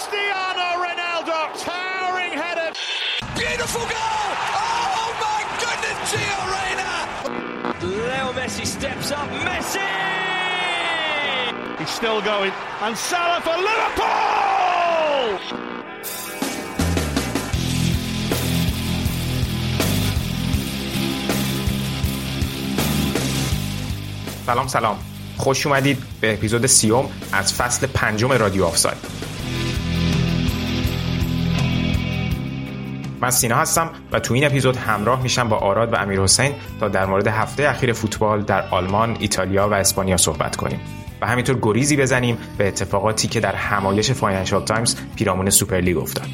Cristiano 0.00 0.66
Ronaldo, 0.86 1.38
towering 1.68 2.32
header. 2.42 2.70
Beautiful 3.36 3.84
goal! 3.94 4.28
Oh 4.64 5.08
my 5.26 5.42
goodness, 5.62 5.98
Gio 6.10 6.40
Reyna! 6.54 6.92
Leo 8.00 8.28
Messi 8.38 8.66
steps 8.76 9.12
up. 9.12 9.28
Messi! 9.46 9.84
He's 11.78 11.90
still 11.90 12.22
going. 12.22 12.52
And 12.80 12.96
Salah 12.96 13.40
for 13.46 13.56
Liverpool! 13.68 14.16
سلام 24.46 24.68
سلام 24.68 24.96
خوش 25.36 25.66
اومدید 25.66 25.98
به 26.20 26.32
اپیزود 26.32 26.66
سیوم 26.66 27.10
از 27.32 27.54
فصل 27.54 27.86
پنجم 27.86 28.32
رادیو 28.32 28.64
آفساید 28.64 29.26
من 33.21 33.31
سینا 33.31 33.55
هستم 33.55 33.89
و 34.11 34.19
تو 34.19 34.33
این 34.33 34.45
اپیزود 34.45 34.77
همراه 34.77 35.23
میشم 35.23 35.49
با 35.49 35.57
آراد 35.57 35.93
و 35.93 35.95
امیر 35.95 36.21
حسین 36.21 36.53
تا 36.79 36.87
در 36.87 37.05
مورد 37.05 37.27
هفته 37.27 37.69
اخیر 37.69 37.93
فوتبال 37.93 38.41
در 38.41 38.63
آلمان، 38.69 39.17
ایتالیا 39.19 39.69
و 39.69 39.73
اسپانیا 39.73 40.17
صحبت 40.17 40.55
کنیم 40.55 40.79
و 41.21 41.27
همینطور 41.27 41.59
گریزی 41.61 41.97
بزنیم 41.97 42.37
به 42.57 42.67
اتفاقاتی 42.67 43.27
که 43.27 43.39
در 43.39 43.55
همایش 43.55 44.11
فاینانشال 44.11 44.65
تایمز 44.65 44.95
پیرامون 45.15 45.49
سوپرلیگ 45.49 45.97
افتاد. 45.97 46.27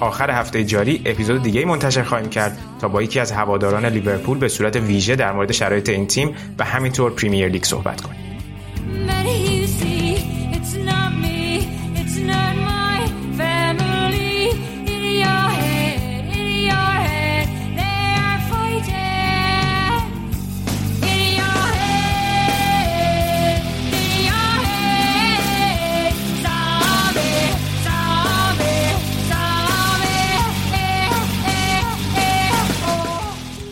آخر 0.00 0.30
هفته 0.30 0.64
جاری 0.64 1.02
اپیزود 1.06 1.42
دیگه 1.42 1.64
منتشر 1.64 2.02
خواهیم 2.02 2.28
کرد 2.28 2.58
تا 2.80 2.88
با 2.88 3.02
یکی 3.02 3.20
از 3.20 3.32
هواداران 3.32 3.86
لیورپول 3.86 4.38
به 4.38 4.48
صورت 4.48 4.76
ویژه 4.76 5.16
در 5.16 5.32
مورد 5.32 5.52
شرایط 5.52 5.88
این 5.88 6.06
تیم 6.06 6.34
و 6.58 6.64
همینطور 6.64 7.12
پریمیر 7.12 7.48
لیگ 7.48 7.64
صحبت 7.64 8.00
کنیم. 8.00 8.27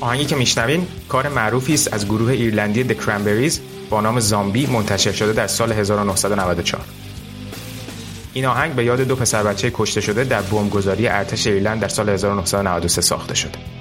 آهنگی 0.07 0.25
که 0.25 0.37
میشنوین 0.37 0.87
کار 1.09 1.29
معروفی 1.29 1.75
است 1.75 1.93
از 1.93 2.07
گروه 2.07 2.33
ایرلندی 2.33 2.85
د 2.85 2.93
کرنبریز 3.07 3.61
با 3.91 4.01
نام 4.01 4.21
زامبی 4.21 4.67
منتشر 4.67 5.13
شده 5.13 5.33
در 5.33 5.47
سال 5.47 5.73
1994 5.73 6.85
این 8.33 8.47
آهنگ 8.47 8.73
به 8.75 8.85
یاد 8.85 9.01
دو 9.01 9.17
پسر 9.17 9.43
بچه 9.43 9.71
کشته 9.75 10.01
شده 10.01 10.25
در 10.25 10.43
بمبگذاری 10.43 11.09
ارتش 11.09 11.47
ایرلند 11.47 11.81
در 11.81 11.89
سال 11.89 12.09
1993 12.09 13.01
ساخته 13.01 13.35
شده. 13.35 13.76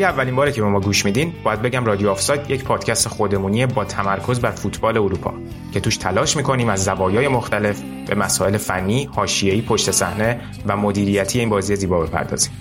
اگه 0.00 0.08
اولین 0.08 0.36
باره 0.36 0.52
که 0.52 0.62
به 0.62 0.68
ما 0.68 0.80
گوش 0.80 1.04
میدین 1.04 1.32
باید 1.44 1.62
بگم 1.62 1.84
رادیو 1.84 2.10
آفساید 2.10 2.50
یک 2.50 2.64
پادکست 2.64 3.08
خودمونی 3.08 3.66
با 3.66 3.84
تمرکز 3.84 4.40
بر 4.40 4.50
فوتبال 4.50 4.96
اروپا 4.96 5.34
که 5.72 5.80
توش 5.80 5.96
تلاش 5.96 6.36
می‌کنیم 6.36 6.68
از 6.68 6.84
زوایای 6.84 7.28
مختلف 7.28 7.82
به 8.06 8.14
مسائل 8.14 8.56
فنی، 8.56 9.08
حاشیه‌ای، 9.14 9.62
پشت 9.62 9.90
صحنه 9.90 10.40
و 10.66 10.76
مدیریتی 10.76 11.38
این 11.38 11.48
بازی 11.48 11.76
زیبا 11.76 12.00
بپردازیم. 12.00 12.52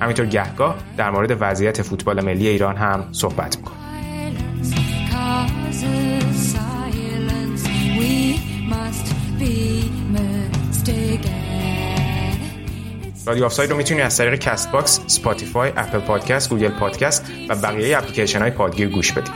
همینطور 0.00 0.26
گهگاه 0.26 0.76
در 0.96 1.10
مورد 1.10 1.36
وضعیت 1.40 1.82
فوتبال 1.82 2.24
ملی 2.24 2.48
ایران 2.48 2.76
هم 2.76 3.08
صحبت 3.12 3.56
می‌کنیم. 3.56 3.78
رادیو 13.28 13.44
آفساید 13.44 13.70
رو 13.70 13.76
می‌تونید 13.76 14.04
از 14.04 14.16
طریق 14.16 14.34
کست 14.34 14.70
باکس، 14.72 15.00
سپاتیفای، 15.06 15.72
اپل 15.76 15.98
پادکست، 15.98 16.50
گوگل 16.50 16.68
پادکست 16.68 17.26
و 17.48 17.54
بقیه 17.54 17.98
اپلیکیشن 17.98 18.40
های 18.40 18.50
پادگیر 18.50 18.88
گوش 18.88 19.12
بدید. 19.12 19.32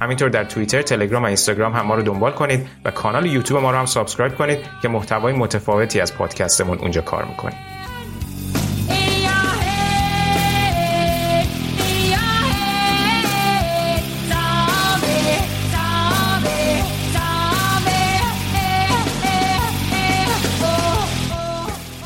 همینطور 0.00 0.28
در 0.28 0.44
توییتر، 0.44 0.82
تلگرام 0.82 1.22
و 1.22 1.26
اینستاگرام 1.26 1.72
هم 1.72 1.86
ما 1.86 1.94
رو 1.94 2.02
دنبال 2.02 2.32
کنید 2.32 2.68
و 2.84 2.90
کانال 2.90 3.26
یوتیوب 3.26 3.62
ما 3.62 3.70
رو 3.70 3.78
هم 3.78 3.86
سابسکرایب 3.86 4.34
کنید 4.34 4.58
که 4.82 4.88
محتوای 4.88 5.32
متفاوتی 5.32 6.00
از 6.00 6.14
پادکستمون 6.14 6.78
اونجا 6.78 7.00
کار 7.00 7.24
می‌کنیم. 7.24 7.71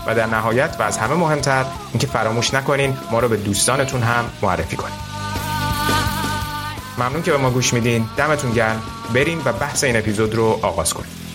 و 0.06 0.14
در 0.14 0.26
نهایت 0.26 0.76
و 0.78 0.82
از 0.82 0.98
همه 0.98 1.14
مهمتر 1.14 1.64
اینکه 1.92 2.06
فراموش 2.06 2.54
نکنین 2.54 2.96
ما 3.10 3.18
رو 3.18 3.28
به 3.28 3.36
دوستانتون 3.36 4.02
هم 4.02 4.24
معرفی 4.42 4.76
کنین. 4.76 4.96
ممنون 6.98 7.22
که 7.22 7.30
به 7.30 7.36
ما 7.36 7.50
گوش 7.50 7.72
میدین. 7.72 8.08
دمتون 8.16 8.52
گرم. 8.52 8.82
بریم 9.14 9.42
و 9.44 9.52
بحث 9.52 9.84
این 9.84 9.96
اپیزود 9.96 10.34
رو 10.34 10.58
آغاز 10.62 10.94
کنیم. 10.94 11.25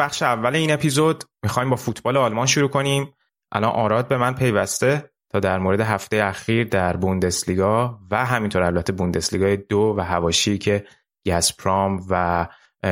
بخش 0.00 0.22
اول 0.22 0.56
این 0.56 0.72
اپیزود 0.72 1.24
می‌خوایم 1.42 1.70
با 1.70 1.76
فوتبال 1.76 2.16
آلمان 2.16 2.46
شروع 2.46 2.68
کنیم. 2.68 3.14
الان 3.52 3.70
آراد 3.70 4.08
به 4.08 4.16
من 4.16 4.34
پیوسته 4.34 5.10
تا 5.30 5.40
در 5.40 5.58
مورد 5.58 5.80
هفته 5.80 6.24
اخیر 6.24 6.64
در 6.64 6.96
بوندسلیگا 6.96 7.98
و 8.10 8.26
همینطور 8.26 8.62
البته 8.62 8.92
بوندسلیگای 8.92 9.56
دو 9.56 9.94
و 9.98 10.00
هواشی 10.00 10.58
که 10.58 10.84
گسپرام 11.26 12.00
و 12.10 12.46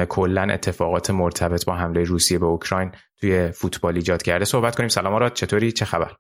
کلا 0.09 0.43
اتفاقات 0.43 1.11
مرتبط 1.11 1.65
با 1.65 1.75
حمله 1.75 2.03
روسیه 2.03 2.39
به 2.39 2.47
اوکراین 2.47 2.93
توی 3.21 3.51
فوتبال 3.51 3.95
ایجاد 3.95 4.23
کرده 4.23 4.45
صحبت 4.45 4.77
کنیم. 4.77 4.89
سلام 4.89 5.15
آراد 5.15 5.33
چطوری؟ 5.33 5.73
چه 5.73 5.85
خبر؟ 5.85 6.13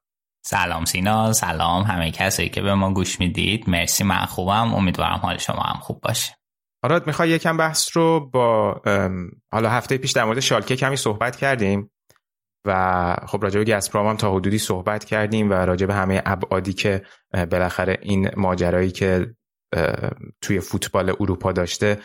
سلام 0.44 0.84
سینا 0.84 1.32
سلام 1.32 1.82
همه 1.82 2.10
کسایی 2.10 2.48
که 2.48 2.62
به 2.62 2.74
ما 2.74 2.94
گوش 2.94 3.20
می‌دید. 3.20 3.70
مرسی 3.70 4.04
من 4.04 4.24
خوبم. 4.24 4.74
امیدوارم 4.74 5.20
حال 5.22 5.38
شما 5.38 5.62
هم 5.62 5.80
خوب 5.80 6.00
باشه. 6.00 6.34
آراد 6.82 7.06
می‌خوای 7.06 7.30
یکم 7.30 7.56
بحث 7.56 7.96
رو 7.96 8.30
با 8.32 8.80
حالا 9.52 9.70
هفته 9.70 9.98
پیش 9.98 10.12
در 10.12 10.24
مورد 10.24 10.40
شالکه 10.40 10.76
کمی 10.76 10.96
صحبت 10.96 11.36
کردیم 11.36 11.90
و 12.66 13.16
خب 13.26 13.42
راجع 13.42 13.64
به 13.64 13.64
گسپرام 13.64 14.06
هم 14.06 14.16
تا 14.16 14.34
حدودی 14.34 14.58
صحبت 14.58 15.04
کردیم 15.04 15.50
و 15.50 15.52
راجع 15.52 15.86
به 15.86 15.94
همه 15.94 16.22
ابعادی 16.26 16.72
که 16.72 17.02
بالاخره 17.50 17.98
این 18.02 18.30
ماجرایی 18.36 18.90
که 18.90 19.34
توی 20.40 20.60
فوتبال 20.60 21.10
اروپا 21.20 21.52
داشته 21.52 21.98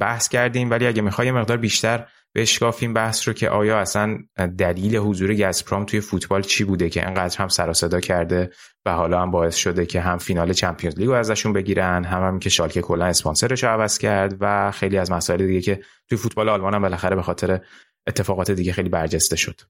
بحث 0.00 0.28
کردیم. 0.28 0.70
ولی 0.70 0.86
اگه 0.86 1.02
می‌خوای 1.02 1.30
مقدار 1.30 1.56
بیشتر 1.56 2.06
بشکافیم 2.34 2.94
بحث 2.94 3.28
رو 3.28 3.34
که 3.34 3.48
آیا 3.48 3.78
اصلا 3.78 4.18
دلیل 4.58 4.96
حضور 4.96 5.34
گسپرام 5.34 5.84
توی 5.84 6.00
فوتبال 6.00 6.42
چی 6.42 6.64
بوده 6.64 6.90
که 6.90 7.06
انقدر 7.06 7.38
هم 7.38 7.48
سر 7.48 7.72
صدا 7.72 8.00
کرده 8.00 8.50
و 8.86 8.92
حالا 8.92 9.22
هم 9.22 9.30
باعث 9.30 9.56
شده 9.56 9.86
که 9.86 10.00
هم 10.00 10.18
فینال 10.18 10.52
چمپیونز 10.52 10.98
لیگ 10.98 11.08
رو 11.08 11.14
ازشون 11.14 11.52
بگیرن 11.52 12.04
هم, 12.04 12.22
هم 12.22 12.38
که 12.38 12.50
شالکه 12.50 12.82
کلا 12.82 13.04
اسپانسرش 13.04 13.64
عوض 13.64 13.98
کرد 13.98 14.36
و 14.40 14.70
خیلی 14.70 14.98
از 14.98 15.10
مسائل 15.10 15.46
دیگه 15.46 15.60
که 15.60 15.82
توی 16.08 16.18
فوتبال 16.18 16.48
آلمان 16.48 16.74
هم 16.74 16.82
بالاخره 16.82 17.16
به 17.16 17.22
خاطر 17.22 17.60
اتفاقات 18.06 18.50
دیگه 18.50 18.72
خیلی 18.72 18.88
برجسته 18.88 19.36
شد. 19.36 19.60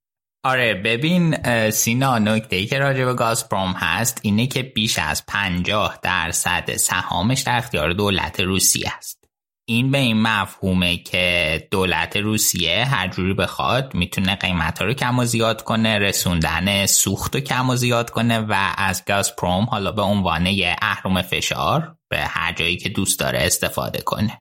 آره 0.44 0.74
ببین 0.74 1.36
سینا 1.70 2.18
نکته 2.18 2.56
ای 2.56 2.66
که 2.66 2.78
راجع 2.78 3.04
به 3.04 3.14
گازپروم 3.14 3.72
هست 3.76 4.20
اینه 4.22 4.46
که 4.46 4.62
بیش 4.62 4.98
از 4.98 5.26
50 5.26 5.98
درصد 6.02 6.76
سهامش 6.76 7.40
در 7.40 7.58
اختیار 7.58 7.92
دولت 7.92 8.40
روسیه 8.40 8.92
است. 8.98 9.21
این 9.64 9.90
به 9.90 9.98
این 9.98 10.22
مفهومه 10.22 10.96
که 10.96 11.68
دولت 11.70 12.16
روسیه 12.16 12.84
هر 12.84 13.08
جوری 13.08 13.34
بخواد 13.34 13.94
می‌تونه 13.94 14.34
قیمت 14.34 14.78
ها 14.78 14.84
رو 14.84 14.94
کم 14.94 15.18
و 15.18 15.24
زیاد 15.24 15.62
کنه 15.62 15.98
رسوندن 15.98 16.86
سوخت 16.86 17.34
رو 17.34 17.40
کم 17.40 17.70
و 17.70 17.76
زیاد 17.76 18.10
کنه 18.10 18.38
و 18.38 18.72
از 18.76 19.04
گازپروم 19.04 19.64
حالا 19.64 19.92
به 19.92 20.02
عنوان 20.02 20.46
یه 20.46 20.76
اهرم 20.82 21.22
فشار 21.22 21.96
به 22.08 22.18
هر 22.18 22.52
جایی 22.52 22.76
که 22.76 22.88
دوست 22.88 23.20
داره 23.20 23.38
استفاده 23.38 24.00
کنه. 24.00 24.38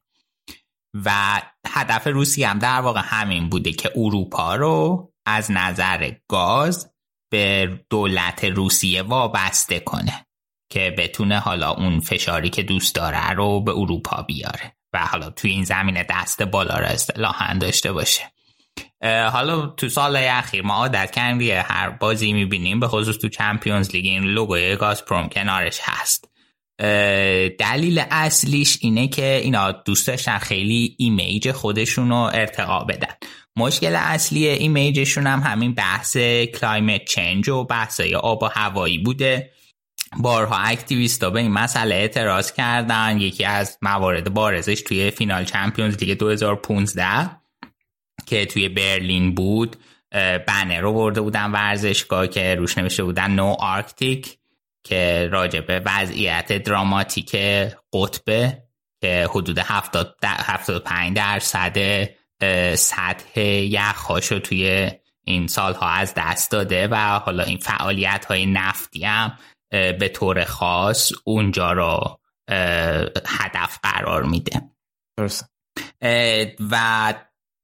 و 1.05 1.41
هدف 1.67 2.07
روسیه 2.07 2.47
هم 2.47 2.59
در 2.59 2.81
واقع 2.81 3.01
همین 3.03 3.49
بوده 3.49 3.71
که 3.71 3.91
اروپا 3.95 4.55
رو 4.55 5.11
از 5.25 5.51
نظر 5.51 6.11
گاز 6.27 6.91
به 7.31 7.79
دولت 7.89 8.43
روسیه 8.43 9.01
وابسته 9.01 9.79
کنه 9.79 10.25
که 10.71 10.95
بتونه 10.97 11.39
حالا 11.39 11.71
اون 11.71 11.99
فشاری 11.99 12.49
که 12.49 12.63
دوست 12.63 12.95
داره 12.95 13.29
رو 13.29 13.61
به 13.61 13.71
اروپا 13.71 14.21
بیاره. 14.21 14.75
و 14.93 15.05
حالا 15.05 15.29
توی 15.29 15.51
این 15.51 15.63
زمینه 15.63 16.05
دست 16.09 16.41
بالا 16.41 16.79
را 16.79 16.87
اصطلاحا 16.87 17.53
داشته 17.53 17.91
باشه. 17.91 18.23
حالا 19.31 19.67
تو 19.67 19.89
سال 19.89 20.15
اخیر 20.15 20.61
ما 20.61 20.73
عادت 20.73 21.11
کردیم 21.11 21.63
هر 21.65 21.89
بازی 21.89 22.33
می‌بینیم 22.33 22.79
به 22.79 22.87
خصوص 22.87 23.17
تو 23.17 23.29
چمپیونز 23.29 23.91
لیگ 23.91 24.05
این 24.05 24.23
لوگوی 24.23 24.75
گازپروم 24.75 25.29
کنارش 25.29 25.79
هست. 25.83 26.27
دلیل 27.59 28.03
اصلیش 28.11 28.77
اینه 28.81 29.07
که 29.07 29.41
اینا 29.43 29.71
دوست 29.71 30.07
داشتن 30.07 30.37
خیلی 30.37 30.95
image 30.99 31.51
خودشون 31.51 32.09
رو 32.09 32.15
ارتقا 32.15 32.79
بدن. 32.79 33.13
مشکل 33.55 33.95
اصلی 33.95 34.47
image 34.47 34.92
شون 34.92 35.27
هم 35.27 35.39
همین 35.39 35.73
بحث 35.73 36.17
climate 36.17 37.05
change 37.05 37.49
و 37.49 37.63
بحثای 37.63 38.15
آب 38.15 38.43
و 38.43 38.45
هوایی 38.45 38.97
بوده. 38.97 39.51
بارها 40.17 40.57
activist 40.57 41.21
ا 41.21 41.29
به 41.29 41.39
این 41.39 41.51
مسئله 41.51 41.95
اعتراض 41.95 42.51
کردن. 42.51 43.17
یکی 43.17 43.45
از 43.45 43.77
موارد 43.81 44.33
بارزش 44.33 44.81
توی 44.81 45.11
فینال 45.11 45.43
چمپیونز 45.43 45.97
لیگ 45.97 46.17
2015 46.17 47.41
که 48.25 48.45
توی 48.45 48.69
برلین 48.69 49.35
بود 49.35 49.75
بنر 50.47 50.81
رو 50.81 50.93
برده 50.93 51.21
بودن 51.21 51.51
ورزشگاه 51.51 52.27
که 52.27 52.55
روش 52.55 52.77
نوشته 52.77 53.03
بودن 53.03 53.31
no 53.31 53.55
Arctic 53.59 54.37
که 54.83 55.29
راجع 55.31 55.59
به 55.59 55.81
وضعیت 55.85 56.63
دراماتیک 56.63 57.35
قطبه 57.93 58.63
که 59.01 59.27
حدود 59.29 59.59
75 60.23 61.17
درصد 61.17 62.09
سطح 62.75 63.41
یخهاشو 63.41 64.39
توی 64.39 64.91
این 65.23 65.47
سالها 65.47 65.89
از 65.89 66.13
دست 66.17 66.51
داده 66.51 66.87
و 66.87 66.95
حالا 66.95 67.43
این 67.43 67.57
فعالیت 67.57 68.25
های 68.25 68.45
نفتی 68.45 69.05
هم 69.05 69.37
به 69.71 70.11
طور 70.13 70.43
خاص 70.45 71.11
اونجا 71.23 71.71
رو 71.71 72.19
هدف 73.27 73.79
قرار 73.83 74.23
میده. 74.23 74.61
و 76.71 77.13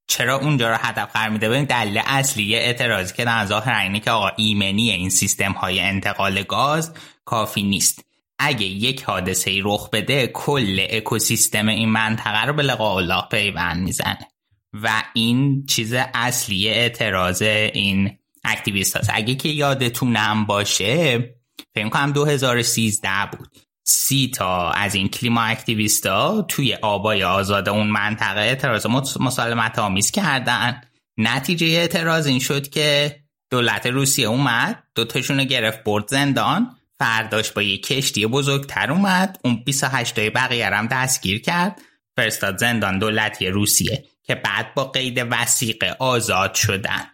چرا 0.08 0.40
اونجا 0.40 0.70
رو 0.70 0.78
هدف 0.80 1.14
قرار 1.14 1.30
میده؟ 1.30 1.50
ببین 1.50 1.64
دلیل 1.64 2.02
اصلی 2.06 2.56
اعتراضی 2.56 3.16
که 3.16 3.26
در 3.26 3.46
ظاهر 3.46 3.82
اینه 3.82 4.00
که 4.00 4.12
آقا 4.12 4.30
ایمنی 4.38 4.92
این 4.92 5.10
سیستم 5.10 5.52
های 5.52 5.80
انتقال 5.80 6.44
گاز 6.44 6.94
کافی 7.26 7.64
نیست. 7.64 8.06
اگه 8.40 8.66
یک 8.66 9.04
حادثه 9.04 9.52
ای 9.52 9.62
رخ 9.66 9.90
بده 9.90 10.28
کل 10.28 10.88
اکوسیستم 10.90 11.68
این 11.68 11.90
منطقه 11.90 12.46
رو 12.46 12.54
به 12.54 12.64
لقاء 12.64 12.96
الله 12.96 13.24
پیوند 13.32 13.84
می‌زنه. 13.84 14.28
و 14.74 15.04
این 15.14 15.66
چیز 15.66 15.94
اصلی 16.14 16.70
اعتراض 16.70 17.42
این 17.42 18.18
اکتیویست 18.44 18.98
هست 18.98 19.10
اگه 19.14 19.36
که 19.36 19.50
یادتونم 19.50 20.46
باشه 20.46 21.37
فکر 21.78 21.90
کنم 21.90 22.12
2013 22.12 23.10
بود. 23.38 23.58
سی 23.84 24.32
تا 24.36 24.72
از 24.72 24.96
این 24.96 25.08
کلیما 25.08 25.42
اکتیویستا 25.42 26.42
توی 26.42 26.74
آبای 26.74 27.24
آزاد 27.24 27.70
اون 27.70 27.88
منطقه 27.88 28.40
اعتراض 28.40 28.86
مسالمت 29.20 29.80
آمیز 29.80 30.12
کردن. 30.12 30.82
نتیجه 31.18 31.68
اعتراض 31.68 32.28
این 32.28 32.40
شد 32.40 32.70
که 32.70 33.16
دولت 33.52 33.86
روسیه 33.86 34.28
اومد 34.28 34.84
دوتاشون 34.96 35.40
رو 35.40 35.46
گرفت 35.46 35.84
برد 35.84 36.08
زندان. 36.08 36.76
فرداش 37.00 37.52
با 37.52 37.62
یه 37.62 37.78
کشتی 37.78 38.28
بزرگتر 38.28 38.92
اومد. 38.92 39.40
اون 39.44 39.64
28 39.66 40.16
تای 40.16 40.30
بقیه 40.30 40.70
هم 40.70 40.88
دستگیر 40.88 41.42
کرد. 41.42 41.82
فرستاد 42.16 42.58
زندان 42.58 43.00
دولتی 43.00 43.48
روسیه 43.48 44.06
که 44.24 44.36
بعد 44.36 44.74
با 44.74 44.84
قید 44.84 45.28
وثیقه 45.32 45.96
آزاد 46.00 46.54
شدن. 46.54 47.06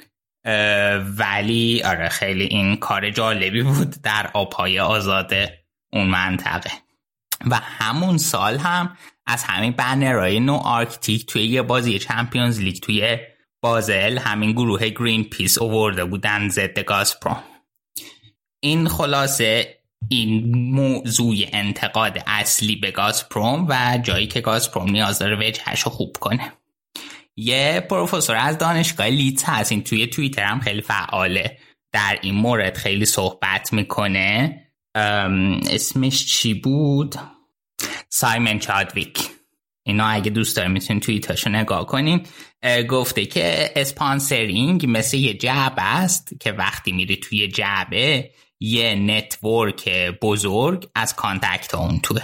ولی 1.18 1.82
آره 1.84 2.10
خیلی 2.10 2.44
این 2.44 2.76
کار 2.76 3.10
جالبی 3.10 3.64
بود 3.64 4.02
در 4.02 4.30
آبهای 4.34 4.80
آزاد 4.80 5.34
اون 5.94 6.08
منطقه. 6.08 6.72
و 7.46 7.56
همون 7.56 8.18
سال 8.18 8.58
هم 8.58 8.98
از 9.26 9.44
همین 9.44 9.72
بنرهای 9.72 10.40
no 10.40 10.54
Arctic 10.54 11.26
توی 11.26 11.44
یه 11.44 11.62
بازی 11.62 12.00
چمپیونز 12.00 12.60
لیگ 12.60 12.76
توی 12.76 13.18
بازل 13.62 14.18
همین 14.18 14.52
گروه 14.52 14.90
گرین 14.90 15.24
پیس 15.24 15.58
اوورده 15.58 16.06
بودن 16.06 16.50
ضد 16.50 16.80
گازپروم. 16.80 17.44
این 18.64 18.88
خلاصه 18.88 19.78
این 20.10 20.56
موضوع 20.56 21.36
انتقاد 21.54 22.24
اصلی 22.28 22.76
به 22.76 22.92
گازپروم 22.92 23.66
و 23.70 24.00
جایی 24.04 24.28
که 24.28 24.42
گازپروم 24.42 24.90
نیاز 24.90 25.20
داره 25.20 25.36
وجهش 25.36 25.82
رو 25.82 25.92
خوب 25.92 26.18
کنه. 26.20 26.54
یه 27.36 27.88
پروفسور 27.90 28.36
از 28.36 28.58
دانشگاه 28.58 29.08
لیتز 29.08 29.44
هست. 29.46 29.72
این 29.72 29.84
توی 29.84 30.08
توییتر 30.08 30.44
هم 30.44 30.60
خیلی 30.60 30.82
فعاله. 30.82 31.58
در 31.92 32.20
این 32.22 32.36
مورد 32.36 32.78
خیلی 32.78 33.06
صحبت 33.06 33.74
می‌کنه. 33.74 34.60
اسمش 35.72 36.26
چی 36.26 36.54
بود؟ 36.54 37.16
سایمن 38.10 38.60
چادویک. 38.60 39.30
اینا 39.86 40.06
اگه 40.06 40.32
دوست 40.32 40.58
داریم 40.58 40.72
می‌تونیم 40.72 41.00
توییتاشو 41.00 41.50
نگاه 41.50 41.86
کنیم 41.86 42.24
گفته 42.90 43.26
که 43.26 43.74
sponsoring 43.76 44.86
مثل 44.88 45.18
یه 45.18 45.34
جعبه 45.34 45.82
است 45.82 46.40
که 46.40 46.52
وقتی 46.52 46.92
میری 46.92 47.18
توی 47.18 47.48
جعبه 47.48 48.32
یه 48.60 48.96
network 48.96 49.90
بزرگ 50.22 50.90
از 50.96 51.16
contact 51.16 51.76
اون 51.76 52.00
توئه. 52.00 52.22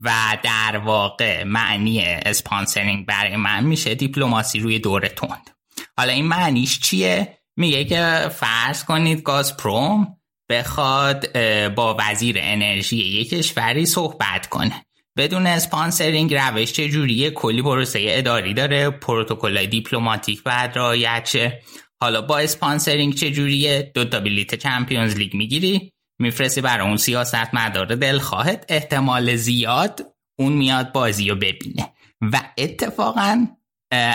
و 0.00 0.38
در 0.42 0.76
واقع 0.76 1.44
معنی 1.44 2.00
sponsoring 2.02 3.06
برای 3.06 3.36
من 3.36 3.64
میشه 3.64 3.94
دیپلماسی 3.94 4.58
روی 4.58 4.78
دور 4.78 5.08
تند. 5.08 5.50
حالا 5.96 6.12
این 6.12 6.26
معنیش 6.26 6.80
چیه؟ 6.80 7.38
میگه 7.56 7.84
که 7.84 8.28
فرض 8.28 8.84
کنید 8.84 9.22
گازپروم 9.22 10.16
بخواد 10.50 11.38
با 11.68 11.96
وزیر 12.00 12.36
انرژی 12.40 12.96
یک 12.96 13.30
کشوری 13.30 13.86
صحبت 13.86 14.46
کنه. 14.46 14.84
بدون 15.16 15.46
sponsoring 15.46 16.34
روش 16.34 16.72
چجوریه 16.72 17.30
کلی 17.30 17.62
پروسه 17.62 18.06
اداری 18.08 18.54
داره 18.54 18.90
پروتکل 18.90 19.66
دیپلماتیک 19.66 20.42
باید 20.42 20.78
رعایت 20.78 21.28
شه. 21.32 21.62
حالا 22.00 22.22
با 22.22 22.38
sponsoring 22.38 23.14
چجوریه 23.14 23.92
دو 23.94 24.04
تا 24.04 24.20
بلیت 24.20 24.54
چمپیونز 24.54 25.16
لیگ 25.16 25.34
می‌گیری. 25.34 25.92
میفرستی 26.18 26.60
برای 26.60 26.86
اون 26.86 26.96
سیاست 26.96 27.54
مدار 27.54 27.94
دلخواهت 27.94 28.66
احتمال 28.68 29.36
زیاد 29.36 30.14
اون 30.38 30.52
میاد 30.52 30.92
بازی 30.92 31.28
رو 31.28 31.36
ببینه. 31.36 31.92
و 32.20 32.40
اتفاقا 32.58 33.46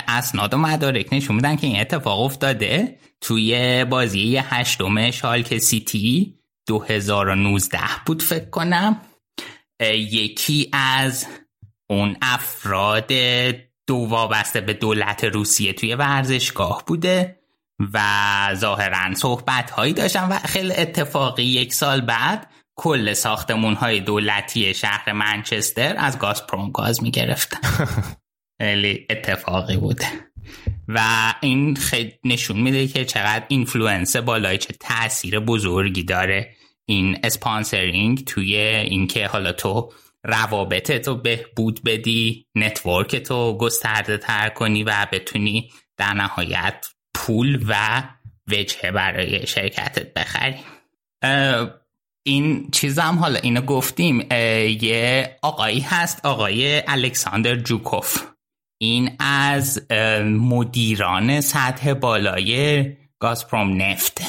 اسناد 0.08 0.54
و 0.54 0.58
مدارک 0.58 1.14
نشون 1.14 1.36
میدن 1.36 1.56
که 1.56 1.68
این 1.68 1.80
اتفاق 1.80 2.20
افتاده 2.20 3.00
توی 3.22 3.86
بازی 3.86 4.38
هشتم 4.38 5.12
شالکه 5.12 5.58
سیتی 5.58 6.40
2019 6.68 7.80
بود 8.06 8.22
فکر 8.22 8.50
کنم. 8.50 9.02
یکی 9.94 10.70
از 10.74 11.28
اون 11.90 12.18
افراد 12.22 13.12
دو 13.88 13.96
وابسته 13.96 14.62
به 14.62 14.74
دولت 14.74 15.24
روسیه 15.24 15.74
توی 15.74 15.96
ورزشگاه 15.96 16.84
بوده. 16.88 17.39
و 17.94 18.00
ظاهرا 18.56 19.16
صحبت 19.16 19.72
هایی 19.72 19.94
داشتن 19.94 20.28
و 20.28 20.40
خیلی 20.40 20.74
اتفاقی 20.74 21.44
یک 21.44 21.74
سال 21.74 22.02
بعد 22.02 22.50
کل 22.76 23.14
ساختمون 23.14 23.74
های 23.74 24.00
دولتی 24.00 24.74
شهر 24.74 25.12
منچستر 25.12 25.96
از 25.98 26.20
گازپروم 26.20 26.72
گاز 26.72 27.04
می 27.04 27.12
گرفتن 27.12 27.86
خیلی 28.62 29.08
اتفاقی 29.10 29.78
بوده 29.78 30.08
و 30.88 31.34
این 31.42 31.76
خیلی 31.76 32.14
نشون 32.26 32.60
میده 32.60 32.88
که 32.88 33.06
چقدر 33.06 33.46
influence 33.48 34.16
بالای 34.16 34.58
چه 34.58 34.74
تاثیر 34.74 35.40
بزرگی 35.40 36.04
داره 36.04 36.56
این 36.86 37.18
sponsoring 37.24 38.26
توی 38.26 38.58
اینکه 38.58 39.28
حالا 39.28 39.52
تو 39.52 39.92
روابط 40.24 40.92
تو 40.92 41.16
بهبود 41.16 41.84
بدی 41.86 42.48
network 42.56 43.16
تو 43.16 43.58
گسترده 43.58 44.18
تر 44.18 44.50
کنی 44.50 44.84
و 44.84 45.08
بتونی 45.12 45.72
در 45.98 46.14
نهایت 46.14 46.86
پول 47.30 47.66
و 47.68 48.04
وجهه 48.48 48.92
برای 48.92 49.48
شرکتت 49.48 50.14
بخری. 50.14 50.56
این 52.26 52.72
چیزم 52.72 53.18
حالا 53.22 53.40
اینو 53.40 53.62
گفتیم. 53.62 54.28
یه 54.82 55.38
آقایی 55.42 55.80
هست 55.80 56.26
آقای 56.26 56.84
الکساندر 56.88 57.56
جوکوف. 57.56 58.26
این 58.82 59.16
از 59.20 59.92
مدیران 60.26 61.42
سطح 61.42 61.94
بالای 61.94 62.84
گازپروم 63.20 63.82
نفته 63.82 64.24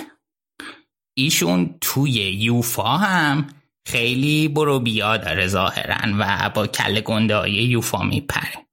ایشون 1.16 1.74
توی 1.80 2.12
یوفا 2.12 2.96
هم 2.96 3.46
خیلی 3.86 4.48
برو 4.48 4.80
بیا 4.80 5.16
داره 5.16 5.46
ظاهرا 5.46 5.96
و 6.18 6.50
با 6.54 6.66
کل 6.66 7.00
گنده 7.00 7.36
های 7.36 7.52
یوفا 7.52 8.02
میپره. 8.02 8.69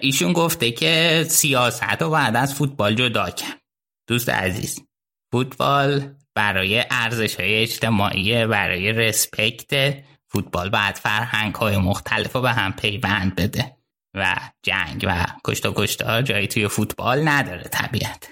ایشون 0.00 0.32
گفته 0.32 0.70
که 0.70 1.24
سیاست 1.28 2.02
رو 2.02 2.10
بعد 2.10 2.36
از 2.36 2.54
فوتبال 2.54 2.94
جدا 2.94 3.30
کرد. 3.30 3.60
دوست 4.08 4.28
عزیز 4.28 4.80
فوتبال 5.32 6.14
برای 6.34 6.84
ارزش 6.90 7.40
های 7.40 7.62
اجتماعی 7.62 8.46
برای 8.46 8.92
رسپکت 8.92 10.02
فوتبال 10.28 10.68
بعد 10.68 10.94
فرهنگ 10.94 11.54
های 11.54 11.76
مختلف 11.76 12.32
رو 12.32 12.40
به 12.40 12.52
هم 12.52 12.72
پیوند 12.72 13.34
بده 13.34 13.76
و 14.16 14.36
جنگ 14.62 15.04
و 15.08 15.26
کشتا 15.44 15.72
کشتا 15.76 16.22
جایی 16.22 16.46
توی 16.46 16.68
فوتبال 16.68 17.28
نداره 17.28 17.62
طبیعت. 17.62 18.28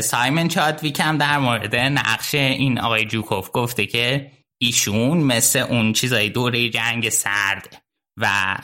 سایمن 0.00 0.48
چادویک 0.48 1.00
هم 1.00 1.18
در 1.18 1.38
مورد 1.38 1.76
نقش 1.76 2.34
این 2.34 2.80
آقای 2.80 3.04
جوکوف 3.04 3.50
گفته 3.52 3.86
که 3.86 4.30
ایشون 4.62 5.18
مثل 5.18 5.58
اون 5.58 5.92
چیزای 5.92 6.28
دوره 6.28 6.68
جنگ 6.68 7.08
سرد 7.08 7.82
و 8.20 8.56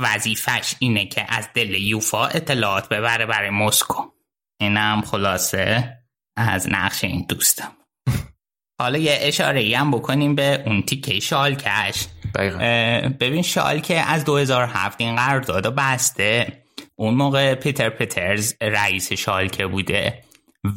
وظیفش 0.00 0.74
اینه 0.78 1.06
که 1.06 1.26
از 1.28 1.48
دل 1.54 1.74
یوفا 1.74 2.26
اطلاعات 2.26 2.88
ببره 2.88 3.26
برای 3.26 3.50
مسکو. 3.50 4.02
اینم 4.60 5.02
خلاصه 5.02 5.96
از 6.36 6.68
نقش 6.70 7.04
این 7.04 7.26
دوستم. 7.28 7.72
حالا 8.80 8.98
یه 8.98 9.18
اشاره 9.20 9.78
هم 9.78 9.90
بکنیم 9.90 10.34
به 10.34 10.62
اون 10.66 10.82
تیکه 10.82 11.20
شالکش. 11.20 12.06
ببین 13.20 13.42
شالکه 13.42 14.00
از 14.00 14.24
2007 14.24 15.00
این 15.00 15.16
قرارداد 15.16 15.74
بسته. 15.74 16.62
اون 16.96 17.14
موقع 17.14 17.54
پیتر 17.54 17.90
پترز 17.90 18.54
رئیس 18.60 19.12
شالکه 19.12 19.66
بوده 19.66 20.24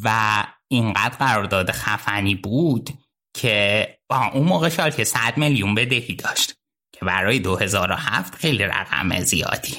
و 0.03 0.43
اینقدر 0.71 1.15
قرارداد 1.15 1.71
خفنی 1.71 2.35
بود 2.35 2.89
که 3.33 3.87
اون 4.33 4.47
موقع 4.47 4.69
شالکه 4.69 5.03
100 5.03 5.37
میلیون 5.37 5.75
بدهی 5.75 6.15
داشت. 6.15 6.53
برای 7.03 7.39
2007 7.39 8.35
خیلی 8.35 8.63
رقم 8.63 9.19
زیادی. 9.19 9.77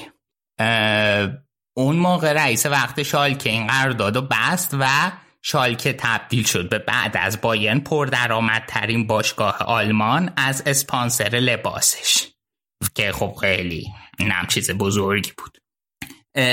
اون 1.77 1.95
موقع 1.95 2.33
رئیس 2.33 2.65
وقت 2.65 3.03
شالکه 3.03 3.49
این 3.49 3.67
قرارداد 3.67 4.29
بست 4.29 4.75
و 4.79 5.11
شالکه 5.41 5.93
تبدیل 5.93 6.43
شد 6.43 6.69
به 6.69 6.79
بعد 6.79 7.17
از 7.17 7.41
بایرن 7.41 7.79
پردرآمدترین 7.79 9.07
باشگاه 9.07 9.57
آلمان 9.57 10.33
از 10.37 10.63
اسپانسر 10.65 11.29
لباسش 11.29 12.27
که 12.95 13.11
خب 13.11 13.35
خیلی 13.41 13.87
اینم 14.19 14.45
چیز 14.47 14.71
بزرگی 14.71 15.31
بود. 15.37 15.57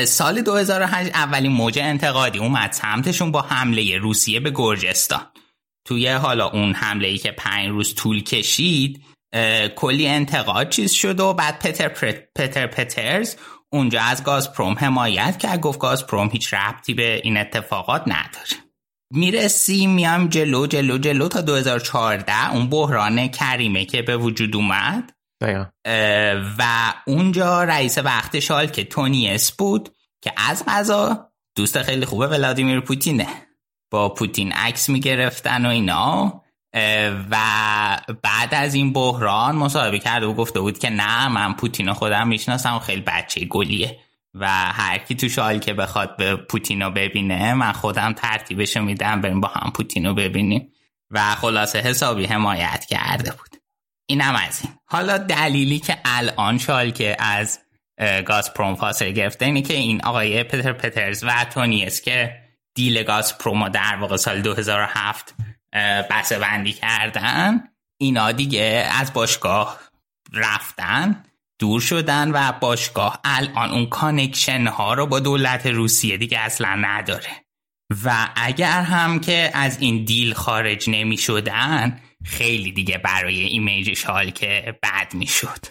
سال 0.05 0.43
2008 0.43 1.15
اولین 1.15 1.53
موج 1.53 1.79
انتقادی 1.79 2.39
اومد 2.39 2.73
سمتشون 2.73 3.33
با 3.33 3.43
حمله 3.43 3.99
روسیه 3.99 4.41
به 4.41 4.51
گرجستان. 4.51 5.27
توی 5.85 6.09
حالا 6.09 6.47
اون 6.47 6.75
حمله 6.75 7.09
ای 7.09 7.19
که 7.19 7.31
پنج 7.31 7.69
روز 7.69 7.95
طول 7.95 8.23
کشید 8.23 9.05
کلی 9.77 10.09
انتقاد 10.09 10.69
چیز 10.69 10.93
شد 10.93 11.21
و 11.21 11.35
بعد 11.35 11.59
پتر, 11.59 11.89
پتر 12.37 12.67
پترز 12.67 13.37
اونجا 13.73 14.03
از 14.03 14.25
گازپروم 14.25 14.75
حمایت 14.79 15.39
که 15.39 15.57
گفت 15.57 15.79
گازپروم 15.79 16.29
هیچ 16.33 16.55
ربطی 16.55 16.95
به 16.95 17.21
این 17.25 17.37
اتفاقات 17.37 18.03
نداره. 18.07 18.63
می‌رسیم 19.15 19.91
میام 19.91 20.29
جلو 20.29 20.67
جلو 20.67 20.99
جلو 20.99 21.29
تا 21.29 21.41
2014 21.41 22.53
اون 22.53 22.71
بحران 22.71 23.29
کریمه 23.29 23.85
که 23.85 24.03
به 24.03 24.17
وجود 24.17 24.57
اومد. 24.57 25.13
و 26.59 26.93
اونجا 27.07 27.65
رئیس 27.65 27.99
وقت 27.99 28.41
شال 28.41 28.67
که 28.67 28.85
تونیس 28.85 29.53
بود 29.53 29.95
که 30.23 30.33
از 30.37 30.65
غذا 30.69 31.33
دوست 31.57 31.83
خیلی 31.83 32.07
خوبه 32.07 32.27
ولادیمیر 32.27 32.81
پوتینه. 32.81 33.29
با 33.91 34.09
پوتین 34.09 34.53
عکس 34.53 34.89
می‌گرفتن 34.89 35.67
و 35.67 35.69
اینا. 35.69 36.42
و 37.31 37.37
بعد 38.23 38.55
از 38.55 38.75
این 38.75 38.93
بحران 38.93 39.57
مصاحبه 39.57 39.99
کرده 39.99 40.27
و 40.27 40.35
گفته 40.35 40.61
بود 40.61 40.79
که 40.79 40.91
نه 40.91 41.29
من 41.29 41.55
پوتین 41.55 41.93
خودم 41.93 42.29
می‌شناسم 42.29 42.75
و 42.75 42.79
خیلی 42.79 43.03
بچه 43.07 43.45
گلیه. 43.45 43.99
و 44.35 44.49
هر 44.49 44.99
کی 44.99 45.15
تو 45.15 45.29
شال 45.29 45.59
که 45.59 45.75
بخواد 45.75 46.17
به 46.17 46.37
پوتینو 46.37 46.91
ببینه 46.91 47.55
من 47.55 47.73
خودم 47.73 48.13
ترتیبشو 48.13 48.83
میدم 48.83 49.21
بریم 49.21 49.41
با 49.41 49.49
هم 49.49 49.71
پوتینو 49.71 50.15
ببینیم. 50.15 50.73
و 51.11 51.35
خلاصه 51.35 51.79
حسابی 51.79 52.27
حمایت 52.27 52.85
کرده 52.85 53.31
بود. 53.31 53.57
اینم 54.07 54.35
از 54.49 54.61
این. 54.65 54.73
حالا 54.87 55.19
دلیلی 55.19 55.79
که 55.79 55.99
الان 56.05 56.59
شالکه 56.59 57.17
از 57.19 57.59
گازپروم 58.27 58.75
فاصله 58.75 59.11
گرفته 59.11 59.45
اینه 59.45 59.63
که 59.63 59.75
این 59.75 60.05
آقای 60.05 60.45
پتر 60.45 60.73
پترز 60.73 61.25
و 61.25 61.47
تونیس 61.55 62.01
که 62.01 62.43
deal 62.75 63.03
گازپروم 63.03 63.69
در 63.69 63.97
واقع 64.01 64.17
سال 64.17 64.41
2007 64.43 65.35
بسته 66.11 66.39
بندی 66.39 66.73
کردن 66.73 67.69
اینا 67.99 68.33
دیگه 68.33 68.91
از 69.01 69.13
باشگاه 69.13 69.81
رفتن 70.33 71.25
دور 71.59 71.81
شدن 71.81 72.31
و 72.31 72.53
باشگاه 72.53 73.21
الان 73.25 73.71
اون 73.71 73.87
connection 73.87 74.67
ها 74.67 74.95
رو 74.95 75.07
با 75.07 75.21
دولت 75.21 75.67
روسیه 75.67 76.17
دیگه 76.17 76.39
اصلا 76.39 76.75
نداره. 76.75 77.31
و 78.05 78.29
اگر 78.37 78.81
هم 78.81 79.21
که 79.21 79.51
از 79.55 79.81
این 79.81 80.05
deal 80.05 80.35
خارج 80.35 80.91
نمی 80.91 81.17
شدن 81.17 82.01
خیلی 82.25 82.73
دیگه 82.73 82.99
برای 82.99 83.41
image 83.43 84.05
شالکه 84.05 84.79
بد 84.83 85.15
می 85.15 85.27
شد. 85.27 85.67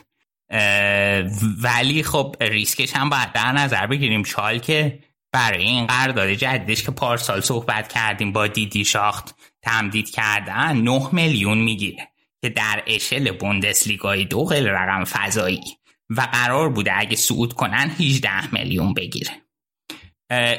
ولی 1.57 2.03
خب 2.03 2.35
ریسکش 2.41 2.95
هم 2.95 3.09
باید 3.09 3.31
در 3.31 3.51
نظر 3.51 3.87
بگیریم. 3.87 4.23
شال 4.23 4.59
که 4.59 4.99
برای 5.31 5.63
این 5.63 5.87
قرارداد 5.87 6.29
جدیدش 6.29 6.83
که 6.83 6.91
پارسال 6.91 7.41
صحبت 7.41 7.93
کردیم 7.93 8.31
با 8.31 8.47
دیدی 8.47 8.85
شاخت 8.85 9.35
تمدید 9.63 10.09
کردن 10.09 10.77
9 10.77 11.09
میلیون 11.11 11.57
می‌گیره 11.57 12.07
که 12.41 12.49
در 12.49 12.83
اشل 12.87 13.31
بوندسلیگای 13.31 14.25
دو 14.25 14.45
خیلی 14.45 14.67
رقم 14.67 15.03
فضایی 15.03 15.77
و 16.09 16.21
قرار 16.21 16.69
بوده 16.69 16.91
اگه 16.99 17.15
صعود 17.15 17.53
کنن 17.53 17.91
18 17.99 18.53
میلیون 18.53 18.93
بگیره. 18.93 19.31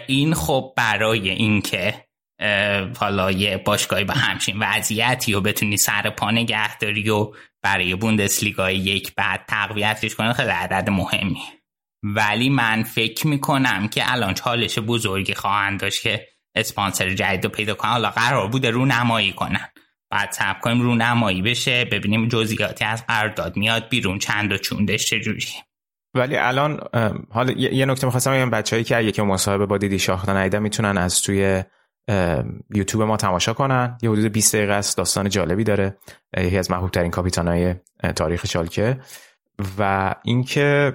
این 0.07 0.35
خب 0.35 0.73
برای 0.77 1.31
اینکه 1.31 2.05
حالا 2.99 3.31
یه 3.31 3.57
باشگاهی 3.57 4.05
به 4.05 4.15
همچین 4.15 4.57
وضعیتی 4.59 5.35
و 5.35 5.41
بتونی 5.41 5.77
سر 5.77 6.11
پا 6.11 6.31
نگهداری 6.31 7.11
و 7.11 7.33
برای 7.63 7.95
بوندسلیگای 7.95 8.77
یک 8.77 9.15
بعد 9.15 9.45
تقویتش 9.49 10.15
کنه 10.15 10.33
خیلی 10.33 10.49
عدد 10.49 10.91
مهمی 10.91 11.43
ولی 12.03 12.49
من 12.49 12.83
فکر 12.83 13.27
می‌کنم 13.27 13.89
که 13.89 14.13
الان 14.13 14.35
چالش 14.35 14.79
بزرگی 14.79 15.35
خواهند 15.35 15.81
داشت 15.81 16.03
که 16.03 16.29
اسپانسر 16.55 17.11
جدید 17.11 17.45
رو 17.45 17.51
پیدا 17.51 17.75
کنن 17.75 17.91
حالا 17.91 18.11
قرار 18.11 18.49
بوده 18.49 18.71
رو 18.71 18.87
نمایی 18.87 19.33
کنن. 19.33 19.69
بعد 20.11 20.33
صبر 20.33 20.61
کنیم 20.61 20.81
رو 20.81 20.95
نمایی 20.95 21.43
بشه 21.43 21.85
ببینیم 21.85 22.29
جزئیاتی 22.29 22.85
از 22.85 23.07
قرارداد 23.07 23.57
میاد 23.57 23.89
بیرون 23.89 24.19
چند 24.19 24.53
و 24.53 24.57
چوندش 24.57 25.07
چجوری 25.07 25.47
ولی 26.15 26.37
الان 26.37 26.81
حالا 27.31 27.53
یه 27.53 27.87
نکته 27.87 28.07
می‌خواستم 28.07 28.33
بگم 28.33 28.51
بچه‌ای 28.51 28.85
که 28.85 28.97
اگه 28.97 29.13
که 29.13 29.23
مصاحبه 29.23 29.67
با 29.67 29.79
دیدی 29.79 29.99
شاختن 29.99 30.37
ایده 30.37 30.59
می‌تونن 30.59 30.99
از 30.99 31.23
توی 31.23 31.65
یوتیوب 32.75 33.03
ما 33.03 33.17
تماشا 33.17 33.53
کنن. 33.53 33.99
یه 34.03 34.11
حدود 34.11 34.25
20 34.25 34.57
دقیقه 34.57 34.73
است 34.73 34.97
داستان 34.97 35.29
جالبی 35.29 35.65
داره. 35.65 35.97
یکی 36.37 36.59
از 36.59 36.71
محبوب 36.71 36.91
ترین 36.91 37.11
کاپیتانای 37.11 37.75
تاریخ 38.17 38.47
شالکه 38.47 39.01
و 39.79 40.15
اینکه 40.25 40.93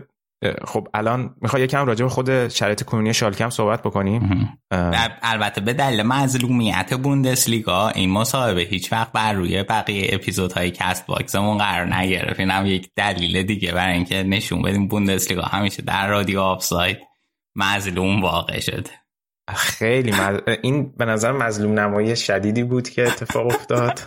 خب 0.65 0.87
الان 0.93 1.35
می‌خوای 1.41 1.63
یکم 1.63 1.85
راجع 1.85 2.05
به 2.05 2.09
خود 2.09 2.47
شرایط 2.47 2.83
کنونی 2.83 3.13
شالکه 3.13 3.43
هم 3.43 3.49
صحبت 3.49 3.81
بکنیم؟ 3.81 4.49
البته 5.23 5.61
به 5.61 5.73
دلیل 5.73 6.03
مظلومیت 6.03 6.93
بوندسلیگا 6.93 7.89
این 7.89 8.09
مصاحبه 8.09 8.61
هیچ 8.61 8.91
وقت 8.91 9.11
بر 9.11 9.33
روی 9.33 9.63
بقیه 9.63 10.09
اپیزودهای 10.13 10.71
کست 10.71 11.05
باکسمون 11.05 11.57
قرار 11.57 11.95
نگرفت. 11.95 12.39
اینم 12.39 12.65
یک 12.65 12.89
دلیل 12.95 13.43
دیگه 13.43 13.71
برای 13.71 13.93
اینکه 13.93 14.23
نشون 14.23 14.61
بدیم 14.61 14.87
بوندسلیگا 14.87 15.41
همیشه 15.41 15.81
در 15.81 16.07
رادیو 16.07 16.39
آفساید 16.39 16.97
مظلوم 17.55 18.21
واقع 18.21 18.59
شده. 18.59 18.91
خیلی 19.55 20.11
مز... 20.11 20.39
این 20.61 20.93
به 20.97 21.05
نظر 21.05 21.31
مظلوم 21.31 21.79
نمایی 21.79 22.15
شدیدی 22.15 22.63
بود 22.63 22.89
که 22.89 23.07
اتفاق 23.07 23.45
افتاد. 23.45 23.99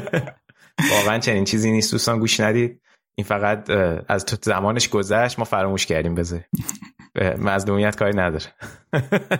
واقعا 0.92 1.18
چنین 1.18 1.44
چیزی 1.44 1.70
نیست. 1.70 1.92
دوستان 1.92 2.18
گوش 2.18 2.40
ندید. 2.40 2.80
این 3.18 3.24
فقط 3.24 3.70
از 4.08 4.24
تو 4.24 4.36
زمانش 4.42 4.88
گذشت 4.88 5.38
ما 5.38 5.44
فراموش 5.44 5.86
کردیم 5.86 6.14
بذار 6.14 6.40
مظلومیت 7.38 7.96
کاری 7.96 8.16
نداره. 8.16 8.44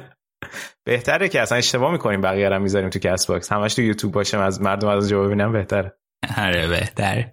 بهتره 0.87 1.29
که 1.29 1.41
اصلا 1.41 1.59
اشتباه 1.59 1.93
می‌کنیم 1.93 2.21
بقیه 2.21 2.49
رو 2.49 2.59
می‌ذاریم 2.59 2.91
تو 2.91 2.99
Castbox. 2.99 3.53
همش 3.53 3.75
تو 3.75 3.83
یوتیوب 3.83 4.13
باشه 4.13 4.39
از 4.39 4.63
مردم 4.63 4.89
از 4.89 5.09
جواب 5.09 5.27
ببینم 5.27 5.53
بهتره. 5.53 5.99
آره 6.39 6.69
بهتر 6.69 7.31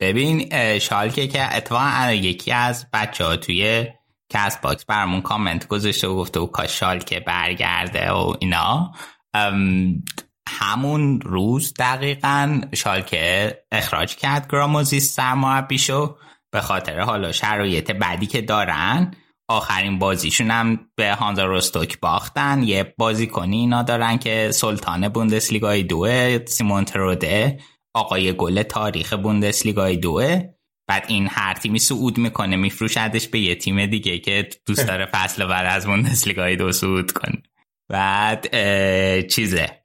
ببین 0.00 0.48
شالکه 0.78 1.28
که 1.28 1.56
اتفاقا 1.56 2.12
یکی 2.12 2.52
از 2.52 2.86
بچه 2.92 3.24
ها 3.24 3.36
توی 3.36 3.86
Castbox 4.32 4.84
برمون 4.84 5.20
کامنت 5.20 5.68
گذاشته 5.68 6.08
و 6.08 6.16
گفته 6.16 6.40
و 6.40 6.46
کاش 6.46 6.80
شالکه 6.80 7.20
برگرده 7.20 8.10
و 8.12 8.34
اینا. 8.40 8.92
همون 10.48 11.20
روز 11.20 11.74
دقیقا 11.78 12.60
شالکه 12.74 13.58
اخراج 13.72 14.16
کرد 14.16 14.48
گراموزیس 14.52 15.14
سرمربیشو. 15.14 16.16
به 16.52 16.60
خاطر 16.60 17.00
حالا 17.00 17.32
شرایط 17.32 17.90
بدی 17.90 18.26
که 18.26 18.40
دارن 18.40 19.14
آخرین 19.48 19.98
بازیشون 19.98 20.50
هم 20.50 20.90
به 20.96 21.14
هانزا 21.14 21.44
روستوک 21.44 22.00
باختن. 22.00 22.62
یه 22.62 22.94
بازیکنی 22.98 23.56
اینا 23.56 23.82
دارن 23.82 24.18
که 24.18 24.50
سلطان 24.52 25.08
بوندسلیگای 25.08 25.82
دوه 25.82 26.44
سیمون 26.46 26.84
تروده 26.84 27.60
آقای 27.94 28.32
گل 28.32 28.62
تاریخ 28.62 29.12
بوندسلیگای 29.12 29.96
دوه. 29.96 30.42
بعد 30.88 31.04
این 31.08 31.28
هر 31.30 31.54
تیمی 31.54 31.78
صعود 31.78 32.18
می‌کنه 32.18 32.56
میفروشدش 32.56 33.28
به 33.28 33.38
یه 33.38 33.54
تیم 33.54 33.86
دیگه 33.86 34.18
که 34.18 34.48
دوست 34.66 34.86
داره 34.86 35.06
فصل 35.06 35.46
بعد 35.46 35.66
از 35.66 35.86
بوندسلیگای 35.86 36.56
دو 36.56 36.72
صعود 36.72 37.12
کنه. 37.12 37.42
بعد 37.88 38.46
چیزه. 39.26 39.84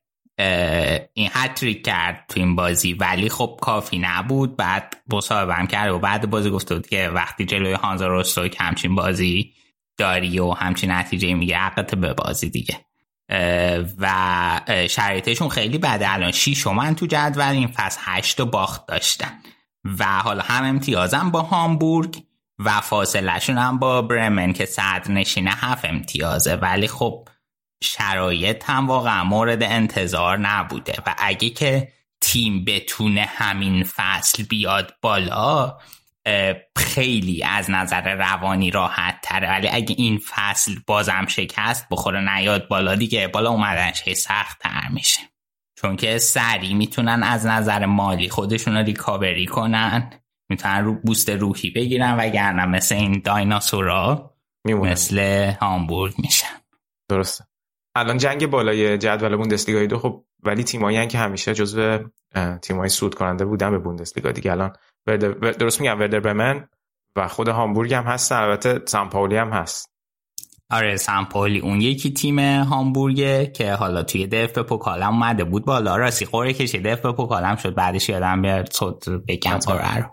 این 1.14 1.30
هتریک 1.34 1.86
کرد 1.86 2.26
تو 2.30 2.40
این 2.40 2.56
بازی. 2.56 2.94
ولی 2.94 3.30
خب 3.30 3.60
کافی 3.62 4.00
نبود. 4.00 4.58
بعد 4.58 4.98
مصاحبه 5.14 5.54
هم 5.54 5.68
کرد 5.68 5.92
و 5.92 6.00
بعد 6.00 6.30
بازی 6.30 6.50
گفته 6.50 6.76
بود 6.76 6.88
که 6.88 7.10
وقتی 7.10 7.46
جلوی 7.46 7.74
هانزا 7.74 8.08
روستوک 8.08 8.58
همچین 8.60 8.96
بازی 8.96 9.54
داری 9.98 10.40
و 10.40 10.52
همچین 10.52 10.92
نتیجه 10.92 11.34
میگه 11.34 11.58
حقت 11.58 11.96
به 11.96 12.14
بازی 12.14 12.50
دیگه. 12.50 12.86
و 14.00 14.62
شرایطشون 14.90 15.50
خیلی 15.50 15.78
بده. 15.78 16.14
الان 16.14 16.32
شیش 16.32 16.68
من 16.68 16.96
تو 16.96 17.06
جدول 17.06 17.44
این 17.44 17.68
فصل 17.68 18.02
هشت 18.04 18.42
باخت 18.42 18.88
داشتن. 18.88 19.40
و 20.00 20.06
حالا 20.06 20.44
هم 20.44 20.64
امتیازم 20.64 21.32
با 21.32 21.42
هامبورگ 21.42 22.24
و 22.60 22.82
فاصلهشون 22.82 23.58
هم 23.58 23.80
با 23.80 24.02
برمن 24.02 24.54
که 24.54 24.66
صدر 24.66 25.12
نشینه 25.12 25.52
هفت 25.52 25.86
امتیازه. 25.86 26.56
ولی 26.56 26.88
خب 26.88 27.28
شرایط 27.84 28.70
هم 28.70 28.88
واقعا 28.88 29.24
مورد 29.24 29.64
انتظار 29.64 30.38
نبوده 30.38 30.94
و 31.08 31.16
اگه 31.18 31.50
که 31.50 31.92
تیم 32.22 32.66
بتونه 32.66 33.22
همین 33.22 33.84
فصل 33.84 34.44
بیاد 34.44 34.94
بالا 35.02 35.78
خیلی 36.78 37.44
از 37.44 37.72
نظر 37.72 38.16
روانی 38.16 38.72
راحت 38.72 39.20
تره. 39.24 39.50
ولی 39.50 39.68
اگه 39.68 39.96
این 39.98 40.22
فصل 40.30 40.76
بازم 40.88 41.26
شکست 41.28 41.88
بخوره 41.92 42.36
نیاد 42.36 42.68
بالا 42.68 42.96
دیگه 42.96 43.28
بالا 43.28 43.50
اومدنش 43.50 44.14
سخت 44.14 44.60
تر 44.60 44.88
میشه. 44.90 45.20
چون 45.76 45.96
که 45.96 46.18
سریع 46.18 46.74
می‌تونن 46.74 47.24
از 47.24 47.46
نظر 47.46 47.86
مالی 47.86 48.30
خودشون 48.30 48.78
رو 48.78 48.84
ریکاوری 48.84 49.46
کنن 49.46 50.20
می‌تونن 50.50 50.84
رو 50.84 50.94
بوست 50.94 51.30
روحی 51.30 51.70
بگیرن 51.70 52.18
وگرنه 52.18 52.66
مثل 52.66 52.96
این 52.96 53.22
دایناسورا 53.26 54.36
مثل 54.66 55.52
هامبورگ 55.62 56.14
میشن. 56.18 56.62
درسته. 57.10 57.46
الان 57.96 58.18
جنگ 58.18 58.48
بالای 58.48 58.98
جدول 58.98 59.36
بوندسلیگا 59.36 59.86
دو 59.86 60.00
خب 60.00 60.24
ولی 60.44 60.64
تیمایی 60.64 61.08
که 61.08 61.18
همیشه 61.18 61.54
جزو 61.54 62.00
تیمای 62.62 62.90
سود 62.90 63.16
کننده 63.16 63.46
بودن 63.46 63.72
به 63.72 63.80
بوندسلیگا 63.80 64.32
دیگه. 64.32 64.52
الان 64.52 64.74
درست 65.60 65.82
میگم 65.82 66.00
وردر 66.00 66.20
برمن 66.20 66.68
و 67.16 67.28
خود 67.28 67.48
هامبورگ 67.48 67.94
هم 67.94 68.04
هست 68.04 68.32
البته 68.32 68.82
سامپولی 68.86 69.38
هم 69.38 69.50
هست. 69.50 69.90
آره 70.70 70.96
سامپولی 70.96 71.60
اون 71.60 71.82
یکی 71.82 72.14
تیم 72.14 72.40
هامبورگه 72.40 73.52
که 73.56 73.74
حالا 73.74 74.04
توی 74.04 74.28
دف 74.28 74.58
پوکالم 74.58 75.14
اومده 75.14 75.44
بود 75.44 75.66
بالا. 75.66 75.96
راستی 75.96 76.26
قوره 76.26 76.54
کشی 76.54 76.80
دف 76.80 77.06
پوکالم 77.06 77.56
شد 77.56 77.76
بعدش 77.76 78.10
یادم 78.10 78.42
بیاد 78.42 78.70
بگم 79.28 79.60
رو. 79.70 80.10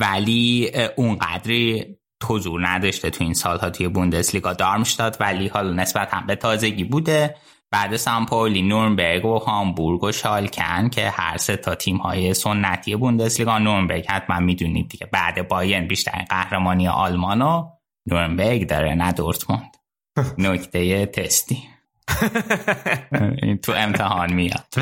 ولی 0.00 0.72
اون 0.96 1.16
قدری 1.16 1.98
حضور 2.24 2.68
نداشته 2.68 3.10
تو 3.10 3.24
این 3.24 3.34
سالها 3.34 3.70
توی 3.70 3.88
بوندسلیگا. 3.88 4.52
دارمشتاد 4.52 5.16
ولی 5.20 5.48
حالا 5.48 5.72
نسبت 5.72 6.14
هم 6.14 6.26
به 6.26 6.36
تازگی 6.36 6.84
بوده. 6.84 7.36
بعد 7.70 7.96
سامپولی 7.96 8.62
نورنبرگ 8.62 9.24
و 9.24 9.38
هامبورگ 9.38 10.04
و 10.04 10.12
شالکن 10.12 10.88
که 10.88 11.10
هر 11.10 11.36
سه 11.36 11.56
تا 11.56 11.74
تیم 11.74 11.96
های 11.96 12.34
سنتی 12.34 12.96
بوندسلیگا. 12.96 13.58
نورنبرگ 13.58 14.06
حتما 14.08 14.40
می‌دونید 14.40 14.88
دیگه 14.88 15.06
بعد 15.12 15.48
باین 15.48 15.88
بیشتر 15.88 16.24
قهرمانی 16.30 16.88
آلمانو 16.88 17.70
نورنبرگ 18.06 18.68
داره 18.68 18.94
نه 18.94 19.12
دورتموند. 19.12 19.76
نکته 20.38 21.06
تستی. 21.06 21.62
تو 23.62 23.72
امتحان 23.72 24.32
میاد. 24.32 24.74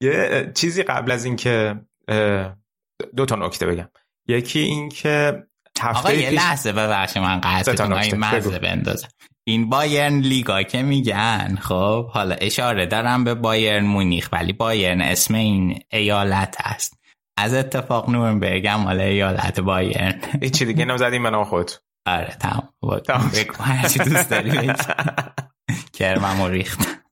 یه 0.00 0.52
چیزی 0.54 0.82
قبل 0.82 1.10
از 1.10 1.24
اینکه 1.24 1.80
دو 3.16 3.26
تا 3.26 3.36
نکته 3.36 3.66
بگم. 3.66 3.88
یکی 4.28 4.58
اینکه 4.58 5.42
آقا 5.82 6.12
یه 6.12 6.30
لحظه 6.30 6.72
ببخشید 6.72 7.22
من 7.22 7.40
قصد 7.40 7.92
این 7.92 8.16
مزه 8.16 8.58
بندازم 8.58 9.08
این 9.48 9.68
بایرن 9.68 10.18
لیگا 10.18 10.62
که 10.62 10.82
میگن 10.82 11.58
خب 11.60 12.06
حالا 12.06 12.34
اشاره 12.34 12.86
دارم 12.86 13.24
به 13.24 13.34
بایرن 13.34 13.84
مونیخ 13.84 14.28
ولی 14.32 14.52
بایرن 14.52 15.00
اسم 15.00 15.34
این 15.34 15.78
ایالت 15.92 16.56
هست 16.60 16.96
از 17.38 17.54
اتفاق 17.54 18.10
نورنبرگ 18.10 18.66
هم 18.66 18.80
مال 18.80 19.00
ایالت 19.00 19.60
بایرن. 19.60 20.20
چی 20.54 20.64
دیگه؟ 20.64 20.84
نمی‌زدیم 20.84 21.22
من 21.22 21.44
خود. 21.44 21.70
آره 22.06 22.36
تمام. 22.40 22.68
بگو 23.34 23.62
هرچی 23.62 23.98
دوست 23.98 24.30
داری. 24.30 24.72
کرمم 25.92 26.44
ریخت 26.44 27.05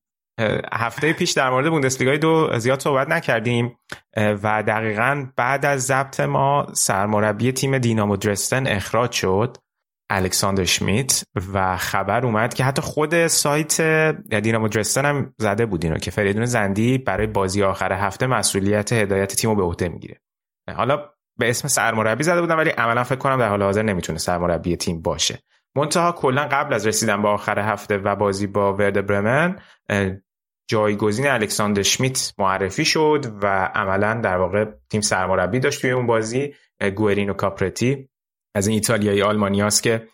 هفته 0.72 1.12
پیش 1.12 1.32
در 1.32 1.50
مورد 1.50 1.70
بوندسلیگای 1.70 2.18
دو 2.18 2.58
زیاد 2.58 2.80
صحبت 2.80 3.08
نکردیم 3.08 3.78
و 4.16 4.62
دقیقا 4.62 5.26
بعد 5.36 5.66
از 5.66 5.86
ضبط 5.86 6.20
ما 6.20 6.66
سرمربی 6.72 7.52
تیم 7.52 7.78
دینامو 7.78 8.16
درستن 8.16 8.66
اخراج 8.66 9.12
شد 9.12 9.56
الکساندر 10.10 10.64
شمیت 10.64 11.22
و 11.52 11.76
خبر 11.76 12.26
اومد 12.26 12.54
که 12.54 12.64
حتی 12.64 12.82
خود 12.82 13.26
سایت 13.26 13.80
دینامو 14.40 14.68
درستن 14.68 15.04
هم 15.04 15.34
زده 15.38 15.66
بود 15.66 15.84
اینو 15.84 15.98
که 15.98 16.10
فریدون 16.10 16.44
زندی 16.44 16.98
برای 16.98 17.26
بازی 17.26 17.62
آخر 17.62 17.92
هفته 17.92 18.26
مسئولیت 18.26 18.92
هدایت 18.92 19.34
تیم 19.34 19.50
رو 19.50 19.56
به 19.56 19.62
عهده 19.62 19.88
می‌گیره. 19.88 20.20
حالا 20.76 21.10
به 21.38 21.50
اسم 21.50 21.68
سرمربی 21.68 22.24
زده 22.24 22.40
بودم 22.40 22.56
ولی 22.56 22.70
عملا 22.70 23.04
فکر 23.04 23.18
کنم 23.18 23.38
در 23.38 23.48
حال 23.48 23.62
حاضر 23.62 23.82
نمی‌تونه 23.82 24.18
سرمربی 24.18 24.76
تیم 24.76 25.02
باشه. 25.02 25.38
منتها 25.76 26.12
کلا 26.12 26.42
قبل 26.42 26.74
از 26.74 26.86
رسیدن 26.86 27.22
به 27.22 27.28
آخر 27.28 27.58
هفته 27.58 27.98
و 27.98 28.16
بازی 28.16 28.46
با 28.46 28.74
ورد 28.74 29.06
برمن 29.06 29.56
جایگزین 30.66 31.26
الکساندر 31.26 31.82
شمیت 31.82 32.32
معرفی 32.38 32.84
شد 32.84 33.26
و 33.42 33.46
عملا 33.74 34.14
در 34.14 34.36
واقع 34.36 34.64
تیم 34.90 35.00
سرمربی 35.00 35.60
داشت 35.60 35.80
توی 35.80 35.90
اون 35.90 36.06
بازی 36.06 36.54
گوئرینو 36.94 37.32
کاپرتی. 37.32 38.08
از 38.54 38.66
این 38.66 38.74
ایتالیایی 38.74 39.22
آلمانیاست 39.22 39.82
که 39.82 40.08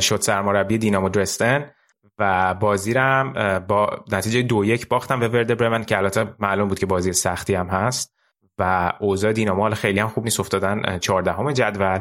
شد 0.00 0.20
سرمربی 0.20 0.78
دینامو 0.78 1.08
درستن 1.08 1.70
و 2.18 2.54
بازی 2.54 2.92
هم 2.92 3.58
با 3.68 4.04
نتیجه 4.12 4.42
دو 4.42 4.64
یک 4.64 4.88
باختم 4.88 5.20
به 5.20 5.28
ورد 5.28 5.58
برمن 5.58 5.84
که 5.84 5.98
البته 5.98 6.34
معلوم 6.38 6.68
بود 6.68 6.78
که 6.78 6.86
بازی 6.86 7.12
سختی 7.12 7.54
هم 7.54 7.66
هست 7.66 8.14
و 8.58 8.92
اوضاع 9.00 9.32
دینامو 9.32 9.70
خیلی 9.70 10.00
هم 10.00 10.08
خوب 10.08 10.24
نیست 10.24 10.40
افتادن 10.40 10.98
چهاردهم 10.98 11.52
جدول. 11.52 12.00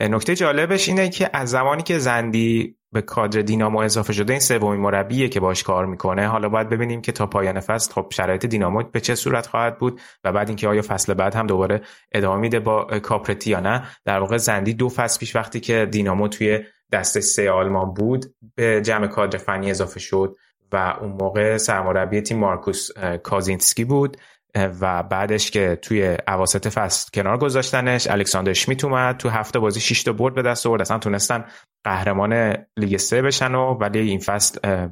نکته 0.00 0.36
جالبش 0.36 0.88
اینه 0.88 1.08
که 1.08 1.30
از 1.32 1.50
زمانی 1.50 1.82
که 1.82 1.98
زندی 1.98 2.76
به 2.94 3.02
کادر 3.02 3.40
دینامو 3.40 3.78
اضافه 3.78 4.12
شده 4.12 4.32
این 4.32 4.40
سومین 4.40 4.80
مربیه 4.80 5.28
که 5.28 5.40
باش 5.40 5.62
کار 5.62 5.86
می‌کنه. 5.86 6.28
حالا 6.28 6.48
باید 6.48 6.68
ببینیم 6.68 7.00
که 7.00 7.12
تا 7.12 7.26
پایان 7.26 7.60
فصل 7.60 7.92
خب 7.92 8.06
شرایط 8.12 8.46
دینامو 8.46 8.82
به 8.82 9.00
چه 9.00 9.14
صورت 9.14 9.46
خواهد 9.46 9.78
بود 9.78 10.00
و 10.24 10.32
بعد 10.32 10.48
اینکه 10.48 10.68
آیا 10.68 10.82
فصل 10.82 11.14
بعد 11.14 11.34
هم 11.34 11.46
دوباره 11.46 11.80
ادامه 12.12 12.40
میده 12.40 12.60
با 12.60 12.84
کاپرتی 12.84 13.50
یا 13.50 13.60
نه. 13.60 13.82
در 14.04 14.18
واقع 14.18 14.36
زندی 14.36 14.74
دو 14.74 14.88
فصل 14.88 15.18
پیش 15.18 15.36
وقتی 15.36 15.60
که 15.60 15.88
دینامو 15.90 16.28
توی 16.28 16.60
دسته 16.92 17.20
سه 17.20 17.50
آلمان 17.50 17.94
بود 17.94 18.26
به 18.54 18.80
جمع 18.80 19.06
کادر 19.06 19.38
فنی 19.38 19.70
اضافه 19.70 20.00
شد 20.00 20.36
و 20.72 20.96
اون 21.00 21.10
موقع 21.10 21.56
سرمربی 21.56 22.20
تیم 22.20 22.38
مارکوس 22.38 22.88
کازینسکی 23.22 23.84
بود. 23.84 24.16
و 24.54 25.02
بعدش 25.02 25.50
که 25.50 25.78
توی 25.82 26.16
اواسط 26.28 26.68
فصل 26.68 27.10
کنار 27.14 27.38
گذاشتنش 27.38 28.06
الکساندر 28.06 28.52
شمیت 28.52 28.84
اومد 28.84 29.16
تو 29.16 29.28
هفته 29.28 29.58
بازی 29.58 29.80
6 29.80 30.02
تا 30.02 30.12
برد 30.12 30.34
به 30.34 30.42
دست 30.42 30.66
آورد. 30.66 30.80
اصلا 30.80 30.98
تونستن 30.98 31.44
قهرمان 31.84 32.56
لیگ 32.78 32.96
سه 32.96 33.22
بشن 33.22 33.54
و 33.54 33.74
ولی 33.74 33.98
این 33.98 34.18
فصل 34.18 34.88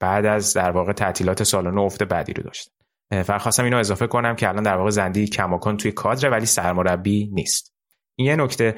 بعد 0.00 0.26
از 0.26 0.54
در 0.54 0.70
واقع 0.70 0.92
تعطیلات 0.92 1.42
سال 1.42 1.70
نو 1.70 1.80
افت 1.80 2.02
بعدی 2.02 2.32
رو 2.32 2.42
داشتن 2.42 2.72
فقط 3.22 3.40
خواستم 3.40 3.64
اینو 3.64 3.76
اضافه 3.76 4.06
کنم 4.06 4.36
که 4.36 4.48
الان 4.48 4.62
در 4.62 4.76
واقع 4.76 4.90
زندی 4.90 5.26
کماکان 5.26 5.76
توی 5.76 5.92
کادر 5.92 6.30
ولی 6.30 6.46
سرمربی 6.46 7.30
نیست. 7.32 7.69
این 8.16 8.28
یه 8.28 8.36
نکته 8.36 8.74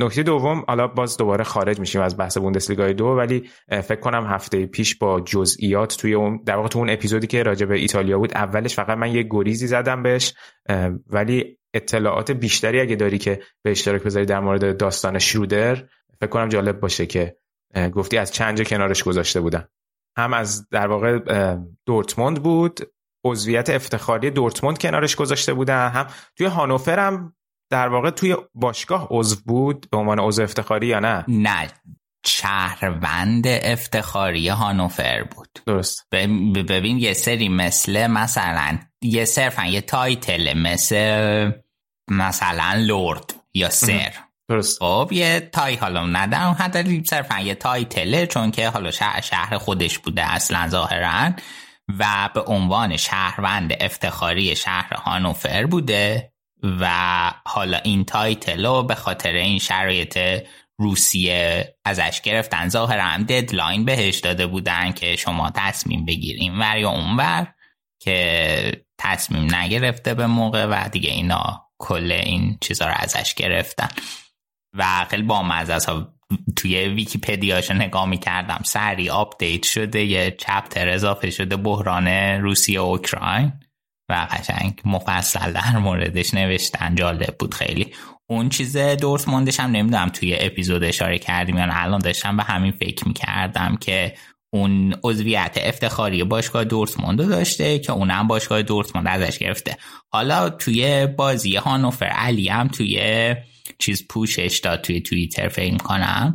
نکته 0.00 0.22
دوم 0.22 0.64
حالا 0.68 0.88
باز 0.88 1.16
دوباره 1.16 1.44
خارج 1.44 1.80
میشیم 1.80 2.00
از 2.00 2.16
بحث 2.16 2.38
بوندسلیگا 2.38 2.92
دو 2.92 3.06
ولی 3.06 3.50
فکر 3.68 4.00
کنم 4.00 4.26
هفته 4.26 4.66
پیش 4.66 4.96
با 4.96 5.20
جزئیات 5.20 5.96
توی 5.96 6.14
اون 6.14 6.42
در 6.46 6.56
واقع 6.56 6.68
تو 6.68 6.78
اون 6.78 6.90
اپیزودی 6.90 7.26
که 7.26 7.42
راجع 7.42 7.66
به 7.66 7.74
ایتالیا 7.74 8.18
بود 8.18 8.34
اولش 8.34 8.74
فقط 8.74 8.98
من 8.98 9.14
یه 9.14 9.26
گریزی 9.30 9.66
زدم 9.66 10.02
بهش 10.02 10.34
ولی 11.06 11.58
اطلاعات 11.74 12.30
بیشتری 12.30 12.80
اگه 12.80 12.96
داری 12.96 13.18
که 13.18 13.42
به 13.62 13.70
اشتراک 13.70 14.02
بذاری 14.02 14.26
در 14.26 14.40
مورد 14.40 14.76
داستان 14.76 15.18
شرودر 15.18 15.84
فکر 16.20 16.30
کنم 16.30 16.48
جالب 16.48 16.80
باشه 16.80 17.06
که 17.06 17.36
گفتی 17.94 18.18
از 18.18 18.32
چند 18.32 18.56
جا 18.56 18.64
کنارش 18.64 19.02
گذاشته 19.02 19.40
بودن. 19.40 19.68
هم 20.16 20.34
از 20.34 20.68
در 20.68 20.86
واقع 20.86 21.18
دورتموند 21.86 22.42
بود 22.42 22.80
عضویت 23.24 23.70
افتخاری 23.70 24.30
دورتموند 24.30 24.78
کنارش 24.78 25.16
گذاشته 25.16 25.54
بودن 25.54 25.88
هم 25.88 26.06
توی 26.36 26.46
هانوفر 26.46 26.98
هم 26.98 27.34
در 27.70 27.88
واقع 27.88 28.10
توی 28.10 28.36
باشگاه 28.54 29.08
عضو 29.10 29.36
بود 29.46 29.86
به 29.90 29.96
عنوان 29.96 30.18
عضو 30.20 30.42
افتخاری 30.42 30.86
یا 30.86 31.00
نه؟ 31.00 31.24
نه 31.28 31.68
شهروند 32.26 33.44
افتخاری 33.46 34.48
هانوفر 34.48 35.22
بود. 35.22 35.48
درست. 35.66 36.06
ببین 36.68 36.98
یه 36.98 37.12
سری 37.12 37.48
مثل 37.48 38.06
مثلا 38.06 38.78
یه 39.02 39.24
صرفا 39.24 39.64
یه 39.64 39.80
title 39.80 40.58
مثل 40.58 41.52
مثلا 42.10 42.74
Lord 42.78 43.34
یا 43.54 43.70
Sir. 43.70 44.12
درست. 44.48 44.78
خب 44.78 45.08
یه 45.12 45.40
تای 45.52 45.74
حالا 45.74 46.06
ندارم 46.06 46.56
حتی 46.58 47.02
صرفا 47.04 47.40
یه 47.40 47.54
title 47.54 48.14
ه 48.14 48.26
چون 48.26 48.50
که 48.50 48.68
حالا 48.68 48.90
شهر, 48.90 49.20
شهر 49.20 49.58
خودش 49.58 49.98
بوده 49.98 50.32
اصلا 50.32 50.68
ظاهرا 50.68 51.32
و 51.98 52.28
به 52.34 52.40
عنوان 52.40 52.96
شهروند 52.96 53.72
افتخاری 53.80 54.56
شهر 54.56 54.94
هانوفر 54.94 55.66
بوده. 55.66 56.32
و 56.62 56.90
حالا 57.46 57.78
این 57.78 58.04
title 58.04 58.82
به 58.82 58.94
خاطر 58.94 59.32
این 59.32 59.58
شرایط 59.58 60.18
روسیه 60.80 61.74
ازش 61.84 62.20
گرفتن 62.20 62.68
ظاهرا 62.68 63.22
deadline 63.22 63.84
بهش 63.84 64.18
داده 64.18 64.46
بودن 64.46 64.92
که 64.92 65.16
شما 65.16 65.50
تصمیم 65.54 66.04
بگیر 66.04 66.41
این 66.41 66.60
ور 66.60 66.78
یا 66.78 66.90
اونور 66.90 67.54
که 68.00 68.84
تصمیم 68.98 69.54
نگرفته 69.54 70.14
به 70.14 70.26
موقع 70.26 70.66
و 70.66 70.88
دیگه 70.88 71.10
اینا 71.10 71.68
کل 71.78 72.12
این 72.12 72.58
چیزها 72.60 72.88
رو 72.88 72.94
ازش 72.96 73.34
گرفتن. 73.34 73.88
و 74.74 75.06
خیلی 75.10 75.22
باحال 75.22 76.14
توی 76.56 76.88
ویکیپدیاشو 76.88 77.74
نگاه 77.74 78.06
می‌کردم 78.06 78.60
سری 78.64 79.10
آپدیت 79.10 79.62
شده 79.62 80.04
یه 80.04 80.30
chapter 80.30 80.88
اضافه 80.88 81.30
شده 81.30 81.56
بحران 81.56 82.08
روسیه 82.42 82.80
اوکراین. 82.80 83.52
و 84.08 84.26
قشنگ 84.30 84.80
مفصل 84.84 85.52
در 85.52 85.78
موردش 85.78 86.34
نوشتن. 86.34 86.94
جالب 86.94 87.36
بود 87.38 87.54
خیلی. 87.54 87.92
اون 88.26 88.48
چیز 88.48 88.76
دورتموندش 88.76 89.60
هم 89.60 89.70
نمی‌دونم 89.70 90.08
توی 90.08 90.36
اپیزود 90.40 90.84
اشاره 90.84 91.18
کردیم 91.18 91.58
یا 91.58 91.66
الان 91.70 92.00
داشتم 92.00 92.36
به 92.36 92.42
همین 92.42 92.72
فکر 92.72 93.08
می‌کردم 93.08 93.76
که 93.76 94.14
اون 94.50 94.96
عضویت 95.04 95.58
افتخاری 95.62 96.24
باشگاه 96.24 96.64
دورتموند 96.64 97.28
داشته 97.28 97.78
که 97.78 97.92
اونم 97.92 98.26
باشگاه 98.26 98.62
دورتموند 98.62 99.06
ازش 99.08 99.38
گرفته. 99.38 99.76
حالا 100.10 100.50
توی 100.50 101.06
بازی 101.06 101.56
هانوفر 101.56 102.06
علی 102.06 102.48
هم 102.48 102.68
توی 102.68 103.34
چیز 103.78 104.08
پوشش 104.08 104.60
داد 104.64 104.80
توی 104.80 105.00
توییتر 105.00 105.48
فکر 105.48 105.76
کنم 105.76 106.34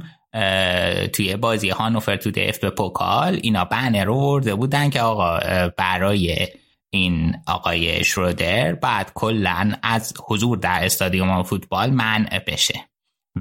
توی 1.13 1.35
بازی 1.35 1.69
هانوفر 1.69 2.15
تو 2.15 2.31
دف 2.31 2.59
به 2.59 2.69
پوکال 2.69 3.39
اینا 3.43 3.65
بنر 3.65 4.05
رو 4.05 4.15
ورده 4.15 4.55
بودن 4.55 4.89
که 4.89 5.01
آقا 5.01 5.39
برای 5.77 6.47
این 6.93 7.35
آقای 7.47 8.03
شرودر 8.03 8.73
بعد 8.73 9.11
کلا 9.13 9.73
از 9.83 10.13
حضور 10.27 10.57
در 10.57 10.85
استادیوم 10.85 11.43
فوتبال 11.43 11.89
منع 11.89 12.39
بشه. 12.47 12.89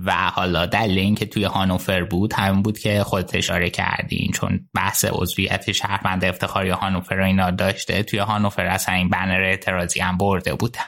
و 0.05 0.13
حالا 0.13 0.67
دلیل 0.67 0.99
اینکه 0.99 1.27
توی 1.27 1.45
هانوفر 1.45 2.05
بود 2.05 2.33
همین 2.33 2.63
بود 2.63 2.79
که 2.79 3.03
خودت 3.03 3.35
اشاره 3.35 3.71
کردین 3.71 4.31
چون 4.35 4.69
بحث 4.75 5.05
عضویت 5.05 5.73
شهروند 5.73 6.25
افتخاری 6.25 6.71
هانوفر 6.71 7.15
رو 7.15 7.25
اینا 7.25 7.51
داشته 7.51 8.03
توی 8.03 8.19
هانوفر 8.19 8.67
اصلا 8.67 8.95
این 8.95 9.09
بنر 9.09 9.41
اعتراضی 9.41 10.01
هم 10.01 10.19
برده 10.19 10.55
بودن. 10.55 10.81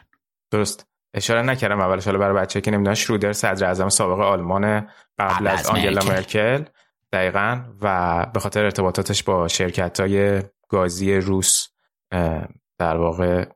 درست. 0.51 0.87
اشاره 1.15 1.43
نکردم. 1.43 1.81
اولش 1.81 2.05
حالا 2.05 2.19
برای 2.19 2.43
بچه 2.43 2.61
که 2.61 2.71
نمی‌دونن 2.71 2.95
شرودر 2.95 3.33
صدر 3.33 3.67
اعظم 3.67 3.89
سابق 3.89 4.21
آلمان 4.21 4.89
قبل 5.19 5.47
از 5.47 5.67
آنگلا 5.67 6.05
مرکل. 6.05 6.65
دقیقا. 7.13 7.61
و 7.81 8.27
به 8.35 8.41
خاطر 8.41 8.65
ارتباطاتش 8.65 9.23
با 9.23 9.49
شرکت 9.49 10.01
های 10.01 10.43
گازی 10.69 11.15
روس 11.15 11.69
در 12.79 12.97
واقع 12.97 13.47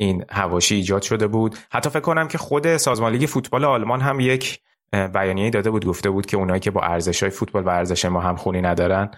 این 0.00 0.24
هواشی 0.30 0.74
ایجاد 0.74 1.02
شده 1.02 1.26
بود. 1.26 1.58
حتی 1.72 1.90
فکر 1.90 2.00
کنم 2.00 2.28
که 2.28 2.38
خود 2.38 2.76
سازمان 2.76 3.12
لیگ 3.12 3.28
فوتبال 3.28 3.64
آلمان 3.64 4.00
هم 4.00 4.20
یک 4.20 4.60
بیانیه 4.92 5.50
داده 5.50 5.70
بود 5.70 5.86
گفته 5.86 6.10
بود 6.10 6.26
که 6.26 6.36
اونایی 6.36 6.60
که 6.60 6.70
با 6.70 6.80
ارزش 6.80 7.22
های 7.22 7.30
فوتبال 7.30 7.64
و 7.64 7.68
ارزش 7.68 8.04
ما 8.04 8.20
هم 8.20 8.36
خونی 8.36 8.60
ندارن 8.60 9.10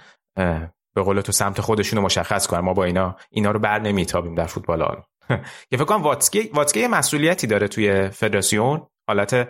به 0.94 1.02
قول 1.02 1.20
تو 1.20 1.32
سمت 1.32 1.60
خودشون 1.60 1.98
رو 1.98 2.04
مشخص 2.04 2.46
کنن. 2.46 2.60
ما 2.60 2.74
با 2.74 2.84
اینا 2.84 3.16
اینا 3.30 3.50
رو 3.50 3.58
بر 3.58 3.78
نمیتابیم 3.78 4.34
در 4.34 4.46
فوتبال 4.46 4.82
آلمان. 4.82 5.04
که 5.70 5.76
فکر 5.76 5.84
کنم 5.84 6.02
واتسکی 6.02 6.50
واتسکی 6.54 6.86
مسئولیتی 6.86 7.46
داره 7.46 7.68
توی 7.68 8.08
فدراسیون. 8.08 8.86
حالت 9.08 9.48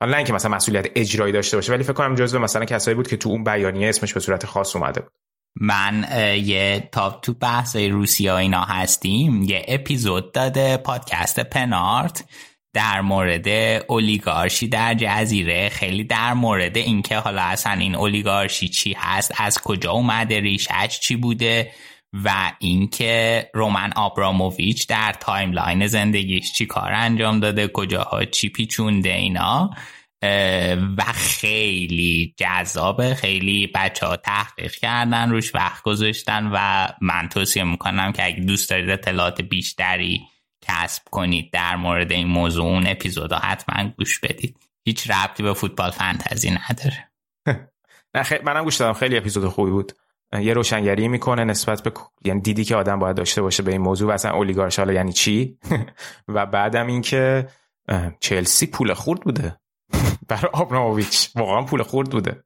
حالا 0.00 0.16
اینکه 0.16 0.32
مثلا 0.32 0.56
مسئولیت 0.56 0.86
اجرایی 0.94 1.32
داشته 1.32 1.56
باشه 1.56 1.72
ولی 1.72 1.82
فکر 1.82 1.92
کنم 1.92 2.14
جزو 2.14 2.38
مثلا 2.38 2.64
کسایی 2.64 2.94
بود 2.94 3.08
که 3.08 3.16
تو 3.16 3.28
اون 3.28 3.44
بیانیه 3.44 3.88
اسمش 3.88 4.14
به 4.14 4.20
صورت 4.20 4.46
خاص 4.46 4.76
اومده 4.76 5.00
بود. 5.00 5.12
من 5.60 6.06
یه 6.44 6.88
تا 6.92 7.10
تو 7.10 7.32
بحث 7.32 7.76
روسیه 7.76 8.34
اینا 8.34 8.64
هستیم 8.64 9.42
یه 9.42 9.64
اپیزود 9.68 10.32
داده 10.32 10.76
پادکست 10.76 11.40
پنارت 11.40 12.24
در 12.74 13.00
مورد 13.00 13.48
اولیگارشی 13.88 14.68
در 14.68 14.94
جزیره. 14.94 15.68
خیلی 15.68 16.04
در 16.04 16.32
مورد 16.32 16.76
اینکه 16.76 17.16
حالا 17.16 17.42
اصلا 17.42 17.72
این 17.72 17.94
اولیگارشی 17.94 18.68
چی 18.68 18.96
هست 18.98 19.32
از 19.36 19.58
کجا 19.58 19.92
اومده 19.92 20.40
ریشش 20.40 21.00
چی 21.00 21.16
بوده 21.16 21.70
و 22.24 22.52
اینکه 22.58 23.50
رومن 23.54 23.92
آبراموویچ 23.96 24.88
در 24.88 25.12
timeline 25.20 25.86
زندگیش 25.86 26.52
چی 26.52 26.66
کار 26.66 26.92
انجام 26.92 27.40
داده 27.40 27.68
کجاها 27.68 28.24
چی 28.24 28.48
پیچونده 28.48 29.12
اینا. 29.12 29.70
و 30.98 31.02
خیلی 31.14 32.34
جذابه. 32.36 33.14
خیلی 33.14 33.66
بچه 33.74 34.06
ها 34.06 34.16
تحقیق 34.16 34.72
کردن 34.72 35.30
روش 35.30 35.54
وقت 35.54 35.82
گذاشتن 35.82 36.50
و 36.52 36.88
من 37.00 37.28
توصیه 37.28 37.64
می‌کنم 37.64 38.12
که 38.12 38.24
اگه 38.24 38.40
دوست 38.40 38.70
دارید 38.70 38.90
اطلاعات 38.90 39.42
بیشتری 39.42 40.20
کسب 40.62 41.02
کنید 41.10 41.50
در 41.52 41.76
مورد 41.76 42.12
این 42.12 42.26
موضوع 42.26 42.64
اون 42.66 42.86
اپیزودا 42.86 43.38
حتما 43.38 43.88
گوش 43.98 44.18
بدید. 44.18 44.56
هیچ 44.84 45.10
ربطی 45.10 45.42
به 45.42 45.54
فوتبال 45.54 45.90
فانتزی 45.90 46.50
نداره. 46.50 47.10
نه 48.14 48.40
منم 48.44 48.64
گوش 48.64 48.76
دادم. 48.76 48.92
خیلی 48.92 49.16
اپیزود 49.16 49.48
خوبی 49.48 49.70
بود. 49.70 49.92
یه 50.40 50.54
روشنگری 50.54 51.08
می‌کنه 51.08 51.44
نسبت 51.44 51.82
به 51.82 51.92
یعنی 52.24 52.40
دیدی 52.40 52.64
که 52.64 52.76
آدم 52.76 52.98
باید 52.98 53.16
داشته 53.16 53.42
باشه 53.42 53.62
به 53.62 53.72
این 53.72 53.80
موضوع. 53.80 54.08
و 54.08 54.12
اصلا 54.12 54.30
اولیگارش 54.30 54.78
حالا 54.78 54.92
یعنی 54.92 55.12
چی؟ 55.12 55.58
و 56.28 56.46
بعدم 56.46 56.86
اینکه 56.86 57.48
چلسی 58.20 58.66
پول 58.66 58.94
خورد 58.94 59.20
بوده. 59.20 59.56
برای 60.28 60.50
آبراموویچ. 60.52 61.30
واقعا 61.34 61.62
پول 61.62 61.82
خورد 61.82 62.10
بوده. 62.10 62.44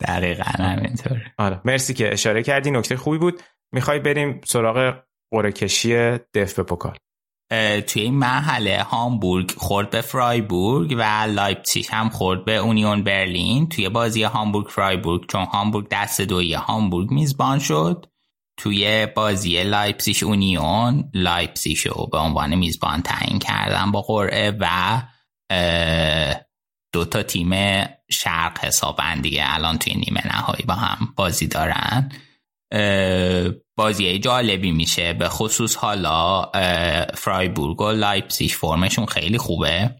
دقیقا 0.00 0.44
همینطور 0.44 1.18
آره. 1.38 1.60
مرسی 1.64 1.94
که 1.94 2.12
اشاره 2.12 2.42
کردی. 2.42 2.70
نکته 2.70 2.96
خوبی 2.96 3.18
بود. 3.18 3.42
می‌خوای 3.72 3.98
بریم 3.98 4.40
سراغ 4.44 4.94
قرعه 5.30 5.52
کشی 5.52 5.94
DFB-Pokal. 6.34 6.96
توی 7.86 8.02
این 8.02 8.14
مرحله 8.14 8.82
هامبورگ 8.82 9.54
خورد 9.56 9.90
به 9.90 10.00
فرایبورگ 10.00 10.94
و 10.98 11.02
لایپسیش 11.28 11.90
هم 11.90 12.08
خورد 12.08 12.44
به 12.44 12.56
اونیون 12.56 13.04
برلین. 13.04 13.68
توی 13.68 13.88
بازی 13.88 14.22
هامبورگ 14.22 14.66
فرایبورگ 14.66 15.26
چون 15.28 15.44
هامبورگ 15.44 15.86
دست 15.90 16.20
دوی 16.20 16.54
هامبورگ 16.54 17.10
میزبان 17.10 17.58
شد. 17.58 18.06
توی 18.56 19.06
بازی 19.06 19.62
لایپسیش 19.62 20.22
اونیون 20.22 21.10
لایپسیش 21.14 21.86
رو 21.86 22.06
به 22.12 22.18
عنوان 22.18 22.54
میزبان 22.54 23.02
تعیین 23.02 23.38
کردن 23.38 23.90
با 23.92 24.02
قرعه 24.02 24.56
و 24.60 25.02
دو 26.92 27.04
تا 27.04 27.22
تیم 27.22 27.84
شرقی 28.10 28.64
حسابن 28.64 29.20
دیگه 29.20 29.42
الان 29.46 29.78
توی 29.78 29.94
نیمه 29.94 30.26
نهایی 30.26 30.64
با 30.68 30.74
هم 30.74 31.12
بازی 31.16 31.46
دارن. 31.46 32.12
بازی 33.76 34.18
جالبی 34.18 34.72
میشه. 34.72 35.12
به 35.12 35.28
خصوص 35.28 35.76
حالا 35.76 36.50
فرایبورگ 37.14 37.80
و 37.80 37.90
لایپسیش 37.90 38.56
فرمشون 38.56 39.06
خیلی 39.06 39.38
خوبه. 39.38 39.94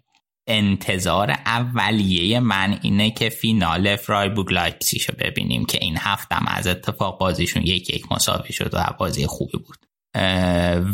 انتظار 0.51 1.31
اولیه 1.31 2.41
من 2.41 2.79
اینه 2.83 3.11
که 3.11 3.29
فینال 3.29 3.97
فرایبورگ 3.97 4.53
لایپسیش 4.53 5.09
رو 5.09 5.15
ببینیم 5.19 5.65
که 5.65 5.79
این 5.81 5.97
هفتم 5.99 6.45
از 6.49 6.67
اتفاق 6.67 7.19
بازیشون 7.19 7.63
یک 7.63 7.91
یک 7.91 8.13
مساوی 8.13 8.53
شد 8.53 8.71
و 8.73 8.85
بازی 8.99 9.27
خوبی 9.27 9.59
بود. 9.59 9.79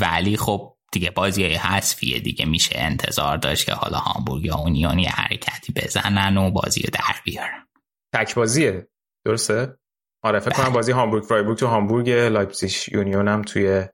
ولی 0.01 0.37
خب 0.37 0.74
دیگه 0.95 1.11
بازی 1.11 1.45
حذفیه 1.45 2.21
دیگه 2.21 2.45
میشه 2.45 2.73
انتظار 2.79 3.37
داشت 3.37 3.67
که 3.67 3.73
حالا 3.75 3.99
هامبورگ 3.99 4.45
یا 4.45 4.57
اونیون 4.57 4.99
یه 4.99 5.11
حرکتی 5.11 5.73
بزنن 5.73 6.37
و 6.37 6.51
بازی 6.51 6.83
رو 6.83 6.91
در 6.93 7.21
بیارن. 7.25 7.67
تک 8.15 8.35
بازیه 8.35 8.89
درسته؟ 9.27 9.79
آره 10.23 10.41
فکر 10.41 10.55
کنم 10.55 10.65
بله. 10.65 10.75
بازی 10.75 10.93
هامبورگ 10.93 11.25
فرایبورگ 11.25 11.59
تو 11.59 11.67
هامبورگ 11.67 12.11
لایپزیگ 12.11 12.73
یونیون 12.93 13.29
هم 13.29 13.43
توی 13.43 13.89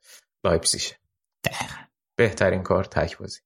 لایپزیگ. 0.44 0.82
بهترین 2.18 2.62
کار 2.62 2.84
تک 2.84 3.18
بازی 3.18 3.40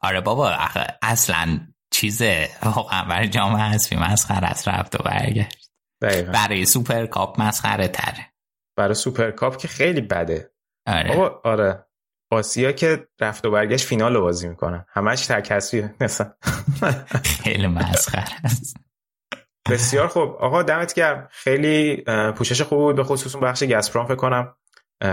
آره 0.00 0.20
بابا 0.20 0.56
اصلا 1.02 1.60
چیزه 1.92 2.48
واقعا 2.62 3.04
برای 3.04 3.28
جام 3.28 3.56
حذفی 3.56 3.96
مسخره 3.96 4.46
است 4.46 4.68
رفت 4.68 5.00
و 5.00 5.02
برگشت. 5.02 5.70
دقیقا. 6.02 6.32
برای 6.32 6.64
سوپر 6.64 7.06
کاپ 7.06 7.40
مسخره 7.40 7.88
تره. 7.88 8.32
برای 8.76 8.94
سوپر 8.94 9.30
کاپ 9.30 9.56
که 9.56 9.68
خیلی 9.68 10.00
بده. 10.00 10.52
آره. 10.86 11.16
بابا 11.16 11.40
آره. 11.44 11.86
آسیا 12.32 12.72
که 12.72 13.08
رفت 13.20 13.46
و 13.46 13.50
برگشت 13.50 13.86
فینال 13.86 14.14
رو 14.14 14.20
بازی 14.20 14.48
می‌کنن 14.48 14.84
همش 14.88 15.26
تک 15.26 15.52
حذفیه 15.52 15.94
خیلی 17.24 17.66
مسخره 17.66 18.36
است. 18.44 18.76
بسیار 19.70 20.06
خوب. 20.06 20.36
آقا 20.36 20.62
دمت 20.62 20.94
گرم. 20.94 21.28
خیلی 21.30 22.04
پوشش 22.36 22.62
خوب 22.62 22.78
بود. 22.78 22.96
به 22.96 23.04
خصوص 23.04 23.34
اون 23.34 23.44
بخش 23.44 23.62
گسپرام 23.62 24.06
فکر 24.06 24.14
کنم 24.14 24.56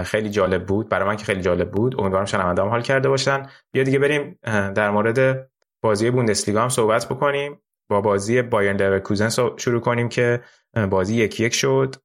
خیلی 0.03 0.29
جالب 0.29 0.65
بود. 0.65 0.89
برای 0.89 1.07
من 1.07 1.15
که 1.15 1.25
خیلی 1.25 1.41
جالب 1.41 1.71
بود. 1.71 1.99
امیدوارم 1.99 2.25
شنونده 2.25 2.61
حال 2.61 2.81
کرده 2.81 3.09
باشن. 3.09 3.49
بیا 3.71 3.83
دیگه 3.83 3.99
بریم 3.99 4.39
در 4.73 4.89
مورد 4.89 5.49
بازی 5.81 6.11
بوندسلیگا 6.11 6.61
هم 6.61 6.69
صحبت 6.69 7.05
بکنیم. 7.05 7.61
با 7.89 8.01
بازی 8.01 8.41
بایرن 8.41 8.77
لورکوزن 8.77 9.29
شروع 9.57 9.81
کنیم 9.81 10.09
که 10.09 10.43
بازی 10.89 11.15
یکی 11.15 11.45
یک 11.45 11.53
شد 11.53 11.95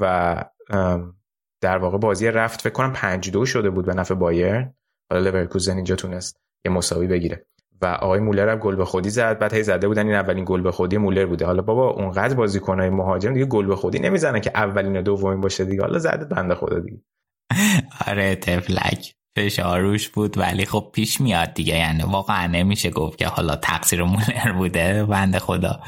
و 0.00 0.36
در 1.62 1.78
واقع 1.78 1.98
بازی 1.98 2.30
رفت 2.30 2.60
فکر 2.60 2.72
کنم 2.72 2.92
5 2.92 3.30
دو 3.30 3.46
شده 3.46 3.70
بود 3.70 3.86
به 3.86 3.94
نفع 3.94 4.14
بایرن. 4.14 4.74
حالا 5.12 5.30
لورکوزن 5.30 5.76
اینجا 5.76 5.96
تونست 5.96 6.36
یه 6.64 6.72
مساوی 6.72 7.06
بگیره. 7.06 7.46
و 7.82 7.86
آقای 7.86 8.20
مولر 8.20 8.48
هم 8.48 8.58
گل 8.58 8.76
به 8.76 8.84
خودی 8.84 9.10
زد. 9.10 9.38
بعد 9.38 9.54
هی 9.54 9.62
زده 9.62 9.88
بودن 9.88 10.06
این 10.06 10.14
اولین 10.14 10.44
گل 10.48 10.60
به 10.60 10.72
خودی 10.72 10.96
مولر 10.96 11.26
بوده. 11.26 11.46
حالا 11.46 11.62
بابا 11.62 11.90
اونقدر 11.90 12.34
بازیکنای 12.34 12.90
مهاجم 12.90 13.32
دیگه 13.34 13.46
گل 13.46 13.66
به 13.66 13.76
خودی 13.76 13.98
نمی‌زنن 13.98 14.40
که 14.40 14.50
اولین 14.54 14.96
و 14.96 15.02
دومین 15.02 15.40
باشه 15.40 15.64
دیگه. 15.64 15.82
حالا 15.82 15.98
زده 15.98 16.24
بنده 16.24 16.54
خدا 16.54 16.78
دیگه. 16.78 17.00
آره 18.08 18.36
تفلک 18.36 19.14
فشاروش 19.38 20.08
بود 20.08 20.38
ولی 20.38 20.64
خب 20.64 20.90
پیش 20.92 21.20
میاد 21.20 21.54
دیگه. 21.54 21.78
یعنی 21.78 22.02
واقعا 22.02 22.46
نمیشه 22.46 22.90
گفت 22.90 23.18
که 23.18 23.26
حالا 23.26 23.56
تقصیر 23.56 24.02
مولر 24.02 24.52
بوده. 24.56 25.04
بنده 25.04 25.38
خدا. 25.38 25.80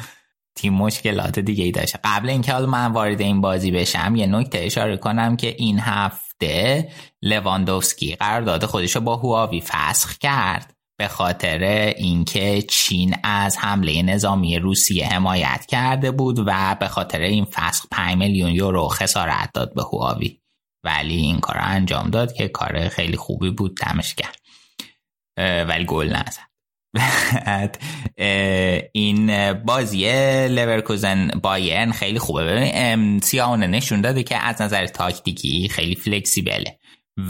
تیم 0.55 0.75
مشکلات 0.75 1.39
دیگه 1.39 1.65
ای 1.65 1.71
داشته 1.71 1.99
قبل 2.05 2.31
اینکه 2.31 2.53
حالا 2.53 2.67
من 2.67 2.93
وارد 2.93 3.21
این 3.21 3.41
بازی 3.41 3.71
بشم 3.71 4.17
یه 4.17 4.27
نکته 4.27 4.59
اشاره 4.59 4.97
کنم 4.97 5.37
که 5.37 5.55
این 5.59 5.81
هفته 5.81 6.89
لواندوفسکی 7.23 8.15
قرارداد 8.15 8.65
خودش 8.65 8.95
رو 8.97 9.01
با 9.01 9.17
هواوی 9.17 9.61
فسخ 9.61 10.19
کرد 10.19 10.75
به 10.97 11.09
خاطر 11.09 11.59
اینکه 11.97 12.63
چین 12.63 13.17
از 13.23 13.59
حمله 13.59 14.03
نظامی 14.03 14.59
روسیه 14.59 15.07
حمایت 15.07 15.67
کرده 15.69 16.11
بود 16.11 16.39
و 16.47 16.77
به 16.81 16.89
خاطر 16.89 17.21
این 17.21 17.45
فسخ 17.45 17.87
5 17.91 18.17
میلیون 18.17 18.51
یورو 18.51 18.89
خسارت 18.89 19.51
داد 19.55 19.75
به 19.75 19.83
هواوی. 19.83 20.41
ولی 20.85 21.17
این 21.17 21.41
کار 21.41 21.57
انجام 21.61 22.11
داد 22.11 22.33
که 22.33 22.49
کار 22.49 22.89
خیلی 22.89 23.17
خوبی 23.17 23.51
بود 23.51 23.77
دمش 23.77 24.15
کرد 24.15 24.41
ولی 25.69 25.85
گل 25.85 26.09
نزد. 26.09 26.54
این 28.93 29.53
بازی 29.53 30.05
لورکوزن 30.49 31.31
بایرن 31.43 31.93
خیلی 31.93 32.19
خوبه. 32.19 32.45
ببین 32.45 33.21
سیاونه 33.21 33.67
نشون 33.67 34.01
داده 34.01 34.23
که 34.23 34.37
از 34.37 34.63
نظر 34.63 34.87
تاکتیکی 34.87 35.69
خیلی 35.69 35.95
فلکسیبله 35.95 36.79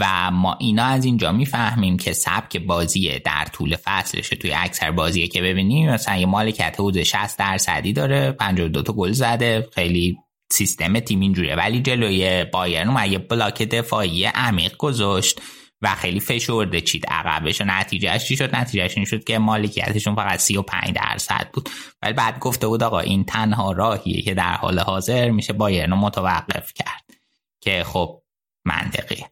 و 0.00 0.30
ما 0.30 0.56
اینا 0.60 0.84
از 0.84 1.04
اینجا 1.04 1.32
می‌فهمیم 1.32 1.96
که 1.96 2.12
سبک 2.12 2.56
بازی 2.56 3.18
در 3.18 3.44
طول 3.52 3.76
فصلش 3.84 4.28
توی 4.28 4.52
اکثر 4.52 4.90
بازیه 4.90 5.28
که 5.28 5.42
ببینیم. 5.42 5.90
مثلا 5.90 6.16
یه 6.16 6.26
مالکیت 6.26 6.74
حدود 6.74 7.02
60 7.02 7.38
درصدی 7.38 7.92
داره 7.92 8.32
52 8.32 8.82
تا 8.82 8.92
گل 8.92 9.12
زده 9.12 9.68
خیلی 9.74 10.16
سیستم 10.52 11.00
تیم 11.00 11.20
اینجوریه. 11.20 11.56
ولی 11.56 11.80
جلوی 11.80 12.44
بایرن 12.44 12.88
اومد 12.88 13.12
یه 13.12 13.18
بلاک 13.18 13.62
دفاعی 13.62 14.24
عمیق 14.24 14.76
گذاشت. 14.76 15.40
و 15.84 15.94
خیلی 15.94 16.20
فشرده 16.20 16.80
چید 16.80 17.06
عقبش 17.06 17.60
و 17.60 17.64
نتیجهش 17.64 18.24
چی 18.24 18.36
شد؟ 18.36 18.56
نتیجهش 18.56 18.96
این 18.96 19.06
شد 19.06 19.24
که 19.24 19.38
مالکیتشون 19.38 20.14
فقط 20.14 20.38
35 20.38 20.92
درصد 20.94 21.48
بود. 21.52 21.68
ولی 22.02 22.12
بعد 22.12 22.38
گفته 22.38 22.66
بود 22.66 22.82
آقا 22.82 23.00
این 23.00 23.24
تنها 23.24 23.72
راهیه 23.72 24.22
که 24.22 24.34
در 24.34 24.52
حال 24.52 24.78
حاضر 24.78 25.30
میشه 25.30 25.52
بایرن 25.52 25.90
رو 25.90 25.96
متوقف 25.96 26.72
کرد. 26.72 27.04
که 27.60 27.84
خب 27.84 28.22
منطقی 28.64 29.24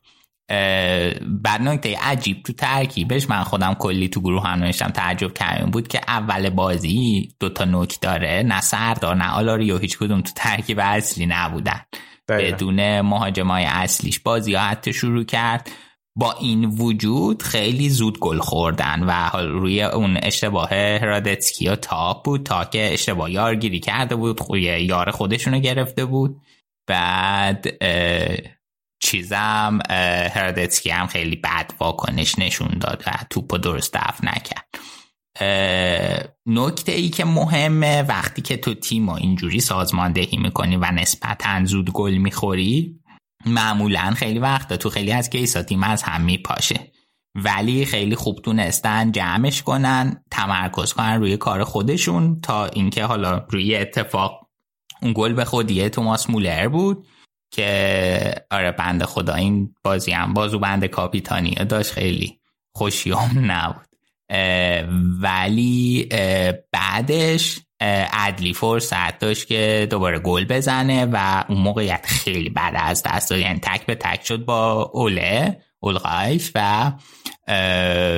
بعد 1.26 1.62
نکته 1.62 1.98
عجیب 2.00 2.42
تو 2.42 2.52
ترکیبش 2.52 3.30
من 3.30 3.42
خودم 3.42 3.74
کلی 3.74 4.08
تو 4.08 4.20
گروه 4.20 4.46
هم 4.46 4.58
نوشتم 4.58 4.90
تعجب 4.90 5.34
کردم 5.34 5.70
بود 5.70 5.88
که 5.88 6.00
اول 6.08 6.50
بازی 6.50 7.28
دوتا 7.40 7.64
نوک 7.64 8.00
داره 8.00 8.42
نه 8.46 8.60
سردار 8.60 9.16
نه 9.16 9.30
آلاریو 9.30 9.78
هیچ 9.78 9.98
کدوم 9.98 10.20
تو 10.20 10.32
ترکیب 10.36 10.78
اصلی 10.82 11.26
نبودن. 11.26 11.80
بدون 12.28 13.00
مهاجمای 13.00 13.64
اصلیش 13.64 14.20
بازی 14.20 14.54
ها 14.54 14.62
حتی 14.62 14.92
شروع 14.92 15.24
کرد. 15.24 15.70
با 16.16 16.32
این 16.32 16.64
وجود 16.64 17.42
خیلی 17.42 17.88
زود 17.88 18.18
گل 18.18 18.38
خوردن 18.38 19.02
و 19.02 19.36
روی 19.36 19.82
اون 19.82 20.18
اشتباه 20.22 20.68
هرادتسکی 20.74 21.66
ها 21.66 21.76
تاپ 21.76 22.24
بود. 22.24 22.46
تا 22.46 22.64
که 22.64 22.92
اشتباه 22.92 23.30
یارگیری 23.30 23.80
کرده 23.80 24.16
بود 24.16 24.40
خوی 24.40 24.60
یار 24.60 25.10
خودشونو 25.10 25.58
گرفته 25.58 26.04
بود. 26.04 26.40
بعد 26.86 27.66
چیزم 29.02 29.78
هرادتسکی 30.30 30.90
هم 30.90 31.06
خیلی 31.06 31.36
بد 31.36 31.72
واکنش 31.80 32.38
نشون 32.38 32.78
داد 32.80 33.02
و 33.06 33.10
توپ 33.30 33.56
درست 33.56 33.94
دفع 33.94 34.26
نکرد. 34.26 34.68
نکته 36.46 36.92
ای 36.92 37.08
که 37.08 37.24
مهمه 37.24 38.02
وقتی 38.02 38.42
که 38.42 38.56
تو 38.56 38.74
تیم 38.74 39.08
اینجوری 39.08 39.60
سازماندهی 39.60 40.36
می‌کنی 40.36 40.76
و 40.76 40.84
نسبتا 40.84 41.64
زود 41.64 41.90
گل 41.90 42.14
می‌خوری 42.14 43.00
معمولا 43.46 44.10
خیلی 44.10 44.38
وقتا 44.38 44.76
تو 44.76 44.90
خیلی 44.90 45.12
از 45.12 45.30
کیسا 45.30 45.62
تیم 45.62 45.82
از 45.82 46.02
هم 46.02 46.20
میپاشه. 46.20 46.92
ولی 47.34 47.84
خیلی 47.84 48.16
خوب 48.16 48.40
تونستن 48.44 49.12
جمعش 49.12 49.62
کنن 49.62 50.24
تمرکز 50.30 50.92
کنن 50.92 51.18
روی 51.18 51.36
کار 51.36 51.64
خودشون 51.64 52.40
تا 52.40 52.66
اینکه 52.66 53.04
حالا 53.04 53.46
روی 53.50 53.76
اتفاق 53.76 54.48
اون 55.02 55.12
گل 55.16 55.32
به 55.32 55.44
خودیه 55.44 55.88
توماس 55.88 56.30
مولر 56.30 56.68
بود 56.68 57.06
که 57.52 58.34
آره 58.50 58.72
بند 58.72 59.04
خدا 59.04 59.34
این 59.34 59.74
بازی 59.84 60.12
هم 60.12 60.34
بازو 60.34 60.58
بند 60.58 60.86
کاپیتانی 60.86 61.54
داشت. 61.54 61.92
خیلی 61.92 62.40
خوشیام 62.74 63.30
نبود. 63.50 63.86
ولی 65.20 66.08
بعدش 66.72 67.60
عدلی 68.12 68.54
فرصت 68.54 69.18
داشت 69.18 69.46
که 69.46 69.86
دوباره 69.90 70.18
گل 70.18 70.44
بزنه 70.44 71.06
و 71.12 71.44
اون 71.48 71.58
موقعیت 71.58 72.06
خیلی 72.06 72.48
بعد 72.50 72.74
از 72.76 73.02
دست 73.06 73.30
داد. 73.30 73.38
یعنی 73.38 73.58
تک 73.62 73.86
به 73.86 73.94
تک 73.94 74.26
شد 74.26 74.44
با 74.44 74.90
اوله 74.94 75.60
اولغایش 75.80 76.52
و 76.54 76.92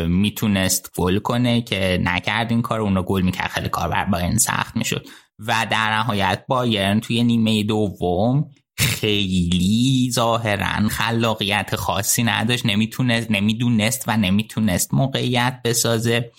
می‌تونست 0.09 0.91
گل 0.97 1.19
کنه 1.19 1.63
که 1.63 2.01
نکرد 2.03 2.51
این 2.51 2.63
کار. 2.63 2.81
اون 2.81 3.05
گل 3.07 3.23
می‌کرد. 3.23 3.51
خیلی 3.51 3.69
کار 3.69 3.89
بر 3.89 4.05
باین 4.05 4.39
سخت 4.39 4.77
می‌شد. 4.77 5.07
و 5.39 5.67
در 5.71 5.97
نهایت 5.97 6.45
بایرن 6.49 7.01
توی 7.01 7.25
نیمه 7.25 7.63
دوم 7.63 8.49
خیلی 8.77 10.11
ظاهرا 10.13 10.89
خلاقیت 10.89 11.77
خاصی 11.77 12.23
نداشت. 12.23 12.67
نمی‌تونست 12.67 13.31
نمی‌دونست 13.31 14.05
و 14.07 14.17
نمی‌تونست 14.17 14.95
موقعیت 14.95 15.61
بسازه. 15.65 16.31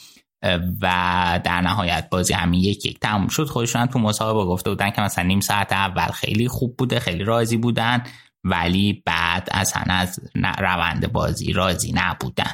و 0.82 1.40
در 1.44 1.62
نهایت 1.62 2.08
بازی 2.10 2.34
همین 2.34 2.60
یک 2.60 2.86
یک 2.86 3.00
تموم 3.00 3.28
شد. 3.28 3.46
خودشون 3.46 3.86
تو 3.86 4.00
مسابقه 4.00 4.46
گفته 4.46 4.70
بودن 4.70 4.90
که 4.90 5.02
مثلا 5.02 5.24
نیم 5.24 5.40
ساعت 5.40 5.74
اول 5.74 6.08
خیلی 6.08 6.48
خوب 6.48 6.78
بوده 6.78 7.00
خیلی 7.00 7.24
راضی 7.24 7.58
بودن 7.58 8.04
ولی 8.44 9.04
بعد 9.06 9.50
اصلا 9.52 9.84
از 9.90 10.20
روند 10.60 11.12
بازی 11.12 11.54
راضی 11.54 11.94
نبودن. 11.96 12.52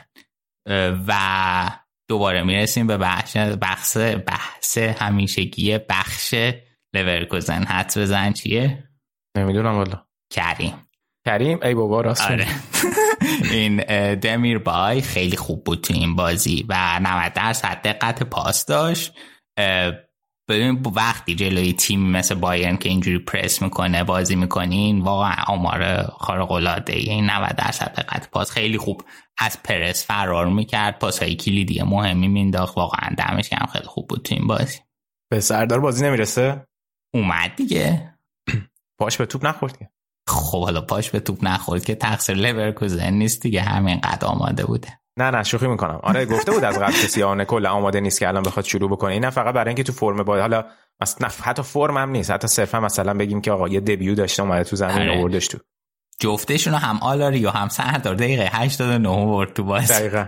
و 1.07 1.71
دوباره 2.09 2.43
می‌رسیم 2.43 2.87
به 2.87 2.97
بحث 2.97 3.37
بحث 3.37 3.97
بحث 3.97 4.77
همیشگی 4.77 5.77
بخش 5.77 6.35
لورکوزن. 6.95 7.63
حد 7.63 7.93
بزن 7.97 8.33
چیه؟ 8.33 8.89
نمی‌دونم 9.37 9.75
والا. 9.75 10.05
کریم. 10.33 10.73
کریم؟ 11.25 11.59
ای 11.63 11.73
بابا 11.73 12.01
راست 12.01 12.31
آره. 12.31 12.47
این 13.51 13.77
دمیر 14.15 14.57
بای 14.57 15.01
خیلی 15.01 15.37
خوب 15.37 15.63
بود 15.63 15.81
تو 15.81 15.93
این 15.93 16.15
بازی 16.15 16.65
و 16.69 16.99
90 16.99 17.33
درصد 17.33 17.81
دقت 17.83 18.23
پاس 18.23 18.65
داشت. 18.65 19.13
ببین 20.49 20.81
وقتی 20.95 21.35
جلوی 21.35 21.73
تیم 21.73 22.11
مثل 22.11 22.35
بایرن 22.35 22.77
که 22.77 22.89
اینجوری 22.89 23.19
پرس 23.19 23.61
می‌کنه 23.61 24.03
بازی 24.03 24.35
می‌کنین 24.35 25.01
واقعا 25.01 25.43
آمار 25.47 26.03
خارق 26.03 26.51
العاده 26.51 26.93
این 26.93 27.29
90 27.29 27.55
درصد 27.55 27.93
دقت 27.97 28.29
پاس 28.31 28.51
خیلی 28.51 28.77
خوب 28.77 29.03
از 29.37 29.63
پرس 29.63 30.05
فرار 30.05 30.47
می‌کرد. 30.47 30.99
پاس 30.99 31.23
های 31.23 31.35
کلیدی 31.35 31.83
مهمی 31.83 32.27
مینداخت 32.27 32.77
واقعا 32.77 33.15
دمش 33.17 33.49
کم 33.49 33.65
خیلی 33.65 33.85
خوب 33.85 34.07
بود 34.07 34.21
تو 34.21 34.35
این 34.35 34.47
بازی. 34.47 34.79
به 35.31 35.39
سردار 35.39 35.79
بازی 35.79 36.05
نمی‌رسه؟ 36.05 36.67
اومد 37.13 37.55
دیگه. 37.55 38.15
پاش 38.99 39.17
به 39.17 39.25
توپ 39.25 39.45
نخورد 39.45 39.91
خب 40.27 40.63
حالا 40.63 40.81
پاش 40.81 41.09
به 41.09 41.19
توپ 41.19 41.37
نخورد 41.41 41.85
که 41.85 41.95
تقصیر 41.95 42.35
لورکوزن 42.35 43.13
نیست 43.13 43.41
دیگه 43.41 43.61
همین 43.61 43.99
قد 43.99 44.23
آماده 44.23 44.65
بوده. 44.65 44.87
نه 45.17 45.31
نه 45.31 45.43
شوخی 45.43 45.67
می‌کنم. 45.67 45.99
آره 46.03 46.25
گفته 46.25 46.51
بود 46.51 46.63
از 46.63 46.79
قبل 46.79 46.91
کسی 46.91 47.23
آن 47.23 47.43
کل 47.43 47.65
آماده 47.65 47.99
نیست 47.99 48.19
که 48.19 48.27
الان 48.27 48.43
بخواد 48.43 48.65
شروع 48.65 48.89
بکنه. 48.89 49.13
این 49.13 49.29
فقط 49.29 49.53
برای 49.55 49.67
اینکه 49.67 49.83
تو 49.83 49.93
فرم 49.93 50.23
با 50.23 50.39
حالا 50.39 50.65
مثلا 51.01 51.29
حتی 51.43 51.63
فرم 51.63 51.97
هم 51.97 52.09
نیست. 52.09 52.31
حتی 52.31 52.47
صرفا 52.47 52.79
مثلا 52.79 53.13
بگیم 53.13 53.41
که 53.41 53.51
آقا 53.51 53.67
یه 53.67 53.79
دبیو 53.79 54.15
داشته 54.15 54.43
اومده 54.43 54.63
تو 54.63 54.75
زمین 54.75 55.09
آره. 55.09 55.19
آوردش 55.19 55.47
تو. 55.47 55.57
جفتشون 56.19 56.73
هم 56.73 56.99
آلاریو 57.01 57.49
هم 57.49 57.69
سردار 57.69 58.15
دقیقه 58.15 58.49
89 58.51 59.09
ورد 59.09 59.53
تو 59.53 59.63
باز. 59.63 59.91
دقیقا. 59.91 60.25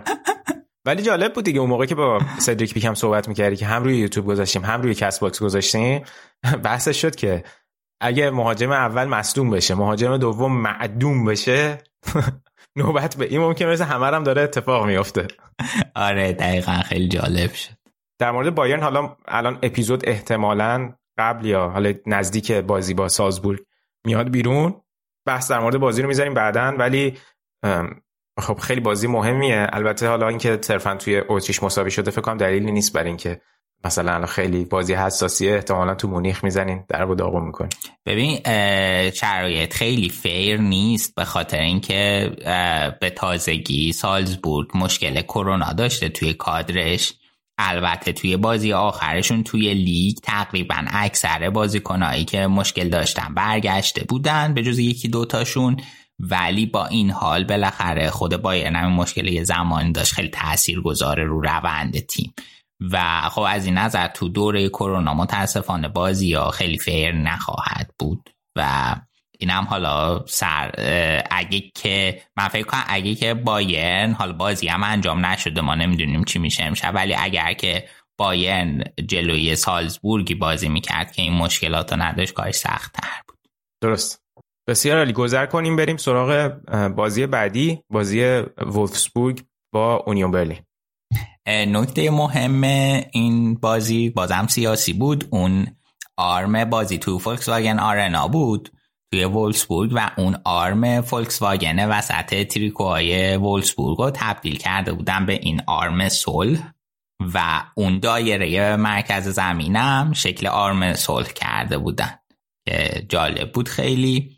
ولی 0.86 1.02
جالب 1.02 1.34
بود 1.34 1.46
دیگه 1.46 1.60
اون 1.60 1.70
موقع 1.70 1.86
که 1.86 1.96
با 1.96 2.22
سدریک 2.38 2.74
پیکم 2.74 2.94
صحبت 2.94 3.28
می‌کردی 3.28 3.56
که 3.56 3.66
هم 3.66 3.84
روی 3.84 3.98
یوتیوب 3.98 4.26
گذاشتیم 4.26 4.66
هم 4.66 4.82
روی 4.82 4.94
Castbox 4.94 5.40
گذاشتیم 5.42 6.04
بحثش 6.64 7.02
شد 7.02 7.16
که 7.16 7.44
اگه 8.04 8.30
مهاجم 8.30 8.72
اول 8.72 9.06
مصدوم 9.06 9.50
بشه 9.50 9.76
مهاجم 9.76 10.18
دوم 10.18 10.62
مصدوم 10.62 11.26
بشه 11.26 11.78
نوبت 12.78 13.16
به 13.16 13.26
این 13.26 13.42
ممکن 13.42 13.66
مثل 13.66 13.84
همه 13.84 14.06
هم 14.06 14.24
داره 14.24 14.42
اتفاق 14.42 14.86
میافته. 14.86 15.28
آره 15.96 16.34
دقیقا 16.34 16.72
خیلی 16.72 17.08
جالب 17.08 17.54
شد. 17.54 17.72
در 18.20 18.32
مورد 18.32 18.56
بایرن 18.56 18.84
حالا 18.84 19.16
الان 19.28 19.60
اپیزود 19.64 20.10
احتمالا 20.10 20.94
قبل 21.18 21.46
یا 21.46 21.70
حالا 21.70 21.94
نزدیک 22.06 22.52
بازی 22.52 22.94
با 22.94 23.08
سالزبورگ 23.08 23.60
میاد 24.06 24.30
بیرون. 24.30 24.82
بحث 25.26 25.52
در 25.52 25.60
مورد 25.60 25.78
بازی 25.78 26.02
رو 26.02 26.08
می‌ذاریم 26.08 26.34
بعدا 26.34 26.76
ولی 26.78 27.18
خب 28.40 28.58
خیلی 28.58 28.82
بازی 28.82 29.08
مهمیه. 29.08 29.68
البته 29.74 30.08
حالا 30.08 30.28
اینکه 30.28 30.60
صرفا 30.62 30.96
توی 30.96 31.22
اتریش 31.28 31.64
مساوی 31.64 31.92
شده 31.92 32.12
فکر 32.12 32.22
کنم 32.22 32.38
دلیلی 32.38 32.72
نیست 32.72 32.94
بر 32.94 33.04
اینکه 33.04 33.42
مثلا 33.86 34.26
خیلی 34.26 34.66
بازی 34.66 34.94
حساسیه 34.94 35.54
احتمالا 35.56 35.96
تو 35.96 36.08
مونیخ 36.08 36.44
می‌زنین 36.44 36.84
در 36.90 37.06
و 37.06 37.16
داغو 37.16 37.40
می‌کنین. 37.40 37.72
ببین 38.06 38.40
شرایط 39.12 39.74
خیلی 39.74 40.10
فیر 40.10 40.62
نیست 40.62 41.16
به 41.16 41.26
خاطر 41.26 41.60
اینکه 41.60 42.32
به 43.02 43.10
تازگی 43.10 43.94
سالزبورگ 43.94 44.68
مشکل 44.76 45.22
کرونا 45.22 45.74
داشته 45.74 46.10
توی 46.10 46.34
کادرش. 46.34 47.14
البته 47.58 48.12
توی 48.12 48.38
بازی 48.38 48.74
آخرشون 48.74 49.44
توی 49.44 49.74
لیگ 49.74 50.18
تقریبا 50.24 50.86
اکثر 50.88 51.50
بازیکنهایی 51.50 52.26
که 52.26 52.48
مشکل 52.48 52.90
داشتن 52.90 53.34
برگشته 53.34 54.04
بودن 54.04 54.54
به 54.54 54.64
جز 54.64 54.80
یکی 54.80 55.08
دوتاشون. 55.08 55.78
ولی 56.20 56.66
با 56.66 56.86
این 56.86 57.12
حال 57.12 57.44
بالاخره 57.44 58.10
خود 58.10 58.38
بایرن 58.38 58.76
همین 58.76 58.96
مشکل 58.96 59.28
یه 59.28 59.44
زمانی 59.44 59.92
داشت 59.92 60.14
خیلی 60.14 60.30
تأثیر 60.30 60.82
گذاره 60.82 61.24
رو 61.24 61.42
روند 61.42 62.00
تیم. 62.00 62.34
و 62.92 63.22
خب 63.30 63.42
از 63.42 63.66
این 63.66 63.78
نظر 63.78 64.08
تو 64.08 64.30
دوره 64.30 64.70
کرونا 64.70 65.14
متاسفانه 65.14 65.88
بازی 65.88 66.34
ها 66.34 66.52
خیلی 66.52 66.78
فیر 66.78 67.12
نخواهد 67.12 67.94
بود 68.00 68.30
و 68.56 68.96
اینم 69.40 69.64
حالا 69.64 70.26
سر 70.28 70.72
اگه 71.32 71.64
که 71.76 72.22
من 72.38 72.48
فکر 72.48 72.68
کنم 72.68 72.84
اگه 72.88 73.16
که 73.16 73.34
بایرن 73.34 74.12
حالا 74.12 74.34
بازی 74.34 74.68
هم 74.68 74.84
انجام 74.84 75.26
نشده 75.26 75.62
ما 75.62 75.76
نمی‌دونیم 75.76 76.24
چی 76.24 76.40
میشه 76.40 76.64
امشب 76.64 76.92
ولی 76.96 77.16
اگر 77.16 77.54
که 77.54 77.88
بایرن 78.18 78.84
جلوی 79.08 79.56
سالزبورگی 79.56 80.36
بازی 80.36 80.70
می‌کرد 80.70 81.12
که 81.12 81.22
این 81.22 81.34
مشکلات 81.34 81.94
رو 81.94 82.02
نداشت 82.02 82.34
کارش 82.34 82.56
سخت 82.56 82.94
تر 82.94 83.22
بود. 83.28 83.38
درست. 83.82 84.24
بسیار 84.68 84.98
عالی. 84.98 85.14
گذر 85.14 85.46
کنیم 85.46 85.76
بریم 85.76 85.98
سراغ 85.98 86.54
بازی 86.96 87.28
بعدی 87.28 87.84
بازی 87.90 88.44
وولفسبورگ 88.58 89.42
با 89.74 89.96
اونیون 89.96 90.32
برلین. 90.32 90.60
نکته 91.48 92.12
مهم 92.12 92.64
این 93.12 93.56
بازی 93.56 94.10
بازم 94.10 94.48
سیاسی 94.48 94.94
بود. 94.94 95.28
اون 95.32 95.68
آرم 96.18 96.66
بازی 96.66 96.98
تو 96.98 97.20
فولکس 97.20 97.50
واگن 97.50 97.80
آرنا 97.80 98.28
بود 98.28 98.72
توی 99.12 99.24
وولسبورگ 99.24 99.92
و 99.94 100.12
اون 100.18 100.38
آرم 100.44 101.02
فولکس 101.02 101.42
واگن 101.42 101.90
وسط 101.90 102.48
تریکوهای 102.48 103.38
وولسبورگ 103.38 103.98
رو 103.98 104.12
تبدیل 104.14 104.58
کرده 104.58 104.94
بودن 104.94 105.26
به 105.26 105.34
این 105.34 105.62
آرم 105.68 106.10
صلح 106.10 106.74
و 107.34 107.64
اون 107.76 108.00
دایره 108.00 108.76
مرکز 108.76 109.28
زمینم 109.28 110.12
شکل 110.16 110.48
آرم 110.48 110.94
صلح 110.94 111.28
کرده 111.28 111.78
بودن 111.78 112.20
که 112.68 113.06
جالب 113.10 113.52
بود 113.52 113.70
خیلی. 113.70 114.38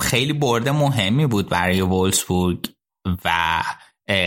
خیلی 0.00 0.32
برده 0.32 0.72
مهمی 0.72 1.26
بود 1.26 1.48
برای 1.48 1.80
وولسبورگ 1.80 2.66
و 3.24 3.62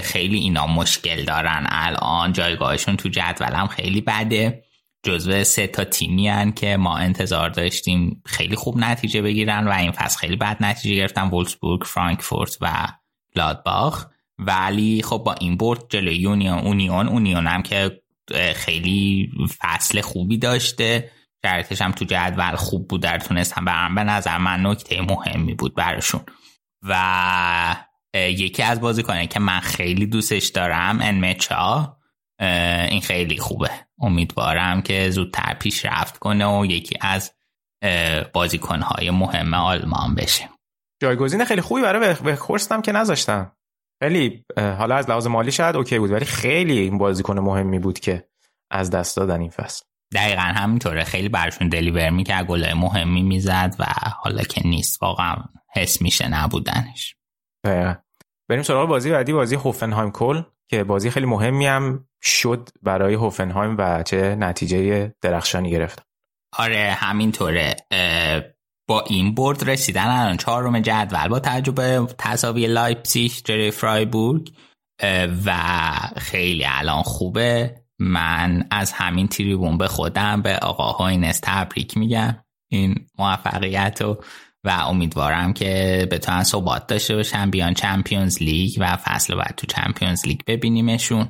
خیلی 0.03 0.37
اینا 0.37 0.67
مشکل 0.67 1.25
دارن. 1.25 1.67
الان 1.69 2.33
جایگاهشون 2.33 2.97
تو 2.97 3.09
جدولم 3.09 3.67
خیلی 3.67 4.01
بده. 4.01 4.63
جزو 5.03 5.43
سه 5.43 5.67
تا 5.67 5.83
تیمی 5.83 6.27
هن 6.27 6.51
که 6.51 6.77
ما 6.77 6.97
انتظار 6.97 7.49
داشتیم 7.49 8.21
خیلی 8.25 8.55
خوب 8.55 8.77
نتیجه 8.77 9.21
بگیرن 9.21 9.67
و 9.67 9.71
این 9.71 9.91
فصل 9.91 10.19
خیلی 10.19 10.35
بد 10.35 10.57
نتیجه 10.59 10.95
گرفتن. 10.95 11.29
وولسبورگ 11.29 11.83
فرانکفورت 11.83 12.57
و 12.61 12.87
لادباخ. 13.35 14.05
ولی 14.39 15.01
خب 15.03 15.17
با 15.17 15.33
این 15.33 15.57
برد 15.57 15.85
جلوی 15.89 16.15
یونیون 16.15 16.57
اونیون 16.57 17.07
اونیون 17.07 17.47
هم 17.47 17.63
که 17.63 18.01
خیلی 18.55 19.31
فصل 19.61 20.01
خوبی 20.01 20.37
داشته. 20.37 21.11
شرطش 21.45 21.81
هم 21.81 21.91
تو 21.91 22.05
جدول 22.05 22.55
خوب 22.55 22.87
بود 22.87 23.01
در 23.01 23.19
تونستم 23.19 23.65
برم 23.65 23.95
به 23.95 24.03
نظر 24.03 24.37
من 24.37 24.65
نکته 24.65 25.01
مهمی 25.01 25.53
بود 25.53 25.75
براشون. 25.75 26.21
و 26.83 27.75
یکی 28.17 28.63
از 28.63 28.81
بازیکنه 28.81 29.27
که 29.27 29.39
من 29.39 29.59
خیلی 29.59 30.05
دوستش 30.05 30.47
دارم 30.47 30.99
انمچا 31.01 31.97
این 32.89 33.01
خیلی 33.01 33.37
خوبه. 33.37 33.71
امیدوارم 33.99 34.81
که 34.81 35.09
زودتر 35.09 35.53
پیشرفت 35.53 36.17
کنه 36.17 36.45
و 36.45 36.65
یکی 36.65 36.95
از 37.01 37.33
بازیکنهای 38.33 39.09
مهم 39.09 39.53
آلمان 39.53 40.15
بشه. 40.15 40.49
جایگزین 41.01 41.45
خیلی 41.45 41.61
خوبی 41.61 41.81
برای 41.81 42.13
وخورستم 42.13 42.81
که 42.81 42.91
نذاشتم. 42.91 43.51
خیلی 44.03 44.45
حالا 44.57 44.95
از 44.95 45.09
لحاظ 45.09 45.27
مالی 45.27 45.51
شاید 45.51 45.75
OK 45.75 45.99
بود 45.99 46.11
ولی 46.11 46.25
خیلی 46.25 46.77
این 46.77 46.97
بازیکن 46.97 47.39
مهمی 47.39 47.79
بود 47.79 47.99
که 47.99 48.27
از 48.71 48.89
دست 48.89 49.17
دادن 49.17 49.41
این 49.41 49.49
فصل. 49.49 49.85
دقیقا 50.13 50.41
همینطوره. 50.41 51.03
خیلی 51.03 51.29
برشون 51.29 51.69
deliver 51.69 52.09
می‌کرد 52.09 52.45
گلای 52.45 52.73
مهمی 52.73 53.23
می‌زد 53.23 53.75
و 53.79 53.85
حالا 54.23 54.43
که 54.43 54.67
نیست 54.67 55.03
واقعا 55.03 55.35
حس 55.75 56.01
میشه 56.01 56.27
نبودنش. 56.27 57.15
دقیقا. 57.65 57.95
بریم 58.49 58.63
سراغ 58.63 58.89
بازی 58.89 59.11
بعدی 59.11 59.33
بازی 59.33 59.55
هوفنهایم 59.55 60.11
کل 60.11 60.41
که 60.69 60.83
بازی 60.83 61.09
خیلی 61.09 61.25
مهمی 61.25 61.65
هم 61.65 62.07
شد 62.21 62.69
برای 62.81 63.13
هوفنهایم 63.13 63.75
و 63.77 64.03
چه 64.03 64.35
نتیجه 64.35 65.13
درخشانی 65.21 65.71
گرفت. 65.71 66.01
آره 66.57 66.95
همینطوره. 66.97 67.75
با 68.89 69.01
این 69.01 69.35
برد 69.35 69.69
رسیدن 69.69 70.07
الان 70.07 70.37
چهارم 70.37 70.79
جدول 70.79 71.27
با 71.27 71.39
توجه 71.39 71.85
به 71.85 72.07
تساوی 72.17 72.67
لایپسیش 72.67 73.43
جلوی 73.43 73.71
فرایبورگ 73.71 74.51
و 75.45 75.53
خیلی 76.17 76.65
الان 76.67 77.03
خوبه. 77.03 77.75
من 77.99 78.67
از 78.71 78.91
همین 78.91 79.27
تریبون 79.27 79.77
به 79.77 79.87
خودم 79.87 80.41
به 80.41 80.57
آقا 80.57 80.91
هوینس 80.91 81.39
تبریک 81.43 81.97
میگم. 81.97 82.35
این 82.71 83.07
موفقیت 83.17 84.01
رو 84.01 84.23
و 84.63 84.69
امیدوارم 84.69 85.53
که 85.53 86.07
بتونن 86.11 86.43
ثبات 86.43 86.87
داشته 86.87 87.15
باشن 87.15 87.49
بیان 87.49 87.73
Champions 87.73 88.43
League 88.43 88.75
و 88.79 88.95
فصل 88.95 89.35
بعد 89.35 89.53
تو 89.57 89.67
Champions 89.67 90.27
League 90.27 90.39
ببینیمشون. 90.47 91.27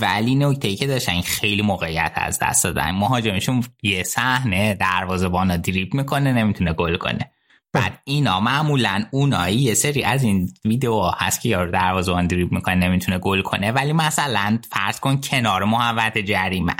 ولی 0.00 0.34
نکته 0.34 0.76
که 0.76 0.86
داشتن 0.86 1.20
خیلی 1.20 1.62
موقعیت 1.62 2.12
از 2.14 2.38
دست 2.42 2.64
دادن. 2.64 2.90
مهاجمشون 2.90 3.64
یه 3.82 4.02
صحنه 4.02 4.74
دروازه‌بان 4.74 5.56
دریبل 5.56 5.94
می‌کنه 5.94 6.32
نمی‌تونه 6.32 6.72
گل 6.72 6.96
کنه. 6.96 7.30
بعد 7.72 7.98
اینا 8.04 8.40
معمولا 8.40 9.04
اونایی 9.10 9.58
یه 9.58 9.74
سری 9.74 10.02
از 10.02 10.22
این 10.22 10.54
ویدیو 10.64 11.02
هست 11.02 11.40
که 11.40 11.48
یارو 11.48 11.70
دروازه‌بان 11.70 12.26
دریبل 12.26 12.52
می‌کنه 12.52 12.74
نمی‌تونه 12.74 13.18
گل 13.18 13.42
کنه. 13.42 13.72
ولی 13.72 13.92
مثلا 13.92 14.58
فرض 14.70 15.00
کن 15.00 15.20
کنار 15.20 15.64
محوطه 15.64 16.18
جریمه 16.18 16.76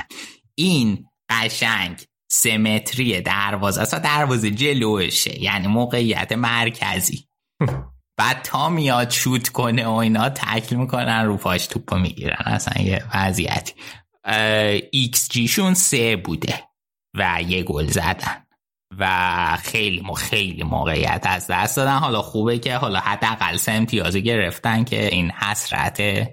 این 0.55 1.05
قشنگ 1.29 2.01
سمتری 2.31 3.21
دروازه 3.21 3.81
اصلا 3.81 3.99
دروازه 3.99 4.51
جلوشه 4.51 5.41
یعنی 5.41 5.67
موقعیت 5.67 6.31
مرکزی. 6.31 7.27
بعد 8.17 8.41
تا 8.41 8.69
میاد 8.69 9.09
شوت 9.09 9.49
کنه 9.49 9.87
و 9.87 9.91
اینا 9.91 10.29
تکل 10.29 10.75
می‌کنن 10.75 11.25
رو 11.25 11.37
پاش 11.37 11.67
توپو 11.67 11.97
می‌گیرن. 11.97 12.43
اصلا 12.45 12.83
یه 12.83 13.03
وضعیتی 13.15 13.73
ایکس 14.91 15.29
جیشون 15.29 15.73
سه 15.73 16.15
بوده 16.15 16.63
و 17.17 17.41
یه 17.47 17.63
گل 17.63 17.87
زدن. 17.87 18.43
و 18.99 19.57
خیلی 19.63 20.03
خیلی 20.17 20.63
موقعیت 20.63 21.21
از 21.25 21.47
دست 21.47 21.77
دادن. 21.77 21.97
حالا 21.97 22.21
خوبه 22.21 22.59
که 22.59 22.75
حالا 22.75 22.99
حداقل 22.99 23.57
سه 23.57 23.71
امتیازی 23.71 24.21
گرفتن 24.21 24.83
که 24.83 25.05
این 25.07 25.31
حسرت 25.31 26.27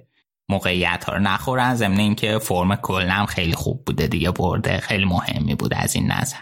موقعیت 0.50 1.04
ها 1.04 1.12
رو 1.12 1.18
نخورن 1.18 1.74
ضمن 1.74 1.98
اینکه 1.98 2.38
فرم 2.38 2.76
کلنم 2.76 3.26
خیلی 3.26 3.54
خوب 3.54 3.84
بوده 3.84 4.06
دیگه 4.06 4.30
برده 4.30 4.78
خیلی 4.78 5.04
مهمی 5.04 5.54
بود 5.54 5.74
از 5.74 5.96
این 5.96 6.12
نظر. 6.12 6.36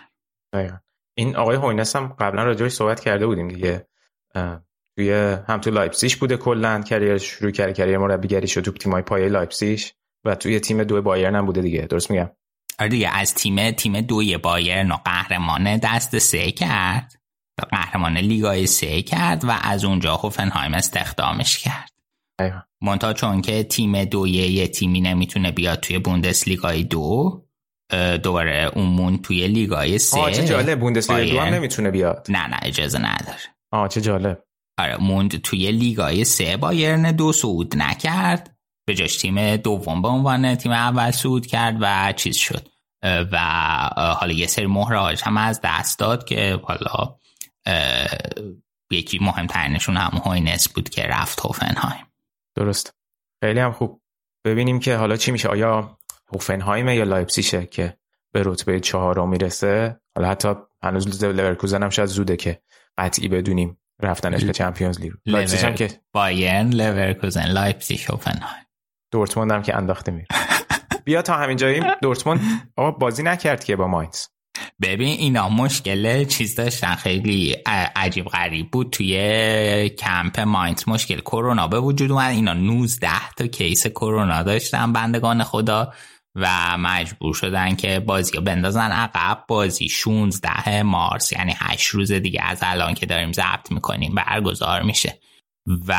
این 1.16 1.36
آقای 1.36 1.56
هوینس 1.56 1.96
هم 1.96 2.16
قبلا 2.18 2.44
راجعش 2.44 2.72
صحبت 2.72 3.00
کرده 3.00 3.26
بودیم 3.26 3.48
دیگه. 3.48 3.86
توی 4.96 5.12
هم 5.48 5.60
تو 5.60 5.70
لایپسیش 5.70 6.16
بوده 6.16 6.36
کلا 6.36 6.80
career 6.80 7.18
شروع 7.18 7.50
کرده 7.50 7.72
career 7.72 7.98
مربیگری 7.98 8.48
شد 8.48 8.60
تو 8.60 8.72
تیمای 8.72 9.02
پایه 9.02 9.28
لایپسیش 9.28 9.94
و 10.24 10.34
توی 10.34 10.60
تیم 10.60 10.84
دو 10.84 11.02
بایرن 11.02 11.34
هم 11.34 11.46
بوده 11.46 11.62
دیگه. 11.62 11.80
درست 11.80 12.10
میگم؟ 12.10 12.30
آره 12.78 12.88
دیگه 12.88 13.16
از 13.16 13.34
تیم 13.34 13.70
تیم 13.70 14.00
دوی 14.00 14.38
بایرن 14.38 14.92
و 14.92 14.96
قهرمان 14.96 15.76
دسته 15.76 16.18
سه 16.18 16.50
کرد. 16.50 17.12
قهرمان 17.70 18.18
لیگای 18.18 18.66
سه 18.66 19.02
کرد 19.02 19.44
و 19.44 19.50
از 19.62 19.84
اونجا 19.84 20.16
هوفنهایم 20.16 20.74
استخدامش 20.74 21.58
کرد. 21.58 21.97
مونتا 22.80 23.12
چون 23.12 23.42
که 23.42 23.62
تیم 23.62 24.04
دوی 24.04 24.30
یه 24.30 24.68
تیمی 24.68 25.00
نمی‌تونه 25.00 25.50
بیاد 25.50 25.80
توی 25.80 25.98
بوندس 25.98 26.48
لیگای 26.48 26.84
دو 26.84 27.44
دوباره 28.22 28.70
اونمون 28.74 29.18
توی 29.18 29.48
لیگای 29.48 29.98
سه. 29.98 30.20
آه 30.20 30.32
چه 30.32 30.44
جالب. 30.44 30.80
بوندس 30.80 31.10
لیگای 31.10 31.30
دو 31.30 31.40
هم 31.40 31.54
نمی‌تونه 31.54 31.90
بیاد. 31.90 32.26
نه 32.28 32.46
نه 32.46 32.58
اجازه 32.62 32.98
نداره. 32.98 33.38
آه 33.72 33.88
چه 33.88 34.00
جالب. 34.00 34.44
آره 34.78 34.96
موند 34.96 35.36
توی 35.40 35.72
لیگای 35.72 36.24
سه 36.24 36.56
بایرن 36.56 37.12
دو 37.12 37.32
صعود 37.32 37.76
نکرد. 37.76 38.56
به 38.86 38.94
جاش 38.94 39.16
تیم 39.16 39.56
دوم 39.56 40.02
به 40.02 40.08
عنوان 40.08 40.54
تیم 40.54 40.72
اول 40.72 41.10
صعود 41.10 41.46
کرد 41.46 41.76
و 41.80 42.12
چیز 42.16 42.36
شد. 42.36 42.68
و 43.02 43.38
حالا 44.18 44.32
یه 44.32 44.46
سری 44.46 44.66
مهرهاش 44.66 45.22
هم 45.22 45.36
از 45.36 45.60
دست 45.64 45.98
داد 45.98 46.24
که 46.24 46.60
حالا 46.62 47.16
یکی 48.90 49.18
مهمترینشون 49.18 49.96
هم 49.96 50.22
هوینس 50.24 50.68
بود 50.68 50.88
که 50.88 51.02
رفت 51.02 51.40
هوفنهایم. 51.40 52.06
درست. 52.58 52.94
خیلی 53.44 53.60
هم 53.60 53.72
خوب. 53.72 54.02
ببینیم 54.44 54.78
که 54.78 54.96
حالا 54.96 55.16
چی 55.16 55.32
میشه. 55.32 55.48
آیا 55.48 55.98
هوفنهایمه 56.32 56.96
یا 56.96 57.04
لایپسیشه 57.04 57.66
که 57.66 57.98
به 58.32 58.42
رتبه 58.44 58.80
چهارم 58.80 59.28
می‌رسه؟ 59.28 60.00
حالا 60.16 60.28
حتی 60.28 60.54
هنوز 60.82 61.24
لورکوزن 61.24 61.82
هم 61.82 61.90
شاید 61.90 62.08
زوده 62.08 62.36
که 62.36 62.62
قطعی 62.98 63.28
بدونیم 63.28 63.80
رفتنش 64.02 64.44
به 64.44 64.52
Champions 64.52 65.00
League. 65.00 65.12
لایپزیگ 65.26 65.60
هم 65.60 65.74
که 65.74 65.90
بایرن 66.12 66.70
لورکوزن 66.70 67.46
لایپزیگ 67.46 68.00
هوفنهایم. 68.08 68.64
دورتموند 69.12 69.52
هم 69.52 69.62
که 69.62 69.76
انداخته 69.76 70.12
میره. 70.12 70.26
بیا 71.04 71.22
تا 71.22 71.34
همین 71.34 71.56
جایی 71.56 71.82
دورتموند 72.02 72.40
آقا 72.76 72.90
بازی 72.90 73.22
نکرد 73.22 73.64
که 73.64 73.76
با 73.76 73.86
ماینز. 73.86 74.24
ببین 74.82 75.18
اینا 75.18 75.48
مشکل 75.48 76.24
چیز 76.24 76.54
داشتن. 76.54 76.94
خیلی 76.94 77.56
عجیب 77.96 78.28
غریب 78.28 78.70
بود 78.70 78.90
توی 78.90 79.88
کمپ 79.88 80.40
ماینت. 80.40 80.88
مشکل 80.88 81.20
کرونا 81.20 81.68
به 81.68 81.80
وجود 81.80 82.12
اومد. 82.12 82.30
اینا 82.30 82.52
19 82.52 83.28
تا 83.36 83.46
کیس 83.46 83.86
کرونا 83.86 84.42
داشتن 84.42 84.92
بندگان 84.92 85.44
خدا 85.44 85.92
و 86.34 86.78
مجبور 86.78 87.34
شدن 87.34 87.76
که 87.76 88.00
بازی 88.00 88.36
رو 88.36 88.42
بندازن 88.42 88.90
عقب. 88.90 89.44
بازی 89.48 89.88
16 89.88 90.82
مارس 90.82 91.32
یعنی 91.32 91.54
8 91.56 91.86
روز 91.86 92.12
دیگه 92.12 92.42
از 92.42 92.58
الان 92.62 92.94
که 92.94 93.06
داریم 93.06 93.32
ضبط 93.32 93.70
می‌کنیم 93.70 94.14
برگزار 94.14 94.82
میشه. 94.82 95.18
و 95.88 95.94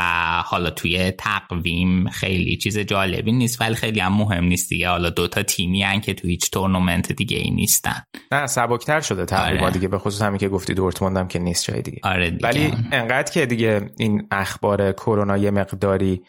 حالا 0.45 0.69
توی 0.69 1.11
تقویم 1.11 2.09
خیلی 2.09 2.57
چیز 2.57 2.77
جالبی 2.77 3.31
نیست 3.31 3.61
ولی 3.61 3.75
خیلی 3.75 3.99
هم 3.99 4.13
مهم 4.13 4.43
نیست 4.43 4.69
دیگه. 4.69 4.89
حالا 4.89 5.09
دوتا 5.09 5.43
تیمی 5.43 5.83
هن 5.83 6.01
که 6.01 6.13
تو 6.13 6.27
هیچ 6.27 6.51
تورنمنت 6.51 7.11
دیگه 7.11 7.37
ای 7.37 7.51
نیستن. 7.51 8.03
نه 8.31 8.47
سبکتر 8.47 9.01
شده 9.01 9.25
تقریبا 9.25 9.63
آره. 9.63 9.73
دیگه 9.73 9.87
به 9.87 9.99
خصوص 9.99 10.21
همین 10.21 10.37
که 10.37 10.49
گفتی 10.49 10.73
دورتموند 10.73 11.29
که 11.29 11.39
نیست 11.39 11.71
جای 11.71 11.81
دیگه. 11.81 11.99
آره 12.03 12.29
دیگه. 12.29 12.47
ولی 12.47 12.73
انقدر 12.91 13.31
که 13.31 13.45
دیگه 13.45 13.89
این 13.97 14.27
اخبار 14.31 14.91
کرونا 14.91 15.37
یه 15.37 15.51
مقداری 15.51 16.21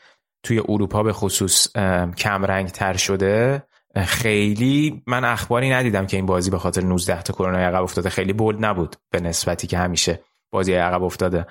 توی 0.42 0.58
اروپا 0.68 1.02
به 1.02 1.12
خصوص 1.12 1.76
کم 2.16 2.44
رنگ 2.44 2.68
تر 2.68 2.96
شده 2.96 3.62
خیلی 3.96 5.02
من 5.06 5.24
اخباری 5.24 5.70
ندیدم 5.70 6.06
که 6.06 6.16
این 6.16 6.26
بازی 6.26 6.50
به 6.50 6.58
خاطر 6.58 6.82
19 6.82 7.22
تا 7.22 7.32
کرونا 7.32 7.58
عقب 7.58 7.82
افتاده. 7.82 8.10
خیلی 8.10 8.32
بولد 8.32 8.64
نبود 8.64 8.96
به 9.10 9.20
نسبتی 9.20 9.66
که 9.66 9.78
همیشه 9.78 10.20
بازی 10.52 10.74
عقب 10.74 11.02
افتاده 11.02 11.46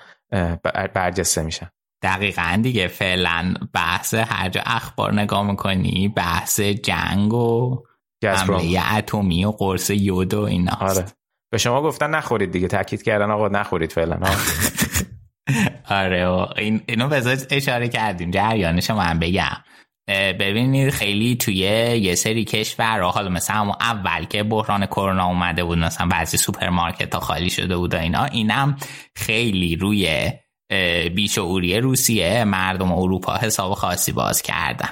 برجسته 0.94 1.42
میشن 1.42 1.70
دقیقا 2.02 2.60
دیگه 2.64 2.88
فعلا 2.88 3.54
بحث 3.74 4.14
هر 4.14 4.50
جا 4.50 4.62
اخبار 4.66 5.14
نگاه 5.14 5.52
می‌کنی 5.52 6.08
بحث 6.08 6.60
جنگ 6.60 7.34
و 7.34 7.84
حمله 8.24 8.96
اتمی 8.96 9.46
و 9.46 9.52
قرص 9.52 9.90
یود 9.90 10.34
و 10.34 10.42
اینا 10.42 10.78
آره. 10.80 11.06
به 11.52 11.58
شما 11.58 11.82
گفتن 11.82 12.10
نخورید 12.10 12.52
دیگه 12.52 12.68
تاکید 12.68 13.04
کردن 13.04 13.32
آقا 13.32 13.48
نخورید 13.48 13.92
فعلا. 13.92 14.20
آره 15.90 16.28
و 16.28 16.46
این 16.58 16.82
اینو 16.88 17.08
بذارید 17.08 17.48
اشاره 17.52 17.88
کردیم. 17.88 18.32
جریانش 18.32 18.92
من 18.92 19.20
بگم. 19.20 19.64
ببینید 20.40 20.90
خیلی 20.90 21.36
توی 21.36 21.56
یه 21.56 22.16
سری 22.16 22.46
کشور 22.46 23.02
حالا 23.02 23.30
مثلا 23.30 23.56
همون 23.56 23.76
اول 23.82 24.26
که 24.26 24.44
بحران 24.44 24.86
کرونا 24.86 25.26
اومده 25.26 25.64
بود 25.64 25.78
مثلا 25.78 26.08
بعضی 26.08 26.38
سوپرمارکت 26.38 27.14
ها 27.14 27.20
خالی 27.20 27.50
شده 27.50 27.78
بود 27.78 27.94
و 27.94 27.98
اینا 27.98 28.24
اینم 28.24 28.78
خیلی 29.16 29.76
روی 29.76 30.32
بیشعوری 31.16 31.80
روسیه 31.80 32.44
مردم 32.44 32.92
اروپا 32.92 33.38
حساب 33.38 33.74
خاصی 33.74 34.12
باز 34.12 34.42
کردن. 34.42 34.90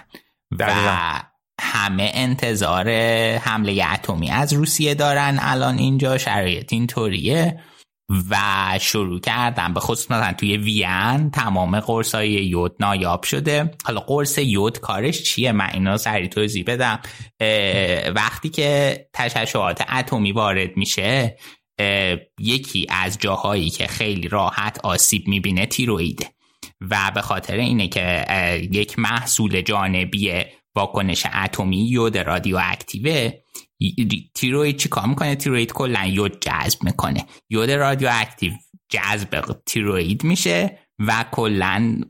و 0.60 1.22
همه 1.62 2.12
انتظار 2.14 2.90
حمله 3.38 3.86
اتمی 3.94 4.32
از 4.32 4.54
روسیه 4.54 4.94
دارن 4.94 5.38
الان 5.42 5.78
اینجا 5.78 6.18
شرایط 6.18 6.74
اینطوریه. 6.74 7.60
و 8.30 8.38
شروع 8.82 9.20
کردن 9.20 9.74
به 9.74 9.80
خصوص 9.80 10.12
مثلا 10.12 10.34
توی 10.34 10.58
وین 10.58 11.32
تمام 11.32 11.80
قرص 11.80 12.16
های 12.16 12.30
یود 12.30 12.76
نایاب 12.80 13.24
شده. 13.24 13.72
حالا 13.86 14.00
قرص 14.00 14.38
یود 14.38 14.80
کارش 14.80 15.24
چیه؟ 15.24 15.52
من 15.52 15.70
اینا 15.74 15.98
سریع 15.98 16.28
توضیح 16.28 16.64
بدم. 16.68 17.00
وقتی 18.16 18.50
که 18.50 18.98
تشعشعات 19.14 19.92
اتمی 19.92 20.32
وارد 20.32 20.78
میشه 20.78 21.38
یکی 22.40 22.88
از 22.90 23.18
جاهایی 23.18 23.70
که 23.70 23.88
خیلی 23.88 24.28
راحت 24.28 24.80
آسیب 24.84 25.28
می‌بینه 25.28 25.66
تیرویده 25.66 26.26
و 26.82 27.12
به 27.16 27.22
خاطر 27.22 27.58
اینه 27.58 27.88
که 27.88 28.26
یک 28.72 29.00
محصول 29.00 29.62
جانبی 29.62 30.44
واکنش 30.76 31.26
اتمی 31.44 31.90
یود 31.90 32.18
رادیواکتیوه. 32.18 33.32
تیروید 34.36 34.78
چی 34.78 34.90
کار 34.90 35.06
می‌کنه؟ 35.06 35.36
تیروید 35.36 35.74
کلا 35.74 36.06
یود 36.06 36.40
جذب 36.40 36.84
می‌کنه. 36.84 37.26
یود 37.50 37.72
رادیواکتیو 37.72 38.54
جذب 38.90 39.56
تیروید 39.66 40.24
میشه 40.24 40.80
و 41.00 41.26
کلا 41.32 42.02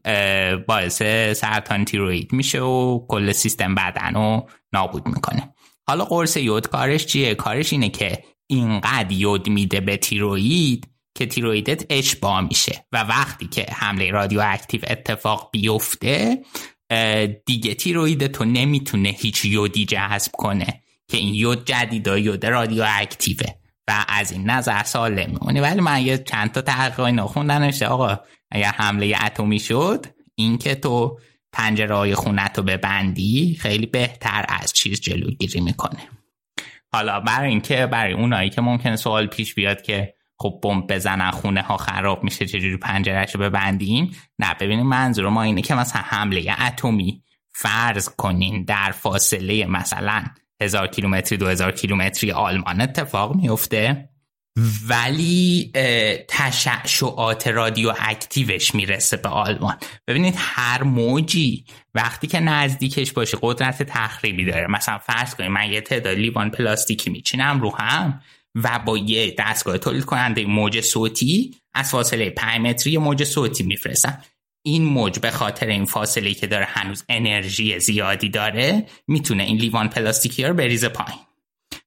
باعث 0.68 1.02
سرطان 1.40 1.86
تیروید 1.86 2.34
میشه 2.34 2.62
و 2.62 3.08
کل 3.08 3.32
سیستم 3.32 3.76
بدن 3.76 4.14
رو 4.14 4.50
نابود 4.74 5.08
می‌کنه. 5.08 5.54
حالا 5.88 6.06
قرص 6.06 6.38
یود 6.38 6.68
کارش 6.68 7.06
چیه؟ 7.06 7.36
کارش 7.36 7.74
اینه 7.74 7.90
که 7.90 8.24
اینقدر 8.48 9.12
یود 9.12 9.50
میده 9.50 9.80
به 9.80 9.98
تیروید 9.98 10.88
که 11.16 11.26
تیرویدت 11.26 11.86
اشباه 11.90 12.42
میشه. 12.42 12.86
و 12.92 13.04
وقتی 13.04 13.48
که 13.48 13.66
حمله 13.72 14.12
رادیواکتیو 14.12 14.82
اتفاق 14.88 15.50
بیفته 15.52 16.38
دیگه 17.46 17.74
تیروید 17.74 18.28
تو 18.28 18.46
نمی‌تونه 18.46 19.10
هیچ 19.10 19.46
یودی 19.46 19.86
جذب 19.86 20.32
کنه 20.32 20.84
که 21.08 21.18
این 21.18 21.34
یود 21.34 21.66
جدید 21.66 22.08
و 22.08 22.18
یود 22.18 22.46
رادیو 22.46 22.86
اکتیوه 22.88 23.48
و 23.88 24.06
از 24.08 24.32
این 24.32 24.50
نظر 24.50 24.84
سالم 24.84 25.30
میمونه 25.30 25.62
ولی 25.62 25.82
من 25.82 26.02
یه 26.02 26.18
چند 26.18 26.52
تا 26.52 26.62
تحقیق 26.62 27.00
اینا 27.00 27.28
خوندن 27.28 27.72
آقا 27.86 28.20
اگر 28.52 28.72
حمله 28.72 29.18
اتمی 29.26 29.60
شد 29.60 30.06
اینکه 30.36 30.76
تو 30.76 31.20
پنجره 31.52 31.96
های 31.96 32.16
خونت 32.16 32.58
رو 32.58 32.64
ببندی 32.64 33.58
خیلی 33.60 33.86
بهتر 33.86 34.46
از 34.50 34.74
چیز 34.74 35.02
جلوگیری 35.02 35.62
می‌کنه. 35.62 36.17
حالا 36.92 37.20
برای 37.20 37.50
اینکه 37.50 37.86
برای 37.86 38.14
اونایی 38.14 38.50
که 38.50 38.62
ممکنه 38.62 38.96
سوال 38.96 39.28
پیش 39.28 39.56
بیاد 39.56 39.82
که 39.82 40.14
خب 40.40 40.60
بمب 40.64 40.94
بزنن 40.94 41.32
خونه 41.32 41.62
ها 41.62 41.78
خراب 41.78 42.24
میشه 42.24 42.46
چجوری 42.46 42.78
پنجرهش 42.78 43.36
رو 43.36 43.42
ببندیم؟ 43.42 44.12
نه 44.40 44.54
ببینیم 44.60 44.86
منظور 44.86 45.30
ما 45.30 45.44
اینه 45.44 45.62
که 45.62 45.76
مثلا 45.76 46.02
حمله 46.02 46.56
اتمی 46.68 47.24
فرض 47.52 48.10
کنین 48.10 48.64
در 48.64 48.92
فاصله 48.92 49.66
مثلا 49.66 50.24
هزار 50.62 50.88
کیلومتری 50.88 51.38
دو 51.38 51.48
هزار 51.48 51.72
کیلومتری 51.72 52.32
آلمان 52.32 52.82
اتفاق 52.82 53.36
میفته. 53.36 54.10
ولی 54.88 55.72
تشعشعات 56.28 57.48
رادیو 57.48 57.94
اکتیوش 58.00 58.76
می‌رسه 58.76 59.18
به 59.18 59.30
آلمان. 59.30 59.78
ببینید 60.08 60.34
هر 60.38 60.84
موجی 60.84 61.66
وقتی 61.96 62.28
که 62.28 62.40
نزدیکش 62.40 63.12
باشه 63.12 63.38
قدرت 63.42 63.84
تخریبی 63.84 64.46
داره. 64.46 64.68
مثلا 64.68 64.98
فرض 64.98 65.36
کنید 65.36 65.52
من 65.52 65.72
یه 65.72 65.82
تعداد 65.82 66.18
لیوان 66.18 66.52
پلاستیکی 66.52 67.10
میچینم 67.10 67.62
رو 67.62 67.76
هم 67.76 68.22
و 68.56 68.80
با 68.80 68.98
یه 68.98 69.36
دستگاه 69.38 69.78
تولید 69.78 70.06
کننده 70.06 70.46
موج 70.46 70.82
صوتی 70.82 71.56
از 71.74 71.90
فاصله 71.90 72.30
5 72.30 72.62
متری 72.62 72.98
موج 72.98 73.24
صوتی 73.24 73.64
میفرستم. 73.64 74.22
این 74.66 74.84
موج 74.84 75.20
به 75.20 75.32
خاطر 75.32 75.68
این 75.68 75.86
فاصله 75.86 76.34
که 76.34 76.48
داره 76.48 76.66
هنوز 76.66 77.04
انرژی 77.10 77.80
زیادی 77.80 78.30
داره 78.30 78.86
می‌تونه 79.08 79.44
این 79.44 79.58
لیوان 79.58 79.90
پلاستیکی 79.90 80.44
رو 80.44 80.54
بریزه 80.54 80.90
پایین. 80.90 81.20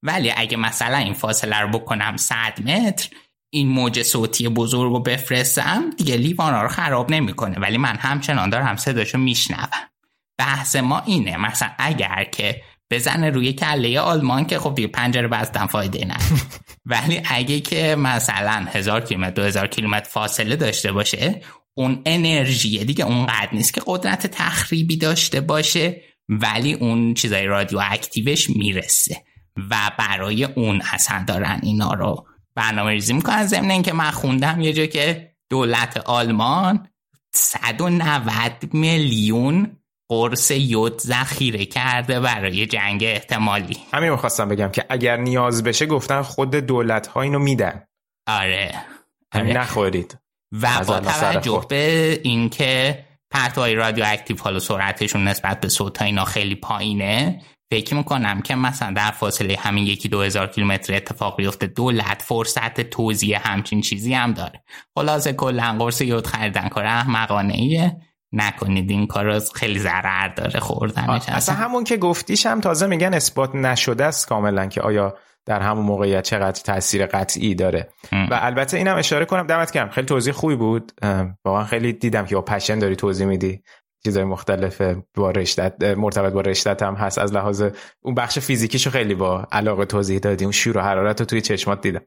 ولی 0.02 0.32
اگه 0.36 0.56
مثلا 0.56 0.96
این 0.96 1.14
فاصله 1.14 1.60
رو 1.60 1.68
بکنم 1.68 2.16
100 2.16 2.34
متر 2.64 3.08
این 3.52 3.68
موج 3.68 4.02
صوتی 4.02 4.48
بزرگ 4.48 4.92
رو 4.92 5.00
بفرستم 5.00 5.90
دیگه 5.90 6.16
لیوان 6.16 6.54
رو 6.54 6.68
خراب 6.68 7.10
نمی‌کنه. 7.10 7.58
ولی 7.58 7.78
من 7.78 7.96
همچنان 7.96 8.50
دارم 8.50 8.76
صداشو 8.76 9.18
میشنوم. 9.18 9.68
بحث 10.38 10.76
ما 10.76 11.02
اینه. 11.06 11.36
مثلا 11.36 11.70
اگر 11.78 12.24
که 12.32 12.62
بزنه 12.90 13.30
روی 13.30 13.52
کله 13.52 14.00
آلمان 14.00 14.44
که 14.44 14.58
خب 14.58 14.74
دیگه 14.74 14.88
پنجره 14.88 15.28
بستن 15.28 15.66
فایده 15.66 16.04
نه 16.04 16.16
ولی 16.86 17.22
اگه 17.24 17.60
که 17.60 17.96
مثلا 17.96 18.66
هزار 18.72 19.00
کیلومتر 19.00 19.30
دو 19.30 19.42
هزار 19.42 19.66
کیلومتر 19.66 20.08
فاصله 20.08 20.56
داشته 20.56 20.92
باشه 20.92 21.42
اون 21.74 22.02
انرژی 22.06 22.84
دیگه 22.84 23.04
اونقدر 23.04 23.48
نیست 23.52 23.74
که 23.74 23.80
قدرت 23.86 24.26
تخریبی 24.26 24.96
داشته 24.96 25.40
باشه 25.40 26.02
ولی 26.28 26.72
اون 26.72 27.14
چیزای 27.14 27.46
رادیو 27.46 27.80
اکتیوش 27.90 28.50
می‌رسه. 28.50 29.24
و 29.70 29.90
برای 29.98 30.44
اون 30.44 30.82
اصلا 30.92 31.24
دارن 31.26 31.60
اینا 31.62 31.92
رو 31.92 32.26
برنامه 32.54 32.90
ریزی 32.90 33.12
می‌کنن. 33.12 33.46
ضمن 33.46 33.70
اینکه 33.70 33.92
من 33.92 34.10
خوندم 34.10 34.60
یه 34.60 34.72
جا 34.72 34.86
که 34.86 35.30
دولت 35.50 35.96
آلمان 35.96 36.88
190 37.34 38.74
میلیون 38.74 39.76
قرص 40.08 40.50
یود 40.50 41.00
ذخیره 41.00 41.64
کرده 41.64 42.20
برای 42.20 42.66
جنگ 42.66 43.04
احتمالی. 43.04 43.76
همین 43.92 44.10
می‌خواستم 44.10 44.48
بگم 44.48 44.68
که 44.68 44.84
اگر 44.88 45.16
نیاز 45.16 45.62
بشه 45.62 45.86
گفتن 45.86 46.22
خود 46.22 46.50
دولت 46.50 47.06
ها 47.06 47.20
اینو 47.20 47.38
میدن. 47.38 47.84
آره, 48.26 48.74
آره. 49.32 49.52
نخورید. 49.52 50.18
و 50.52 50.84
با 50.86 51.00
توجه 51.00 51.66
به 51.68 52.20
اینکه 52.24 53.04
پرتوهای 53.30 53.74
رادیواکتیو 53.74 54.36
حالا 54.40 54.58
سرعتشون 54.58 55.28
نسبت 55.28 55.60
به 55.60 55.68
صوت 55.68 56.02
اینا 56.02 56.24
خیلی 56.24 56.54
پایینه 56.54 57.42
فکر 57.70 57.94
می‌کنم 57.94 58.42
که 58.42 58.54
مثلا 58.54 58.92
در 58.92 59.10
فاصله 59.10 59.56
همین 59.58 59.86
یکی 59.86 60.08
دو 60.08 60.22
هزار 60.22 60.46
کیلومتر 60.46 60.94
اتفاق 60.94 61.36
بیفته 61.36 61.66
دولت 61.66 62.22
فرصت 62.22 62.80
توزیع 62.80 63.38
همچین 63.42 63.80
چیزی 63.80 64.14
هم 64.14 64.32
داره. 64.32 64.62
خلاصه 64.94 65.32
کلا 65.32 65.76
قرص 65.78 66.00
یود 66.00 66.26
خریدن 66.26 66.68
کار 66.68 66.84
احمقانه 66.84 67.54
ایه 67.54 67.96
نکنید 68.32 68.90
این 68.90 69.06
کار 69.06 69.38
خیلی 69.38 69.78
ضرر 69.78 70.28
داره 70.28 70.60
خوردنش 70.60 71.28
اصلا 71.28 71.54
همون 71.54 71.84
که 71.84 71.96
گفتیش 71.96 72.46
هم 72.46 72.60
تازه 72.60 72.86
میگن 72.86 73.14
اثبات 73.14 73.54
نشده 73.54 74.04
است 74.04 74.28
کاملا 74.28 74.66
که 74.66 74.80
آیا 74.80 75.14
در 75.46 75.60
همون 75.60 75.84
موقعیت 75.84 76.24
چقدر 76.24 76.62
تاثیر 76.62 77.06
قطعی 77.06 77.54
داره. 77.54 77.88
و 78.12 78.38
البته 78.42 78.76
اینم 78.76 78.96
اشاره 78.96 79.24
کنم 79.24 79.46
دمت 79.46 79.70
کردم 79.70 79.90
خیلی 79.90 80.06
توضیح 80.06 80.32
خوبی 80.32 80.56
بود. 80.56 80.92
واقعا 81.44 81.64
خیلی 81.64 81.92
دیدم 81.92 82.26
که 82.26 82.34
با 82.34 82.42
پشن 82.42 82.78
داری 82.78 82.96
توضیح 82.96 83.26
میدی. 83.26 83.62
چیزای 84.04 84.24
مختلف 84.24 84.82
با 85.14 85.30
رشتت 85.30 85.84
مرتبط 85.84 86.32
با 86.32 86.40
رشتت 86.40 86.82
هم 86.82 86.94
هست 86.94 87.18
از 87.18 87.32
لحاظ 87.32 87.64
اون 88.00 88.14
بخش 88.14 88.38
فیزیکیشو 88.38 88.90
خیلی 88.90 89.14
با 89.14 89.48
علاقه 89.52 89.84
توضیح 89.84 90.18
دادی 90.18 90.44
اون 90.44 90.52
شور 90.52 90.78
و 90.78 90.80
حرارت 90.80 91.20
رو 91.20 91.26
توی 91.26 91.40
چشمات 91.40 91.80
دیدم. 91.80 92.02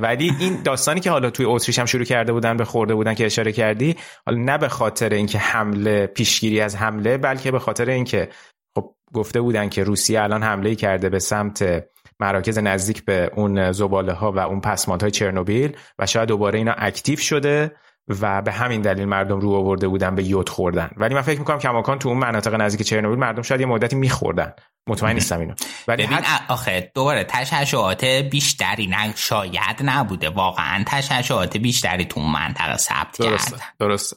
ولی 0.00 0.32
این 0.40 0.62
داستانی 0.62 1.00
که 1.00 1.10
حالا 1.10 1.30
توی 1.30 1.46
اتریش 1.46 1.78
هم 1.78 1.86
شروع 1.86 2.04
کرده 2.04 2.32
بودن 2.32 2.56
به 2.56 2.64
خورده 2.64 2.94
بودن 2.94 3.14
که 3.14 3.26
اشاره 3.26 3.52
کردی 3.52 3.96
حالا 4.26 4.38
نه 4.38 4.58
به 4.58 4.68
خاطر 4.68 5.08
اینکه 5.08 5.38
حمله 5.38 6.06
پیشگیری 6.06 6.60
از 6.60 6.76
حمله 6.76 7.18
بلکه 7.18 7.50
به 7.50 7.58
خاطر 7.58 7.90
اینکه 7.90 8.28
خب 8.74 8.94
گفته 9.14 9.40
بودن 9.40 9.68
که 9.68 9.84
روسیه 9.84 10.22
الان 10.22 10.42
حمله 10.42 10.74
کرده 10.74 11.08
به 11.08 11.18
سمت 11.18 11.84
مراکز 12.20 12.58
نزدیک 12.58 13.04
به 13.04 13.30
اون 13.36 13.72
زباله 13.72 14.12
ها 14.12 14.32
و 14.32 14.38
اون 14.38 14.60
پسماندهای 14.60 15.10
چرنوبیل 15.10 15.76
و 15.98 16.06
شاید 16.06 16.28
دوباره 16.28 16.58
اینا 16.58 16.74
اکتیو 16.76 17.18
شده. 17.18 17.72
و 18.20 18.42
به 18.42 18.52
همین 18.52 18.80
دلیل 18.80 19.04
مردم 19.04 19.40
رو 19.40 19.54
آورده 19.54 19.88
بودن 19.88 20.14
به 20.14 20.24
یود 20.24 20.48
خوردن. 20.48 20.90
ولی 20.96 21.14
من 21.14 21.22
فکر 21.22 21.38
می‌کنم 21.38 21.58
کماکان 21.58 21.98
تو 21.98 22.08
اون 22.08 22.18
مناطق 22.18 22.54
نزدیک 22.54 22.86
چرنوبیل 22.86 23.18
مردم 23.18 23.42
شاید 23.42 23.60
یه 23.60 23.66
مدتی 23.66 23.96
میخوردن. 23.96 24.52
مطمئن 24.86 25.14
نیستم 25.14 25.40
اینو. 25.40 25.54
ولی 25.88 26.06
ببین 26.06 26.18
حد... 26.18 26.42
آخه 26.48 26.90
دوباره 26.94 27.24
تشعشعات 27.24 28.04
بیشتری 28.04 28.86
نه 28.86 29.12
شاید 29.16 29.76
نبوده. 29.84 30.28
واقعا 30.28 30.84
تشعشعات 30.86 31.56
بیشتری 31.56 32.04
تو 32.04 32.20
اون 32.20 32.32
منطقه 32.32 32.76
ثبت. 32.76 33.16
کردن. 33.16 33.58
درسته. 33.78 34.16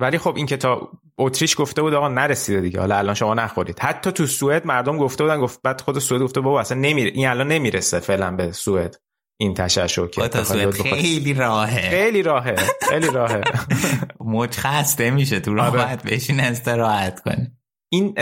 ولی 0.00 0.18
خب 0.18 0.36
این 0.36 0.46
که 0.46 0.56
تا 0.56 0.88
اتریش 1.18 1.60
گفته 1.60 1.82
بود 1.82 1.94
آقا 1.94 2.08
نرسیده 2.08 2.60
دیگه. 2.60 2.80
حالا 2.80 2.96
الان 2.96 3.14
شما 3.14 3.34
نخورید 3.34 3.78
حتی 3.78 4.12
تو 4.12 4.26
سوئد 4.26 4.66
مردم 4.66 4.98
گفته 4.98 5.24
بودن 5.24 5.40
گفت 5.40 5.62
بعد 5.62 5.80
خود 5.80 5.98
سوئد 5.98 6.22
گفته 6.22 6.40
بابا 6.40 6.60
اصلا 6.60 6.78
نمیره 6.78 7.10
این 7.10 7.28
الان 7.28 7.48
نمی‌رسه 7.48 8.00
فعلا 8.00 8.30
به 8.30 8.52
سوئد. 8.52 8.96
این 9.42 9.54
تشعشع 9.54 10.06
که 10.06 10.22
خیلی 10.82 11.34
راهه. 11.34 11.90
خیلی 11.90 12.22
راهه 12.22 12.56
خیلی 12.88 13.06
راهه. 13.06 13.40
موج 14.20 14.56
خسته 14.56 15.10
میشه 15.10 15.40
تو 15.40 15.60
آره. 15.60 15.96
بشین 15.96 16.40
استراحت 16.40 17.20
کن 17.20 17.46
این 17.88 18.14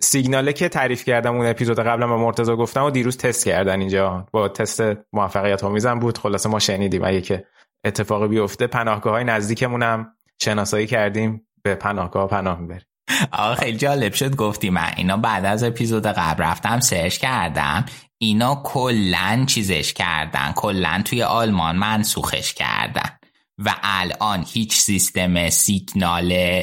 سیگناله 0.00 0.52
که 0.52 0.68
تعریف 0.68 1.04
کردم 1.04 1.36
اون 1.36 1.46
اپیزود 1.46 1.80
قبلا 1.80 2.06
با 2.06 2.16
مرتضی 2.16 2.56
گفتم 2.56 2.84
و 2.84 2.90
دیروز 2.90 3.16
تست 3.16 3.44
کردن 3.44 3.80
اینجا. 3.80 4.26
با 4.32 4.48
تست 4.48 4.82
موفقیت 5.12 5.64
آمیزم 5.64 5.98
بود. 5.98 6.18
خلاصه 6.18 6.48
ما 6.48 6.58
شنیدیم. 6.58 7.04
اگه 7.04 7.20
که 7.20 7.44
اتفاقی 7.84 8.28
بیفته 8.28 8.66
پناهگاه 8.66 9.12
های 9.12 9.24
نزدیکمون 9.24 9.82
هم 9.82 10.06
شناسایی 10.42 10.86
کردیم. 10.86 11.46
به 11.62 11.74
پناهگاه 11.74 12.28
پناه 12.28 12.60
می‌بریم. 12.60 12.86
آقا 13.32 13.54
خیلی 13.54 13.78
جالب 13.78 14.12
شد. 14.12 14.36
گفتی 14.36 14.70
من 14.70 14.90
اینا 14.96 15.16
بعد 15.16 15.44
از 15.44 15.62
اپیزود 15.62 16.06
قبل 16.06 16.44
رفتم 16.44 16.80
سرچ 16.80 17.18
کردم. 17.18 17.84
اینا 18.24 18.62
کلا 18.64 19.44
چیزش 19.46 19.92
کردن. 19.92 20.52
کلا 20.52 21.02
توی 21.04 21.22
آلمان 21.22 21.76
منسوخش 21.76 22.54
کردن. 22.54 23.18
و 23.58 23.74
الان 23.82 24.44
هیچ 24.48 24.76
سیستم 24.76 25.50
سیگنال 25.50 26.62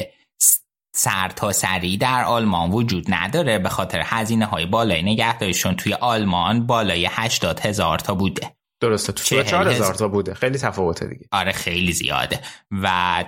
سرتاسری 0.94 1.96
در 1.96 2.24
آلمان 2.24 2.70
وجود 2.70 3.04
نداره 3.08 3.58
به 3.58 3.68
خاطر 3.68 4.02
هزینه 4.04 4.46
های 4.46 4.66
بالای 4.66 5.02
نگهداریشون. 5.02 5.76
توی 5.76 5.94
آلمان 5.94 6.66
بالای 6.66 7.08
80 7.10 7.60
هزار 7.60 7.98
تا 7.98 8.14
بوده. 8.14 8.56
درسته 8.80 9.12
تو 9.12 9.42
4 9.44 9.68
هزار 9.68 9.94
تا 9.94 10.08
بوده. 10.08 10.34
خیلی 10.34 10.58
تفاوته 10.58 11.06
دیگه. 11.06 11.26
آره 11.32 11.52
خیلی 11.52 11.92
زیاده. 11.92 12.40
و 12.70 13.24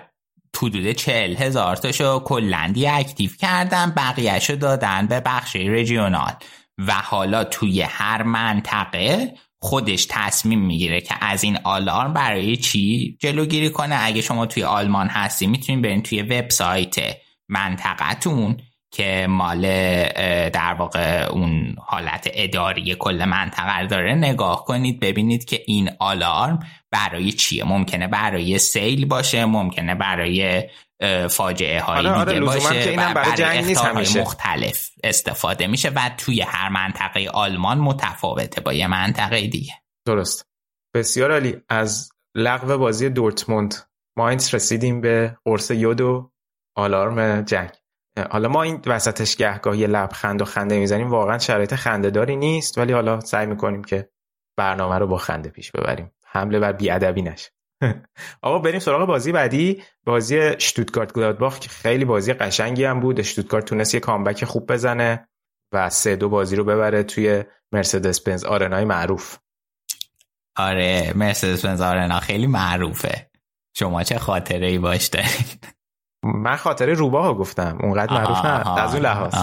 حدود 0.57 0.93
چهل 0.93 1.37
هزار 1.37 1.77
تاشو 1.77 2.19
کلندی 2.19 2.87
اکتیو 2.87 3.31
کردن 3.41 3.91
بقیهشو 3.91 4.55
دادن 4.55 5.07
به 5.07 5.21
بخش 5.21 5.57
رژیونال 5.57 6.33
و 6.79 6.93
حالا 6.93 7.45
توی 7.45 7.83
هر 7.83 8.23
منطقه 8.23 9.35
خودش 9.59 10.07
تصمیم 10.11 10.61
می‌گیره 10.61 11.01
که 11.01 11.15
از 11.21 11.45
این 11.45 11.59
آلارم 11.65 12.13
برای 12.13 12.57
چی 12.57 13.17
جلوگیری 13.21 13.71
کنه. 13.71 13.97
اگه 14.01 14.23
شما 14.23 14.47
توی 14.47 14.65
آلمان 14.65 15.09
هستی 15.09 15.47
می‌تونید 15.47 15.83
برین 15.83 16.03
توی 16.03 16.23
وبسایت 16.23 16.97
منطقتون 17.49 18.57
که 18.91 19.27
مال 19.31 19.63
در 20.49 20.75
واقع 20.79 21.27
اون 21.31 21.77
حالت 21.87 22.31
اداری 22.33 22.95
کل 22.95 23.25
منطقه 23.25 23.87
داره 23.87 24.15
نگاه 24.15 24.65
کنید 24.65 25.01
ببینید 25.01 25.45
که 25.45 25.63
این 25.67 25.91
آلارم 25.99 26.59
برای 26.91 27.33
چیه. 27.33 27.65
ممکنه 27.65 28.07
برای 28.07 28.59
سیل 28.59 29.07
باشه 29.07 29.45
ممکنه 29.45 29.95
برای 29.95 30.63
فاجعه 31.31 31.81
های 31.81 32.07
آره 32.07 32.25
دیگه 32.25 32.47
آره 32.47 32.61
باشه 32.61 32.85
که 32.85 32.97
برای, 32.97 33.15
برای 33.15 33.37
جنگ 33.37 33.65
نیست 33.65 33.85
همیشه. 33.85 34.21
مختلف 34.21 34.91
استفاده 35.05 35.67
میشه 35.67 35.91
و 35.91 36.11
توی 36.19 36.41
هر 36.41 36.69
منطقه 36.69 37.29
آلمان 37.35 37.79
متفاوته 37.79 38.61
با 38.61 38.73
یه 38.73 38.87
منطقه 38.87 39.47
دیگه. 39.47 39.73
درست. 40.07 40.47
بسیار 40.95 41.33
عالی. 41.33 41.61
از 41.69 42.13
لغو 42.35 42.79
بازی 42.79 43.09
دورتموند 43.09 43.75
ماینز 44.17 44.55
رسیدیم 44.55 45.01
به 45.01 45.37
قرص 45.45 45.71
یود 45.71 46.01
و 46.01 46.33
آلارم 46.77 47.43
جنگ. 47.43 47.71
حالا 48.31 48.49
ما 48.49 48.63
این 48.63 48.83
وسطش 48.87 49.37
گهگاه 49.37 49.77
یه 49.77 49.87
لبخند 49.87 50.43
و 50.43 50.45
خنده 50.45 50.79
می‌زنیم. 50.79 51.11
واقعا 51.11 51.39
شرایط 51.39 51.75
خنده 51.75 52.11
داری 52.11 52.37
نیست 52.37 52.79
ولی 52.79 52.93
حالا 52.93 53.21
سعی 53.21 53.47
می‌کنیم 53.47 53.85
که 53.85 54.11
برنامه 54.57 54.99
رو 54.99 55.07
با 55.07 55.19
خنده 55.19 55.49
پیش 55.49 55.71
ببریم. 55.73 56.11
حمله 56.25 56.59
بر 56.59 56.73
بیادبی 56.73 57.23
نشه. 57.23 57.51
آقا 58.43 58.59
بریم 58.59 58.81
سراغ 58.81 59.07
بازی 59.09 59.33
بعدی. 59.33 59.83
بازی 60.05 60.61
شتوتگارت 60.61 61.13
گلادباخ 61.13 61.59
که 61.59 61.69
خیلی 61.69 62.05
بازی 62.05 62.33
قشنگی 62.33 62.85
هم 62.85 63.01
بود. 63.01 63.23
شتوتگارت 63.23 63.65
تونست 63.65 63.95
یه 63.95 64.01
کامبک 64.01 64.45
خوب 64.45 64.73
بزنه 64.73 65.29
و 65.73 65.91
سه 65.91 66.17
دو 66.17 66.29
بازی 66.29 66.57
رو 66.57 66.65
ببره 66.65 67.03
توی 67.03 67.45
مرسدس 67.73 68.21
بنز 68.21 68.45
آرنای 68.45 68.85
معروف. 68.85 69.39
آره 70.57 71.13
مرسدس 71.15 71.65
بنز 71.65 71.81
آرنا 71.81 72.21
خیلی 72.21 72.47
معروفه. 72.47 73.31
شما 73.77 74.03
چه 74.03 74.19
خاطره 74.19 74.67
ای 74.67 74.79
باش 74.79 75.07
دارید. 75.07 75.74
من 76.25 76.57
خاطره 76.57 76.95
روباه 76.95 77.35
گفتم. 77.35 77.79
اونقدر 77.83 78.15
معروف 78.15 78.45
نه 78.45 78.79
از 78.79 78.95
اون 78.95 79.03
لحاظ. 79.03 79.35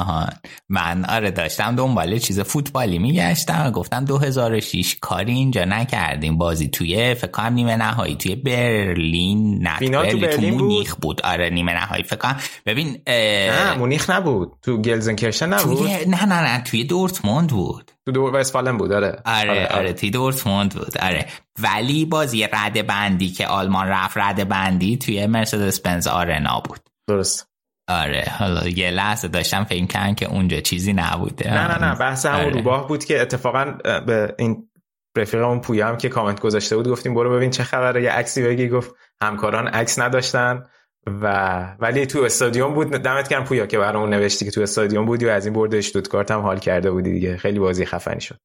من 0.69 1.05
آره 1.05 1.31
داشتم 1.31 1.75
دنبال 1.75 2.17
چیز 2.17 2.39
فوتبالی 2.39 2.99
میگشتم. 2.99 3.63
و 3.67 3.71
گفتم 3.71 4.05
2006 4.05 4.95
کاری 5.01 5.33
اینجا 5.33 5.65
نکردیم. 5.65 6.37
بازی 6.37 6.67
توی 6.67 7.13
فکر 7.13 7.31
کنم 7.31 7.53
نیمه 7.53 7.75
نهایی 7.75 8.15
توی 8.15 8.35
برلین 8.35 9.67
نه 9.67 9.79
تو 9.79 10.17
برلین 10.17 10.57
تو 10.57 10.63
مونیخ 10.63 10.95
بود. 10.95 11.01
بود. 11.01 11.21
آره 11.21 11.49
نیمه 11.49 11.73
نهایی. 11.73 12.03
فکر 12.03 12.15
کنم 12.15 12.37
ببین 12.65 13.01
نه 13.07 13.77
مونیخ 13.77 14.09
نبود. 14.09 14.51
تو 14.61 14.77
گلزنکرشن 14.77 15.53
نبود؟ 15.53 15.87
نه 15.87 16.25
نه 16.25 16.41
نه 16.41 16.63
توی 16.63 16.83
دورتموند 16.83 17.49
بود. 17.49 17.91
تو 18.05 18.11
دور 18.11 18.35
وستفالن 18.35 18.77
بود 18.77 18.91
آره. 18.91 19.21
آره 19.25 19.49
آره, 19.49 19.67
آره. 19.67 19.93
توی 19.93 20.09
دورتموند 20.09 20.73
بود 20.75 20.97
آره. 20.97 21.25
ولی 21.59 22.05
بازی 22.05 22.47
رد 22.53 22.87
بندی 22.87 23.29
که 23.29 23.47
آلمان 23.47 23.87
رفت 23.87 24.17
رد 24.17 24.49
بندی 24.49 24.97
توی 24.97 25.25
مرسدس 25.25 25.79
بنز 25.79 26.07
آرنا 26.07 26.61
بود. 26.65 26.79
درست. 27.07 27.47
آره 27.87 28.25
حالا 28.39 28.67
یه 28.67 28.91
لحظه 28.91 29.27
داشتم 29.27 29.63
فکر 29.63 29.85
کردم 29.85 30.15
که 30.15 30.25
اونجا 30.25 30.59
چیزی 30.59 30.93
نبوده. 30.93 31.53
نه 31.53 31.67
نه 31.67 31.85
نه 31.85 31.95
بحث 31.95 32.25
همون 32.25 32.45
آره. 32.45 32.49
روباه 32.53 32.87
بود 32.87 33.05
که 33.05 33.21
اتفاقا 33.21 33.65
به 34.05 34.35
این 34.39 34.69
رفیقمون 35.17 35.61
پویا 35.61 35.87
هم 35.87 35.97
که 35.97 36.09
کامنت 36.09 36.39
گذاشته 36.39 36.75
بود 36.75 36.87
گفتیم 36.87 37.13
برو 37.13 37.35
ببین 37.35 37.49
چه 37.49 37.63
خبره. 37.63 38.03
یه 38.03 38.11
عکسی 38.11 38.43
بگی 38.43 38.69
گفت 38.69 38.91
همکاران 39.21 39.67
عکس 39.67 39.99
نداشتن. 39.99 40.63
و 41.07 41.75
ولی 41.79 42.05
تو 42.05 42.19
استادیوم 42.19 42.73
بود. 42.73 42.87
دمت 42.87 43.29
گرم 43.29 43.43
پویا 43.43 43.65
که 43.65 43.77
برامون 43.77 44.13
نوشتی 44.13 44.45
که 44.45 44.51
تو 44.51 44.61
استادیوم 44.61 45.05
بودی 45.05 45.25
و 45.25 45.29
از 45.29 45.45
این 45.45 45.53
برد 45.53 45.75
اشتوتگارت 45.75 46.31
هم 46.31 46.39
حال 46.41 46.59
کرده 46.59 46.91
بودی 46.91 47.11
دیگه. 47.11 47.37
خیلی 47.37 47.59
بازی 47.59 47.85
خفنی 47.85 48.21
شد. 48.21 48.37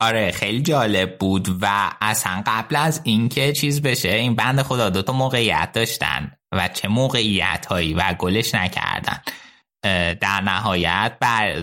آره 0.00 0.30
خیلی 0.30 0.62
جالب 0.62 1.18
بود 1.18 1.48
و 1.60 1.90
اصلا 2.00 2.42
قبل 2.46 2.76
از 2.76 3.00
اینکه 3.04 3.52
چیز 3.52 3.82
بشه 3.82 4.08
این 4.08 4.34
بند 4.34 4.62
خدا 4.62 4.90
دوتا 4.90 5.12
موقعیت 5.12 5.72
داشتن 5.72 6.32
و 6.52 6.68
چه 6.68 6.88
موقعیت 6.88 7.66
هایی 7.66 7.94
و 7.94 8.14
گلش 8.18 8.54
نکردن. 8.54 9.20
در 10.20 10.40
نهایت 10.40 11.16
بر 11.20 11.62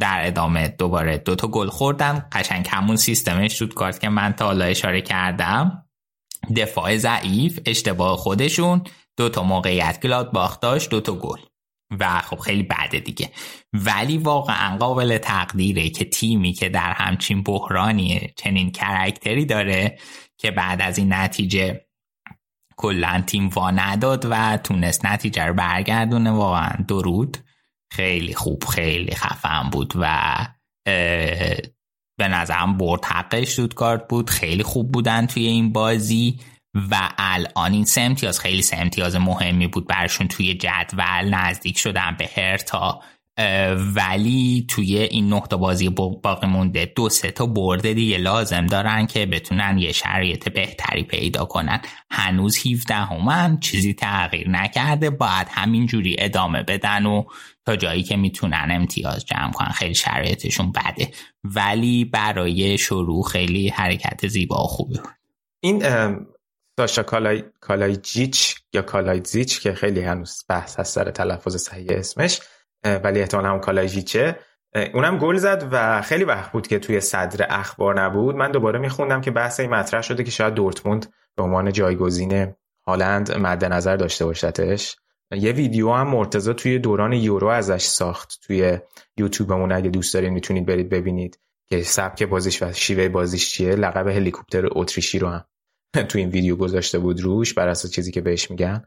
در 0.00 0.26
ادامه 0.26 0.68
دوباره 0.68 1.18
دوتا 1.18 1.48
گل 1.48 1.68
خوردن. 1.68 2.26
قشنگ 2.32 2.68
همون 2.70 2.96
سیستمش 2.96 3.58
شد 3.58 3.74
کارت 3.74 4.00
که 4.00 4.08
من 4.08 4.32
تا 4.32 4.46
حالا 4.46 4.64
اشاره 4.64 5.02
کردم. 5.02 5.84
دفاع 6.56 6.96
ضعیف 6.96 7.60
اشتباه 7.66 8.16
خودشون. 8.16 8.84
دوتا 9.18 9.42
موقعیت 9.42 10.00
گلاد 10.02 10.60
داشت 10.60 10.90
دوتا 10.90 11.14
گل. 11.14 11.38
و 12.00 12.20
خب 12.20 12.38
خیلی 12.38 12.62
بده 12.62 13.00
دیگه. 13.00 13.30
ولی 13.72 14.18
واقعا 14.18 14.76
قابل 14.76 15.18
تقدیره 15.18 15.90
که 15.90 16.04
تیمی 16.04 16.52
که 16.52 16.68
در 16.68 16.92
همچین 16.92 17.42
بحرانی 17.42 18.32
چنین 18.36 18.72
کرکتری 18.72 19.44
داره 19.44 19.98
که 20.38 20.50
بعد 20.50 20.82
از 20.82 20.98
این 20.98 21.12
نتیجه 21.12 21.86
کلا 22.76 23.24
تیم 23.26 23.48
وا 23.48 23.70
نداد 23.70 24.26
و 24.30 24.56
تونست 24.56 25.06
نتیجه 25.06 25.44
رو 25.44 25.54
برگردونه 25.54 26.30
واقعا 26.30 26.84
درود. 26.88 27.36
خیلی 27.92 28.34
خوب 28.34 28.64
خیلی 28.64 29.14
خفن 29.14 29.70
بود 29.70 29.92
و 29.96 30.36
به 32.18 32.28
نظرم 32.28 32.76
برد 32.76 33.04
حقش 33.04 33.60
کارت 33.60 34.08
بود. 34.08 34.30
خیلی 34.30 34.62
خوب 34.62 34.92
بودن 34.92 35.26
توی 35.26 35.46
این 35.46 35.72
بازی. 35.72 36.40
و 36.74 37.10
الان 37.18 37.72
این 37.72 37.84
سه 37.84 38.00
امتیاز 38.00 38.40
خیلی 38.40 38.62
سه 38.62 38.76
امتیاز 38.76 39.16
مهمی 39.16 39.66
بود 39.66 39.86
برشون 39.86 40.28
توی 40.28 40.54
جدول. 40.54 41.34
نزدیک 41.34 41.78
شدن 41.78 42.16
به 42.18 42.30
هرتا. 42.36 43.00
ولی 43.94 44.66
توی 44.68 44.98
این 44.98 45.32
نقطه 45.32 45.56
بازی 45.56 45.88
باقی 45.88 46.46
مونده 46.46 46.92
دو 46.96 47.08
سه 47.08 47.30
تا 47.30 47.46
برده 47.46 47.94
دیگه 47.94 48.18
لازم 48.18 48.66
دارن 48.66 49.06
که 49.06 49.26
بتونن 49.26 49.78
یه 49.78 49.92
شرایط 49.92 50.48
بهتری 50.48 51.02
پیدا 51.02 51.44
کنن. 51.44 51.80
هنوز 52.10 52.66
17 52.66 52.94
هم‌ان 52.94 53.60
چیزی 53.60 53.94
تغییر 53.94 54.48
نکرده. 54.48 55.10
باید 55.10 55.46
همینجوری 55.50 56.16
ادامه 56.18 56.62
بدن 56.62 57.06
و 57.06 57.24
تا 57.66 57.76
جایی 57.76 58.02
که 58.02 58.16
می‌تونن 58.16 58.68
امتیاز 58.70 59.24
جمع 59.24 59.52
کنن. 59.52 59.72
خیلی 59.72 59.94
شرایطشون 59.94 60.72
بده. 60.72 61.10
ولی 61.44 62.04
برای 62.04 62.78
شروع 62.78 63.22
خیلی 63.22 63.68
حرکت 63.68 64.28
زیبا 64.28 64.68
بود. 64.78 64.98
این 65.60 65.82
ساشا 66.78 67.02
کالای... 67.02 67.44
کالایجیچ 67.60 68.56
یا 68.72 68.82
کالایزیچ 68.82 69.60
که 69.60 69.72
خیلی 69.74 70.00
هنوز 70.00 70.44
بحث 70.48 70.78
هست 70.78 70.94
سر 70.94 71.10
تلفظ 71.10 71.56
صحیح 71.56 71.86
اسمش 71.90 72.40
ولی 72.84 73.20
احتمال 73.20 73.46
هم 73.46 73.60
کالایجیچه 73.60 74.38
اونم 74.94 75.18
گل 75.18 75.36
زد 75.36 75.68
و 75.72 76.02
خیلی 76.02 76.24
وقت 76.24 76.52
بود 76.52 76.66
که 76.66 76.78
توی 76.78 77.00
صدر 77.00 77.46
اخبار 77.50 78.00
نبود. 78.00 78.36
من 78.36 78.50
دوباره 78.50 78.78
میخوندم 78.78 79.20
که 79.20 79.30
بحث 79.30 79.60
این 79.60 79.70
مطرح 79.70 80.02
شده 80.02 80.24
که 80.24 80.30
شاید 80.30 80.54
دورتموند 80.54 81.12
به 81.36 81.42
عنوان 81.42 81.72
جایگزین 81.72 82.54
هالند 82.86 83.36
مد 83.36 83.64
نظر 83.64 83.96
داشته 83.96 84.24
باشدش. 84.24 84.96
یه 85.30 85.52
ویدیو 85.52 85.92
هم 85.92 86.08
مرتضی 86.08 86.54
توی 86.54 86.78
دوران 86.78 87.12
یورو 87.12 87.48
ازش 87.48 87.82
ساخت 87.82 88.38
توی 88.46 88.78
یوتیوبمون. 89.16 89.72
اگه 89.72 89.90
دوست 89.90 90.14
دارین 90.14 90.32
می‌تونید 90.32 90.66
برید 90.66 90.88
ببینید 90.88 91.38
که 91.68 91.82
سبک 91.82 92.22
بازیش 92.22 92.62
و 92.62 92.72
شیوه 92.72 93.08
بازیش 93.08 93.50
چیه. 93.50 93.74
لقب 93.74 94.08
هلیکوپتر 94.08 94.68
اتریشی 94.72 95.18
رو 95.18 95.28
هم 95.28 95.44
تو 95.94 96.18
این 96.18 96.28
ویدیو 96.28 96.56
گذاشته 96.56 96.98
بود 96.98 97.20
روش 97.20 97.54
بر 97.54 97.68
اساس 97.68 97.90
چیزی 97.90 98.12
که 98.12 98.20
بهش 98.20 98.50
میگن 98.50 98.84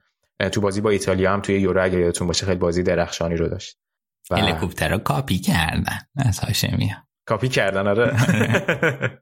تو 0.51 0.61
بازی 0.61 0.81
با 0.81 0.89
ایتالیا 0.89 1.33
هم 1.33 1.41
توی 1.41 1.59
یورو 1.59 1.83
اگه 1.83 1.99
یادتون 1.99 2.27
باشه 2.27 2.45
خیلی 2.45 2.59
بازی 2.59 2.83
درخشانی 2.83 3.35
رو 3.35 3.47
داشت. 3.49 3.77
و... 4.29 4.35
هلیکوپتر 4.35 4.89
رو 4.89 4.97
کاپی 4.97 5.37
کردن 5.37 5.97
از 6.15 6.39
هاشمی 6.39 6.91
کاپی 7.25 7.49
کردن 7.49 7.87
آره. 7.87 8.15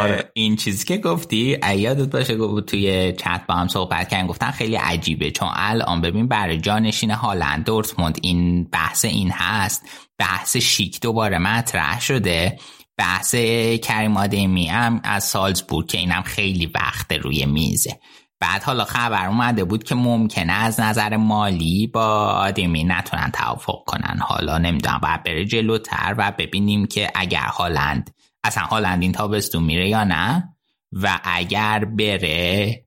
آره. 0.00 0.30
این 0.32 0.56
چیزی 0.56 0.86
که 0.86 0.98
گفتی 0.98 1.58
یادت 1.76 2.10
باشه 2.10 2.36
گفت 2.36 2.66
توی 2.66 3.12
چت 3.12 3.40
با 3.48 3.54
هم 3.54 3.68
صحبت 3.68 4.08
کردن 4.08 4.26
گفتن 4.26 4.50
خیلی 4.50 4.76
عجیبه 4.76 5.30
چون 5.30 5.48
الان 5.52 6.00
ببین 6.00 6.28
برای 6.28 6.58
جانشین 6.58 7.10
هالند 7.10 7.64
دورتموند 7.64 8.18
این 8.22 8.64
بحث 8.64 9.04
این 9.04 9.30
هست 9.32 9.82
بحث 10.18 10.56
شیک 10.56 11.00
دوباره 11.00 11.38
مطرح 11.38 12.00
شده. 12.00 12.58
بحث 12.96 13.34
کریم 13.82 14.16
آدمی 14.16 14.66
هم 14.66 15.00
از 15.04 15.24
سالزبورگ 15.24 15.86
که 15.86 15.98
اینم 15.98 16.22
خیلی 16.22 16.66
وقت 16.66 17.12
روی 17.12 17.46
میزه. 17.46 18.00
بعد 18.40 18.62
حالا 18.62 18.84
خبر 18.84 19.26
اومده 19.26 19.64
بود 19.64 19.84
که 19.84 19.94
ممکنه 19.94 20.52
از 20.52 20.80
نظر 20.80 21.16
مالی 21.16 21.86
با 21.86 22.06
آدمی 22.26 22.84
نتونن 22.84 23.30
توافق 23.30 23.84
کنن. 23.84 24.18
حالا 24.20 24.58
نمی‌دونم 24.58 24.98
باید 25.02 25.22
بره 25.22 25.44
جلوتر 25.44 26.14
و 26.18 26.32
ببینیم 26.38 26.86
که 26.86 27.10
اگر 27.14 27.46
هالند 27.46 28.14
اصلا 28.44 28.64
هالند 28.64 29.02
این 29.02 29.12
تابستون 29.12 29.62
میره 29.62 29.88
یا 29.88 30.04
نه 30.04 30.54
و 30.92 31.20
اگر 31.24 31.84
بره 31.84 32.84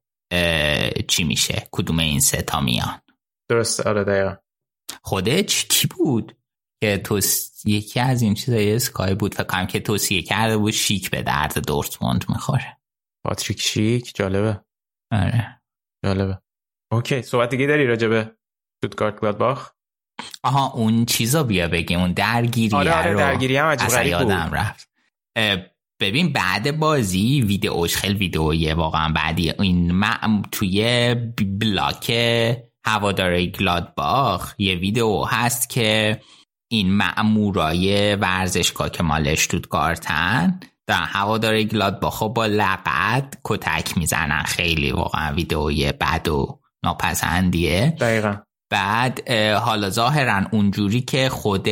چی 1.08 1.24
میشه؟ 1.24 1.68
کدوم 1.72 2.00
این 2.00 2.20
سه 2.20 2.42
تا 2.42 2.60
میان؟ 2.60 3.02
درست 3.50 3.88
آره 3.88 4.04
دقیقا. 4.04 4.36
خودش 5.02 5.66
کی 5.66 5.88
بود؟ 5.88 6.37
که 6.84 6.98
تو 6.98 7.20
یکی 7.66 8.00
از 8.00 8.22
این 8.22 8.34
چیزای 8.34 8.76
اسکای 8.76 9.16
بود 9.16 9.36
فکر 9.36 9.44
کنم 9.44 9.68
که 9.68 9.80
توصیه 9.80 10.22
کرده 10.22 10.58
بود 10.58 10.72
شیک 10.74 11.10
به 11.10 11.22
درد 11.22 11.68
دورتموند 11.68 12.26
می‌خوره. 12.30 12.78
پاتریک 13.26 13.62
شیک؟ 13.62 14.16
جالبه. 14.16 14.62
آره. 15.12 15.62
جالبه. 16.06 16.42
اوکی 16.92 17.22
صحبت 17.22 17.50
دیگه 17.50 17.68
داری 17.68 17.88
راجبه 17.88 18.32
شوتگارت 18.84 19.20
گلادباخ؟ 19.20 19.72
آها 20.44 20.72
اون 20.72 21.06
چیزا 21.06 21.44
بیا 21.44 21.68
بگیم 21.68 22.00
اون 22.00 22.14
درگیری 22.14 22.76
آره 22.76 22.94
آره 22.94 23.16
درگیری 23.16 23.58
هم 23.58 23.66
عجیب 23.66 24.08
یادم 24.08 24.50
رفت. 24.54 24.90
ببین 26.00 26.34
بعد 26.34 26.80
بازی 26.80 27.42
ویدئوش 27.42 27.96
خیلی 27.96 28.14
ویدئویه 28.14 28.74
واقعا. 28.74 29.14
بعدی 29.14 29.52
این 29.52 29.92
من 29.92 30.42
توی 30.52 31.16
بلاک 31.60 32.10
هوادار 32.86 33.46
گلادباخ 33.46 34.56
یه 34.58 34.76
ویدئو 34.76 35.26
هست 35.26 35.70
که 35.70 36.22
این 36.72 36.94
مأمورای 36.94 38.16
ورزشگاه 38.16 38.90
که 38.90 39.04
مال 39.04 39.28
اشتوتگارتن 39.28 40.60
در 40.88 41.04
هوادار 41.04 41.64
گلادباخ 41.64 42.24
با 42.24 42.46
لقد 42.46 43.34
کتک 43.44 43.98
می‌زنن. 43.98 44.44
خیلی 44.44 44.92
واقعا 44.92 45.34
ویدئوی 45.34 45.92
بد 45.92 46.28
و 46.28 46.60
ناپسندیه. 46.84 47.96
دقیقا. 48.00 48.36
بعد 48.70 49.32
حالا 49.32 49.90
ظاهرا 49.90 50.42
اونجوری 50.52 51.02
که 51.02 51.30
خود 51.30 51.68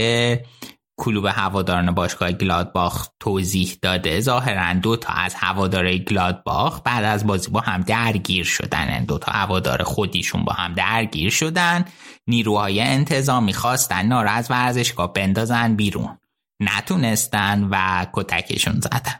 کلوب 0.97 1.25
هواداران 1.25 1.91
باشگاه 1.91 2.31
گلادباخ 2.31 3.07
توضیح 3.19 3.77
داده 3.81 4.19
ظاهرا 4.21 4.73
دو 4.73 4.95
تا 4.97 5.13
از 5.13 5.35
هوادار 5.35 5.97
گلادباخ 5.97 6.81
بعد 6.83 7.03
از 7.03 7.27
بازی 7.27 7.49
با 7.51 7.59
هم 7.59 7.81
درگیر 7.81 8.45
شدن. 8.45 8.89
یعنی 8.89 9.05
دو 9.05 9.17
تا 9.17 9.31
هوادار 9.31 9.83
خودیشون 9.83 10.43
با 10.45 10.53
هم 10.53 10.73
درگیر 10.73 11.29
شدن. 11.29 11.85
نیروهای 12.27 12.81
انتظامی 12.81 13.53
خواستن 13.53 14.05
نار 14.05 14.27
از 14.27 14.51
ورزشگاه 14.51 15.13
بندازن 15.13 15.75
بیرون. 15.75 16.17
نتونستن 16.59 17.63
و 17.71 18.05
کتکشون 18.13 18.79
زدن. 18.79 19.19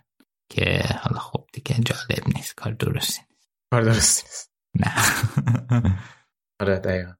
که 0.49 0.83
حالا 1.01 1.19
خب 1.19 1.45
دیگه 1.53 1.75
جالب 1.75 2.35
نیست 2.35 2.55
کار 2.55 2.73
درستی 2.73 3.21
نیست. 3.29 3.49
کار 3.71 3.81
درستی 3.81 4.23
نیست. 4.23 4.51
نه. 4.79 4.93
آره 6.61 6.79
دقیقا. 6.79 7.13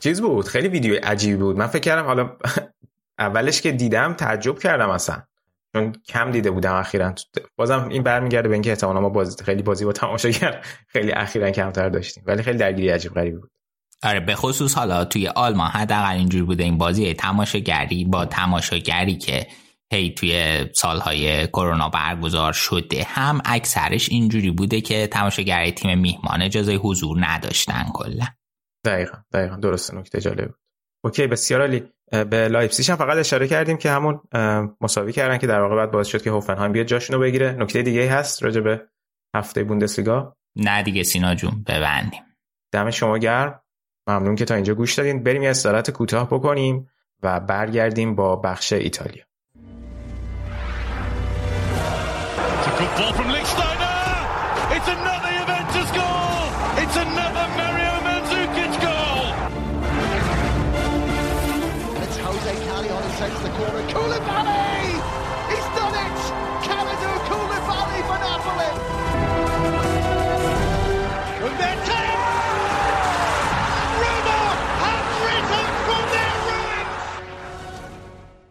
چیز 0.00 0.20
بود 0.20 0.48
خیلی 0.48 0.68
ویدیو 0.68 1.00
عجیبی 1.02 1.36
بود. 1.36 1.56
من 1.56 1.66
فکر 1.66 1.82
کردم 1.82 2.06
حالا 2.06 2.36
اولش 3.18 3.60
که 3.60 3.72
دیدم 3.72 4.14
تعجب 4.14 4.58
کردم 4.58 4.90
اصلا. 4.90 5.22
چون 5.72 5.92
کم 5.92 6.30
دیده 6.30 6.50
بودم 6.50 6.74
اخیرا. 6.74 7.14
بازم 7.56 7.88
این 7.88 8.02
برمیگرده 8.02 8.48
به 8.48 8.54
اینکه 8.54 8.70
احتمالاً 8.70 9.00
ما 9.00 9.08
بازی 9.08 9.44
خیلی 9.44 9.62
بازی 9.62 9.84
با 9.84 9.92
تماشاگر 9.92 10.64
خیلی 10.92 11.12
اخیرا 11.12 11.50
کمتر 11.50 11.88
داشتیم. 11.88 12.24
ولی 12.26 12.42
خیلی 12.42 12.58
درگیری 12.58 12.88
عجیب 12.88 13.14
غریبی 13.14 13.36
بود. 13.36 13.50
آره 14.02 14.20
به 14.20 14.34
خصوص 14.34 14.74
حالا 14.74 15.04
توی 15.04 15.28
آلمان 15.28 15.70
حداقل 15.70 16.16
اینجوری 16.16 16.44
بوده 16.44 16.64
این 16.64 16.78
بازی 16.78 17.14
تماشاگری 17.14 18.04
با 18.04 18.26
تماشاگری 18.26 19.16
که 19.16 19.46
هی 19.92 20.10
توی 20.10 20.64
سالهای 20.72 21.46
کرونا 21.46 21.88
برگزار 21.88 22.52
شده 22.52 23.06
هم 23.08 23.40
اکثرش 23.44 24.08
اینجوری 24.08 24.50
بوده 24.50 24.80
که 24.80 25.06
تماشاگری 25.06 25.72
تیم 25.72 25.98
میهمان 25.98 26.42
اجازه 26.42 26.74
حضور 26.74 27.16
نداشتن 27.20 27.84
کلا. 27.94 28.26
دقیقا 28.84 29.18
دقیقا. 29.32 29.56
درسته 29.56 29.96
نکته 29.96 30.20
جالب 30.20 30.46
بود 30.46 30.60
اوکی 31.04 31.26
بسیار 31.26 31.60
عالی. 31.60 31.82
به 32.30 32.48
لایپزیگ 32.48 32.90
هم 32.90 32.96
فقط 32.96 33.18
اشاره 33.18 33.48
کردیم 33.48 33.76
که 33.76 33.90
همون 33.90 34.20
مساوی 34.80 35.12
کردن 35.12 35.38
که 35.38 35.46
در 35.46 35.60
واقع 35.60 35.76
بعد 35.76 35.90
باعث 35.90 36.06
شد 36.06 36.22
که 36.22 36.30
هوفنهایم 36.30 36.72
بیاد 36.72 36.86
جاشونو 36.86 37.18
بگیره. 37.18 37.52
نکته 37.52 37.82
دیگه 37.82 38.10
هست 38.10 38.42
راجع 38.42 38.60
به 38.60 38.88
هفته 39.36 39.64
بوندسلیگا؟ 39.64 40.36
نه 40.56 40.82
دیگه 40.82 41.02
سینا 41.02 41.34
جون 41.34 41.64
ببندیم. 41.66 42.22
دم 42.72 42.90
شما 42.90 43.18
گرم. 43.18 43.59
ممنون 44.10 44.34
که 44.34 44.44
تا 44.44 44.54
اینجا 44.54 44.74
گوش 44.74 44.94
دادین. 44.94 45.22
بریم 45.22 45.42
یه 45.42 45.50
استراحت 45.50 45.90
کوتاه 45.90 46.26
بکنیم 46.26 46.88
و 47.22 47.40
برگردیم 47.40 48.14
با 48.14 48.36
بخش 48.36 48.72
ایتالیا. 48.72 49.24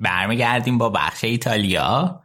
برمیگردیم 0.02 0.78
با 0.78 0.89
بخش 0.89 1.24
ایتالیا. 1.24 2.24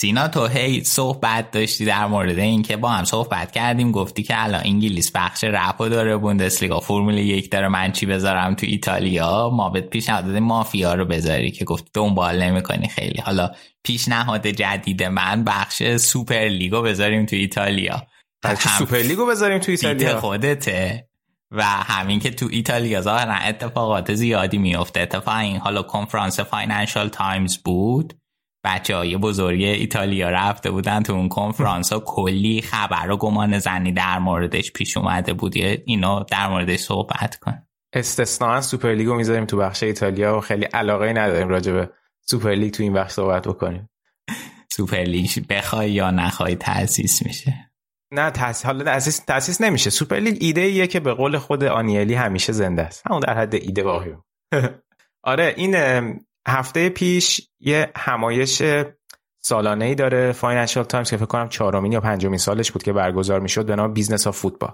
سینا 0.00 0.28
تو 0.28 0.46
هی 0.46 0.84
صحبت 0.84 1.50
داشتی 1.50 1.84
در 1.84 2.06
مورد 2.06 2.38
اینکه 2.38 2.76
با 2.76 2.88
هم 2.88 3.04
صحبت 3.04 3.52
کردیم. 3.52 3.92
گفتی 3.92 4.22
که 4.22 4.44
الان 4.44 4.60
انگلیس 4.64 5.10
بخش 5.14 5.44
رپو 5.44 5.88
داره 5.88 6.16
بوندسلیگا 6.16 6.80
فرمول 6.80 7.18
یک 7.18 7.50
داره 7.50 7.68
من 7.68 7.92
چی 7.92 8.06
بذارم 8.06 8.54
تو 8.54 8.66
ایتالیا؟ 8.66 9.50
ما 9.50 9.70
بهت 9.70 9.90
پیشنهاد 9.90 10.26
مافیا 10.26 10.94
رو 10.94 11.04
بذاری 11.04 11.50
که 11.50 11.64
گفتی 11.64 11.90
دنبال 11.94 12.42
نمی‌کنی 12.42 12.88
خیلی. 12.88 13.20
حالا 13.20 13.50
پیشنهاد 13.84 14.46
جدید 14.46 15.02
من 15.02 15.44
بخش 15.44 15.96
سوپر 15.96 16.48
لیگو 16.48 16.82
بذاریم 16.82 17.26
تو 17.26 17.36
ایتالیا. 17.36 18.06
سوپر 18.78 18.98
لیگو 18.98 19.26
بذاریم 19.26 19.58
تو 19.58 19.70
ایتالیا. 19.70 20.20
خودته. 20.20 21.08
و 21.56 21.62
همین 21.62 22.20
که 22.20 22.30
تو 22.30 22.48
ایتالیا 22.50 23.00
ظاهرا 23.00 23.34
اتفاقات 23.34 24.14
زیادی 24.14 24.58
میفته 24.58 25.00
اتفاقا 25.00 25.38
این 25.38 25.56
حالا 25.56 25.82
کنفرانس 25.82 26.40
فاینانشال 26.40 27.08
تایمز 27.08 27.56
بود. 27.56 28.14
بچه 28.64 28.96
های 28.96 29.16
بزرگی 29.16 29.66
ایتالیا 29.66 30.30
رفته 30.30 30.70
بودن 30.70 31.02
تو 31.02 31.12
اون 31.12 31.28
کنفرانس 31.28 31.92
ها 31.92 32.00
کلی 32.00 32.62
خبر 32.62 33.10
و 33.10 33.16
گمان 33.16 33.58
زنی 33.58 33.92
در 33.92 34.18
موردش 34.18 34.72
پیش 34.72 34.96
اومده 34.96 35.32
بود. 35.32 35.56
اینو 35.86 36.24
در 36.30 36.48
موردش 36.48 36.78
صحبت 36.80 37.36
کن. 37.36 37.62
استثنا 37.92 38.60
سوپر 38.60 38.94
لیگو 38.94 39.14
می‌ذاریم 39.14 39.44
تو 39.44 39.56
بخش 39.56 39.82
ایتالیا 39.82 40.36
و 40.38 40.40
خیلی 40.40 40.64
علاقه 40.64 41.12
نداریم 41.12 41.48
راجع 41.48 41.72
به 41.72 41.90
سوپر 42.20 42.50
لیگ 42.54 42.72
تو 42.72 42.82
این 42.82 42.92
بخش 42.92 43.12
صحبت 43.12 43.48
بکنیم. 43.48 43.88
سوپر 44.72 45.02
لیگ 45.02 45.30
بخوای 45.50 45.92
یا 45.92 46.10
نخوای 46.10 46.56
تاسیس 46.56 47.26
میشه. 47.26 47.65
نه 48.12 48.30
تاسیس 48.30 48.66
حالا 48.66 48.84
تاسیس 48.84 49.18
تاسیس 49.18 49.60
نمیشه. 49.60 49.90
سوپر 49.90 50.16
لیگ 50.16 50.36
ایده 50.40 50.60
ایه 50.60 50.86
که 50.86 51.00
به 51.00 51.12
قول 51.14 51.38
خود 51.38 51.64
آنیلی 51.64 52.14
همیشه 52.14 52.52
زنده 52.52 52.82
است. 52.82 53.06
همون 53.06 53.20
در 53.20 53.34
حد 53.34 53.54
ایده 53.54 53.82
باقی 53.82 54.14
آره 55.22 55.54
این 55.56 55.76
هفته 56.48 56.88
پیش 56.88 57.40
یه 57.60 57.92
همایش 57.96 58.62
سالانه 59.40 59.84
ای 59.84 59.94
داره 59.94 60.32
فاینانشال 60.32 60.84
تایمز 60.84 61.10
که 61.10 61.16
فکر 61.16 61.26
کنم 61.26 61.48
چهارمین 61.48 61.92
یا 61.92 62.00
پنجمین 62.00 62.38
سالش 62.38 62.72
بود 62.72 62.82
که 62.82 62.92
برگزار 62.92 63.40
می‌شد 63.40 63.66
به 63.66 63.76
نام 63.76 63.92
Business 63.92 64.26
of 64.26 64.36
Football 64.36 64.72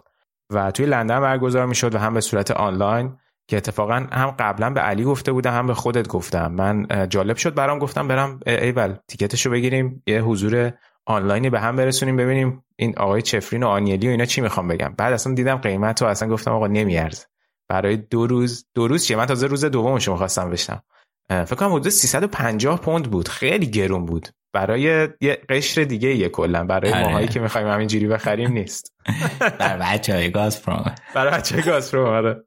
و 0.51 0.71
توی 0.71 0.87
لندن 0.87 1.21
برگزار 1.21 1.67
می‌شد 1.67 1.95
و 1.95 1.99
هم 1.99 2.15
به 2.15 2.21
صورت 2.21 2.51
آنلاین 2.51 3.17
که 3.49 3.57
اتفاقا 3.57 4.07
هم 4.13 4.31
قبلا 4.31 4.71
به 4.71 4.81
علی 4.81 5.05
گفته 5.05 5.33
بودم 5.33 5.53
هم 5.53 5.67
به 5.67 5.75
خودت 5.75 6.09
گفتم. 6.09 6.53
من 6.53 6.87
جالب 7.09 7.37
شد 7.37 7.55
برام 7.55 7.79
گفتم 7.79 8.09
برم 8.09 8.41
ایول 8.47 8.97
ticket 9.09 9.37
شو 9.37 9.51
بگیریم 9.51 10.03
یه 10.07 10.21
حضور 10.21 10.73
آنلاینی 11.07 11.51
به 11.51 11.61
هم 11.61 11.77
برسونیم 11.77 12.17
ببینیم 12.17 12.65
این 12.77 12.95
آقای 12.97 13.23
چفرین 13.23 13.63
و 13.63 13.69
آنیلی 13.69 14.07
و 14.07 14.11
اینا 14.11 14.25
چی 14.25 14.41
می‌خوان 14.41 14.69
بگن. 14.69 14.95
بعد 14.99 15.13
اصلا 15.13 15.35
دیدم 15.35 15.57
قیمت 15.57 16.03
و 16.03 16.05
اصلا 16.05 16.29
گفتم 16.29 16.51
آقا 16.53 16.67
نمیارزه. 16.67 17.27
برای 17.69 17.97
دو 17.97 18.27
روز 18.27 18.67
دو 18.75 18.89
روز 18.89 19.05
چیه؟ 19.05 19.17
من 19.17 19.27
تازه 19.27 19.47
روز 19.47 19.65
دومش 19.65 20.09
می‌خواستم 20.09 20.51
بشم 20.51 20.83
فکر 21.29 21.55
کنم 21.55 21.73
حدود 21.73 21.89
350 21.89 22.81
پوند 22.81 23.11
بود. 23.11 23.29
خیلی 23.29 23.67
گرون 23.67 24.07
بود. 24.07 24.29
برای 24.53 24.81
یه 25.21 25.39
قشر 25.49 25.85
دیگه 25.85 26.15
یه 26.15 26.29
کلا. 26.29 26.65
برای 26.65 26.93
آره. 26.93 27.03
ماهایی 27.03 27.29
که 27.29 27.41
می‌خوایم 27.41 27.69
همینجوری 27.69 28.07
بخریم 28.07 28.53
نیست. 28.53 28.95
برای 29.59 29.81
بچه 29.81 30.15
های 30.15 30.31
گاز 30.31 30.63
پروم 30.63 30.95
برای 31.15 31.33
بچه 31.33 31.55
های 31.55 31.65
گاز 31.65 31.93
پروم 31.93 32.07
آره 32.07 32.45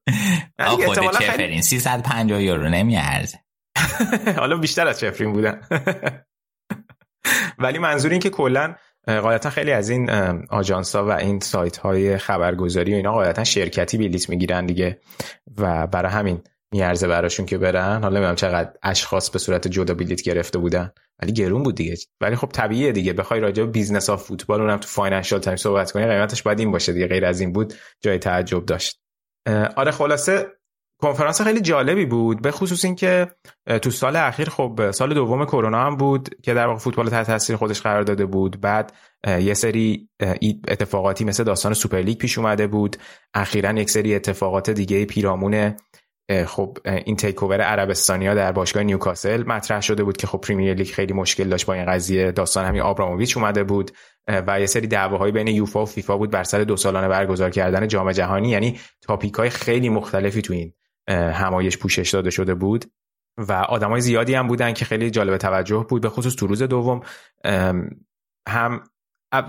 خود 0.60 0.98
چفرین 0.98 1.62
350 1.62 2.42
یورو 2.42 2.70
نمیارزه. 2.70 3.38
حالا 4.40 4.58
بیشتر 4.58 4.88
از 4.88 5.00
چفرین 5.00 5.34
بودن. 5.34 5.62
ولی 7.60 7.80
منظور 7.80 8.12
این 8.12 8.20
که 8.20 8.30
کلا 8.30 8.76
قاعدتا 9.08 9.50
خیلی 9.50 9.72
از 9.72 9.90
این 9.90 10.10
آژانس 10.50 10.96
ها 10.96 11.06
و 11.06 11.12
این 11.12 11.40
سایت 11.40 11.78
های 11.78 12.18
خبرگزاری 12.18 12.94
و 12.94 12.96
اینا 12.96 13.12
قاعدتا 13.12 13.44
شرکتی 13.44 13.98
بلیت 13.98 14.30
می‌گیرن 14.30 14.66
دیگه 14.66 15.00
و 15.58 15.88
برای 15.88 16.12
همین 16.12 16.42
میارزه 16.72 17.08
براشون 17.08 17.46
که 17.46 17.58
برن. 17.58 18.02
حالا 18.02 18.10
نمی‌دونم 18.10 18.36
چقدر 18.36 18.74
اشخاص 18.84 19.30
به 19.30 19.40
صورت 19.40 19.68
جدا 19.68 19.94
بلیت 19.94 20.22
گرفته 20.22 20.60
بودن. 20.60 20.92
ولی 21.22 21.34
گرون 21.34 21.64
بود 21.64 21.76
دیگه. 21.76 21.96
ولی 22.22 22.36
خب 22.36 22.48
طبیعیه 22.48 22.92
دیگه. 22.92 23.14
بخوای 23.14 23.40
راجع 23.40 23.64
به 23.64 23.72
Business 23.72 24.10
of 24.10 24.24
Football 24.24 24.62
اونم 24.62 24.78
تو 24.78 24.88
فاینانشال 24.88 25.40
تایم 25.40 25.58
صحبت 25.58 25.92
کنی 25.92 26.06
قیمتش 26.06 26.44
باید 26.44 26.60
این 26.60 26.72
باشه 26.72 26.94
دیگه. 26.94 27.08
غیر 27.08 27.26
از 27.26 27.42
این 27.42 27.54
بود 27.54 27.74
جای 28.02 28.18
تعجب 28.18 28.66
داشت. 28.66 29.00
آره 29.76 29.92
خلاصه 29.92 30.48
کنفرانس 31.02 31.42
خیلی 31.42 31.62
جالبی 31.62 32.06
بود 32.06 32.42
به 32.42 32.52
خصوص 32.52 32.86
اینکه 32.86 33.28
تو 33.82 33.92
سال 33.92 34.16
اخیر 34.16 34.50
خب 34.50 34.92
سال 34.92 35.14
دوم 35.14 35.46
کرونا 35.46 35.86
هم 35.86 35.96
بود 35.96 36.30
که 36.44 36.54
در 36.54 36.68
واقع 36.68 36.80
فوتبال 36.80 37.10
تحت 37.10 37.28
تاثیر 37.28 37.56
خودش 37.56 37.82
قرار 37.82 38.04
داده 38.04 38.26
بود. 38.26 38.62
بعد 38.62 38.94
یه 39.28 39.54
سری 39.54 40.10
اتفاقاتی 40.68 41.26
مثل 41.26 41.44
داستان 41.44 41.74
سوپرلیگ 41.74 42.18
پیش 42.18 42.38
اومده 42.38 42.68
بود. 42.68 42.98
اخیرا 43.34 43.72
یک 43.72 43.90
سری 43.90 44.16
اتفاقات 44.16 44.70
دیگه 44.70 45.06
پیرامون 45.06 45.76
خب 46.46 46.78
این 47.06 47.16
takeover 47.16 47.62
عربستانیا 47.62 48.36
در 48.36 48.52
باشگاه 48.52 48.84
نیوکاسل 48.84 49.44
مطرح 49.44 49.82
شده 49.82 50.04
بود 50.04 50.18
که 50.18 50.28
خب 50.28 50.38
پریمیر 50.38 50.74
لیگ 50.74 50.88
خیلی 50.88 51.14
مشکل 51.14 51.50
داشت 51.50 51.66
با 51.66 51.74
این 51.74 51.86
قضیه. 51.86 52.32
داستان 52.32 52.66
همین 52.66 52.82
آبراموویچ 52.82 53.38
اومده 53.38 53.64
بود 53.64 53.92
و 54.28 54.60
یه 54.60 54.66
سری 54.66 54.88
دعواهای 54.88 55.32
بین 55.32 55.48
یوفا 55.48 55.84
و 55.84 55.86
فیفا 55.86 56.18
بود 56.18 56.32
بر 56.32 56.44
سر 56.44 56.64
دو 56.64 56.78
سالانه 56.78 57.08
برگزار 57.08 57.50
کردن 57.50 57.88
جام 57.88 58.12
جهانی. 58.12 58.50
یعنی 58.50 58.80
topic 59.02 59.34
های 59.34 59.50
خیلی 59.50 59.90
مختلفی 59.90 60.42
تو 60.42 60.54
این 60.54 60.74
همایش 61.10 61.78
پوشش 61.78 62.10
داده 62.10 62.30
شده 62.30 62.54
بود 62.54 62.86
و 63.38 63.54
آدمای 63.54 64.02
زیادی 64.02 64.34
هم 64.34 64.48
بودن 64.48 64.74
که 64.74 64.86
خیلی 64.86 65.12
جالب 65.12 65.38
توجه 65.38 65.86
بود 65.90 66.02
به 66.02 66.10
خصوص 66.10 66.36
تو 66.36 66.48
روز 66.48 66.64
دوم. 66.64 67.02
هم 68.48 68.84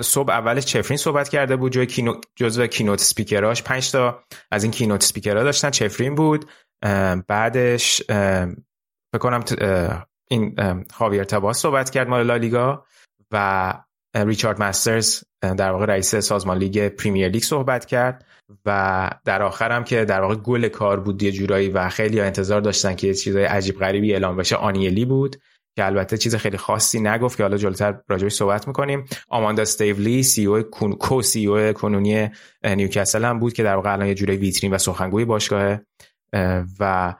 صبح 0.00 0.32
اولش 0.32 0.64
چفرین 0.64 0.96
صحبت 0.96 1.28
کرده 1.28 1.56
بود 1.56 1.72
جای 1.72 1.86
keynote 1.86 2.20
جزو 2.36 2.66
keynote 2.66 3.00
speaker 3.00 3.44
اش. 3.44 3.62
5 3.62 3.92
تا 3.92 4.24
از 4.50 4.62
این 4.64 4.72
keynote 4.72 5.02
speaker 5.02 5.37
ها 5.37 5.42
داشتن 5.42 5.70
چفرین 5.70 6.14
بود. 6.14 6.50
بعدش 7.28 8.02
فکر 9.12 9.42
کنم 10.30 10.56
خاویر 10.92 11.24
تباس 11.24 11.58
صحبت 11.58 11.90
کرد 11.90 12.08
مال 12.08 12.26
لالیگا 12.26 12.84
و 13.32 13.74
ریچارد 14.16 14.62
مسترز 14.62 15.24
در 15.42 15.70
واقع 15.70 15.84
رئیس 15.84 16.16
سازمان 16.16 16.58
لیگ 16.58 16.88
پریمیر 16.88 17.28
لیگ 17.28 17.42
صحبت 17.42 17.84
کرد 17.84 18.24
و 18.66 19.10
در 19.24 19.42
آخرم 19.42 19.84
که 19.84 20.04
در 20.04 20.20
واقع 20.20 20.34
گل 20.34 20.68
کار 20.68 21.00
بود 21.00 21.22
یه 21.22 21.32
جورایی 21.32 21.68
و 21.68 21.88
خیلی 21.88 22.20
انتظار 22.20 22.60
داشتن 22.60 22.94
که 22.94 23.06
یه 23.06 23.14
چیزای 23.14 23.44
عجیب 23.44 23.78
غریبی 23.78 24.12
اعلام 24.12 24.36
بشه 24.36 24.56
آنیلی 24.56 25.04
بود 25.04 25.36
که 25.76 25.86
البته 25.86 26.16
چیز 26.16 26.36
خیلی 26.36 26.56
خاصی 26.56 27.00
نگفت 27.00 27.36
که 27.36 27.42
حالا 27.42 27.56
جلوتر 27.56 28.00
راجبش 28.08 28.32
صحبت 28.32 28.68
می‌کنیم. 28.68 29.04
آماندا 29.28 29.62
استیولی 29.62 30.22
CEO 30.22 30.46
co-CEO 30.46 31.72
کنونی 31.72 32.30
نیوکاسل 32.64 33.24
هم 33.24 33.38
بود 33.38 33.52
که 33.52 33.62
در 33.62 33.74
واقع 33.74 33.92
الان 33.92 34.06
یه 34.06 34.14
جوری 34.14 34.36
ویترین 34.36 34.74
و 34.74 34.78
سخنگوی 34.78 35.24
باشگاه 35.24 35.78
و 36.80 37.14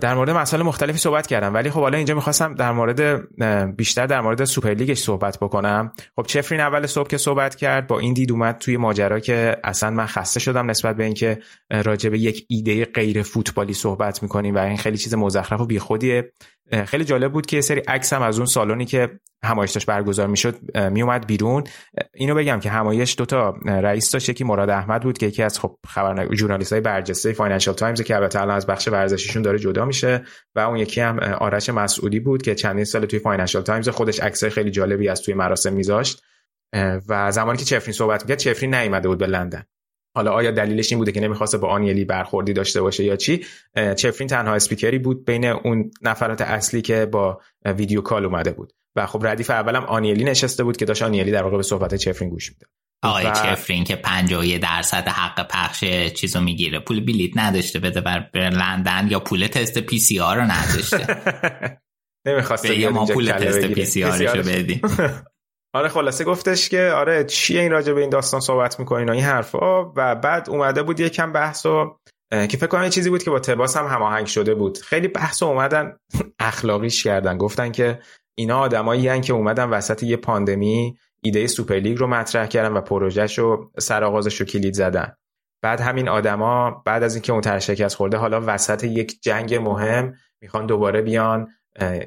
در 0.00 0.14
مورد 0.14 0.30
مسائل 0.30 0.62
مختلفی 0.62 0.98
صحبت 0.98 1.26
کرد. 1.26 1.54
ولی 1.54 1.70
خب 1.70 1.80
حالا 1.80 1.96
اینجا 1.96 2.14
می‌خواستم 2.14 2.54
در 2.54 2.72
مورد 2.72 3.28
بیشتر 3.76 4.06
در 4.06 4.20
مورد 4.20 4.44
سوپرلیگش 4.44 4.98
صحبت 4.98 5.38
بکنم. 5.38 5.92
خب 6.16 6.22
چفرین 6.22 6.60
اول 6.60 6.86
صبح 6.86 7.08
که 7.08 7.16
صحبت 7.16 7.54
کرد 7.54 7.86
با 7.86 7.98
این 7.98 8.14
دید 8.14 8.32
اومد 8.32 8.58
توی 8.58 8.76
ماجرا 8.76 9.20
که 9.20 9.56
اصلا 9.64 9.90
من 9.90 10.06
خسته 10.06 10.40
شدم 10.40 10.70
نسبت 10.70 10.96
به 10.96 11.04
اینکه 11.04 11.38
راجع 11.70 12.10
به 12.10 12.18
یک 12.18 12.46
ایده 12.48 12.84
غیر 12.84 13.22
فوتبالی 13.22 13.74
صحبت 13.74 14.22
می‌کنیم 14.22 14.54
و 14.54 14.58
این 14.58 14.76
خیلی 14.76 14.98
چیز 14.98 15.14
مزخرف 15.14 15.60
و 15.60 15.66
بیخودیه. 15.66 16.32
خیلی 16.86 17.04
جالب 17.04 17.32
بود 17.32 17.46
که 17.46 17.56
یه 17.56 17.60
سری 17.60 17.80
عکس 17.80 18.12
هم 18.12 18.22
از 18.22 18.38
اون 18.38 18.46
سالونی 18.46 18.84
که 18.84 19.20
همایش 19.44 19.72
داشت 19.72 19.86
برگزار 19.86 20.26
می‌شد 20.26 20.56
میومد 20.90 21.26
بیرون. 21.26 21.64
اینو 22.14 22.34
بگم 22.34 22.60
که 22.60 22.70
همایش 22.70 23.14
دوتا 23.18 23.50
رئیس 23.66 24.10
داشت 24.10 24.28
یکی 24.28 24.44
مراد 24.44 24.70
احمد 24.70 25.02
بود 25.02 25.18
که 25.18 25.26
یکی 25.26 25.42
از 25.42 25.58
خب 25.58 25.76
خبرنگار 25.88 26.34
ژورنالیست 26.34 26.72
های 26.72 26.80
برجسته 26.80 27.32
فاینانشال 27.32 27.74
تایمز 27.74 28.02
که 28.02 28.16
البته 28.16 28.40
الان 28.40 28.56
از 28.56 28.66
بخش 28.66 28.88
ورزشیشون 28.88 29.42
داره 29.42 29.58
جدا 29.58 29.84
میشه. 29.84 30.24
و 30.54 30.60
اون 30.60 30.76
یکی 30.76 31.00
هم 31.00 31.18
آرش 31.18 31.70
مسعودی 31.70 32.20
بود 32.20 32.42
که 32.42 32.54
چندین 32.54 32.84
سال 32.84 33.06
توی 33.06 33.18
فاینانشال 33.18 33.62
تایمز 33.62 33.88
خودش 33.88 34.20
عکس 34.20 34.44
خیلی 34.44 34.70
جالبی 34.70 35.08
از 35.08 35.22
توی 35.22 35.34
مراسم 35.34 35.72
میذاشت. 35.72 36.22
و 37.08 37.30
زمانی 37.32 37.58
که 37.58 37.64
چفرین 37.64 37.92
صحبت 37.92 38.22
می‌کرد 38.22 38.38
چفرین 38.38 38.74
نیومده 38.74 39.08
بود 39.08 39.18
به 39.18 39.26
لندن. 39.26 39.62
حالا 40.14 40.32
آیا 40.32 40.50
دلیلش 40.50 40.92
این 40.92 40.98
بوده 40.98 41.12
که 41.12 41.20
نمی‌خواسته 41.20 41.58
با 41.58 41.68
آنیلی 41.68 42.04
برخوردی 42.04 42.52
داشته 42.52 42.82
باشه 42.82 43.04
یا 43.04 43.16
چی؟ 43.16 43.44
چفرین 43.96 44.28
تنها 44.28 44.54
اسپیکری 44.54 44.98
بود 44.98 45.24
بین 45.24 45.44
اون 45.44 45.90
نفرات 46.02 46.40
اصلی 46.40 46.82
که 46.82 47.06
با 47.06 47.40
video 47.64 48.00
call 48.00 48.24
اومده 48.24 48.52
بود. 48.52 48.72
و 48.96 49.06
خب 49.06 49.26
ردیف 49.26 49.50
اولم 49.50 49.84
آنیلی 49.84 50.24
نشسته 50.24 50.64
بود 50.64 50.76
که 50.76 50.84
داشت 50.84 51.02
آنیلی 51.02 51.30
در 51.30 51.42
واقع 51.42 51.56
به 51.56 51.62
صحبت 51.62 51.94
چفرین 51.94 52.30
گوش 52.30 52.50
میده 52.50 52.66
آقای 53.02 53.26
و... 53.26 53.32
چفرین 53.32 53.84
که 53.84 53.96
51 53.96 54.60
درصد 54.60 55.08
حق 55.08 55.48
پخش 55.48 55.84
چیزو 56.14 56.40
می‌گیره. 56.40 56.80
پول 56.80 57.00
بلیت 57.00 57.30
نداشته 57.36 57.78
بده 57.78 58.00
بره 58.00 58.30
لندن 58.34 59.08
یا 59.10 59.20
پول 59.20 59.46
تست 59.46 59.78
PCR 59.78 60.36
رو 60.36 60.42
نداشته. 60.42 61.16
نمی‌خواسته 62.26 62.88
ما 62.88 63.06
پول 63.06 63.32
تست 63.32 63.66
پی 63.66 63.84
C 63.84 64.04
R 64.04 64.14
شو 64.14 64.42
بدیم. 64.42 64.80
آره 65.72 65.88
خلاصه 65.88 66.24
گفتش 66.24 66.68
که 66.68 66.92
آره 66.96 67.24
چیه 67.24 67.60
این 67.60 67.70
راجع 67.70 67.92
به 67.92 68.00
این 68.00 68.10
داستان 68.10 68.40
صحبت 68.40 68.80
می‌کنین 68.80 69.10
این 69.10 69.22
حرفا. 69.24 69.92
و 69.96 70.14
بعد 70.14 70.50
اومده 70.50 70.82
بود 70.82 71.00
یکم 71.00 71.32
بحث 71.32 71.66
و 71.66 71.96
که 72.30 72.56
فکر 72.56 72.66
کنم 72.66 72.88
چیزی 72.88 73.10
بود 73.10 73.22
که 73.22 73.30
با 73.30 73.40
تباس 73.40 73.76
هم 73.76 73.86
هماهنگ 73.86 74.26
شده 74.26 74.54
بود. 74.54 74.78
خیلی 74.78 75.08
بحث 75.08 75.42
اومدن 75.42 75.96
اخلاقیش 76.38 77.04
کردن. 77.04 77.38
گفتن 77.38 77.72
که 77.72 78.00
اینا 78.34 78.58
آدمایی 78.58 79.20
که 79.20 79.32
اومدن 79.32 79.68
وسط 79.68 80.02
یه 80.02 80.16
پاندمی 80.16 80.98
ایده 81.22 81.46
سوپرلیگ 81.46 81.98
رو 81.98 82.06
مطرح 82.06 82.46
کردن 82.46 82.72
و 82.72 82.80
پروژهش 82.80 83.38
رو 83.38 83.70
سرآغازش 83.78 84.40
رو 84.40 84.46
کلید 84.46 84.74
زدن. 84.74 85.14
بعد 85.62 85.80
همین 85.80 86.08
آدما 86.08 86.82
بعد 86.86 87.02
از 87.02 87.14
اینکه 87.14 87.32
اون 87.32 87.58
شکست 87.58 87.96
خورده 87.96 88.16
حالا 88.16 88.42
وسط 88.46 88.84
یک 88.84 89.22
جنگ 89.22 89.54
مهم 89.54 90.14
می‌خوان 90.40 90.66
دوباره 90.66 91.02
بیان 91.02 91.48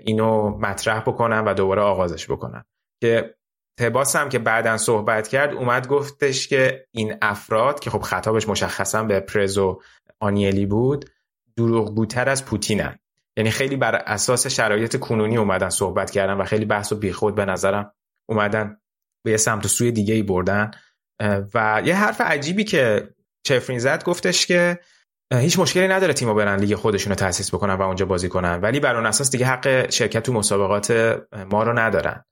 اینو 0.05 0.57
مطرح 0.57 0.99
بکنن 0.99 1.45
و 1.45 1.53
دوباره 1.53 1.81
آغازش 1.81 2.31
بکنن. 2.31 2.63
که 3.01 3.35
تباس 3.81 4.15
هم 4.15 4.29
که 4.29 4.39
بعدا 4.39 4.77
صحبت 4.77 5.27
کرد 5.27 5.53
اومد 5.53 5.87
گفتش 5.87 6.47
که 6.47 6.87
این 6.91 7.15
افراد 7.21 7.79
که 7.79 7.89
خب 7.89 8.01
خطابش 8.01 8.47
مشخصا 8.47 9.03
به 9.03 9.19
پرزو 9.19 9.81
آنیلی 10.19 10.65
بود 10.65 11.09
دروغگوتر 11.57 12.29
از 12.29 12.45
پوتینن. 12.45 12.99
یعنی 13.37 13.51
خیلی 13.51 13.75
بر 13.75 13.95
اساس 13.95 14.47
شرایط 14.47 14.99
کنونی 14.99 15.37
اومدن 15.37 15.69
صحبت 15.69 16.11
کردن 16.11 16.33
و 16.33 16.43
خیلی 16.45 16.65
بحثو 16.65 16.95
بیخود 16.95 17.35
به 17.35 17.45
نظرم 17.45 17.93
اومدن 18.29 18.77
به 19.25 19.31
یه 19.31 19.37
سمت 19.37 19.65
و 19.65 19.67
سوی 19.67 19.91
دیگه 19.91 20.13
ای 20.13 20.23
بردن 20.23 20.71
و 21.53 21.81
یه 21.85 21.95
حرف 21.95 22.21
عجیبی 22.21 22.63
که 22.63 23.09
چفرین 23.43 23.79
زد 23.79 24.03
گفتش 24.03 24.45
که 24.45 24.79
هیچ 25.33 25.59
مشکلی 25.59 25.87
نداره 25.87 26.13
تیما 26.13 26.33
برن 26.33 26.59
لیگ 26.59 26.75
خودشون 26.75 27.11
رو 27.11 27.15
تاسیس 27.15 27.53
بکنن 27.53 27.73
و 27.73 27.81
اونجا 27.81 28.05
بازی 28.05 28.29
کنن. 28.29 28.61
ولی 28.61 28.79
بر 28.79 28.95
اون 28.95 29.05
اساس 29.05 29.31
دیگه 29.31 29.45
حق 29.45 29.89
شرکت 29.89 30.23
تو 30.23 30.33
مسابقات 30.33 30.91
ما 31.51 31.63
رو 31.63 31.79
ندارن. 31.79 32.25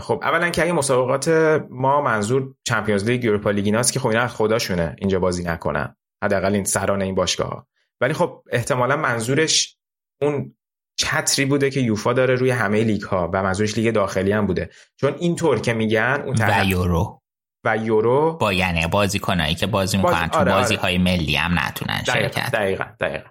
خب 0.00 0.20
اولا 0.22 0.50
که 0.50 0.64
این 0.64 0.74
مسابقات 0.74 1.28
ما 1.70 2.00
منظور 2.00 2.54
چمپیونز 2.64 3.04
لیگ 3.04 3.24
یوروپا 3.24 3.50
لیگ 3.50 3.64
ایناست 3.64 3.92
که 3.92 4.00
خب 4.00 4.08
اینا 4.08 4.28
خداشونه 4.28 4.96
اینجا 4.98 5.18
بازی 5.18 5.44
نکنن 5.44 5.96
حداقل 6.24 6.54
این 6.54 6.64
سران 6.64 7.02
این 7.02 7.14
باشگاه 7.14 7.48
ها 7.48 7.66
ولی 8.00 8.12
خب 8.12 8.42
احتمالا 8.50 8.96
منظورش 8.96 9.76
اون 10.22 10.54
چتری 10.96 11.44
بوده 11.44 11.70
که 11.70 11.80
یوفا 11.80 12.12
داره 12.12 12.34
روی 12.34 12.50
همه 12.50 12.84
لیگ 12.84 13.02
ها 13.02 13.30
و 13.32 13.42
منظورش 13.42 13.78
لیگ 13.78 13.94
داخلی 13.94 14.32
هم 14.32 14.46
بوده. 14.46 14.70
چون 14.96 15.14
اینطور 15.18 15.60
که 15.60 15.74
میگن 15.74 16.22
اون 16.26 16.36
و 16.40 16.64
یورو. 16.64 17.20
و 17.64 17.76
یورو 17.76 18.36
با 18.40 18.52
یعنی 18.52 18.86
بازیکنایی 18.86 19.54
که 19.54 19.66
بازی 19.66 19.96
می‌کنن 19.96 20.20
باز... 20.20 20.30
تو 20.30 20.38
آره 20.38 20.52
بازی 20.52 20.74
های 20.74 20.94
آره. 20.94 21.04
ملی 21.04 21.36
هم 21.36 21.58
نتونن 21.58 22.02
شرکت. 22.06 22.50
دقیقا 22.50 22.84
دقیقا. 23.00 23.28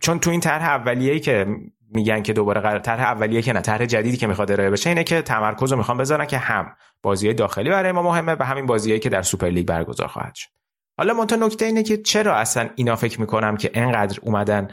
چون 0.00 0.20
تو 0.20 0.30
این 0.30 0.40
طرح 0.40 0.68
اولیه‌ای 0.68 1.20
که 1.20 1.46
میگن 1.92 2.22
که 2.22 2.32
دوباره 2.32 2.60
قرار 2.60 2.78
طرح 2.78 3.00
اولیه 3.00 3.42
که 3.42 3.52
نه 3.52 3.60
طرح 3.60 3.86
جدیدی 3.86 4.16
که 4.16 4.26
می‌خواد 4.26 4.52
ارائه 4.52 4.70
بشه 4.70 4.90
اینه 4.90 5.04
که 5.04 5.22
تمرکز 5.22 5.72
رو 5.72 5.78
می‌خوان 5.78 5.98
بذارن 5.98 6.26
که 6.26 6.38
هم 6.38 6.76
بازی 7.02 7.34
داخلی 7.34 7.70
برای 7.70 7.92
ما 7.92 8.02
مهمه 8.02 8.36
و 8.40 8.42
همین 8.42 8.66
بازیایی 8.66 9.00
که 9.00 9.08
در 9.08 9.22
سوپر 9.22 9.46
لیگ 9.46 9.66
برگزار 9.66 10.08
خواهد 10.08 10.34
شد. 10.34 10.48
حالا 10.98 11.14
منتها 11.14 11.46
نکته 11.46 11.64
اینه 11.64 11.82
که 11.82 11.96
چرا 11.96 12.34
اصلا 12.34 12.70
اینا 12.74 12.96
فکر 12.96 13.20
می‌کنم 13.20 13.56
که 13.56 13.70
انقدر 13.74 14.18
اومدن 14.22 14.68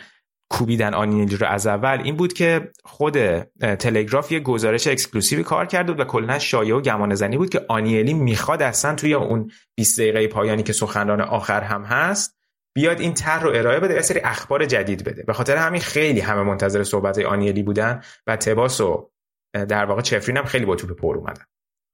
کوبیدن 0.50 0.94
آنیلی 0.94 1.36
رو 1.36 1.48
از 1.48 1.68
اول؟ 1.68 2.02
این 2.04 2.16
بود 2.16 2.34
که 2.34 2.72
خود 2.86 3.40
تلگراف 3.60 4.32
یه 4.32 4.40
گزارش 4.40 4.88
exclusive 4.88 5.38
ی 5.38 5.44
کار 5.44 5.66
کرد 5.66 6.00
و 6.00 6.04
کلا 6.04 6.40
شایعه 6.40 6.76
و 6.76 6.82
گمان 6.82 7.16
زنی 7.16 7.38
بود 7.38 7.50
که 7.50 7.66
آنیلی 7.68 8.14
می‌خواد 8.14 8.62
اصلا 8.62 8.96
توی 8.96 9.14
اون 9.14 9.52
20 9.76 10.00
دقیقه 10.00 10.28
پایانی 10.28 10.64
که 10.64 10.74
سخنران 10.74 11.22
آخر 11.22 11.62
هم 11.62 11.84
هست 11.84 12.37
بیاد 12.78 13.00
این 13.00 13.14
طرح 13.14 13.44
رو 13.44 13.52
ارائه 13.56 13.80
بده 13.80 14.00
و 14.00 14.02
سری 14.02 14.20
اخبار 14.20 14.66
جدید 14.66 15.04
بده. 15.04 15.24
به 15.24 15.34
خاطر 15.34 15.56
همین 15.56 15.82
خیلی 15.82 16.20
همه 16.20 16.44
منتظر 16.44 16.84
صحبت 16.84 17.20
آنیلی 17.20 17.64
بودن 17.64 18.02
و 18.28 18.36
تباس 18.36 18.82
و 18.82 19.10
در 19.54 19.86
واقع 19.86 20.02
چفرین 20.02 20.38
هم 20.38 20.46
خیلی 20.46 20.66
با 20.66 20.76
توپ 20.76 20.92
پر 20.92 21.18
اومدن. 21.18 21.44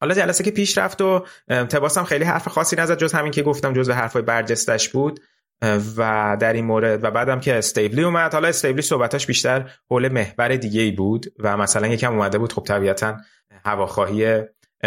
حالا 0.01 0.15
جلسه 0.15 0.43
که 0.43 0.51
پیش 0.51 0.77
رفت 0.77 1.01
و 1.01 1.25
تباس 1.47 1.97
هم 1.97 2.03
خیلی 2.03 2.23
حرف 2.25 2.47
خاصی 2.47 2.75
نزد 2.75 2.97
جز 2.97 3.13
همین 3.13 3.31
که 3.31 3.43
گفتم 3.43 3.73
جز 3.73 3.89
حرفای 3.89 4.21
برجستش 4.21 4.89
بود. 4.89 5.19
و 5.97 6.37
در 6.39 6.53
این 6.53 6.65
مورد 6.65 7.03
و 7.03 7.11
بعدم 7.11 7.39
که 7.39 7.55
استیبلی 7.55 8.03
اومد. 8.03 8.33
حالا 8.33 8.47
استیبلی 8.47 8.81
صحبتاش 8.81 9.25
بیشتر 9.25 9.69
حول 9.89 10.07
محور 10.07 10.55
دیگه 10.55 10.81
ای 10.81 10.91
بود 10.91 11.25
و 11.39 11.57
مثلا 11.57 11.87
یکم 11.87 12.13
اومده 12.13 12.37
بود 12.37 12.53
خب 12.53 12.63
طبیعتا 12.63 13.17
هواخواهی 13.65 14.41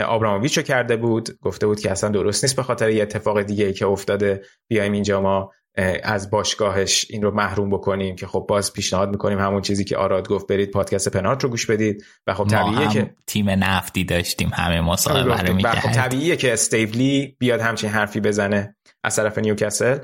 آبراموویچ 0.06 0.56
رو 0.56 0.62
کرده 0.62 0.96
بود. 0.96 1.40
گفته 1.40 1.66
بود 1.66 1.80
که 1.80 1.90
اصلا 1.90 2.10
درست 2.10 2.44
نیست 2.44 2.56
به 2.56 2.62
خاطر 2.62 2.90
یه 2.90 3.02
اتفاق 3.02 3.42
دیگه 3.42 3.64
ای 3.64 3.72
که 3.72 3.86
افتاده. 3.86 4.42
بیایم 4.68 4.92
اینجا 4.92 5.20
ما 5.20 5.52
از 6.02 6.30
باشگاهش 6.30 7.06
این 7.10 7.22
رو 7.22 7.34
محروم 7.34 7.70
بکنیم 7.70 8.16
که 8.16 8.26
خب 8.26 8.46
باز 8.48 8.72
پیشنهاد 8.72 9.10
می‌کنیم 9.10 9.38
همون 9.38 9.62
چیزی 9.62 9.84
که 9.84 9.96
آراد 9.96 10.28
گفت 10.28 10.46
برید 10.46 10.70
پادکست 10.70 11.08
پنارت 11.08 11.44
رو 11.44 11.50
گوش 11.50 11.66
بدید 11.66 12.04
و 12.26 12.34
خب 12.34 12.44
طبیعیه 12.44 12.88
که 12.88 13.14
تیم 13.26 13.50
نفتی 13.50 14.04
داشتیم 14.04 14.50
همه 14.54 14.80
مصاحبه 14.80 15.34
رو 15.34 15.58
و 15.64 15.70
خب 15.70 15.92
طبیعیه 15.92 16.36
که 16.36 16.52
استیبلی 16.52 17.36
بیاد 17.38 17.60
همچین 17.60 17.90
حرفی 17.90 18.20
بزنه 18.20 18.76
از 19.04 19.16
طرف 19.16 19.38
نیوکاسل 19.38 19.98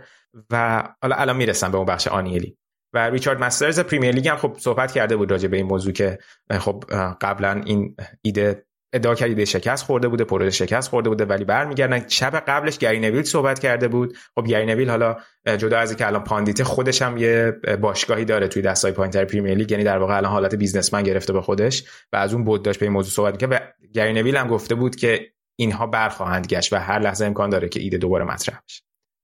و 0.50 0.84
حالا 1.02 1.16
الان 1.16 1.36
می‌رسم 1.36 1.70
به 1.70 1.76
اون 1.76 1.86
بخش 1.86 2.06
آنیلی. 2.08 2.56
و 2.94 3.10
ریچارد 3.10 3.40
مسترز 3.40 3.80
پریمیر 3.80 4.14
لیگ 4.14 4.28
هم 4.28 4.36
خب 4.36 4.56
صحبت 4.58 4.92
کرده 4.92 5.16
بود 5.16 5.30
راجع 5.30 5.48
به 5.48 5.56
این 5.56 5.66
موضوع 5.66 5.92
که 5.92 6.18
خب 6.50 6.84
قبلا 7.20 7.62
این 7.66 7.96
ایده 8.22 8.66
ادعا 8.92 9.14
کرده 9.14 9.44
شکست 9.44 9.84
خورده 9.84 10.08
بوده 10.08 10.24
پروژه 10.24 10.50
شکست 10.50 10.90
خورده 10.90 11.08
بوده 11.08 11.24
ولی 11.24 11.44
برمیگردن. 11.44 12.08
شب 12.08 12.36
قبلش 12.36 12.78
گری 12.78 13.00
نویل 13.00 13.22
صحبت 13.22 13.58
کرده 13.58 13.88
بود. 13.88 14.16
خب 14.34 14.46
گری 14.46 14.66
نویل 14.66 14.90
حالا 14.90 15.16
جدا 15.46 15.78
از 15.78 15.90
اینکه 15.90 16.06
الان 16.06 16.24
pundit 16.24 16.62
خودش 16.62 17.02
هم 17.02 17.16
یه 17.16 17.60
باشگاهی 17.80 18.24
داره 18.24 18.48
توی 18.48 18.62
دسته‌های 18.62 18.92
پایینتر 18.92 19.24
پریمیر 19.24 19.54
لیگ. 19.54 19.70
یعنی 19.70 19.84
در 19.84 19.98
واقع 19.98 20.16
الان 20.16 20.32
حالت 20.32 20.54
businessman 20.54 21.02
گرفته 21.02 21.32
به 21.32 21.40
خودش 21.40 21.84
و 22.12 22.16
از 22.16 22.34
اون 22.34 22.44
بعد 22.44 22.62
داشت 22.62 22.80
به 22.80 22.86
این 22.86 22.92
موضوع 22.92 23.12
صحبت 23.12 23.32
می‌کرد 23.32 23.52
و 23.52 23.84
گری 23.92 24.12
نویل 24.12 24.36
هم 24.36 24.48
گفته 24.48 24.74
بود 24.74 24.96
که 24.96 25.32
اینها 25.56 25.86
برخواهند 25.86 26.46
گشت 26.46 26.72
و 26.72 26.76
هر 26.76 26.98
لحظه 26.98 27.24
امکان 27.24 27.50
داره 27.50 27.68
که 27.68 27.80
ایده 27.80 27.98
دوباره 27.98 28.24
مطرح 28.24 28.60
بشه. 28.68 28.82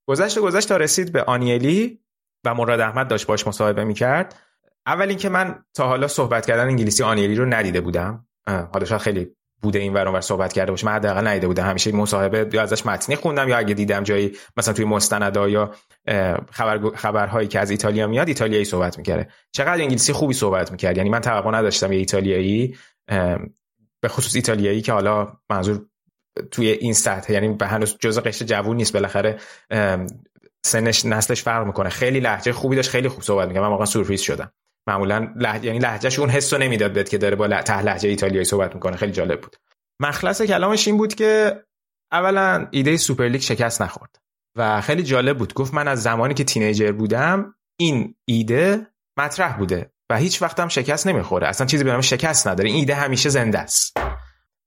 گذشت 0.09 0.39
گذشت 0.39 0.69
تا 0.69 0.77
رسید 0.77 1.13
به 1.13 1.23
آنیلی 1.23 2.01
و 2.45 2.55
مراد 2.55 2.81
احمد 2.81 3.09
داشت 3.09 3.27
باش 3.27 3.47
مصاحبه 3.47 3.85
می‌کرد. 3.85 4.41
اول 4.87 5.09
اینکه 5.09 5.29
من 5.29 5.65
تا 5.75 5.87
حالا 5.89 6.09
صحبت 6.09 6.47
کردن 6.47 6.65
انگلیسی 6.65 7.03
آنیلی 7.03 7.35
رو 7.35 7.45
ندیده 7.45 7.81
بودم. 7.81 8.27
حالا 8.47 8.85
شاید 8.85 9.01
خیلی 9.01 9.37
بوده 9.63 9.79
این 9.79 9.93
ور 9.93 10.21
صحبت 10.21 10.53
کرده 10.53 10.71
باشه. 10.71 10.87
من 10.87 10.93
حداقل 10.93 11.27
ندیده 11.27 11.47
بودم. 11.47 11.67
همیشه 11.67 11.93
مصاحبه 11.93 12.51
یا 12.53 12.63
ازش 12.63 12.87
متنی 12.87 13.17
خوندم 13.17 13.49
یا 13.49 13.59
اگه 13.59 13.75
دیدم 13.75 14.03
جایی 14.03 14.37
مثلا 14.57 14.75
توی 14.75 14.85
مستندا 14.85 15.49
یا 15.49 15.75
خبر 16.51 16.97
خبرهایی 16.97 17.49
که 17.49 17.61
از 17.61 17.71
ایتالیا 17.71 18.07
میاد 18.07 18.29
ایتالیایی 18.29 18.65
صحبت 18.65 18.99
می‌کرده 18.99 19.29
چقدر 19.53 19.83
انگلیسی 19.83 20.13
خوبی 20.13 20.35
صحبت 20.35 20.71
می‌کرد. 20.71 20.97
یعنی 20.97 21.11
من 21.11 21.21
توقع 21.21 21.51
نداشتم 21.51 21.93
یه 21.93 21.99
ایتالیایی 21.99 22.77
به 24.01 24.09
خصوص 24.09 24.35
ایتالیایی 24.35 24.83
که 24.83 24.93
حالا 24.93 25.33
منظور 25.51 25.87
توی 26.51 26.69
این 26.71 26.93
سطح 26.93 27.33
یعنی 27.33 27.49
به 27.49 27.67
هنوز 27.67 27.97
جزء 28.01 28.21
قشر 28.21 28.45
جوون 28.45 28.77
نیست 28.77 28.93
بالاخره 28.93 29.39
سنش 30.65 31.05
نسلش 31.05 31.43
فرق 31.43 31.67
می‌کنه. 31.67 31.89
خیلی 31.89 32.21
لهجه 32.21 32.53
خوبی 32.53 32.77
داشت 32.77 32.91
خیلی 32.91 33.09
خوب 33.09 33.23
صحبت 33.23 33.49
می‌کنه 33.49 33.63
من 33.63 33.69
واقعا 33.69 33.87
سورپرایز 33.87 34.21
شدم. 34.21 34.53
معمولا 34.89 35.33
لهجه 35.37 35.67
یعنی 35.67 35.79
لهجهش 35.79 36.19
اون 36.19 36.31
حسو 36.31 36.59
نمی‌داد 36.59 36.93
بهت 36.93 37.09
که 37.09 37.19
داره 37.19 37.37
با 37.37 37.49
ته 37.49 37.83
لهجه 37.83 38.09
ایتالیایی 38.09 38.45
صحبت 38.45 38.75
می‌کنه. 38.75 38.97
خیلی 38.97 39.13
جالب 39.13 39.41
بود. 39.41 39.57
مخلص 40.01 40.43
کلامش 40.43 40.89
این 40.89 40.97
بود 40.97 41.15
که 41.15 41.63
اولا 42.13 42.69
ایده 42.71 42.97
سوپرلیگ 42.97 43.41
شکست 43.41 43.83
نخورد 43.83 44.17
و 44.57 44.81
خیلی 44.81 45.03
جالب 45.03 45.39
بود. 45.39 45.55
گفت 45.55 45.75
من 45.75 45.89
از 45.89 46.03
زمانی 46.03 46.35
که 46.35 46.45
teenager 46.45 46.93
بودم 46.93 47.55
این 47.81 48.15
ایده 48.25 48.87
مطرح 49.19 49.57
بوده 49.57 49.91
و 50.11 50.17
هیچ 50.17 50.43
وقت 50.43 50.61
هم 50.61 50.69
شکست 50.69 51.07
نمی‌خوره. 51.07 51.47
اصلا 51.47 51.67
چیزی 51.67 51.85
به 51.85 51.93
نام 51.93 52.01
شکست 52.01 52.49
نداره. 52.49 52.69
این 52.69 52.79
ایده 52.79 52.95
همیشه 52.95 53.29
زنده 53.29 53.59
است. 53.59 53.97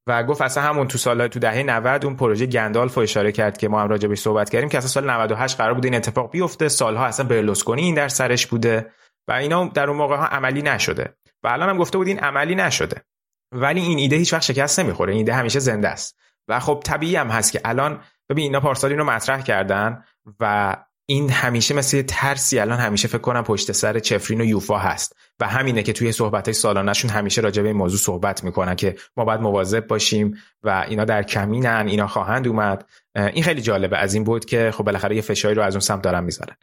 و 0.07 0.23
گفت 0.23 0.41
اصلا 0.41 0.63
همون 0.63 0.87
تو 0.87 0.97
سال 0.97 1.27
تو 1.27 1.39
دهه 1.39 1.63
90 1.63 2.05
اون 2.05 2.15
پروژه 2.15 2.45
گندالف 2.45 2.97
اشاره 2.97 3.31
کرد 3.31 3.57
که 3.57 3.67
ما 3.67 3.81
هم 3.81 3.89
راجع 3.89 4.07
بهش 4.07 4.19
صحبت 4.19 4.49
کردیم 4.49 4.69
که 4.69 4.77
اصلا 4.77 4.89
سال 4.89 5.09
98 5.09 5.57
قرار 5.57 5.73
بود 5.73 5.85
این 5.85 5.95
اتفاق 5.95 6.31
بیفته. 6.31 6.69
سالها 6.69 7.05
اصلا 7.05 7.25
برلوسکونی 7.25 7.81
این 7.81 7.95
در 7.95 8.07
سرش 8.07 8.47
بوده. 8.47 8.91
اینا 9.31 9.65
در 9.65 9.89
اون 9.89 9.97
موقع 9.97 10.15
ها 10.15 10.25
عملی 10.25 10.61
نشده. 10.61 11.15
و 11.43 11.47
الان 11.47 11.69
هم 11.69 11.77
گفته 11.77 11.97
بود 11.97 12.07
این 12.07 12.19
عملی 12.19 12.55
نشده. 12.55 13.01
ولی 13.51 13.81
این 13.81 13.97
ایده 13.97 14.15
هیچ 14.15 14.33
وقت 14.33 14.43
شکست 14.43 14.79
نمی‌خوره. 14.79 15.11
این 15.11 15.17
ایده 15.17 15.33
همیشه 15.33 15.59
زنده 15.59 15.89
است. 15.89 16.17
و 16.47 16.59
خب 16.59 16.81
طبیعی 16.85 17.15
هم 17.15 17.27
هست 17.27 17.51
که 17.51 17.61
الان 17.65 18.01
ببین 18.29 18.43
اینا 18.43 18.59
پارسال 18.59 18.93
رو 18.93 19.03
مطرح 19.03 19.41
کردن 19.41 20.03
و 20.39 20.75
این 21.05 21.29
همیشه 21.29 21.73
مثل 21.73 22.01
ترسی 22.01 22.59
الان 22.59 22.79
همیشه 22.79 23.07
فکر 23.07 23.17
کنم 23.17 23.43
پشت 23.43 23.71
سر 23.71 23.99
چفرین 23.99 24.41
و 24.41 24.45
یوفا 24.45 24.77
هست. 24.77 25.15
و 25.39 25.47
همینه 25.47 25.83
که 25.83 25.93
توی 25.93 26.11
صحبت 26.11 26.47
های 26.47 26.53
سالانشون 26.53 27.11
همیشه 27.11 27.41
راجع 27.41 27.61
به 27.61 27.67
این 27.67 27.77
موضوع 27.77 27.99
صحبت 27.99 28.43
می‌کنن 28.43 28.75
که 28.75 28.95
ما 29.17 29.25
باید 29.25 29.41
مواظب 29.41 29.87
باشیم 29.87 30.37
و 30.63 30.85
اینا 30.87 31.05
در 31.05 31.23
کمینن 31.23 31.87
اینا 31.87 32.07
خواهند 32.07 32.47
اومد. 32.47 32.89
این 33.15 33.43
خیلی 33.43 33.61
جالبه. 33.61 33.97
از 33.97 34.13
این 34.13 34.23
بود 34.23 34.45
که 34.45 34.71
خب 34.71 34.83
بالاخره 34.83 35.15
یه 35.15 35.21
فشاری 35.21 35.55
رو 35.55 35.61
از 35.61 35.75
اون 35.75 35.81
سمت 35.81 36.01
دارن 36.01 36.23
می‌ذارن. 36.23 36.55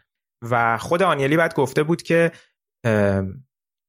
و 0.51 0.79
خود 0.79 1.03
آنیلی 1.03 1.37
بعد 1.37 1.55
گفته 1.55 1.83
بود 1.83 2.03
که 2.03 2.33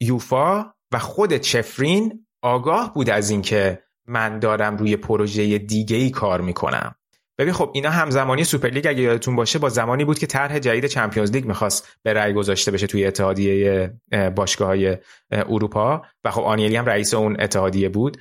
یوفا 0.02 0.66
و 0.94 1.00
خود 1.00 1.38
چفرین 1.38 2.26
آگاه 2.42 2.94
بود 2.94 3.10
از 3.10 3.30
اینکه 3.30 3.84
من 4.08 4.40
دارم 4.40 4.78
روی 4.78 4.98
پروژه 4.98 5.58
دیگه 5.58 5.98
ای 5.98 6.10
کار 6.10 6.42
می‌کنم. 6.42 6.96
ببین 7.38 7.54
خب 7.54 7.72
اینا 7.74 7.90
همزمانی 7.90 8.44
سوپرلیگ 8.44 8.88
اگه 8.88 9.02
یادتون 9.02 9.36
باشه 9.36 9.60
با 9.60 9.70
زمانی 9.70 10.06
بود 10.06 10.20
که 10.20 10.28
طرح 10.28 10.60
جدید 10.60 10.86
Champions 10.86 11.32
League 11.32 11.46
می‌خواست 11.46 11.88
به 12.04 12.14
رأی 12.14 12.34
گذاشته 12.34 12.72
بشه 12.72 12.88
توی 12.88 13.06
اتحادیه 13.06 13.94
باشگاه 14.36 14.68
های 14.68 14.98
اروپا 15.32 16.02
و 16.24 16.32
خب 16.32 16.42
آنیلی 16.42 16.76
هم 16.76 16.86
رئیس 16.86 17.14
اون 17.14 17.42
اتحادیه 17.42 17.90
بود 17.90 18.18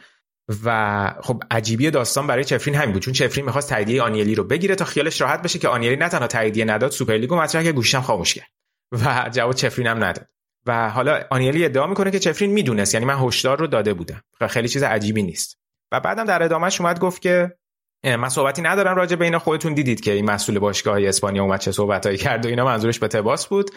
و 0.64 1.14
خب 1.22 1.42
عجیبی 1.50 1.90
داستان 1.90 2.26
برای 2.26 2.44
چفرین 2.44 2.76
همین 2.76 2.92
بود. 2.92 3.02
چون 3.02 3.14
چفرین 3.14 3.44
می‌خواست 3.44 3.70
تاییدیه 3.70 4.02
آنیلی 4.02 4.34
رو 4.34 4.44
بگیره 4.44 4.74
تا 4.74 4.84
خیالش 4.84 5.20
راحت 5.20 5.42
بشه 5.42 5.58
که 5.58 5.68
آنیلی 5.68 5.96
نه 5.96 6.08
تنها 6.08 6.26
تاییدیه 6.26 6.64
نداد 6.64 6.90
سوپرلیگو 6.90 7.36
مطرح 7.36 7.62
که 7.62 7.72
گوشم 7.72 8.00
خاموش 8.00 8.34
کرد. 8.34 8.48
و 8.92 9.30
جواب 9.32 9.54
چفرین 9.54 9.86
هم 9.86 10.04
نداد. 10.04 10.28
و 10.66 10.90
حالا 10.90 11.24
آنیلی 11.30 11.64
ادعا 11.64 11.86
می‌کنه 11.86 12.10
که 12.10 12.18
چفرین 12.18 12.50
می‌دونست 12.50 12.94
یعنی 12.94 13.06
من 13.06 13.18
هشدار 13.18 13.58
رو 13.58 13.66
داده 13.66 13.94
بودم 13.94 14.22
خیلی 14.48 14.68
چیز 14.68 14.82
عجیبی 14.82 15.22
نیست. 15.22 15.58
و 15.92 16.00
بعدم 16.00 16.24
در 16.24 16.42
ادامهش 16.42 16.80
اومد 16.80 17.00
گفت 17.00 17.22
که 17.22 17.56
من 18.04 18.28
صحبتی 18.28 18.62
ندارم 18.62 18.96
راجع 18.96 19.16
به 19.16 19.24
اینا 19.24 19.38
خودتون 19.38 19.74
دیدید 19.74 20.00
که 20.00 20.12
این 20.12 20.30
مسئول 20.30 20.58
باشگاه 20.58 21.02
اسپانیا 21.02 21.42
اومد 21.42 21.60
چه 21.60 21.72
صحبتایی 21.72 22.16
کرد 22.16 22.46
و 22.46 22.48
اینا 22.48 22.64
منظورش 22.64 22.98
به 22.98 23.08
تباس 23.08 23.46
بود. 23.46 23.70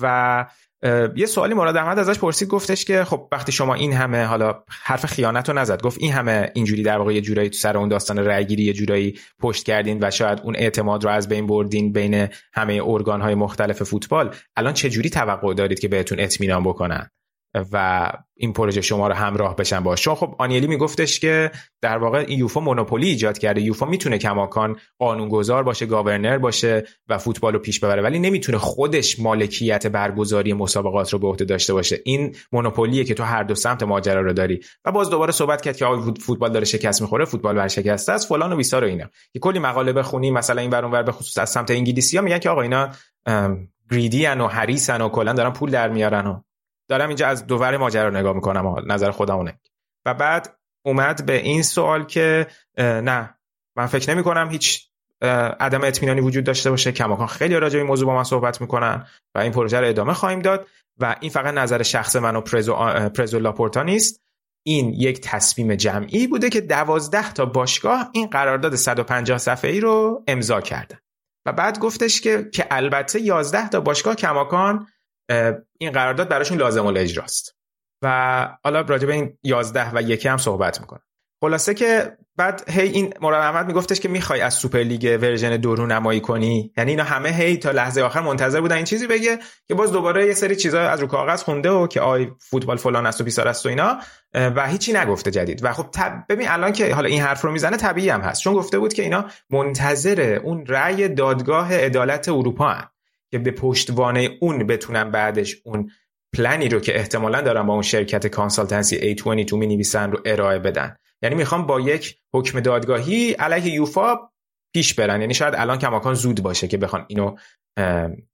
و 0.00 0.46
یه 1.16 1.26
سوالی 1.26 1.54
مراد 1.54 1.76
احمد 1.76 1.98
ازش 1.98 2.18
پرسید 2.18 2.48
گفتش 2.48 2.84
که 2.84 3.04
خب 3.04 3.28
وقتی 3.32 3.52
شما 3.52 3.74
این 3.74 3.92
همه 3.92 4.24
حالا 4.24 4.64
حرف 4.68 5.06
خیانت 5.06 5.48
رو 5.48 5.58
نزد 5.58 5.82
گفت 5.82 5.98
این 6.00 6.12
همه 6.12 6.50
اینجوری 6.54 6.82
در 6.82 6.98
واقع 6.98 7.14
یه 7.14 7.20
جورایی 7.20 7.50
تو 7.50 7.56
سر 7.56 7.76
اون 7.76 7.88
داستان 7.88 8.18
رأیگیری 8.18 8.64
یه 8.64 8.72
جورایی 8.72 9.18
پشت 9.38 9.64
کردین 9.64 9.98
و 10.02 10.10
شاید 10.10 10.40
اون 10.44 10.56
اعتماد 10.56 11.04
رو 11.04 11.10
از 11.10 11.28
بین 11.28 11.46
بردین 11.46 11.92
بین 11.92 12.28
همه 12.52 12.80
ارگان 12.84 13.20
های 13.20 13.34
مختلف 13.34 13.82
فوتبال 13.82 14.34
الان 14.56 14.72
چه 14.72 14.90
جوری 14.90 15.10
توقع 15.10 15.54
دارید 15.54 15.78
که 15.78 15.88
بهتون 15.88 16.20
اطمینان 16.20 16.64
بکنن؟ 16.64 17.10
و 17.72 18.12
این 18.36 18.52
پروژه 18.52 18.80
شما 18.80 19.08
رو 19.08 19.14
همراه 19.14 19.56
بشن 19.56 19.80
باش 19.80 20.02
چون 20.02 20.14
خب 20.14 20.34
آنیلی 20.38 20.66
میگفتش 20.66 21.20
که 21.20 21.50
در 21.80 21.98
واقع 21.98 22.32
یوفا 22.32 22.60
مونوپولی 22.60 23.08
ایجاد 23.08 23.38
کرده. 23.38 23.60
یوفا 23.60 23.86
می‌تونه 23.86 24.18
کماکان 24.18 24.76
قانونگذار 24.98 25.62
باشه 25.62 25.86
گاورنر 25.86 26.38
باشه 26.38 26.84
و 27.08 27.18
فوتبال 27.18 27.52
رو 27.52 27.58
پیش 27.58 27.80
ببره 27.80 28.02
ولی 28.02 28.18
نمی‌تونه 28.18 28.58
خودش 28.58 29.20
مالکیت 29.20 29.86
برگزاری 29.86 30.52
مسابقات 30.52 31.12
رو 31.12 31.18
به 31.18 31.26
عهده 31.26 31.44
داشته 31.44 31.72
باشه. 31.72 32.00
این 32.04 32.36
مونوپولیه 32.52 33.04
که 33.04 33.14
تو 33.14 33.22
هر 33.22 33.42
دو 33.42 33.54
سمت 33.54 33.82
ماجرا 33.82 34.20
رو 34.20 34.32
داری. 34.32 34.60
و 34.84 34.92
باز 34.92 35.10
دوباره 35.10 35.32
صحبت 35.32 35.60
کرد 35.60 35.76
که 35.76 35.84
آقا 35.84 36.14
فوتبال 36.20 36.52
داره 36.52 36.64
شکست 36.64 37.02
می‌خوره 37.02 37.24
فوتبال 37.24 37.56
ورشکسته 37.56 38.12
است 38.12 38.28
فلان 38.28 38.52
و 38.52 38.56
بیسار 38.56 38.84
و 38.84 38.86
اینا. 38.86 39.06
که 39.32 39.38
کلی 39.38 39.58
مقاله 39.58 39.92
بخونی 39.92 40.30
مثلا 40.30 40.60
این 40.60 40.70
ور 40.70 40.84
اونور 40.84 41.02
به 41.02 41.12
خصوص 41.12 41.38
از 41.38 41.50
سمت 41.50 41.70
انگلیسی 41.70 42.16
ها 42.16 42.22
میگن 42.22 42.38
که 42.38 42.50
آقا 42.50 42.62
اینا 42.62 42.88
گریدی 43.90 44.26
و 44.26 44.46
حریصن 44.46 45.00
و 45.00 45.08
کلا 45.08 45.32
دارن 45.32 45.52
پول 45.52 45.70
در 45.70 45.88
میارن 45.88 46.26
و 46.26 46.40
دارم 46.88 47.08
اینجا 47.08 47.26
از 47.28 47.46
دوور 47.46 47.76
ماجرا 47.76 48.10
نگاه 48.10 48.34
می‌کنم 48.34 48.92
نظر 48.92 49.10
خودمونه 49.10 49.60
و 50.06 50.14
بعد 50.14 50.56
اومد 50.84 51.26
به 51.26 51.36
این 51.36 51.62
سوال 51.62 52.04
که 52.04 52.46
نه 52.78 53.38
من 53.76 53.86
فکر 53.86 54.14
نمی 54.14 54.22
کنم 54.22 54.50
هیچ 54.50 54.88
عدم 55.60 55.84
اطمینانی 55.84 56.20
وجود 56.20 56.44
داشته 56.44 56.70
باشه. 56.70 56.92
کماکان 56.92 57.26
خیلی 57.26 57.56
راجع 57.56 57.72
به 57.72 57.78
این 57.78 57.86
موضوع 57.86 58.06
با 58.06 58.14
من 58.14 58.24
صحبت 58.24 58.60
می‌کنن 58.60 59.06
و 59.34 59.38
این 59.38 59.52
پروژه 59.52 59.80
رو 59.80 59.88
ادامه 59.88 60.14
خواهیم 60.14 60.38
داد 60.38 60.66
و 60.98 61.16
این 61.20 61.30
فقط 61.30 61.54
نظر 61.54 61.82
شخص 61.82 62.16
من 62.16 62.36
و 62.36 62.40
پرزو, 62.40 62.74
پرزو 63.08 63.38
لاپورتا 63.38 63.82
نیست. 63.82 64.22
این 64.66 64.92
یک 64.92 65.20
تصمیم 65.20 65.74
جمعی 65.74 66.26
بوده 66.26 66.50
که 66.50 66.60
دوازده 66.60 67.32
تا 67.32 67.44
باشگاه 67.44 68.10
این 68.12 68.26
قرارداد 68.26 68.74
150 68.74 69.38
صفحه 69.38 69.70
ای 69.70 69.80
رو 69.80 70.24
امضا 70.26 70.60
کردن 70.60 70.98
و 71.46 71.52
بعد 71.52 71.78
گفتش 71.78 72.20
که 72.20 72.48
که 72.52 72.66
البته 72.70 73.20
11 73.20 73.68
تا 73.68 73.80
باشگاه 73.80 74.14
کماکان 74.14 74.86
این 75.78 75.90
قرارداد 75.92 76.28
براشون 76.28 76.58
لازم 76.58 76.86
الاجراست. 76.86 77.56
و 78.02 78.48
حالا 78.64 78.80
راجع 78.80 79.06
به 79.06 79.12
این 79.12 79.38
11 79.42 79.90
و 79.94 80.02
یکی 80.02 80.28
هم 80.28 80.38
صحبت 80.38 80.80
می‌کنم. 80.80 81.02
خلاصه 81.40 81.74
که 81.74 82.16
بعد 82.36 82.70
هی 82.70 82.88
این 82.88 83.14
مراد 83.20 83.42
احمد 83.42 83.66
میگفتش 83.66 84.00
که 84.00 84.08
می‌خوای 84.08 84.40
از 84.40 84.54
سوپر 84.54 84.78
لیگ 84.78 85.18
version 85.22 85.56
دو 85.56 85.74
رو 85.74 85.86
نمایی 85.86 86.20
کنی. 86.20 86.72
یعنی 86.76 86.90
اینا 86.90 87.04
همه 87.04 87.28
هی 87.28 87.56
تا 87.56 87.70
لحظه 87.70 88.02
آخر 88.02 88.20
منتظر 88.20 88.60
بودن 88.60 88.76
این 88.76 88.84
چیزی 88.84 89.06
بگه 89.06 89.38
که 89.68 89.74
باز 89.74 89.92
دوباره 89.92 90.26
یه 90.26 90.34
سری 90.34 90.56
چیزا 90.56 90.80
از 90.80 91.00
رو 91.00 91.06
کاغذ 91.06 91.42
خونده 91.42 91.70
و 91.70 91.86
که 91.86 92.00
آی 92.00 92.30
فوتبال 92.40 92.76
فلان 92.76 93.06
است 93.06 93.20
و 93.20 93.24
بیسار 93.24 93.48
است 93.48 93.66
و 93.66 93.68
اینا 93.68 93.98
و 94.34 94.66
هیچی 94.66 94.92
نگفته 94.92 95.30
جدید. 95.30 95.64
و 95.64 95.72
خب 95.72 95.86
ببین 96.28 96.48
الان 96.48 96.72
که 96.72 96.94
حالا 96.94 97.08
این 97.08 97.22
حرف 97.22 97.40
رو 97.42 97.52
می‌زنه 97.52 97.76
طبیعی 97.76 98.08
هم 98.08 98.20
هست. 98.20 98.42
چون 98.42 98.54
گفته 98.54 98.78
بود 98.78 98.92
که 98.92 99.02
اینا 99.02 99.24
منتظر 99.50 100.40
اون 100.44 100.66
رأی 100.66 101.08
دادگاه 101.08 101.74
عدالت 101.74 102.28
اروپا 102.28 102.68
هن 102.68 102.88
که 103.32 103.38
به 103.38 103.50
پشتوانه 103.50 104.30
اون 104.40 104.66
بتونن 104.66 105.10
بعدش 105.10 105.56
اون 105.64 105.90
پلنی 106.36 106.68
رو 106.68 106.80
که 106.80 106.98
احتمالا 106.98 107.40
دارن 107.40 107.66
با 107.66 107.72
اون 107.72 107.82
شرکت 107.82 108.26
کانسالتنسی 108.26 109.16
A22 109.16 109.52
می 109.52 109.66
نویسن 109.66 110.12
رو 110.12 110.20
ارائه 110.24 110.58
بدن. 110.58 110.96
یعنی 111.22 111.34
می‌خوام 111.34 111.66
با 111.66 111.80
یک 111.80 112.18
حکم 112.34 112.60
دادگاهی 112.60 113.32
علیه 113.32 113.74
یوفا 113.74 114.16
پیش 114.74 114.94
برن. 114.94 115.20
یعنی 115.20 115.34
شاید 115.34 115.54
الان 115.54 115.78
کماکان 115.78 116.14
زود 116.14 116.42
باشه 116.42 116.68
که 116.68 116.76
بخوان 116.78 117.06
اینو 117.08 117.36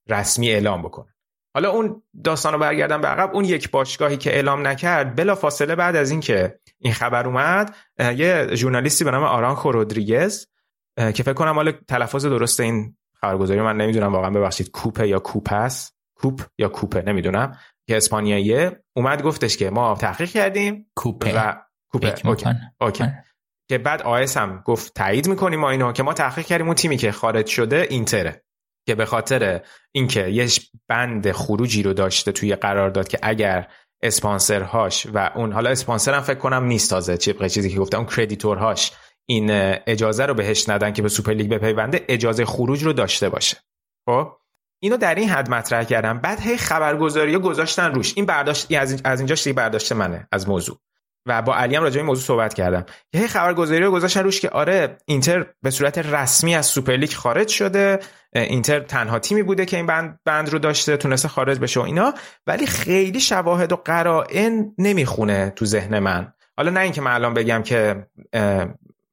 رسمی 0.09 0.51
اعلام 0.51 0.83
بکنن. 0.83 1.15
حالا 1.55 1.71
اون 1.71 2.03
داستان 2.25 2.53
رو 2.53 2.59
برگردم 2.59 3.01
به 3.01 3.09
عقب. 3.09 3.35
اون 3.35 3.45
یک 3.45 3.71
باشگاهی 3.71 4.17
که 4.17 4.35
اعلام 4.35 4.67
نکرد 4.67 5.17
بلا 5.17 5.35
فاصله 5.35 5.75
بعد 5.75 5.97
از 5.97 6.11
اینکه 6.11 6.59
این 6.79 6.93
خبر 6.93 7.27
اومد 7.27 7.77
یه 7.99 8.49
ژورنالیستی 8.55 9.05
به 9.05 9.11
نام 9.11 9.23
آرانخو 9.23 9.73
رودریگز 9.73 10.47
که 10.97 11.23
فکر 11.23 11.33
کنم 11.33 11.55
حالا 11.55 11.73
تلفظ 11.89 12.27
درست 12.27 12.61
این 12.61 12.97
خبرگزاری 13.21 13.61
من 13.61 13.77
نمی‌دونم 13.77 14.13
واقعا 14.13 14.31
ببخشید 14.31 14.71
کوپه 14.71 15.09
یا 15.09 15.19
کوپس؟ 15.19 15.93
کوپ 16.15 16.43
یا 16.59 16.69
کوپه 16.69 17.03
نمی‌دونم. 17.03 17.57
که 17.89 17.97
اسپانیاییه. 17.97 18.83
اومد 18.97 19.23
گفتش 19.23 19.57
که 19.57 19.71
ما 19.71 19.95
تحقیق 19.95 20.31
کردیم. 20.31 20.91
کوپه. 20.97 21.39
و 21.39 21.55
کوپه. 21.93 22.15
Okay. 22.25 22.49
Okay. 22.81 23.05
آره. 23.05 23.25
که 23.69 23.79
بعد 23.79 24.03
آیس 24.03 24.37
هم 24.37 24.63
گفت 24.65 24.95
تایید 24.95 25.29
می‌کنیم 25.29 25.61
ما 25.61 25.71
اینو 25.71 25.93
که 25.93 26.03
ما 26.03 26.15
تحقیق 26.15 26.47
کردیم 26.47 26.67
اون 26.67 26.75
تیمی 26.75 26.97
که 26.97 27.13
خارج 27.13 27.47
شده 27.47 27.87
اینتره. 27.91 28.45
که 28.87 28.95
به 28.95 29.05
خاطر 29.05 29.61
اینکه 29.93 30.29
یه 30.29 30.49
بند 30.89 31.33
خروجی 31.33 31.83
رو 31.83 31.93
داشته 31.93 32.33
توی 32.33 32.55
قرار 32.55 32.91
داد 32.91 33.09
که 33.09 33.19
اگر 33.23 33.69
اسپانسرهاش 34.03 35.07
و 35.15 35.31
اون 35.35 35.53
حالا 35.53 35.71
اسپانسر 35.71 36.15
هم 36.15 36.21
فکر 36.21 36.39
کنم 36.39 36.65
نیست 36.65 36.91
تازه 36.91 37.17
چیزی 37.17 37.49
چیزی 37.49 37.71
که 37.71 37.79
گفتم 37.79 37.99
اون 37.99 38.07
creditor 38.07 38.69
هاش 38.69 38.93
این 39.31 39.51
اجازه 39.87 40.27
رو 40.27 40.35
بهش 40.35 40.69
ندن 40.69 40.93
که 40.93 41.03
به 41.03 41.09
سوپر 41.09 41.33
لیگ 41.33 41.51
بپیونده 41.51 42.05
اجازه 42.09 42.45
خروج 42.45 42.85
رو 42.85 42.93
داشته 42.93 43.29
باشه. 43.29 43.57
خب؟ 44.07 44.33
اینو 44.81 44.97
در 44.97 45.15
این 45.15 45.29
حد 45.29 45.51
مطرح 45.51 45.85
کردم. 45.85 46.19
بعد 46.19 46.41
هی 46.41 46.57
خبرگزاری 46.57 47.39
گذاشتن 47.39 47.95
روش. 47.95 48.13
این 48.17 48.27
برداشت 48.27 48.67
از 49.05 49.21
اینجاش 49.21 49.45
دیگه 49.45 49.55
برداشت 49.55 49.93
منه 49.93 50.29
از 50.33 50.49
موضوع. 50.49 50.79
و 51.27 51.43
با 51.43 51.57
علی 51.57 51.77
هم 51.77 51.83
راجع 51.83 52.01
به 52.01 52.07
موضوع 52.07 52.25
صحبت 52.25 52.55
کردم. 52.55 52.87
یه 53.13 53.27
خبرگزاری 53.27 53.81
رو 53.81 53.91
گذاشتن 53.91 54.23
روش 54.23 54.41
که 54.41 54.51
آره 54.51 54.99
اینتر 55.07 55.47
به 55.63 55.71
صورت 55.71 55.99
رسمی 55.99 56.55
از 56.55 56.67
سوپرلیگ 56.67 57.13
خارج 57.13 57.49
شده. 57.49 57.99
اینتر 58.33 58.81
تنها 58.81 59.19
تیمی 59.19 59.43
بوده 59.43 59.67
که 59.67 59.77
این 59.77 59.87
بند, 59.87 60.21
بند 60.25 60.49
رو 60.49 60.59
داشته 60.59 60.97
تونسته 60.97 61.29
خارج 61.29 61.59
بشه 61.59 61.81
و 61.81 61.83
اینا. 61.83 62.15
ولی 62.47 62.67
خیلی 62.67 63.21
شواهد 63.21 63.73
و 63.73 63.77
قرائن 63.77 64.75
نمی‌خونه 64.79 65.53
تو 65.57 65.65
ذهن 65.65 65.99
من. 65.99 66.33
حالا 66.57 66.71
نه 66.71 66.81
اینکه 66.81 67.01
من 67.01 67.13
الان 67.13 67.35
بگم 67.35 67.63
که 67.63 68.07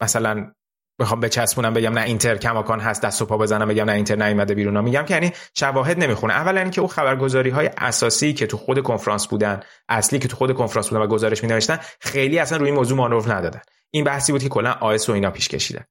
مثلا 0.05 0.51
بخوام 0.99 1.19
بچسبونم 1.19 1.73
بگم 1.73 1.93
نه 1.93 2.01
اینتر 2.01 2.35
کماکان 2.35 2.79
هست 2.79 3.01
دست 3.01 3.21
و 3.21 3.25
پا 3.25 3.37
بزنم 3.37 3.67
بگم 3.67 3.85
نه 3.85 3.91
اینتر 3.91 4.15
نیومده 4.15 4.55
بیرون. 4.55 4.83
میگم 4.83 5.03
که 5.03 5.13
یعنی 5.13 5.31
شواهد 5.53 6.03
نمی‌خونه. 6.03 6.33
اولا 6.33 6.61
اینکه 6.61 6.81
اون 6.81 6.87
خبرگزاری 6.87 7.49
های 7.49 7.69
اساسی 7.77 8.33
که 8.33 8.47
تو 8.47 8.57
خود 8.57 8.83
کنفرانس 8.83 9.27
بودن 9.27 9.59
اصلی 9.89 10.19
که 10.19 10.27
تو 10.27 10.35
خود 10.35 10.53
کنفرانس 10.53 10.89
بودن 10.89 11.01
و 11.01 11.07
گزارش 11.07 11.43
می 11.43 11.49
نوشتن 11.49 11.79
خیلی 11.99 12.39
اصلا 12.39 12.57
روی 12.57 12.65
این 12.65 12.75
موضوع 12.75 12.97
مانور 12.97 13.33
ندادن. 13.33 13.61
این 13.91 14.03
بحثی 14.03 14.31
بود 14.31 14.43
که 14.43 14.49
کلا 14.49 14.71
آیس 14.71 15.09
و 15.09 15.11
اینا 15.11 15.31
پیش 15.31 15.47
کشیدن. 15.47 15.83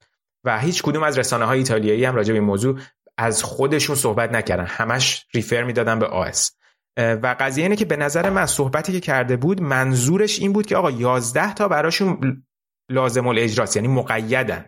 و 0.45 0.59
هیچ 0.59 0.83
کدوم 0.83 1.03
از 1.03 1.19
رسانه 1.19 1.45
های 1.45 1.59
ایتالیایی 1.59 2.05
هم 2.05 2.15
راجع 2.15 2.33
به 2.33 2.39
این 2.39 2.49
موضوع 2.49 2.79
از 3.19 3.43
خودشون 3.43 3.97
صحبت 3.97 4.33
نکردن. 4.33 4.67
همش 4.67 5.27
ریفر 5.35 5.63
می‌دادن 5.63 5.99
به 5.99 6.07
آیس 6.07 6.51
و 6.97 7.37
قضیه 7.41 7.65
اینه 7.65 7.77
که 7.77 7.85
به 7.85 7.97
نظر 7.97 8.31
من 8.31 8.47
صحبتی 8.47 8.93
که 8.93 9.01
کرده 9.01 9.37
بود 9.37 9.63
منظورش 9.63 10.39
این 10.39 10.53
بود 10.53 10.67
که 10.67 10.77
آقا 10.77 10.91
11 10.91 11.55
تا 11.55 11.69
براشون 11.69 12.45
لازم 12.91 13.27
الاجراست 13.27 13.77
یعنی 13.77 13.89
مقیدن. 13.89 14.65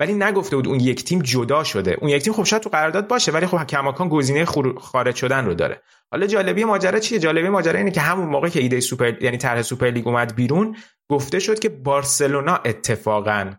ولی 0.00 0.14
نگفته 0.14 0.56
بود 0.56 0.68
اون 0.68 0.80
یک 0.80 1.04
تیم 1.04 1.22
جدا 1.22 1.64
شده. 1.64 1.96
اون 2.00 2.10
یک 2.10 2.22
تیم 2.22 2.32
خب 2.32 2.44
شاید 2.44 2.62
تو 2.62 2.70
قرارداد 2.70 3.08
باشه 3.08 3.32
ولی 3.32 3.46
خب 3.46 3.64
کماکان 3.64 4.08
گزینه 4.08 4.44
خارج 4.80 5.14
شدن 5.14 5.44
رو 5.44 5.54
داره. 5.54 5.82
حالا 6.10 6.26
جالبی 6.26 6.64
ماجرا 6.64 6.98
چیه؟ 6.98 7.18
جالبی 7.18 7.48
ماجرا 7.48 7.78
اینه 7.78 7.90
که 7.90 8.00
همون 8.00 8.28
موقع 8.28 8.48
که 8.48 8.60
ایده 8.60 8.80
سوپر 8.80 9.22
یعنی 9.22 9.36
طرح 9.36 9.62
سوپر 9.62 9.86
لیگ 9.90 10.06
اومد 10.06 10.34
بیرون 10.34 10.76
گفته 11.10 11.38
شد 11.38 11.58
که 11.58 11.68
بارسلونا 11.68 12.56
اتفاقا 12.56 13.54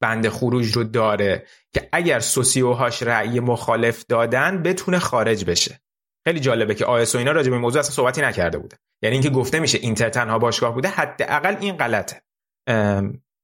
بند 0.00 0.28
خروج 0.28 0.72
رو 0.72 0.84
داره 0.84 1.46
که 1.72 1.88
اگر 1.92 2.20
سوسیوهاش 2.20 3.02
رأی 3.02 3.40
مخالف 3.40 4.04
دادن 4.08 4.62
بتونه 4.62 4.98
خارج 4.98 5.44
بشه. 5.44 5.80
خیلی 6.24 6.40
جالبه 6.40 6.74
که 6.74 6.84
آیس 6.84 7.14
و 7.14 7.18
اینا 7.18 7.32
راجع 7.32 7.50
به 7.50 7.58
موضوع 7.58 7.80
اصلا 7.80 7.94
صحبتی 7.94 8.20
نکرده 8.20 8.58
بوده. 8.58 8.78
یعنی 9.02 9.14
اینکه 9.14 9.30
گفته 9.30 9.60
میشه 9.60 9.78
اینتر 9.78 10.08
تنها 10.08 10.38
باشگاه 10.38 10.74
بوده 10.74 10.88
حداقل 10.88 11.56
این 11.60 11.76
غلطه. 11.76 12.22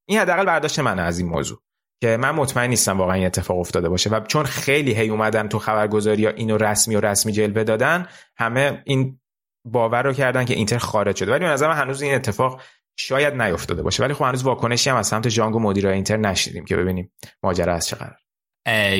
این 0.08 0.18
حداقل 0.18 0.44
برداشت 0.44 0.78
من 0.78 0.98
از 0.98 1.18
این 1.18 1.28
موضوع 1.28 1.58
که 2.00 2.16
من 2.16 2.30
مطمئن 2.30 2.70
نیستم 2.70 2.98
واقعا 2.98 3.14
این 3.14 3.26
اتفاق 3.26 3.58
افتاده 3.58 3.88
باشه 3.88 4.10
و 4.10 4.20
چون 4.20 4.44
خیلی 4.44 4.94
هی 4.94 5.08
اومدن 5.08 5.48
تو 5.48 5.58
خبرگزاری 5.58 6.26
ها 6.26 6.32
اینو 6.32 6.56
رسمی 6.56 6.96
و 6.96 7.00
رسمی 7.00 7.32
جلوه 7.32 7.64
دادن 7.64 8.06
همه 8.36 8.82
این 8.84 9.20
باور 9.64 10.02
رو 10.02 10.12
کردن 10.12 10.44
که 10.44 10.54
اینتر 10.54 10.78
خارج 10.78 11.16
شده. 11.16 11.30
ولی 11.30 11.44
به 11.44 11.50
نظر 11.50 11.68
من 11.68 11.76
هنوز 11.76 12.02
این 12.02 12.14
اتفاق 12.14 12.62
شاید 12.96 13.42
نیفتاده 13.42 13.82
باشه. 13.82 14.02
ولی 14.02 14.14
خب 14.14 14.24
هنوز 14.24 14.42
واکنشی 14.42 14.90
هم 14.90 14.96
از 14.96 15.06
سمت 15.06 15.28
جانگ 15.28 15.56
و 15.56 15.60
مدیر 15.60 15.88
اینتر 15.88 16.16
نشیدیم 16.16 16.64
که 16.64 16.76
ببینیم 16.76 17.12
ماجرا 17.42 17.74
از 17.74 17.86
چه 17.86 17.96
قرار 17.96 18.16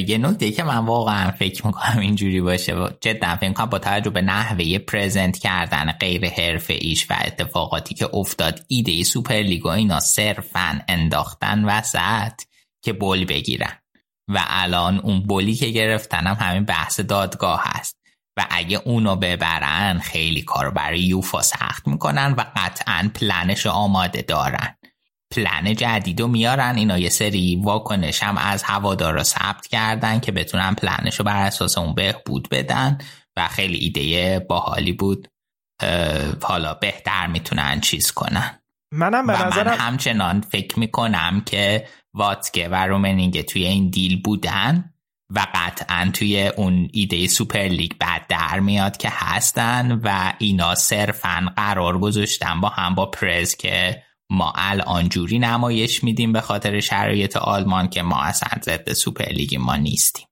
یه 0.09 0.19
نکته 0.19 0.51
که 0.51 0.63
من 0.63 0.79
واقعا 0.79 1.31
فکر 1.31 1.67
می‌کنم 1.67 1.99
اینجوری 1.99 2.41
باشه 2.41 2.75
جدا 3.01 3.37
فکر 3.37 3.53
کنم 3.53 3.67
با 3.67 3.79
توجه 3.79 4.11
به 4.11 4.23
نحوه 4.23 4.79
پرزنت 4.79 5.39
کردن 5.39 5.93
غیر 5.93 6.29
حرفه 6.29 6.75
ایش 6.81 7.11
و 7.11 7.15
اتفاقاتی 7.21 7.95
که 7.95 8.15
افتاد 8.15 8.65
ایده 8.69 9.05
سوپر 9.05 9.35
لیگ 9.35 9.67
و 9.67 9.69
اینا 9.69 10.01
صرفا 10.01 10.81
انداختن 10.89 11.65
وسط 11.65 12.43
که 12.83 12.93
بول 12.93 13.25
بگیرن. 13.25 13.73
و 14.29 14.45
الان 14.49 14.99
اون 14.99 15.21
بولی 15.23 15.55
که 15.55 15.67
گرفتن 15.67 16.27
هم 16.27 16.37
همین 16.41 16.65
بحث 16.65 17.01
دادگاه 17.01 17.63
هست. 17.65 17.99
و 18.37 18.47
اگه 18.51 18.81
اونو 18.85 19.17
ببرن 19.17 19.99
خیلی 19.99 20.43
کار 20.43 20.71
برای 20.71 21.01
یوفا 21.01 21.43
سخت 21.43 21.89
می‌کنن 21.89 22.33
و 22.33 22.45
قطعا 22.57 23.11
پلنش 23.15 23.67
آماده 23.67 24.23
دارن. 24.23 24.78
پلن 25.31 25.75
جدید 25.75 26.21
رو 26.21 26.29
میارن. 26.29 26.77
اینا 26.77 26.99
یه 26.99 27.09
سری 27.09 27.61
واکنش 27.65 28.23
هم 28.23 28.39
از 28.39 28.63
هوادارا 28.63 29.23
ثبت 29.23 29.67
کردن 29.67 30.21
که 30.21 30.33
بتونن 30.33 30.75
پلنش 30.75 31.17
رو 31.17 31.25
بر 31.25 31.43
اساس 31.47 31.79
اون 31.79 31.95
بهبود 31.95 32.49
بدن 32.49 32.99
و 33.37 33.49
خیلی 33.49 33.77
ایده 33.77 34.39
باحالی 34.39 34.93
بود. 34.93 35.29
حالا 36.43 36.75
بهتر 36.75 37.27
می‌تونن 37.27 37.81
چیز 37.81 38.13
کنن. 38.13 38.61
منم 38.93 39.27
به 39.27 39.33
نظرم 39.33 39.67
من 39.67 39.79
همچنان 39.79 40.41
فکر 40.41 40.79
می‌کنم 40.79 41.43
که 41.47 41.89
واتکه 42.15 42.69
و 42.69 42.87
رومنینگه 42.87 43.43
توی 43.43 43.65
این 43.65 43.91
دیل 43.91 44.23
بودن 44.23 44.93
و 45.31 45.47
قطعا 45.55 46.11
توی 46.15 46.47
اون 46.47 46.89
ایده 46.93 47.27
سوپر 47.27 47.59
لیگ 47.59 47.93
بعد 47.99 48.27
در 48.29 48.61
میاد 48.61 48.97
که 48.97 49.09
هستن 49.13 50.01
و 50.05 50.33
اینا 50.39 50.75
صرفا 50.75 51.53
قرار 51.57 51.99
گذاشتن 51.99 52.61
با 52.61 52.69
هم 52.69 52.95
با 52.95 53.07
پرز 53.07 53.57
که 53.57 54.03
ما 54.31 54.53
الان 54.57 55.09
جوری 55.09 55.39
نمایش 55.39 56.05
میدیم 56.05 56.33
به 56.33 56.41
خاطر 56.41 56.81
شرایط 56.81 57.37
آلمان 57.37 57.89
که 57.89 58.03
ما 58.03 58.23
اصلا 58.23 58.49
ضد 58.63 58.93
سوپر 58.93 59.25
لیگ 59.25 59.57
ما 59.57 59.77
نیستیم. 59.77 60.25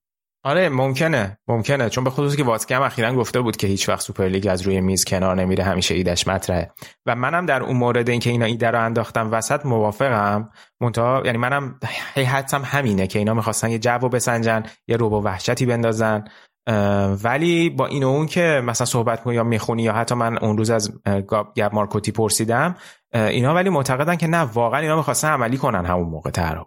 آره 0.43 0.69
ممکنه 0.69 1.37
ممکنه. 1.47 1.89
چون 1.89 2.03
به 2.03 2.09
خصوص 2.09 2.35
که 2.35 2.43
واتسکی 2.43 2.73
هم 2.73 2.81
اخیرا 2.81 3.15
گفته 3.15 3.41
بود 3.41 3.57
که 3.57 3.67
هیچ 3.67 3.89
وقت 3.89 4.01
سوپرلیگ 4.01 4.47
از 4.47 4.61
روی 4.61 4.81
میز 4.81 5.05
کنار 5.05 5.35
نمیره 5.35 5.63
همیشه 5.63 5.95
ایدش 5.95 6.27
مطرحه. 6.27 6.71
و 7.05 7.15
منم 7.15 7.45
در 7.45 7.63
اون 7.63 7.77
مورد 7.77 8.09
اینکه 8.09 8.29
اینا 8.29 8.45
ایده 8.45 8.71
رو 8.71 8.85
انداختم 8.85 9.31
وسط 9.31 9.65
موافقم. 9.65 10.49
منتها 10.81 11.21
یعنی 11.25 11.37
منم 11.37 11.79
هی 12.15 12.23
حدسم 12.23 12.61
همینه 12.65 13.07
که 13.07 13.19
اینا 13.19 13.33
می‌خواستن 13.33 13.69
یه 13.69 13.79
جو 13.79 14.09
بسنجن 14.09 14.63
یه 14.87 14.97
روبو 14.97 15.23
وحشتی 15.23 15.65
بندازن. 15.65 16.23
ولی 17.23 17.69
با 17.69 17.85
این 17.85 18.03
و 18.03 18.07
اون 18.07 18.25
که 18.25 18.61
مثلا 18.65 18.85
صحبت 18.85 19.23
کنی 19.23 19.35
یا 19.35 19.43
می‌خونی 19.43 19.83
یا 19.83 19.93
حتی 19.93 20.15
من 20.15 20.37
اون 20.37 20.57
روز 20.57 20.69
از 20.69 20.91
گب 21.55 21.73
مارکوتی 21.73 22.11
پرسیدم 22.11 22.75
اینا 23.13 23.53
ولی 23.53 23.69
معتقدن 23.69 24.15
که 24.15 24.27
نه 24.27 24.37
واقعا 24.37 24.79
اینا 24.79 24.95
می‌خواستن 24.95 25.27
عملی 25.27 25.57
کنن 25.57 25.85
همون 25.85 26.09
موقع 26.09 26.29
طرح 26.29 26.65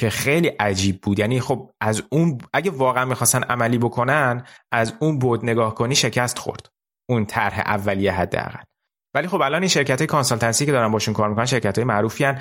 که 0.00 0.10
خیلی 0.10 0.48
عجیب 0.48 1.00
بود. 1.00 1.18
یعنی 1.18 1.40
خب 1.40 1.70
از 1.80 2.02
اون 2.10 2.38
اگه 2.52 2.70
واقعا 2.70 3.04
می‌خواستن 3.04 3.42
عملی 3.42 3.78
بکنن 3.78 4.44
از 4.72 4.94
اون 5.00 5.18
بود 5.18 5.44
نگاه 5.44 5.74
کنی 5.74 5.94
شکست 5.94 6.38
خورد. 6.38 6.68
اون 7.08 7.26
طرح 7.26 7.58
اولیه 7.58 8.12
حداقل. 8.12 8.62
ولی 9.14 9.28
خب 9.28 9.42
الان 9.42 9.62
این 9.62 9.68
شرکت 9.68 10.02
consultancy 10.02 10.66
که 10.66 10.72
دارن 10.72 10.92
باشون 10.92 11.14
کار 11.14 11.28
می‌کنن 11.28 11.46
شرکت 11.46 11.78
های 11.78 11.84
معروفی 11.84 12.24
هن. 12.24 12.40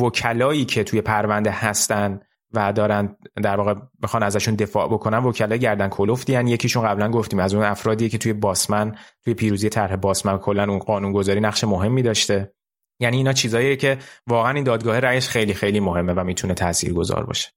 وکلایی 0.00 0.64
که 0.64 0.84
توی 0.84 1.00
پرونده 1.00 1.50
هستن 1.50 2.20
و 2.54 2.72
دارن 2.72 3.16
در 3.42 3.56
واقع 3.56 3.74
بخوان 4.02 4.22
ازشون 4.22 4.54
دفاع 4.54 4.88
بکنن 4.88 5.18
وکلای 5.18 5.58
گردن 5.58 5.88
کلفتی 5.88 6.34
هن. 6.34 6.48
یکیشون 6.48 6.84
قبلا 6.84 7.10
گفتیم 7.10 7.38
از 7.38 7.54
اون 7.54 7.64
افرادیه 7.64 8.08
که 8.08 8.18
توی 8.18 8.32
باسمن 8.32 8.96
توی 9.24 9.34
پیروزی 9.34 9.68
طرح 9.68 9.96
باسمن 9.96 10.38
کلا 10.38 10.64
اون 10.64 10.78
قانونگذاری 10.78 11.40
نقش 11.40 11.64
مهمی 11.64 12.02
داشته. 12.02 12.52
یعنی 13.00 13.16
اینا 13.16 13.32
چیزاییه 13.32 13.76
که 13.76 13.98
واقعا 14.26 14.52
این 14.52 14.64
دادگاه 14.64 15.00
رأیش 15.00 15.28
خیلی 15.28 15.54
خیلی 15.54 15.80
مهمه 15.80 16.12
و 16.12 16.24
می‌تونه 16.24 16.54
تاثیرگذار 16.54 17.26
باشه. 17.26 17.48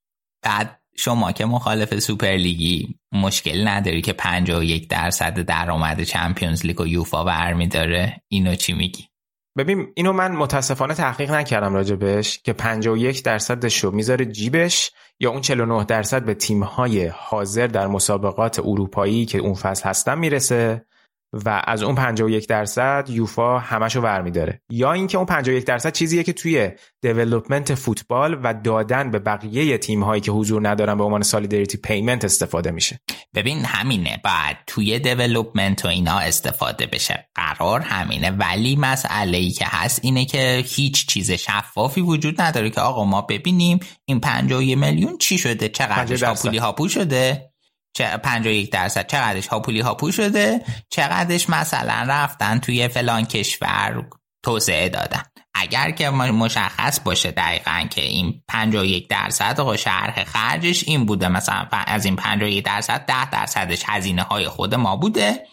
بعد 0.42 0.80
شما 0.96 1.32
که 1.32 1.44
مخالف 1.44 1.98
سوپر 1.98 2.26
لیگی 2.26 2.98
مشکل 3.12 3.68
نداری 3.68 4.02
که 4.02 4.12
51 4.12 4.88
درصد 4.88 5.40
درآمد 5.40 6.02
Champions 6.02 6.66
League 6.66 6.80
و 6.80 6.86
یوفا 6.86 7.24
برمیداره 7.24 8.22
اینو 8.28 8.54
چی 8.54 8.72
میگی؟ 8.72 9.08
ببین 9.56 9.88
اینو 9.94 10.12
من 10.12 10.32
متاسفانه 10.32 10.94
تحقیق 10.94 11.30
نکردم 11.30 11.74
راجبش 11.74 12.38
که 12.38 12.52
51 12.52 13.22
درصدش 13.22 13.84
رو 13.84 13.90
می‌ذاره 13.90 14.24
جیبش 14.24 14.90
یا 15.20 15.30
اون 15.30 15.40
49 15.40 15.84
درصد 15.84 16.24
به 16.24 16.34
تیم‌های 16.34 17.06
حاضر 17.06 17.66
در 17.66 17.86
مسابقات 17.86 18.58
اروپایی 18.58 19.26
که 19.26 19.38
اون 19.38 19.54
فصل 19.54 19.88
هستن 19.88 20.18
می‌رسه. 20.18 20.84
و 21.32 21.62
از 21.64 21.82
اون 21.82 21.94
51 21.94 22.48
درصد 22.48 23.04
یوفا 23.10 23.58
همشو 23.58 24.00
برمیداره. 24.00 24.62
یا 24.70 24.92
اینکه 24.92 25.18
اون 25.18 25.26
51 25.26 25.64
درصد 25.64 25.92
چیزیه 25.92 26.22
که 26.22 26.32
توی 26.32 26.70
development 27.02 27.74
فوتبال 27.74 28.40
و 28.42 28.54
دادن 28.54 29.10
به 29.10 29.18
بقیه 29.18 29.78
تیم 29.78 30.02
هایی 30.02 30.20
که 30.20 30.32
حضور 30.32 30.68
ندارن 30.68 30.98
به 30.98 31.04
عنوان 31.04 31.22
solidarity 31.22 31.78
payment 31.78 32.24
استفاده 32.24 32.70
میشه. 32.70 33.00
ببین 33.34 33.64
همینه. 33.64 34.20
بعد 34.24 34.56
توی 34.66 34.98
development 34.98 35.84
و 35.84 35.88
اینا 35.88 36.18
استفاده 36.18 36.86
بشه. 36.86 37.28
قرار 37.34 37.80
همینه. 37.80 38.30
ولی 38.30 38.76
مسئله 38.76 39.38
ای 39.38 39.50
که 39.50 39.64
هست 39.68 40.00
اینه 40.02 40.24
که 40.24 40.62
هیچ 40.66 41.06
چیز 41.06 41.30
شفافی 41.30 42.00
وجود 42.00 42.40
نداره 42.40 42.70
که 42.70 42.80
آقا 42.80 43.04
ما 43.04 43.22
ببینیم 43.22 43.80
این 44.04 44.20
51 44.20 44.78
میلیون 44.78 45.18
چی 45.18 45.38
شده؟ 45.38 45.68
چقدر 45.68 46.34
هاپولی 46.34 46.88
شده؟ 46.88 47.55
51 48.00 48.72
درصد 48.72 49.06
چقدرش 49.06 49.46
هاپولی 49.46 49.80
هاپو 49.80 50.12
شده 50.12 50.60
چقدرش 50.90 51.50
مثلا 51.50 52.04
رفتن 52.08 52.58
توی 52.58 52.88
فلان 52.88 53.24
کشور 53.24 54.06
توسعه 54.42 54.88
دادن. 54.88 55.22
اگر 55.54 55.90
که 55.90 56.10
مشخص 56.10 57.00
باشه 57.00 57.30
دقیقا 57.30 57.86
که 57.90 58.00
این 58.00 58.42
51 58.48 59.08
درصد 59.08 59.60
و 59.60 59.76
شرح 59.76 60.24
خرجش 60.24 60.84
این 60.86 61.06
بوده 61.06 61.28
مثلا 61.28 61.68
از 61.70 62.04
این 62.04 62.16
51 62.16 62.64
درصد 62.64 63.04
10 63.06 63.30
درصدش 63.30 63.82
هزینه 63.86 64.22
های 64.22 64.48
خود 64.48 64.74
ما 64.74 64.96
بوده. 64.96 65.46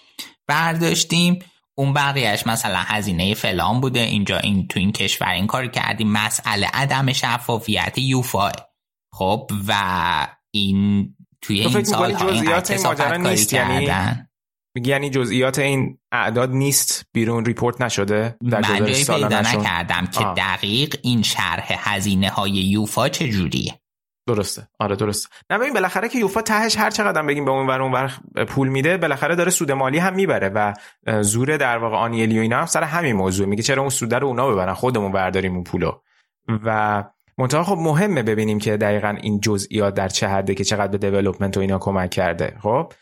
برداشتیم 0.48 1.40
اون 1.76 1.94
بقیهش 1.94 2.48
مثلا 2.48 2.80
هزینه 2.80 3.34
فلان 3.34 3.82
بوده. 3.82 4.00
اینجا 4.00 4.38
این 4.38 4.68
تو 4.68 4.80
این 4.80 4.92
کشور 4.92 5.30
این 5.30 5.48
کار 5.48 5.68
کردیم. 5.68 6.12
مسئله 6.12 6.68
عدم 6.74 7.14
شفافیت 7.14 7.98
یوفا. 7.98 8.52
خب 9.14 9.52
و 9.68 9.74
این 10.52 11.16
توی 11.44 11.60
این 11.60 11.84
سال 11.84 12.14
جزئیات 12.14 12.72
این 12.72 12.84
ماجرا 12.84 13.18
نیست؟ 13.18 13.54
یعنی 13.54 13.92
میگی 14.76 14.90
یعنی 14.90 15.10
جزئیات 15.10 15.60
این 15.60 15.98
اعداد 16.12 16.52
نیست 16.52 17.06
بیرون 17.14 17.46
ریپورت 17.46 17.82
نشده 17.82 18.36
در 18.52 18.62
من 18.62 18.80
جایی 18.80 19.06
پیدا 19.06 19.42
نکردم 19.42 20.06
که 20.06 20.24
دقیق 20.38 20.96
این 21.02 21.22
شرح 21.22 21.72
هزینه 21.78 22.30
های 22.30 22.52
یوفا 22.52 23.10
چجوریه. 23.10 23.80
درسته. 24.28 24.68
آره 24.80 24.96
درسته. 24.96 25.30
نه 25.50 25.58
ببین 25.58 25.74
بالاخره 25.74 26.10
که 26.10 26.20
یوفا 26.20 26.42
تهش 26.42 26.78
هر 26.78 26.90
چقدر 26.90 27.22
بگیم 27.22 27.46
به 27.46 27.52
اون 27.52 27.68
ور 27.68 27.82
اون 27.82 28.08
پول 28.46 28.68
میده 28.68 28.98
بالاخره 28.98 29.36
داره 29.36 29.52
سود 29.52 29.72
مالی 29.72 29.98
هم 29.98 30.14
می‌بره 30.14 30.50
و 30.50 30.74
زور 31.22 31.58
در 31.58 31.78
واقع 31.78 31.96
آنیلی 31.96 32.38
و 32.38 32.42
اینا 32.42 32.60
هم 32.60 32.66
سر 32.66 32.84
همین 32.84 33.16
موضوع. 33.16 33.48
میگه 33.48 33.64
چرا 33.64 33.82
اون 33.82 33.90
سود 33.90 34.14
رو 34.14 34.28
اونا 34.28 34.52
ببرن؟ 34.52 34.74
خودمون 34.74 35.12
برداریم 35.12 35.54
اون 35.54 35.64
پولو. 35.64 35.92
و 36.66 37.04
منتها 37.38 37.64
خب 37.64 37.78
مهمه 37.78 38.24
ببینیم 38.24 38.60
که 38.60 38.78
دقیقا 38.78 39.18
این 39.22 39.40
جزئیات 39.40 39.94
در 39.94 40.08
چه 40.08 40.28
حده 40.28 40.56
که 40.56 40.64
چقدر 40.64 40.88
به 40.88 40.98
development 40.98 41.58
و 41.58 41.60
اینا 41.60 41.80
کمک 41.80 42.10
کرده. 42.10 42.58
خب 42.62 42.94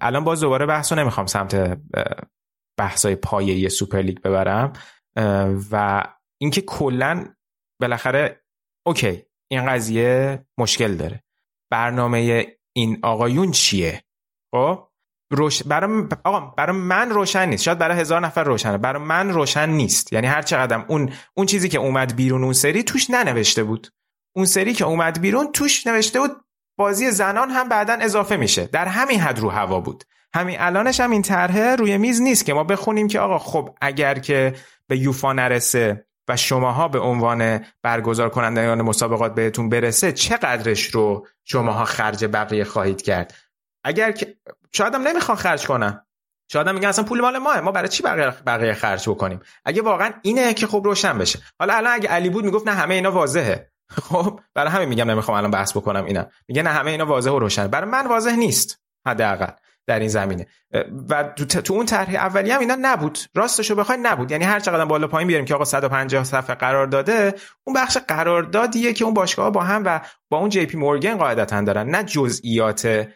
الان 0.00 0.24
باز 0.24 0.40
دوباره 0.40 0.66
بحث 0.66 0.92
رو 0.92 0.98
نمی‌خوام 0.98 1.26
سمت 1.26 1.80
بحثای 2.78 3.16
پایه 3.16 3.68
سوپر 3.68 3.98
لیگ 3.98 4.20
ببرم. 4.20 4.72
و 5.70 6.04
اینکه 6.40 6.60
کلا 6.60 7.34
بالاخره 7.80 8.42
okay 8.86 9.22
این 9.50 9.66
قضیه 9.66 10.44
مشکل 10.58 10.94
داره. 10.94 11.24
برنامه 11.72 12.46
این 12.76 12.98
آقایون 13.02 13.50
چیه؟ 13.50 14.02
خب 14.54 14.89
روش... 15.30 15.62
برای 15.62 16.04
آقا 16.24 16.40
برای 16.40 16.76
من 16.76 17.10
روشن 17.10 17.48
نیست. 17.48 17.62
شاید 17.62 17.78
برای 17.78 18.00
هزار 18.00 18.20
نفر 18.20 18.44
روشنه. 18.44 18.78
برای 18.78 19.02
من 19.02 19.30
روشن 19.30 19.68
نیست. 19.68 20.12
یعنی 20.12 20.26
هر 20.26 20.42
چقدر 20.42 20.84
اون 20.88 21.12
اون 21.34 21.46
چیزی 21.46 21.68
که 21.68 21.78
اومد 21.78 22.16
بیرون 22.16 22.44
اون 22.44 22.52
سری 22.52 22.82
توش 22.82 23.10
ننوشته 23.10 23.64
بود. 23.64 23.88
اون 24.36 24.44
سری 24.44 24.72
که 24.72 24.84
اومد 24.84 25.20
بیرون 25.20 25.52
توش 25.52 25.86
نوشته 25.86 26.20
بود 26.20 26.30
بازی 26.78 27.10
زنان 27.10 27.50
هم 27.50 27.68
بعدا 27.68 27.94
اضافه 28.00 28.36
میشه. 28.36 28.66
در 28.66 28.86
همین 28.86 29.20
حد 29.20 29.38
رو 29.38 29.48
هوا 29.50 29.80
بود. 29.80 30.04
همین 30.34 30.56
الانش 30.60 31.00
هم 31.00 31.10
این 31.10 31.22
طرحه 31.22 31.76
روی 31.76 31.98
میز 31.98 32.20
نیست 32.20 32.44
که 32.44 32.54
ما 32.54 32.64
بخونیم 32.64 33.08
که 33.08 33.20
آقا 33.20 33.38
خب 33.38 33.76
اگر 33.80 34.18
که 34.18 34.54
به 34.86 34.98
یوفا 34.98 35.32
نرسه 35.32 36.06
و 36.28 36.36
شماها 36.36 36.88
به 36.88 36.98
عنوان 36.98 37.64
برگزار 37.82 38.28
کنندگان 38.28 38.82
مسابقات 38.82 39.34
بهتون 39.34 39.68
برسه 39.68 40.12
چقدرش 40.12 40.86
رو 40.86 41.26
شماها 41.44 41.84
خرج 41.84 42.24
بقیه 42.24 42.64
خواهید 42.64 43.02
کرد؟ 43.02 43.34
اگر 43.84 44.12
که 44.12 44.36
شاید 44.72 44.94
هم 44.94 45.08
نمی‌خوان 45.08 45.36
خرج 45.36 45.66
کنن. 45.66 46.06
شاید 46.52 46.68
هم 46.68 46.74
میگن 46.74 46.88
اصلا 46.88 47.04
پول 47.04 47.20
مال 47.20 47.38
ماه. 47.38 47.60
ما 47.60 47.72
برای 47.72 47.88
چی 47.88 48.02
بقیه 48.02 48.30
بقیه 48.46 48.74
خرج 48.74 49.08
بکنیم؟ 49.08 49.40
اگه 49.64 49.82
واقعا 49.82 50.10
اینه 50.22 50.54
که 50.54 50.66
خب 50.66 50.82
روشن 50.84 51.18
بشه. 51.18 51.38
حالا 51.58 51.74
الان 51.74 51.92
اگه 51.92 52.08
علی 52.08 52.30
بود 52.30 52.44
می‌گفت 52.44 52.68
نه 52.68 52.74
همه 52.74 52.94
اینا 52.94 53.12
واضحه. 53.12 53.70
خب 54.08 54.40
برای 54.54 54.70
همین 54.70 54.88
میگم 54.88 55.10
نمی‌خوام 55.10 55.36
الان 55.36 55.50
بحث 55.50 55.76
بکنم 55.76 56.04
اینا. 56.04 56.26
میگه 56.48 56.62
نه 56.62 56.70
همه 56.70 56.90
اینا 56.90 57.06
واضح 57.06 57.30
و 57.30 57.38
روشن. 57.38 57.66
برای 57.66 57.90
من 57.90 58.06
واضح 58.06 58.36
نیست. 58.36 58.80
حداقل 59.06 59.52
در 59.86 59.98
این 59.98 60.08
زمینه. 60.08 60.46
و 61.08 61.22
تو, 61.64 61.74
اون 61.74 61.86
طرح 61.86 62.14
اولیه 62.14 62.54
هم 62.54 62.60
اینا 62.60 62.76
نبود. 62.80 63.18
راستشو 63.34 63.74
بخوای 63.74 63.98
نبود. 64.02 64.30
یعنی 64.30 64.44
هر 64.44 64.60
چقدر 64.60 64.84
بالا 64.84 65.06
پایین 65.06 65.28
بیاریم 65.28 65.46
که 65.46 65.54
آقا 65.54 65.64
150 65.64 66.24
صفحه 66.24 66.54
قرار 66.54 66.86
داده 66.86 67.34
اون 67.64 67.76
بخش 67.76 67.98
قراردادیه 68.08 68.92
که 68.92 69.04
اون 69.04 69.14
باشگاه 69.14 69.50
با 69.50 69.62
هم 69.62 69.82
و 69.86 70.00
با 70.30 70.38
اون 70.38 70.48
جی 70.48 70.66
پی 70.66 70.76
مورگن 70.76 71.16
قاعدتا 71.16 71.62
دارن. 71.62 71.90
نه 71.90 72.04
جزئیات 72.04 73.08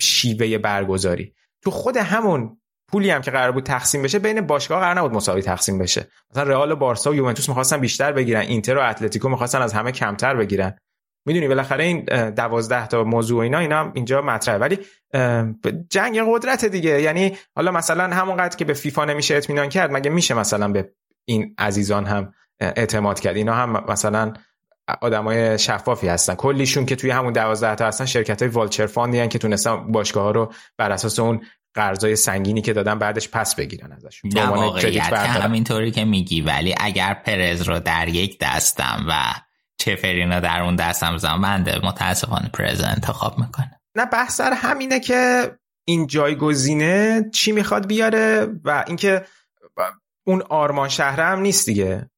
شیوه 0.00 0.58
برگزاری. 0.58 1.34
تو 1.62 1.70
خود 1.70 1.96
همون 1.96 2.56
پولی 2.88 3.10
هم 3.10 3.22
که 3.22 3.30
قرار 3.30 3.52
بود 3.52 3.64
تقسیم 3.64 4.02
بشه 4.02 4.18
بین 4.18 4.40
باشگاه 4.40 4.80
قرار 4.80 4.98
نبود 4.98 5.12
مساوی 5.12 5.42
تقسیم 5.42 5.78
بشه. 5.78 6.06
مثلا 6.30 6.42
رئال 6.42 6.72
و 6.72 6.76
بارسا 6.76 7.10
و 7.10 7.14
یوونتوس 7.14 7.48
می‌خواستن 7.48 7.80
بیشتر 7.80 8.12
بگیرن 8.12 8.40
اینتر 8.40 8.76
و 8.76 8.80
اتلتیکو 8.80 9.28
می‌خواستن 9.28 9.62
از 9.62 9.72
همه 9.72 9.92
کمتر 9.92 10.34
بگیرن. 10.34 10.78
می‌دونی 11.26 11.48
بالاخره 11.48 11.84
این 11.84 12.04
دوازده 12.30 12.86
تا 12.86 13.04
موضوع 13.04 13.42
اینا 13.42 13.58
اینا 13.58 13.92
اینجا 13.94 14.22
مطرحه. 14.22 14.58
ولی 14.58 14.78
جنگ 15.90 16.20
قدرت 16.28 16.64
دیگه. 16.64 17.02
یعنی 17.02 17.36
حالا 17.56 17.72
مثلا 17.72 18.04
همونقدر 18.04 18.56
که 18.56 18.64
به 18.64 18.74
فیفا 18.74 19.04
نمیشه 19.04 19.34
اطمینان 19.34 19.68
کرد 19.68 19.92
مگه 19.92 20.10
میشه 20.10 20.34
مثلا 20.34 20.68
به 20.68 20.92
این 21.24 21.54
عزیزان 21.58 22.06
هم 22.06 22.32
اعتماد 22.60 23.20
کرد؟ 23.20 23.36
اینا 23.36 23.54
هم 23.54 23.84
مثلا 23.88 24.32
آدمای 25.00 25.58
شفافی 25.58 26.08
هستن. 26.08 26.34
کلیشون 26.34 26.86
که 26.86 26.96
توی 26.96 27.10
همون 27.10 27.32
12 27.32 27.74
تا 27.74 27.86
هستن 27.86 28.06
شرکت 28.06 28.42
های 28.42 28.50
والچر 28.50 28.86
فاندی 28.86 29.28
که 29.28 29.38
تونستن 29.38 29.92
باشگاه 29.92 30.22
ها 30.22 30.30
رو 30.30 30.52
بر 30.78 30.92
اساس 30.92 31.18
اون 31.18 31.40
قرضای 31.74 32.16
سنگینی 32.16 32.62
که 32.62 32.72
دادن 32.72 32.98
بعدش 32.98 33.28
پس 33.28 33.54
بگیرن 33.54 33.92
ازشون. 33.92 34.30
نه 34.34 34.46
واقعیت 34.46 35.12
همینطوری 35.12 35.90
که 35.90 36.04
میگی 36.04 36.40
ولی 36.40 36.74
اگر 36.80 37.14
پرز 37.14 37.62
رو 37.62 37.80
در 37.80 38.08
یک 38.08 38.38
دستم 38.40 39.06
و 39.08 39.14
چفرینا 39.78 40.40
در 40.40 40.62
اون 40.62 40.76
دستم 40.76 41.14
بزنم 41.14 41.40
بنده 41.40 41.86
متاسفانه 41.86 42.48
پرز 42.48 42.80
انتخاب 42.80 43.38
می‌کنه 43.38 43.80
نه 43.96 44.06
بحث 44.06 44.36
سر 44.36 44.52
همینه 44.52 45.00
که 45.00 45.50
این 45.84 46.06
جایگزینه 46.06 47.24
چی 47.32 47.52
می‌خواد 47.52 47.86
بیاره 47.86 48.46
و 48.64 48.84
اینکه 48.86 49.24
اون 50.26 50.42
آرمان 50.42 50.88
شهر 50.88 51.20
هم 51.20 51.40
نیست 51.40 51.66
دیگه. 51.66 52.10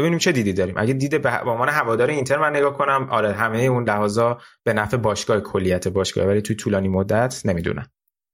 ببینیم 0.00 0.18
چه 0.18 0.32
دیدی 0.32 0.52
داریم. 0.52 0.74
اگه 0.78 0.92
دید 0.92 1.22
به 1.22 1.50
عنوان 1.50 1.68
هوادار 1.68 2.10
اینتر 2.10 2.38
من 2.38 2.56
نگاه 2.56 2.78
کنم 2.78 3.08
آره 3.10 3.32
همه 3.32 3.58
اون 3.58 3.84
لحاظا 3.84 4.38
به 4.64 4.72
نفع 4.72 4.96
باشگاه 4.96 5.40
کلیت 5.40 5.88
باشگاه 5.88 6.26
ولی 6.26 6.42
توی 6.42 6.56
طولانی 6.56 6.88
مدت 6.88 7.42
نمی‌دونم. 7.44 7.86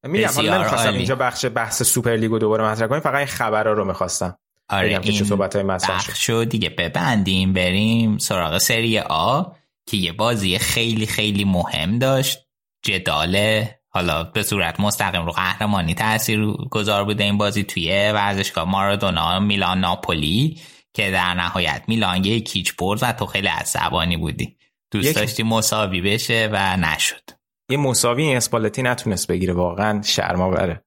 میگم 0.04 0.28
حالا 0.28 0.58
نمی‌خواستم 0.58 0.92
اینجا 0.92 1.14
بخش 1.14 1.46
بحث 1.54 1.82
سوپر 1.82 2.16
لیگو 2.16 2.38
دوباره 2.38 2.64
مطرح 2.64 2.86
کنیم 2.86 3.00
فقط 3.00 3.14
این 3.14 3.26
خبرها 3.26 3.72
رو 3.72 3.84
می‌خواستم. 3.84 4.38
آره 4.68 4.88
این 4.88 5.12
چه 5.12 5.24
صحبت 5.24 5.56
های 5.56 5.78
شد. 6.14 6.48
دیگه 6.48 6.68
ببندیم 6.68 7.52
بریم 7.52 8.18
سراغ 8.18 8.58
سری 8.58 8.98
آ 8.98 9.42
که 9.86 9.96
یه 9.96 10.12
بازی 10.12 10.58
خیلی 10.58 11.06
خیلی 11.06 11.44
مهم 11.44 11.98
داشت. 11.98 12.38
جدال 12.82 13.64
حالا 13.88 14.24
به 14.24 14.42
صورت 14.42 14.80
مستقیم 14.80 15.26
رو 15.26 15.32
قهرمانی 15.32 15.94
تاثیر 15.94 16.46
گذار 16.70 17.04
بوده 17.04 17.24
این 17.24 17.38
بازی 17.38 17.64
توی 17.64 18.10
ورزشگاه 18.14 18.70
مارادونا 18.70 19.40
میلان 19.40 19.80
ناپولی. 19.80 20.60
که 20.94 21.10
در 21.10 21.34
نهایت 21.34 21.84
میلان 21.88 22.24
یه 22.24 22.40
کیچ 22.40 22.76
برد 22.76 23.02
و 23.02 23.12
تو 23.12 23.26
خیلی 23.26 23.48
عصبانی 23.48 24.16
بودی. 24.16 24.56
دوست 24.90 25.16
داشتی 25.16 25.42
مساوی 25.42 26.00
بشه 26.00 26.48
و 26.52 26.76
نشد. 26.76 27.30
یه 27.70 27.76
مساوی 27.76 28.22
این 28.22 28.36
اسپالتی 28.36 28.82
نتونست 28.82 29.26
بگیره 29.26 29.52
واقعا 29.52 30.02
شرماوره 30.02 30.84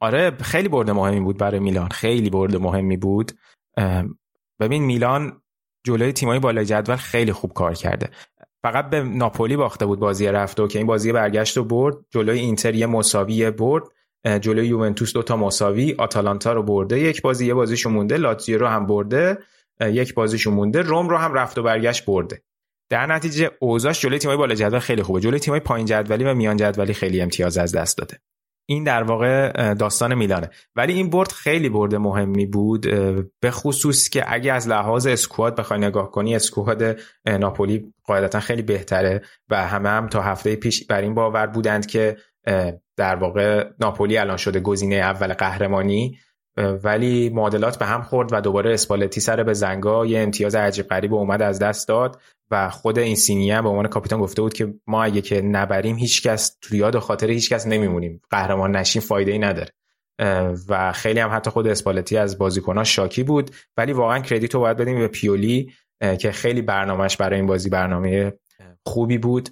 آره 0.00 0.30
خیلی 0.30 0.68
برد 0.68 0.90
مهمی 0.90 1.20
بود 1.20 1.38
برای 1.38 1.60
میلان 1.60 1.88
خیلی 1.88 2.30
برد 2.30 2.56
مهمی 2.56 2.96
بود. 2.96 3.32
ببین 4.60 4.84
میلان 4.84 5.42
جلوی 5.86 6.12
تیمای 6.12 6.38
بالای 6.38 6.64
جدول 6.64 6.96
خیلی 6.96 7.32
خوب 7.32 7.52
کار 7.52 7.74
کرده. 7.74 8.10
فقط 8.62 8.90
به 8.90 9.02
ناپولی 9.02 9.56
باخته 9.56 9.86
بود 9.86 9.98
بازی 9.98 10.26
رفته 10.26 10.62
و 10.62 10.68
که 10.68 10.78
این 10.78 10.86
بازی 10.86 11.12
برگشت 11.12 11.58
و 11.58 11.64
برد. 11.64 11.94
جلوی 12.10 12.38
اینتر 12.38 12.74
یه 12.74 12.86
مساوی 12.86 13.50
برد. 13.50 13.82
جلوی 14.26 14.66
یوونتوس 14.66 15.12
دوتا 15.12 15.36
مساوی 15.36 15.94
آتالانتا 15.98 16.52
رو 16.52 16.62
برده 16.62 17.00
یک 17.00 17.22
بازی 17.22 17.46
یه 17.46 17.54
بازیشون 17.54 17.92
مونده 17.92 18.16
لاتزیو 18.16 18.58
رو 18.58 18.66
هم 18.66 18.86
برده 18.86 19.38
یک 19.80 20.14
بازیشون 20.14 20.54
مونده 20.54 20.82
روم 20.82 21.08
رو 21.08 21.16
هم 21.16 21.34
رفت 21.34 21.58
و 21.58 21.62
برگشت 21.62 22.04
برده. 22.04 22.42
در 22.90 23.06
نتیجه 23.06 23.50
اوضاعش 23.58 24.00
جلوی 24.00 24.18
تیمای 24.18 24.36
بالا 24.36 24.54
جدول 24.54 24.78
خیلی 24.78 25.02
خوبه. 25.02 25.20
جلوی 25.20 25.38
تیمای 25.38 25.60
پایین 25.60 25.86
جدولی 25.86 26.24
و 26.24 26.34
میان 26.34 26.56
جدولی 26.56 26.94
خیلی 26.94 27.20
امتیاز 27.20 27.58
از 27.58 27.74
دست 27.74 27.98
داده. 27.98 28.18
این 28.68 28.84
در 28.84 29.02
واقع 29.02 29.74
داستان 29.74 30.14
میلانه. 30.14 30.50
ولی 30.76 30.92
این 30.92 31.10
برد 31.10 31.32
خیلی 31.32 31.68
برد 31.68 31.94
مهمی 31.94 32.46
بود 32.46 32.80
به 33.40 33.50
خصوص 33.50 34.08
که 34.08 34.24
اگه 34.26 34.52
از 34.52 34.68
لحاظ 34.68 35.06
اسکواد 35.06 35.56
بخوای 35.56 35.80
نگاه 35.80 36.10
کنی 36.10 36.36
اسکواد 36.36 37.00
ناپولی 37.26 37.92
قاعدتا 38.04 38.40
خیلی 38.40 38.62
بهتره 38.62 39.22
و 39.50 39.66
همه 39.66 39.88
هم 39.88 40.08
تا 40.08 40.22
هفته 40.22 40.56
پیش 40.56 40.86
بر 40.86 41.00
این 41.00 41.14
باور 41.14 41.46
بودند 41.46 41.86
که 41.86 42.16
در 42.96 43.16
واقع 43.16 43.68
ناپولی 43.80 44.18
الان 44.18 44.36
شده 44.36 44.60
گزینه 44.60 44.96
اول 44.96 45.34
قهرمانی 45.34 46.18
ولی 46.56 47.28
معادلات 47.28 47.78
به 47.78 47.86
هم 47.86 48.02
خورد 48.02 48.28
و 48.32 48.40
دوباره 48.40 48.74
اسپالتی 48.74 49.20
سر 49.20 49.42
به 49.42 49.52
زنگا. 49.52 50.06
یه 50.06 50.20
امتیاز 50.20 50.54
عجیب 50.54 50.86
غریب 50.86 51.14
اومد 51.14 51.42
از 51.42 51.58
دست 51.58 51.88
داد 51.88 52.20
و 52.50 52.70
خود 52.70 52.98
این 52.98 53.16
سینی 53.16 53.50
هم 53.50 53.62
به 53.62 53.68
عنوان 53.68 53.88
کاپیتان 53.88 54.20
گفته 54.20 54.42
بود 54.42 54.54
که 54.54 54.74
ما 54.86 55.04
اگه 55.04 55.20
که 55.20 55.42
نبریم 55.42 55.96
هیچکس 55.96 56.58
تو 56.62 56.76
یاد 56.76 56.94
و 56.94 57.00
خاطر 57.00 57.30
هیچکس 57.30 57.66
نمیمونیم. 57.66 58.20
قهرمان 58.30 58.76
نشیم 58.76 59.02
فایده 59.02 59.32
ای 59.32 59.38
نداره 59.38 59.72
و 60.68 60.92
خیلی 60.92 61.20
هم 61.20 61.30
حتی 61.32 61.50
خود 61.50 61.66
اسپالتی 61.66 62.16
از 62.16 62.38
بازیکنها 62.38 62.84
شاکی 62.84 63.22
بود. 63.22 63.50
ولی 63.76 63.92
واقعا 63.92 64.18
کردیت 64.18 64.54
رو 64.54 64.60
باید 64.60 64.76
بدیم 64.76 64.98
به 64.98 65.08
پیولی 65.08 65.72
که 66.20 66.32
خیلی 66.32 66.62
برنامهش 66.62 67.16
برای 67.16 67.36
این 67.36 67.46
بازی 67.46 67.70
برنامه 67.70 68.32
خوبی 68.86 69.18
بود. 69.18 69.48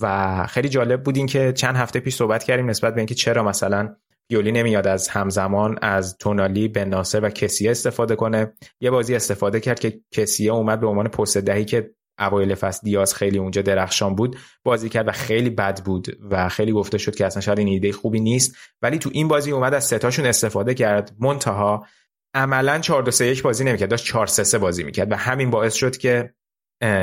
و 0.00 0.46
خیلی 0.46 0.68
جالب 0.68 1.02
بود 1.02 1.16
این 1.16 1.26
که 1.26 1.52
چند 1.52 1.76
هفته 1.76 2.00
پیش 2.00 2.14
صحبت 2.14 2.44
کردیم 2.44 2.70
نسبت 2.70 2.94
به 2.94 3.00
اینکه 3.00 3.14
چرا 3.14 3.42
مثلا 3.42 3.96
پیولی 4.28 4.52
نمیاد 4.52 4.86
از 4.86 5.08
همزمان 5.08 5.78
از 5.82 6.16
تونالی 6.18 6.68
به 6.68 6.84
ناصر 6.84 7.24
و 7.24 7.30
کسیه 7.30 7.70
استفاده 7.70 8.16
کنه. 8.16 8.52
یه 8.80 8.90
بازی 8.90 9.14
استفاده 9.14 9.60
کرد 9.60 9.80
که 9.80 10.00
کسیه 10.10 10.52
اومد 10.52 10.80
به 10.80 10.86
عنوان 10.86 11.08
پست 11.08 11.38
دهی 11.38 11.64
که 11.64 11.90
اوایل 12.18 12.54
فصل 12.54 12.80
دیاز 12.84 13.14
خیلی 13.14 13.38
اونجا 13.38 13.62
درخشان 13.62 14.14
بود 14.14 14.36
بازی 14.64 14.88
کرد 14.88 15.08
و 15.08 15.12
خیلی 15.12 15.50
بد 15.50 15.84
بود 15.84 16.18
و 16.30 16.48
خیلی 16.48 16.72
گفته 16.72 16.98
شد 16.98 17.14
که 17.14 17.26
اصلا 17.26 17.40
شاید 17.40 17.58
این 17.58 17.68
ایده 17.68 17.92
خوبی 17.92 18.20
نیست. 18.20 18.56
ولی 18.82 18.98
تو 18.98 19.10
این 19.12 19.28
بازی 19.28 19.50
اومد 19.52 19.74
از 19.74 19.84
ستاشون 19.84 20.26
استفاده 20.26 20.74
کرد. 20.74 21.12
منتها 21.18 21.86
عملا 22.34 22.78
4 22.78 23.02
2 23.02 23.10
3 23.10 23.26
1 23.26 23.42
بازی 23.42 23.64
نمی‌کرد 23.64 23.90
داشت 23.90 24.04
4 24.04 24.26
3 24.26 24.44
3 24.44 24.58
بازی 24.58 24.84
می‌کرد 24.84 25.12
و 25.12 25.16
همین 25.16 25.50
باعث 25.50 25.74
شد 25.74 25.96
که 25.96 26.34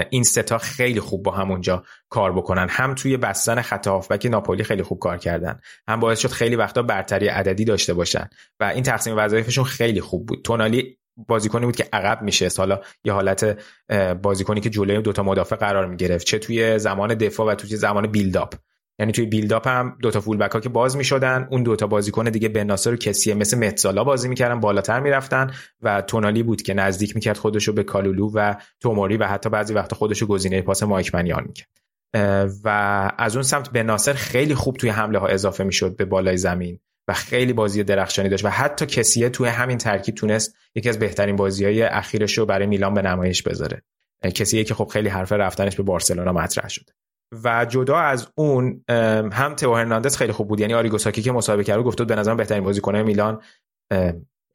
این 0.10 0.24
ستا 0.24 0.58
خیلی 0.58 1.00
خوب 1.00 1.24
با 1.24 1.32
همونجا 1.32 1.84
کار 2.10 2.34
بکنن. 2.34 2.68
هم 2.70 2.96
توی 2.96 3.18
بستن 3.18 3.62
خط 3.62 3.88
هافبک 3.88 4.26
ناپولی 4.26 4.64
خیلی 4.64 4.84
خوب 4.84 5.00
کار 5.00 5.18
کردن. 5.18 5.60
هم 5.88 6.00
باعث 6.00 6.20
شد 6.20 6.30
خیلی 6.30 6.56
وقتا 6.56 6.82
برتری 6.82 7.28
عددی 7.28 7.66
داشته 7.66 7.94
باشن. 7.94 8.30
و 8.60 8.64
این 8.64 8.84
تقسیم 8.84 9.14
وظایفشون 9.18 9.64
خیلی 9.64 10.02
خوب 10.02 10.26
بود. 10.26 10.42
تونالی 10.44 10.98
بازیکنی 11.28 11.66
بود 11.66 11.76
که 11.76 11.90
عقب 11.94 12.22
میشه 12.22 12.50
حالا 12.58 12.82
یه 13.04 13.14
حالت 13.14 13.58
بازیکنی 14.22 14.62
که 14.62 14.70
جلوی 14.70 15.02
دوتا 15.02 15.24
مدافع 15.24 15.56
قرار 15.56 15.86
می‌گرفت. 15.86 16.26
چه 16.26 16.40
توی 16.40 16.80
زمان 16.80 17.16
دفاع 17.16 17.48
و 17.48 17.56
توی 17.56 17.76
زمان 17.76 18.08
بیلداپ. 18.08 18.54
یعنی 19.00 19.12
توی 19.12 19.26
بیلداپ 19.26 19.68
هم 19.68 19.98
دوتا 20.02 20.22
فول 20.22 20.38
بک 20.38 20.52
ها 20.52 20.60
که 20.60 20.70
باز 20.70 20.98
می‌شدن 20.98 21.48
اون 21.52 21.64
دوتا 21.64 21.88
بازیکن 21.88 22.24
دیگه 22.24 22.50
بناسر 22.50 22.94
و 22.94 22.96
کسیه 22.96 23.34
مثل 23.34 23.58
متزالا 23.58 24.04
بازی 24.04 24.28
می‌کردن 24.28 24.60
بالاتر 24.60 25.00
می‌رفتن 25.00 25.52
و 25.82 26.02
تونالی 26.02 26.44
بود 26.44 26.62
که 26.62 26.74
نزدیک 26.74 27.16
می‌کرد 27.16 27.38
خودشو 27.38 27.74
به 27.74 27.84
کالولو 27.84 28.32
و 28.34 28.56
توموری 28.80 29.18
و 29.18 29.24
حتی 29.24 29.50
بعضی 29.50 29.74
وقتا 29.74 29.96
خودشو 29.96 30.28
گزینه 30.28 30.62
پاس 30.62 30.84
مایک 30.84 31.16
منیان 31.16 31.44
می‌کرد. 31.48 31.70
و 32.64 32.70
از 33.18 33.36
اون 33.36 33.44
سمت 33.44 33.70
بناسر 33.70 34.14
خیلی 34.14 34.56
خوب 34.56 34.78
توی 34.78 34.90
حمله 34.90 35.20
ها 35.20 35.28
اضافه 35.28 35.64
می‌شد 35.64 35.96
به 35.96 36.06
بالای 36.06 36.38
زمین 36.38 36.80
و 37.08 37.14
خیلی 37.14 37.54
بازی 37.54 37.84
درخشانی 37.84 38.30
داشت 38.30 38.46
و 38.46 38.50
حتی 38.50 38.86
کسیه 38.86 39.30
توی 39.30 39.48
همین 39.48 39.78
ترکیب 39.78 40.16
تونست 40.16 40.56
یکی 40.76 40.90
از 40.90 41.00
بهترین 41.00 41.36
بازی 41.36 41.66
های 41.66 41.84
اخیرش 41.84 42.38
رو 42.38 42.46
برای 42.46 42.68
میلان 42.68 42.94
به 42.94 43.02
نمایش 43.02 43.44
بذاره. 43.44 43.82
کسیه 44.36 44.64
که 44.64 44.74
خب 44.74 44.88
خیلی 44.94 45.10
حرف 45.10 45.32
رفتنش 45.32 45.76
به 45.76 45.84
بارسلونا 45.84 46.32
مطرح 46.32 46.70
شده. 46.70 46.94
و 47.44 47.66
جدا 47.66 47.98
از 47.98 48.28
اون 48.36 48.84
هم 49.34 49.56
تو 49.56 49.76
هرناندز 49.76 50.18
خیلی 50.18 50.32
خوب 50.32 50.48
بود. 50.48 50.60
یعنی 50.60 50.74
آریگوساکی 50.74 51.22
که 51.22 51.32
مسابقه 51.32 51.64
کرد 51.64 51.84
گفت 51.84 52.02
به 52.02 52.16
نظر 52.16 52.36
بهترین 52.36 52.64
بازیکن 52.64 52.98
میلان 52.98 53.42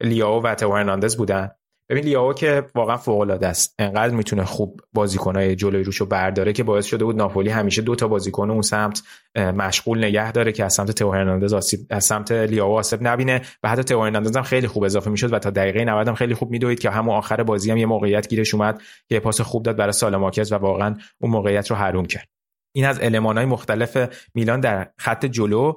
لیاو 0.01 0.43
و 0.43 0.55
تو 0.55 0.75
هرناندز 0.75 1.17
بودن. 1.17 1.51
ببین 1.89 2.03
لیاو 2.03 2.33
که 2.33 2.65
واقعا 2.75 2.97
فوق 2.97 3.19
العاده 3.19 3.47
است. 3.47 3.75
انقدر 3.79 4.13
می‌تونه 4.13 4.45
خوب 4.45 4.81
بازیکنای 4.93 5.55
جلوی 5.55 5.83
روشو 5.83 6.05
برداره 6.05 6.53
که 6.53 6.63
باعث 6.63 6.85
شده 6.85 7.05
بود 7.05 7.15
ناپولی 7.15 7.49
همیشه 7.49 7.81
دو 7.81 7.95
تا 7.95 8.07
بازیکن 8.07 8.51
اون 8.51 8.61
سمت 8.61 9.03
مشغول 9.35 10.03
نگه 10.03 10.31
داره 10.31 10.51
که 10.51 10.65
از 10.65 10.73
سمت 10.73 10.91
تو 10.91 11.11
هرناندز 11.11 11.53
آسیب 11.53 11.79
از 11.89 12.05
سمت 12.05 12.31
لیاو 12.31 12.77
آسیب 12.77 13.07
نبینه 13.07 13.41
و 13.63 13.69
حتی 13.69 13.83
تو 13.83 14.03
هرناندز 14.03 14.37
هم 14.37 14.43
خیلی 14.43 14.67
خوب 14.67 14.83
اضافه 14.83 15.09
می‌شد 15.09 15.33
و 15.33 15.39
تا 15.39 15.49
دقیقه 15.49 15.85
90 15.85 16.07
هم 16.07 16.15
خیلی 16.15 16.33
خوب 16.33 16.51
میدوید 16.51 16.79
که 16.79 16.89
همون 16.89 17.15
آخر 17.15 17.43
بازی 17.43 17.71
هم 17.71 17.77
یه 17.77 17.85
موقعیت 17.85 18.27
گیرش 18.27 18.53
اومد 18.53 18.81
که 19.09 19.19
پاس 19.19 19.41
خوب 19.41 19.63
داد 19.63 19.75
برای 19.75 19.93
سالماکز 19.93 20.51
و 20.51 20.55
واقعا 20.55 20.95
اون 21.21 21.31
موقعیت 21.31 21.71
رو 21.71 21.77
حروم 21.77 22.05
کرد. 22.05 22.32
این 22.75 22.85
از 22.85 22.99
های 22.99 23.45
مختلف 23.45 23.97
میلان 24.33 24.59
در 24.59 24.91
خط 24.97 25.25
جلو 25.25 25.73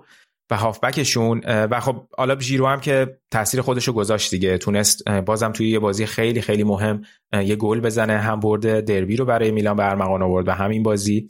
و 0.50 0.56
هافبکشون 0.56 1.40
و 1.46 1.80
خب 1.80 2.06
حالا 2.18 2.38
ژیرو 2.38 2.66
هم 2.66 2.80
که 2.80 3.18
تاثیر 3.30 3.60
خودش 3.60 3.88
رو 3.88 3.94
گذاشت 3.94 4.30
دیگه 4.30 4.58
تونست 4.58 5.08
بازم 5.08 5.52
توی 5.52 5.68
یه 5.68 5.78
بازی 5.78 6.06
خیلی 6.06 6.40
خیلی 6.40 6.64
مهم 6.64 7.02
یه 7.32 7.56
گل 7.56 7.80
بزنه 7.80 8.18
هم 8.18 8.40
برده 8.40 8.80
دربی 8.80 9.16
رو 9.16 9.24
برای 9.24 9.50
میلان 9.50 9.76
به 9.76 9.84
ارمغان 9.84 10.22
آورد 10.22 10.48
و 10.48 10.52
همین 10.52 10.82
بازی 10.82 11.26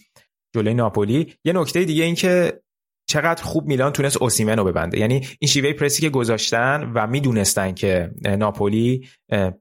جلوی 0.55 0.74
ناپولی. 0.74 1.34
یه 1.44 1.52
نکته 1.52 1.84
دیگه 1.84 2.05
این 2.05 2.14
که 2.14 2.60
چقدر 3.09 3.43
خوب 3.43 3.66
میلان 3.66 3.93
تونست 3.93 4.22
اوسیمن 4.22 4.56
رو 4.56 4.64
ببنده. 4.64 4.98
یعنی 4.98 5.26
این 5.38 5.48
شیوه 5.48 5.72
پرسی 5.72 6.02
که 6.02 6.10
گذاشتن 6.10 6.93
و 6.94 7.06
می‌دونستن 7.06 7.72
که 7.72 8.10
ناپولی 8.38 9.09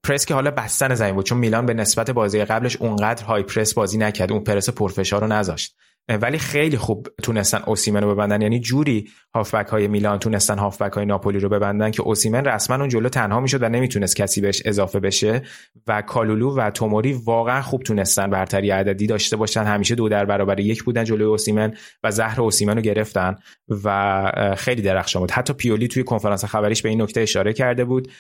پرس 0.04 0.26
که 0.26 0.34
حالا 0.34 0.52
بستن 0.52 0.96
زمین 0.96 1.16
بود 1.16 1.26
چون 1.26 1.38
میلان 1.38 1.66
به 1.66 1.74
نسبت 1.74 2.12
بازی 2.12 2.46
قبلش 2.46 2.76
اونقدر 2.76 3.24
های 3.24 3.44
پرس 3.44 3.74
بازی 3.74 3.98
نکرد 3.98 4.32
اون 4.32 4.44
پرس 4.44 4.70
پرفشار 4.70 5.22
رو 5.22 5.28
نذاشت. 5.28 5.76
ولی 6.10 6.38
خیلی 6.38 6.78
خوب 6.78 7.08
تونستن 7.24 7.62
اوسیمن 7.66 8.04
رو 8.04 8.14
ببندن. 8.16 8.42
یعنی 8.42 8.60
جوری 8.60 9.10
هافبک 9.36 9.68
های 9.68 9.88
میلان 9.88 10.20
تونستن 10.20 10.60
هافبک 10.60 10.94
های 10.94 11.06
ناپولی 11.06 11.40
رو 11.40 11.50
ببندن 11.50 11.92
که 11.92 12.02
اوسیمن 12.02 12.46
رسما 12.46 12.76
اون 12.76 12.90
جلو 12.90 13.10
تنها 13.10 13.40
می‌شد 13.40 13.64
و 13.64 13.70
نمی‌تونست 13.70 14.16
کسی 14.16 14.42
بهش 14.42 14.62
اضافه 14.66 15.00
بشه 15.00 15.42
و 15.88 16.02
کالولو 16.02 16.56
و 16.58 16.70
توموری 16.70 17.14
واقعا 17.14 17.62
خوب 17.62 17.84
تونستن 17.84 18.30
برتری 18.30 18.70
عددی 18.70 19.08
داشته 19.08 19.38
باشن. 19.38 19.64
همیشه 19.64 19.96
دو 19.96 20.10
در 20.10 20.26
برابر 20.26 20.60
یک 20.60 20.84
بودن 20.84 21.04
جلوی 21.04 21.28
اوسیمن 21.28 21.74
و 22.04 22.12
زهر 22.12 22.42
اوسیمن 22.42 22.76
رو 22.76 22.82
گرفتن 22.82 23.36
و 23.84 24.56
خیلی 24.58 24.82
درخشان 24.82 25.20
بود. 25.20 25.32
حتی 25.32 25.54
پیولی 25.54 25.88
توی 25.88 26.04
کنفرانس 26.04 26.46
خبریش 26.46 26.82
به 26.82 26.90
این 26.90 27.02
نکته 27.02 27.22
اشاره 27.22 27.54
کرده 27.54 27.86
بود. 27.86 28.12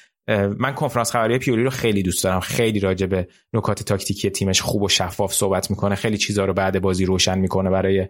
من 0.57 0.73
کنفرانس 0.73 1.11
خبری 1.11 1.37
پیولی 1.37 1.63
رو 1.63 1.69
خیلی 1.69 2.03
دوست 2.03 2.23
دارم. 2.23 2.39
خیلی 2.39 2.79
راجع 2.79 3.05
به 3.05 3.27
نکات 3.53 3.83
تاکتیکی 3.83 4.29
تیمش 4.29 4.61
خوب 4.61 4.81
و 4.81 4.89
شفاف 4.89 5.33
صحبت 5.33 5.69
می‌کنه. 5.69 5.95
خیلی 5.95 6.17
چیزا 6.17 6.45
رو 6.45 6.53
بعد 6.53 6.81
بازی 6.81 7.05
روشن 7.05 7.39
می‌کنه 7.39 7.69
برای 7.81 8.07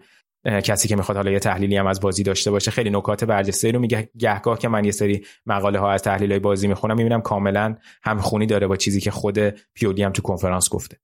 کسی 0.64 0.88
که 0.88 0.96
می‌خواد 0.96 1.16
حالا 1.16 1.30
یه 1.30 1.38
تحلیلی 1.38 1.76
هم 1.76 1.86
از 1.86 2.00
بازی 2.00 2.22
داشته 2.22 2.50
باشه. 2.50 2.70
خیلی 2.70 2.90
نکات 2.90 3.24
برجسته 3.24 3.70
رو 3.70 3.78
میگه 3.78 4.10
گهگاه 4.18 4.58
که 4.58 4.68
من 4.68 4.84
یه 4.84 4.90
سری 4.90 5.26
مقاله 5.46 5.78
ها 5.78 5.90
از 5.90 6.02
تحلیل 6.02 6.30
های 6.30 6.40
بازی 6.40 6.68
می‌خونم. 6.68 6.96
می‌بینم 6.96 7.20
کاملا 7.20 7.76
همخونی 8.02 8.46
داره 8.46 8.66
با 8.66 8.76
چیزی 8.76 9.00
که 9.00 9.10
خود 9.10 9.38
پیولی 9.74 10.02
هم 10.02 10.12
تو 10.12 10.22
کنفرانس 10.22 10.68
گفته. 10.70 10.96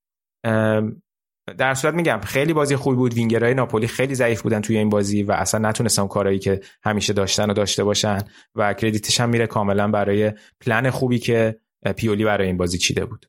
در 1.58 1.74
صورت 1.74 1.94
میگم 1.94 2.20
خیلی 2.24 2.52
بازی 2.52 2.76
خوبی 2.76 2.96
بود. 2.96 3.14
وینگرهای 3.14 3.54
ناپولی 3.54 3.86
خیلی 3.86 4.14
ضعیف 4.14 4.42
بودن 4.42 4.60
توی 4.60 4.76
این 4.76 4.88
بازی 4.88 5.22
و 5.22 5.32
اصلا 5.32 5.68
نتونستن 5.68 6.06
کارهایی 6.06 6.38
که 6.38 6.60
همیشه 6.84 7.12
داشتن 7.12 7.50
و 7.50 7.54
داشته 7.54 7.84
باشن 7.84 8.18
و 8.54 8.74
کردیتش 8.74 9.20
هم 9.20 9.28
میره 9.28 9.46
کاملا 9.46 9.88
برای 9.88 10.32
پلن 10.60 10.90
خوبی 10.90 11.18
که 11.18 11.56
پیولی 11.96 12.24
برای 12.24 12.46
این 12.46 12.56
بازی 12.56 12.78
چیده 12.78 13.04
بود. 13.04 13.26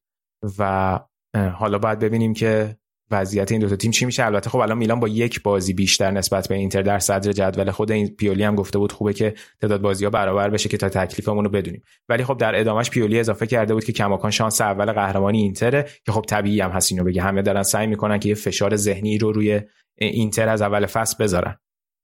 و 0.59 0.99
حالا 1.35 1.77
باید 1.79 1.99
ببینیم 1.99 2.33
که 2.33 2.77
وضعیت 3.13 3.51
این 3.51 3.61
دو 3.61 3.69
تا 3.69 3.75
تیم 3.75 3.91
چی 3.91 4.05
میشه؟ 4.05 4.25
البته 4.25 4.49
خب 4.49 4.57
الان 4.57 4.77
میلان 4.77 4.99
با 4.99 5.07
یک 5.07 5.43
بازی 5.43 5.73
بیشتر 5.73 6.11
نسبت 6.11 6.47
به 6.47 6.55
اینتر 6.55 6.81
در 6.81 6.99
صدر 6.99 7.31
جدول 7.31 7.71
خود 7.71 7.91
این 7.91 8.07
پیولی 8.07 8.43
هم 8.43 8.55
گفته 8.55 8.79
بود 8.79 8.91
خوبه 8.91 9.13
که 9.13 9.33
تعداد 9.61 9.81
بازی 9.81 10.03
ها 10.03 10.09
برابر 10.09 10.49
بشه 10.49 10.69
که 10.69 10.77
تا 10.77 10.89
تکلیفمون 10.89 11.43
رو 11.43 11.49
بدونیم. 11.49 11.83
ولی 12.09 12.23
خب 12.23 12.37
در 12.37 12.59
ادامهش 12.59 12.89
پیولی 12.89 13.19
اضافه 13.19 13.47
کرده 13.47 13.73
بود 13.73 13.83
که 13.83 13.93
کماکان 13.93 14.31
شانس 14.31 14.61
اول 14.61 14.91
قهرمانی 14.91 15.41
اینتره 15.41 15.89
که 16.05 16.11
خب 16.11 16.25
طبیعی 16.27 16.61
هم 16.61 16.71
هست 16.71 16.91
اینو 16.91 17.03
بگه. 17.03 17.21
همه 17.21 17.41
دارن 17.41 17.63
سعی 17.63 17.87
می‌کنن 17.87 18.19
که 18.19 18.29
یه 18.29 18.35
فشار 18.35 18.75
ذهنی 18.75 19.17
رو 19.17 19.31
روی 19.31 19.61
اینتر 19.97 20.49
از 20.49 20.61
اول 20.61 20.85
فصل 20.85 21.23
بذارن. 21.23 21.57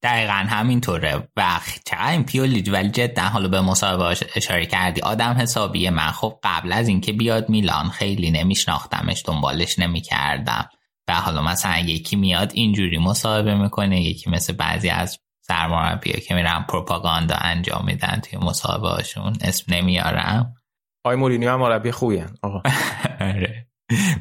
دقیقا 0.03 0.33
همینطوره. 0.33 1.27
و 1.37 1.43
چقدر 1.85 2.11
این 2.11 2.23
پیولی 2.23 2.61
ولی 2.61 2.89
جدا 2.89 3.21
حالا 3.21 3.47
به 3.47 3.61
مصاحبه 3.61 4.17
اشاره 4.35 4.65
کردی. 4.65 5.01
آدم 5.01 5.31
حسابیه. 5.31 5.89
من 5.89 6.11
خب 6.11 6.39
قبل 6.43 6.71
از 6.71 6.87
اینکه 6.87 7.13
بیاد 7.13 7.49
میلان 7.49 7.89
خیلی 7.89 8.31
نمیشناختمش 8.31 9.23
دنبالش 9.25 9.79
نمی‌کردم. 9.79 10.69
و 11.09 11.11
حالا 11.11 11.41
مثلا 11.41 11.77
یکی 11.77 12.15
میاد 12.15 12.51
اینجوری 12.53 12.97
مصاحبه 12.97 13.55
می‌کنه 13.55 14.01
یکی 14.01 14.29
مثل 14.29 14.53
بعضی 14.53 14.89
از 14.89 15.19
سرمربی 15.41 16.11
که 16.11 16.35
میرن 16.35 16.65
پروپاگاندا 16.69 17.35
انجام 17.35 17.85
میدن 17.85 18.21
توی 18.23 18.39
مصاحبه 18.39 18.87
هاشون 18.87 19.33
اسم 19.41 19.73
نمیارم. 19.73 20.53
آی 21.03 21.15
مورینیو 21.15 21.51
هم 21.51 21.59
مربی 21.59 21.91
خوبی 21.91 22.23
آقا. 22.43 22.61
آره. 23.19 23.67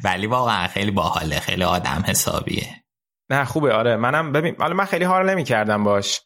ولی 0.03 0.27
واقعا 0.27 0.67
خیلی 0.67 0.91
باحاله 0.91 1.39
خیلی 1.39 1.63
آدم 1.63 2.03
حسابیه. 2.07 2.83
نه 3.29 3.45
خوبه. 3.45 3.73
آره. 3.73 3.95
منم 3.95 4.31
ببین 4.31 4.55
حالا 4.59 4.73
من 4.73 4.85
خیلی 4.85 5.05
حال 5.05 5.29
نمی‌کردم 5.29 5.83
باش. 5.83 6.21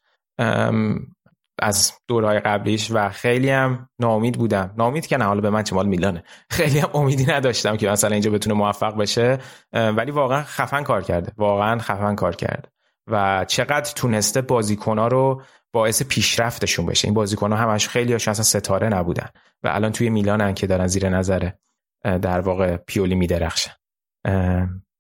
از 1.60 1.94
دورهای 2.08 2.40
قبلیش 2.40 2.92
و 2.92 3.10
خیلی 3.10 3.50
هم 3.50 3.90
ناامید 4.00 4.38
بودم. 4.38 4.74
ناامید 4.78 5.08
که 5.08 5.18
نه 5.18 5.26
حالا 5.26 5.42
به 5.42 5.50
من 5.50 5.64
چه 5.64 5.76
مال 5.76 5.88
میلانه. 5.88 6.24
خیلی 6.50 6.80
هم 6.80 6.90
امیدی 6.94 7.26
نداشتم 7.26 7.78
که 7.78 7.90
مثلا 7.90 8.12
اینجا 8.12 8.32
بتونه 8.32 8.56
موفق 8.56 8.98
بشه 8.98 9.38
ولی 9.74 10.12
واقعا 10.12 10.44
خفن 10.44 10.84
کار 10.84 11.02
کرده. 11.02 11.32
واقعا 11.38 11.80
خفن 11.80 12.16
کار 12.16 12.36
کرده. 12.36 12.70
و 13.08 13.46
چقدر 13.48 13.94
تونسته 13.96 14.42
بازیکنها 14.42 15.08
رو 15.08 15.42
باعث 15.74 16.04
پیشرفتشون 16.04 16.86
بشه. 16.86 17.08
این 17.08 17.14
بازیکنها 17.14 17.58
همش 17.58 17.88
خیلی 17.88 18.14
هاشون 18.14 18.32
اصلا 18.32 18.44
ستاره 18.44 18.90
نبودن 18.90 19.30
و 19.64 19.68
الان 19.68 19.92
توی 19.92 20.10
میلانن 20.10 20.54
که 20.54 20.68
دارن 20.68 20.88
زیر 20.88 21.10
نظر 21.10 21.50
در 22.04 22.40
واقع 22.40 22.78
پیولی 22.78 23.16
میدرخشن. 23.16 23.72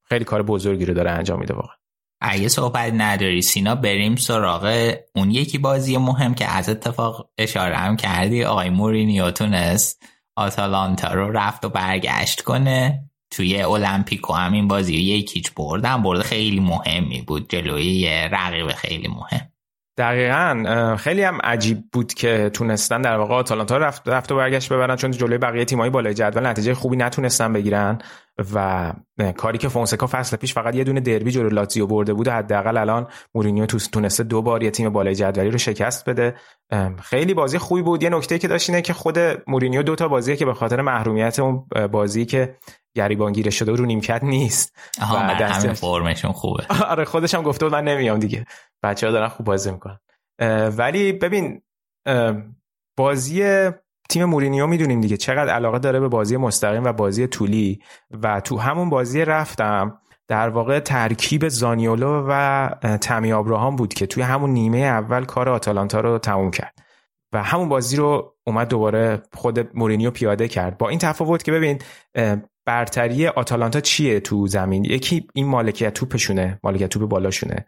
خیلی 0.04 0.26
کار 0.26 0.44
بزرگی 0.44 0.86
رو 0.86 0.94
داره 0.94 1.12
انجام 1.12 1.40
میده 1.40 1.54
واقعا. 1.54 1.82
اگه 2.26 2.48
صحبت 2.48 2.94
نداری. 2.94 3.41
سینا 3.41 3.76
بریم 3.76 4.16
سراغ 4.16 4.94
اون 5.16 5.32
یکی 5.32 5.58
بازی 5.58 5.98
مهم 5.98 6.34
که 6.34 6.45
از 6.45 6.70
اتفاق 6.70 7.30
اشاره 7.38 7.76
هم 7.76 7.95
کردی. 7.95 8.44
آقای 8.44 8.70
مورینیو 8.70 9.32
تونست 9.32 10.04
آتالانتا 10.36 11.14
رو 11.14 11.32
رفت 11.32 11.66
و 11.66 11.70
برگشت 11.70 12.41
کنه. 12.41 13.10
توی 13.32 13.62
المپیکو 13.62 14.34
همین 14.34 14.68
بازی 14.68 14.95
یکیچ 14.95 15.54
بردن. 15.54 16.04
برده 16.04 16.24
خیلی 16.24 16.60
مهمی 16.60 17.22
بود. 17.22 17.50
جلوی 17.50 18.08
رقیب 18.32 18.72
خیلی 18.72 19.08
مهم. 19.08 19.53
دقیقا 19.98 20.95
خیلی 20.99 21.24
هم 21.24 21.40
عجیب 21.44 21.84
بود 21.91 22.14
که 22.14 22.49
تونستن 22.53 23.02
در 23.02 23.18
واقع 23.18 23.36
آتالانتا 23.36 23.78
رفت 23.78 24.07
رفت 24.07 24.32
و 24.32 24.36
برگشت 24.36 24.74
ببرن 24.74 24.95
چون 24.95 25.11
جلوی 25.11 25.38
بقیه 25.38 25.65
تیمایی 25.65 25.91
بالای 25.91 26.14
جدول 26.14 26.48
نتیجه 26.48 26.74
خوبی 26.74 26.98
نتونستن 26.98 27.53
بگیرن 27.53 27.98
و 28.53 28.94
کاری 29.38 29.57
که 29.57 29.70
فونسکا 29.70 30.07
فصل 30.07 30.38
پیش 30.38 30.53
فقط 30.53 30.76
یه 30.76 30.84
دونه 30.84 30.99
دربی 30.99 31.32
جلوی 31.32 31.49
لاتزیو 31.49 31.88
برده 31.88 32.14
بود 32.14 32.28
حداقل 32.28 32.78
الان 32.78 33.07
مورینیو 33.36 33.65
تونسته 33.65 34.24
دو 34.24 34.41
بار 34.41 34.64
یه 34.64 34.72
تیم 34.72 34.90
بالای 34.90 35.15
جدولی 35.15 35.49
رو 35.49 35.57
شکست 35.57 36.10
بده. 36.10 36.36
خیلی 37.02 37.34
بازی 37.34 37.57
خوبی 37.57 37.82
بود. 37.82 38.03
یه 38.03 38.10
نکته 38.10 38.40
که 38.40 38.48
داشت 38.48 38.70
اینه 38.70 38.82
که 38.82 38.94
خود 38.94 39.20
مورینیو 39.48 39.84
دو 39.84 39.95
تا 39.95 40.07
بازیه 40.07 40.36
که 40.36 40.45
به 40.45 40.53
خاطر 40.53 40.82
محرومیت 40.82 41.40
اون 41.40 41.65
بازی 41.91 42.26
که 42.26 42.56
گریبان 42.95 43.32
گیره 43.34 43.52
شده 43.52 43.72
رو 43.72 43.86
نیمکت 43.86 44.24
نیست. 44.24 44.76
و 45.02 45.03
همین 45.06 45.74
فرمشون 45.74 46.32
خوبه. 46.32 46.65
آره 46.90 47.06
خودش 47.06 47.36
هم 47.36 47.41
گفته 47.41 47.70
من 47.70 47.84
نمیام 47.84 48.20
دیگه. 48.20 48.45
بچه 48.84 49.07
ها 49.07 49.14
دارن 49.14 49.28
خوب 49.28 49.45
بازی 49.45 49.72
می‌کنن. 49.72 49.99
ولی 50.78 51.14
ببین 51.14 51.61
بازی 52.98 53.70
تیم 54.10 54.26
مورینیو 54.26 54.68
می‌دونیم 54.68 55.02
دیگه 55.02 55.18
چقدر 55.18 55.53
علاقه 55.53 55.80
داره 55.80 55.99
به 55.99 56.07
بازی 56.07 56.38
مستقیم 56.38 56.84
و 56.84 56.94
بازی 56.94 57.28
طولی. 57.28 57.82
و 58.22 58.40
تو 58.40 58.57
همون 58.57 58.90
بازی 58.90 59.26
رفتم 59.26 59.99
در 60.28 60.49
واقع 60.49 60.80
ترکیب 60.80 61.48
زانیولو 61.48 62.26
و 62.30 62.70
تمی 63.02 63.34
آبراهام 63.34 63.76
بود 63.76 63.94
که 63.94 64.06
توی 64.06 64.24
همون 64.24 64.49
نیمه 64.49 64.78
اول 64.78 65.26
کار 65.26 65.49
آتالانتا 65.49 65.99
رو 65.99 66.20
تموم 66.20 66.52
کرد. 66.52 66.74
و 67.34 67.44
همون 67.44 67.70
بازی 67.70 67.98
رو 67.98 68.36
اومد 68.44 68.68
دوباره 68.68 69.24
خود 69.34 69.78
مورینیو 69.78 70.11
پیاده 70.11 70.48
کرد. 70.48 70.78
با 70.78 70.90
این 70.90 70.99
تفاوت 70.99 71.44
که 71.44 71.52
ببین 71.52 71.80
برتری 72.65 73.27
آتالانتا 73.27 73.81
چیه 73.81 74.19
تو 74.19 74.48
زمین؟ 74.48 74.85
یکی 74.85 75.27
این 75.34 75.48
مالکیت 75.48 75.94
توپشونه 75.94 76.60
مالکیت 76.64 76.90
توپ 76.90 77.10
بالاشونه. 77.10 77.65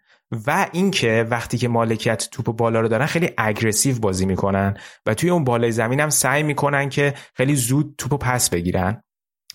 و 0.47 0.67
اینکه 0.71 1.27
وقتی 1.29 1.57
که 1.57 1.67
مالکیت 1.67 2.29
توپ 2.31 2.45
بالا 2.45 2.81
رو 2.81 2.87
دارن 2.87 3.05
خیلی 3.05 3.29
اگریسیو 3.37 3.99
بازی 3.99 4.25
می‌کنن 4.25 4.77
و 5.05 5.13
توی 5.13 5.29
اون 5.29 5.43
بالای 5.43 5.71
زمین 5.71 5.99
هم 5.99 6.09
سعی 6.09 6.43
می‌کنن 6.43 6.89
که 6.89 7.13
خیلی 7.33 7.55
زود 7.55 7.95
توپ 7.97 8.19
پس 8.21 8.49
بگیرن. 8.49 9.01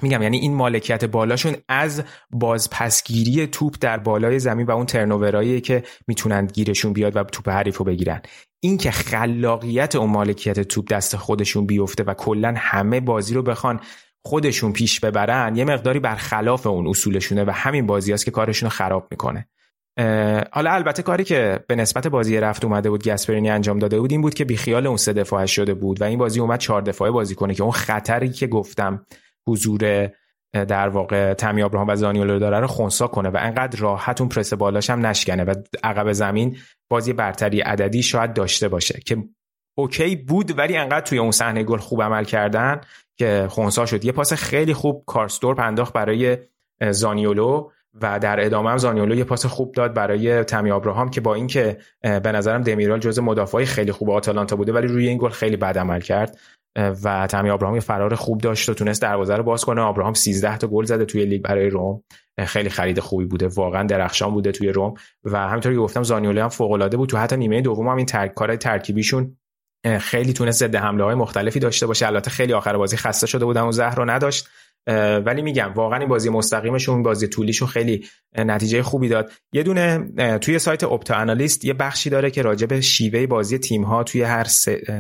میگم 0.03 0.23
یعنی 0.23 0.39
این 0.39 0.55
مالکیت 0.55 1.05
بالاشون 1.05 1.57
از 1.69 2.03
بازپسگیری 2.31 3.47
توپ 3.47 3.77
در 3.81 3.99
بالای 3.99 4.39
زمین 4.39 4.67
و 4.67 4.71
اون 4.71 4.87
ترنوورایی 4.87 5.61
که 5.61 5.83
می‌تونن 6.07 6.47
گیرشون 6.47 6.93
بیاد 6.93 7.17
و 7.17 7.25
توپ 7.25 7.49
حریف 7.49 7.77
رو 7.77 7.85
بگیرن. 7.85 8.23
اینکه 8.61 8.91
خلاقیت 8.91 9.97
اون 9.97 10.11
مالکیت 10.11 10.61
توپ 10.61 10.89
دست 10.89 11.17
خودشون 11.17 11.67
بیفته 11.67 12.05
و 12.05 12.15
کلا 12.15 12.55
همه 12.57 13.01
بازی 13.01 13.35
رو 13.35 13.43
بخوان 13.43 13.81
خودشون 14.25 14.73
پیش 14.73 15.01
ببرن 15.01 15.57
یه 15.57 15.65
مقداری 15.65 15.99
برخلاف 15.99 16.67
اون 16.67 16.87
اصولشونه 16.87 17.45
و 17.45 17.51
همین 17.51 17.87
بازی 17.87 18.13
هست 18.13 18.25
که 18.25 18.31
کارشون 18.31 18.67
رو 18.67 18.71
خراب 18.77 19.09
می‌کنه. 19.11 19.49
حالا 20.53 20.71
البته 20.71 21.03
کاری 21.03 21.25
که 21.25 21.65
به 21.69 21.77
نسبت 21.77 22.07
بازی 22.07 22.41
رفت 22.41 22.65
اومده 22.65 22.91
بود 22.91 23.09
گسپرینی 23.09 23.51
انجام 23.51 23.79
داده 23.79 24.01
بود 24.01 24.13
این 24.13 24.23
بود 24.23 24.35
که 24.35 24.45
بیخیال 24.45 24.87
اون 24.87 24.97
سه 24.97 25.13
دفاعه 25.13 25.47
شده 25.47 25.75
بود 25.75 26.01
و 26.01 26.05
این 26.05 26.19
بازی 26.19 26.41
اومد 26.41 26.59
چهار 26.59 26.83
دفاعه 26.83 27.11
بازی 27.11 27.35
کنه 27.35 27.55
که 27.55 27.63
اون 27.63 27.73
خطری 27.73 28.29
که 28.29 28.47
گفتم 28.47 29.07
حضور 29.49 30.11
در 30.53 30.89
واقع 30.89 31.35
تمی 31.35 31.63
ابراهام 31.63 31.89
و 31.89 31.97
زانیولو 31.97 32.39
داره 32.39 32.61
رو 32.61 32.67
خونسا 32.67 33.07
کنه 33.07 33.29
و 33.29 33.37
انقدر 33.41 33.81
راحت 33.81 34.21
اون 34.21 34.29
پرس 34.29 34.55
بالاش 34.55 34.91
هم 34.91 35.07
نشکنه 35.07 35.45
و 35.45 35.55
عقب 35.85 36.13
زمین 36.13 36.57
بازی 36.91 37.13
برتری 37.13 37.61
عددی 37.61 38.03
شاید 38.03 38.33
داشته 38.33 38.69
باشه 38.69 39.01
که 39.07 39.17
اوکی 39.79 40.17
بود 40.17 40.59
ولی 40.59 40.77
انقدر 40.77 41.07
توی 41.07 41.19
اون 41.19 41.31
صحنه 41.31 41.63
گل 41.63 41.79
خوب 41.79 42.03
عمل 42.03 42.25
کردن 42.25 42.81
که 43.21 43.47
خونسا 43.51 43.87
شد. 43.87 44.05
یه 44.05 44.13
پاس 44.13 44.33
خیلی 44.33 44.75
خوب 44.75 45.05
کارستور 45.07 45.61
انداخت 45.61 45.93
برای 45.93 46.39
زانیولو 46.91 47.71
و 48.03 48.19
در 48.19 48.45
ادامه 48.45 48.71
هم 48.71 48.77
زانیولو 48.77 49.15
یه 49.15 49.25
پاس 49.25 49.47
خوب 49.47 49.73
داد 49.73 49.95
برای 49.95 50.45
تمی 50.45 50.71
آبراهام 50.71 51.11
که 51.11 51.21
با 51.21 51.35
اینکه 51.35 51.79
به 52.03 52.33
نظرم 52.33 52.63
دمیرال 52.63 52.99
جز 52.99 53.19
مدافعای 53.19 53.65
خیلی 53.65 53.93
خوب 53.93 54.11
آتالانتا 54.11 54.57
بوده 54.57 54.73
ولی 54.73 54.87
روی 54.87 55.09
این 55.09 55.19
گل 55.19 55.29
خیلی 55.29 55.57
بد 55.57 55.79
عمل 55.79 56.01
کرد 56.01 56.39
و 56.77 57.27
تمی 57.27 57.51
آبراهام 57.51 57.75
یه 57.75 57.81
فرار 57.81 58.15
خوب 58.15 58.41
داشت 58.41 58.69
و 58.69 58.75
تونست 58.75 59.03
دروازه 59.03 59.37
رو 59.37 59.43
باز 59.43 59.65
کنه. 59.65 59.81
آبراهام 59.81 60.15
13 60.15 60.59
تا 60.59 60.67
گل 60.67 60.85
زده 60.85 61.05
توی 61.05 61.25
لیگ 61.25 61.43
برای 61.43 61.71
روم. 61.71 62.03
خیلی 62.39 62.71
خرید 62.71 63.01
خوبی 63.01 63.25
بوده. 63.25 63.49
واقعا 63.49 63.83
درخشان 63.83 64.31
بوده 64.31 64.53
توی 64.53 64.69
روم. 64.69 64.95
و 65.25 65.39
همینطور 65.49 65.73
که 65.73 65.79
گفتم 65.79 66.03
زانیولو 66.03 66.43
هم 66.43 66.49
فوق 66.49 66.73
العاده 66.73 66.97
بود. 66.97 67.09
تو 67.09 67.17
حتی 67.17 67.37
نیمه 67.37 67.61
دوم 67.61 67.89
هم 67.89 67.97
این 67.97 68.07
ترک 68.07 68.35
کارهای 68.35 68.59
ترکیبیشون 68.59 69.37
خیلی 70.01 70.33
تونست 70.33 70.59
ضد 70.59 70.75
حمله 70.75 71.05
های 71.05 71.15
مختلفی 71.15 71.59
داشته 71.59 71.87
باشه. 71.87 72.07
البته 72.07 72.31
خیلی 72.31 72.53
آخر 72.53 72.77
بازی 72.77 72.97
خسته 72.97 73.27
شده 73.27 73.45
بودن 73.45 73.63
و 73.63 73.73
زهر 73.73 73.95
رو 73.95 74.11
نداشت. 74.11 74.49
ولی 75.27 75.43
میگم 75.43 75.73
واقعا 75.75 75.99
این 75.99 76.09
بازی 76.09 76.31
مستقیمشون 76.31 77.03
بازی 77.03 77.29
طولیشون 77.29 77.69
خیلی 77.69 78.07
نتیجه 78.39 78.83
خوبی 78.83 79.09
داد. 79.09 79.33
یه 79.53 79.63
دونه 79.63 80.11
توی 80.39 80.59
سایت 80.59 80.85
اپتا 80.85 81.15
انالیست 81.15 81.65
یه 81.65 81.75
بخشی 81.75 82.11
داره 82.11 82.31
که 82.31 82.43
راجع 82.43 82.67
به 82.67 82.81
شیوه 82.81 83.27
بازی 83.27 83.59
تیم 83.59 83.83
ها 83.83 84.03
توی 84.05 84.23
هر 84.23 84.47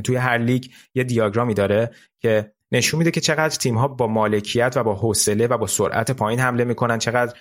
توی 0.04 0.16
هر 0.16 0.38
لیگ 0.38 0.64
یه 0.94 1.04
دیاگرامی 1.04 1.54
داره 1.54 1.90
که 2.20 2.52
نشون 2.72 2.98
میده 2.98 3.10
که 3.10 3.20
چقدر 3.20 3.56
تیم 3.56 3.78
ها 3.78 3.88
با 3.88 4.06
مالکیت 4.06 4.72
و 4.76 4.84
با 4.84 4.94
حوصله 4.94 5.46
و 5.46 5.58
با 5.58 5.66
سرعت 5.66 6.10
پایین 6.10 6.40
حمله 6.40 6.64
می‌کنن 6.64 6.98
چقدر 6.98 7.34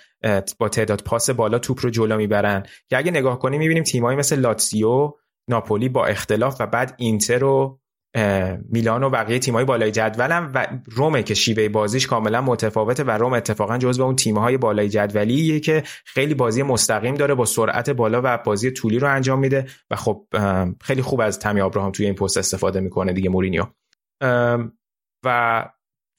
با 0.58 0.68
تعداد 0.68 1.02
پاس 1.02 1.30
بالا 1.30 1.58
توپ 1.58 1.78
رو 1.82 1.90
جلو 1.90 2.16
می‌برن. 2.16 2.62
که 2.88 2.96
اگه 2.96 3.10
نگاه 3.10 3.38
کنیم 3.38 3.58
می‌بینیم 3.58 3.82
تیمایی 3.82 4.18
مثل 4.18 4.38
لاتزیو 4.38 5.12
ناپولی 5.50 5.88
با 5.88 6.06
اختلاف 6.06 6.56
و 6.60 6.66
بعد 6.66 6.94
اینتر 6.98 7.44
و 7.44 7.80
میلان 8.70 9.02
و 9.02 9.10
بقیه 9.10 9.38
تیم‌های 9.38 9.64
بالای 9.64 9.90
جدولن 9.90 10.50
و 10.54 10.66
رومه 10.84 11.22
که 11.22 11.34
شیوه 11.34 11.68
بازیش 11.68 12.06
کاملا 12.06 12.40
متفاوته 12.40 13.04
و 13.04 13.10
روم 13.10 13.32
اتفاقا 13.32 13.78
جزو 13.78 14.02
اون 14.02 14.16
تیم‌های 14.16 14.56
بالای 14.56 14.88
جدولیه 14.88 15.60
که 15.60 15.82
خیلی 16.04 16.34
بازی 16.34 16.62
مستقیم 16.62 17.14
داره 17.14 17.34
با 17.34 17.44
سرعت 17.44 17.90
بالا 17.90 18.20
و 18.24 18.38
بازی 18.38 18.70
طولی 18.70 18.98
رو 18.98 19.14
انجام 19.14 19.38
میده 19.38 19.66
و 19.90 19.96
خب 19.96 20.26
خیلی 20.80 21.02
خوب 21.02 21.20
از 21.20 21.38
تمی 21.38 21.60
ابراهام 21.60 21.92
توی 21.92 22.06
این 22.06 22.14
پست 22.14 22.36
استفاده 22.36 22.80
می‌کنه 22.80 23.12
دیگه 23.12 23.30
مورینیو. 23.30 23.64
و 25.24 25.64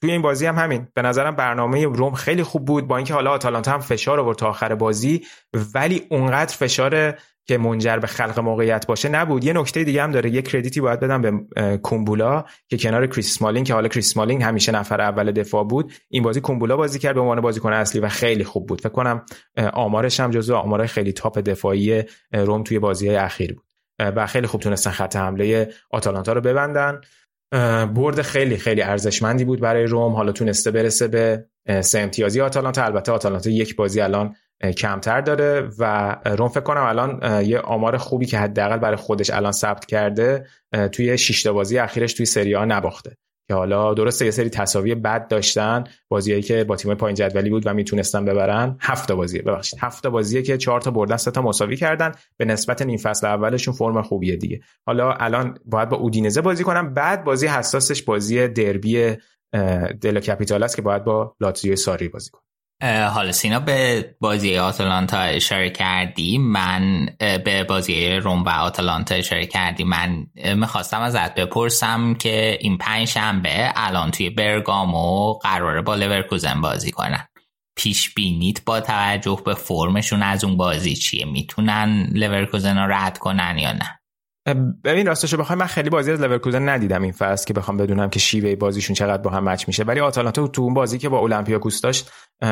توی 0.02 0.12
این 0.12 0.22
بازی 0.22 0.46
هم 0.46 0.54
همین. 0.54 0.88
به 0.94 1.02
نظرم 1.02 1.36
برنامه 1.36 1.84
روم 1.84 2.14
خیلی 2.14 2.42
خوب 2.42 2.64
بود 2.64 2.88
با 2.88 2.96
اینکه 2.96 3.14
حالا 3.14 3.30
آتالانتا 3.30 3.72
هم 3.72 3.80
فشار 3.80 4.20
آورد 4.20 4.38
تا 4.38 4.48
آخر 4.48 4.74
بازی 4.74 5.26
ولی 5.74 6.06
اونقدر 6.10 6.56
فشار 6.56 7.18
که 7.46 7.58
منجر 7.58 7.96
به 7.96 8.06
خلق 8.06 8.40
موقعیت 8.40 8.86
باشه 8.86 9.08
نبود. 9.08 9.44
یه 9.44 9.52
نکته 9.52 9.84
دیگه 9.84 10.02
هم 10.02 10.10
داره. 10.10 10.30
یه 10.30 10.42
کردیتی 10.42 10.80
باید 10.80 11.00
بدم 11.00 11.22
به 11.22 11.32
کومبولا 11.76 12.44
که 12.68 12.76
کنار 12.78 13.06
کریس 13.06 13.42
مالین 13.42 13.64
که 13.64 13.74
حالا 13.74 13.88
کریس 13.88 14.16
مالین 14.16 14.42
همیشه 14.42 14.72
نفر 14.72 15.00
اول 15.00 15.32
دفاع 15.32 15.64
بود 15.64 15.92
این 16.08 16.22
بازی 16.22 16.40
کومبولا 16.40 16.76
بازی 16.76 16.98
کرد 16.98 17.14
به 17.14 17.20
عنوان 17.20 17.40
بازیکن 17.40 17.72
اصلی 17.72 18.00
و 18.00 18.08
خیلی 18.08 18.44
خوب 18.44 18.66
بود. 18.66 18.80
فکر 18.80 18.88
کنم 18.88 19.24
آمارش 19.72 20.20
هم 20.20 20.30
جزو 20.30 20.54
آمار 20.54 20.86
خیلی 20.86 21.12
تاپ 21.12 21.38
دفاعی 21.38 22.02
روم 22.32 22.62
توی 22.62 22.78
بازی 22.78 23.08
های 23.08 23.16
اخیر 23.16 23.54
بود. 23.54 23.64
و 23.98 24.26
خیلی 24.26 24.46
خوب 24.46 24.60
تونستن 24.60 24.90
خط 24.90 25.16
حمله 25.16 25.72
آتالانتا 25.90 26.32
رو 26.32 26.40
ببندن. 26.40 27.00
برد 27.94 28.22
خیلی 28.22 28.56
خیلی 28.56 28.82
ارزشمندی 28.82 29.44
بود 29.44 29.60
برای 29.60 29.84
روم. 29.84 30.12
حالا 30.12 30.32
تونسته 30.32 30.70
برسه 30.70 31.08
به 31.08 31.44
سه 31.80 31.98
امتیازی 31.98 32.40
آتالانتا. 32.40 32.84
البته 32.84 33.12
آتالانتا 33.12 33.50
یک 33.50 33.76
بازی 33.76 34.00
الان 34.00 34.34
کمتر 34.62 35.20
داره 35.20 35.70
و 35.78 36.16
روم 36.24 36.48
فکر 36.48 36.60
کنم 36.60 36.82
الان 36.82 37.42
یه 37.44 37.58
آمار 37.58 37.96
خوبی 37.96 38.26
که 38.26 38.38
حداقل 38.38 38.76
برای 38.76 38.96
خودش 38.96 39.30
الان 39.30 39.52
ثبت 39.52 39.86
کرده 39.86 40.46
توی 40.92 41.18
شش 41.18 41.46
بازی 41.46 41.78
اخیرش 41.78 42.12
توی 42.12 42.26
سری 42.26 42.54
آ 42.54 42.64
نباخته. 42.64 43.16
که 43.48 43.54
حالا 43.54 43.94
درسته 43.94 44.24
یه 44.24 44.30
سری 44.30 44.50
تساوی 44.50 44.94
بد 44.94 45.28
داشتن 45.28 45.84
بازیایی 46.08 46.42
که 46.42 46.64
با 46.64 46.76
تیم 46.76 46.94
پایین 46.94 47.14
جدولی 47.14 47.50
بود 47.50 47.66
و 47.66 47.74
می‌تونستن 47.74 48.24
ببرن. 48.24 48.76
هفت 48.80 49.12
بازیه 49.12 49.42
ببخشید. 49.42 49.78
هفت 49.82 50.06
بازیه 50.06 50.42
که 50.42 50.56
چهار 50.56 50.80
تا 50.80 50.90
بردن 50.90 51.16
سه 51.16 51.30
تا 51.30 51.42
مساوی 51.42 51.76
کردن. 51.76 52.12
به 52.36 52.44
نسبت 52.44 52.82
نیم 52.82 52.98
فصل 52.98 53.26
اولشون 53.26 53.74
فرم 53.74 54.02
خوبیه 54.02 54.36
دیگه. 54.36 54.60
حالا 54.86 55.12
الان 55.12 55.58
باید 55.64 55.88
با 55.88 55.96
اودینزه 55.96 56.40
بازی 56.40 56.64
کنم. 56.64 56.94
بعد 56.94 57.24
بازی 57.24 57.46
حساسش 57.46 58.02
بازی 58.02 58.48
Derby 58.48 59.16
della 60.00 60.20
Capitale 60.20 60.62
است 60.62 60.76
که 60.76 60.82
باید 60.82 61.04
با 61.04 61.36
لاتزیو 61.40 61.76
ساری 61.76 62.08
بازی 62.08 62.30
کنه 62.30 62.42
حالا 62.82 63.32
سینا 63.32 63.60
به 63.60 64.14
بازی 64.20 64.58
آتلانتا 64.58 65.18
اشاره 65.18 65.70
کردی. 65.70 66.38
من 66.38 67.08
به 67.18 67.64
بازی 67.64 68.16
روم 68.16 68.44
و 68.44 68.48
آتلانتا 68.48 69.14
اشاره 69.14 69.46
کردی. 69.46 69.84
من 69.84 70.26
می‌خواستم 70.56 71.00
ازت 71.00 71.34
بپرسم 71.34 72.14
که 72.14 72.58
این 72.60 72.78
پنج 72.78 73.08
شنبه 73.08 73.72
الان 73.76 74.10
توی 74.10 74.30
برگامو 74.30 75.32
قراره 75.32 75.82
با 75.82 75.94
لورکوزن 75.94 76.60
بازی 76.60 76.90
کنن. 76.90 77.26
پیش 77.76 78.14
بینیت 78.14 78.64
با 78.64 78.80
توجه 78.80 79.38
به 79.44 79.54
فرمشون 79.54 80.22
از 80.22 80.44
اون 80.44 80.56
بازی 80.56 80.96
چیه؟ 80.96 81.24
می‌تونن 81.24 82.08
لورکوزن 82.12 82.78
رو 82.78 82.92
رد 82.92 83.18
کنن 83.18 83.58
یا 83.58 83.72
نه؟ 83.72 83.98
ببین 84.84 85.06
راستش 85.06 85.34
بخوام 85.34 85.58
من 85.58 85.66
خیلی 85.66 85.90
بازی 85.90 86.12
از 86.12 86.20
لورکوزن 86.20 86.68
ندیدم 86.68 87.02
این 87.02 87.12
فصل 87.12 87.46
که 87.46 87.54
بخوام 87.54 87.76
بدونم 87.76 88.10
که 88.10 88.18
شیوه 88.18 88.56
بازیشون 88.56 88.94
چقدر 88.94 89.22
با 89.22 89.30
هم 89.30 89.48
match 89.48 89.68
میشه. 89.68 89.84
ولی 89.84 90.00
آتالانتا 90.00 90.46
تو 90.46 90.62
اون 90.62 90.74
بازی 90.74 90.98
که 90.98 91.08
با 91.08 91.18
اولمپیاکوس 91.18 91.80
داشت 91.80 92.10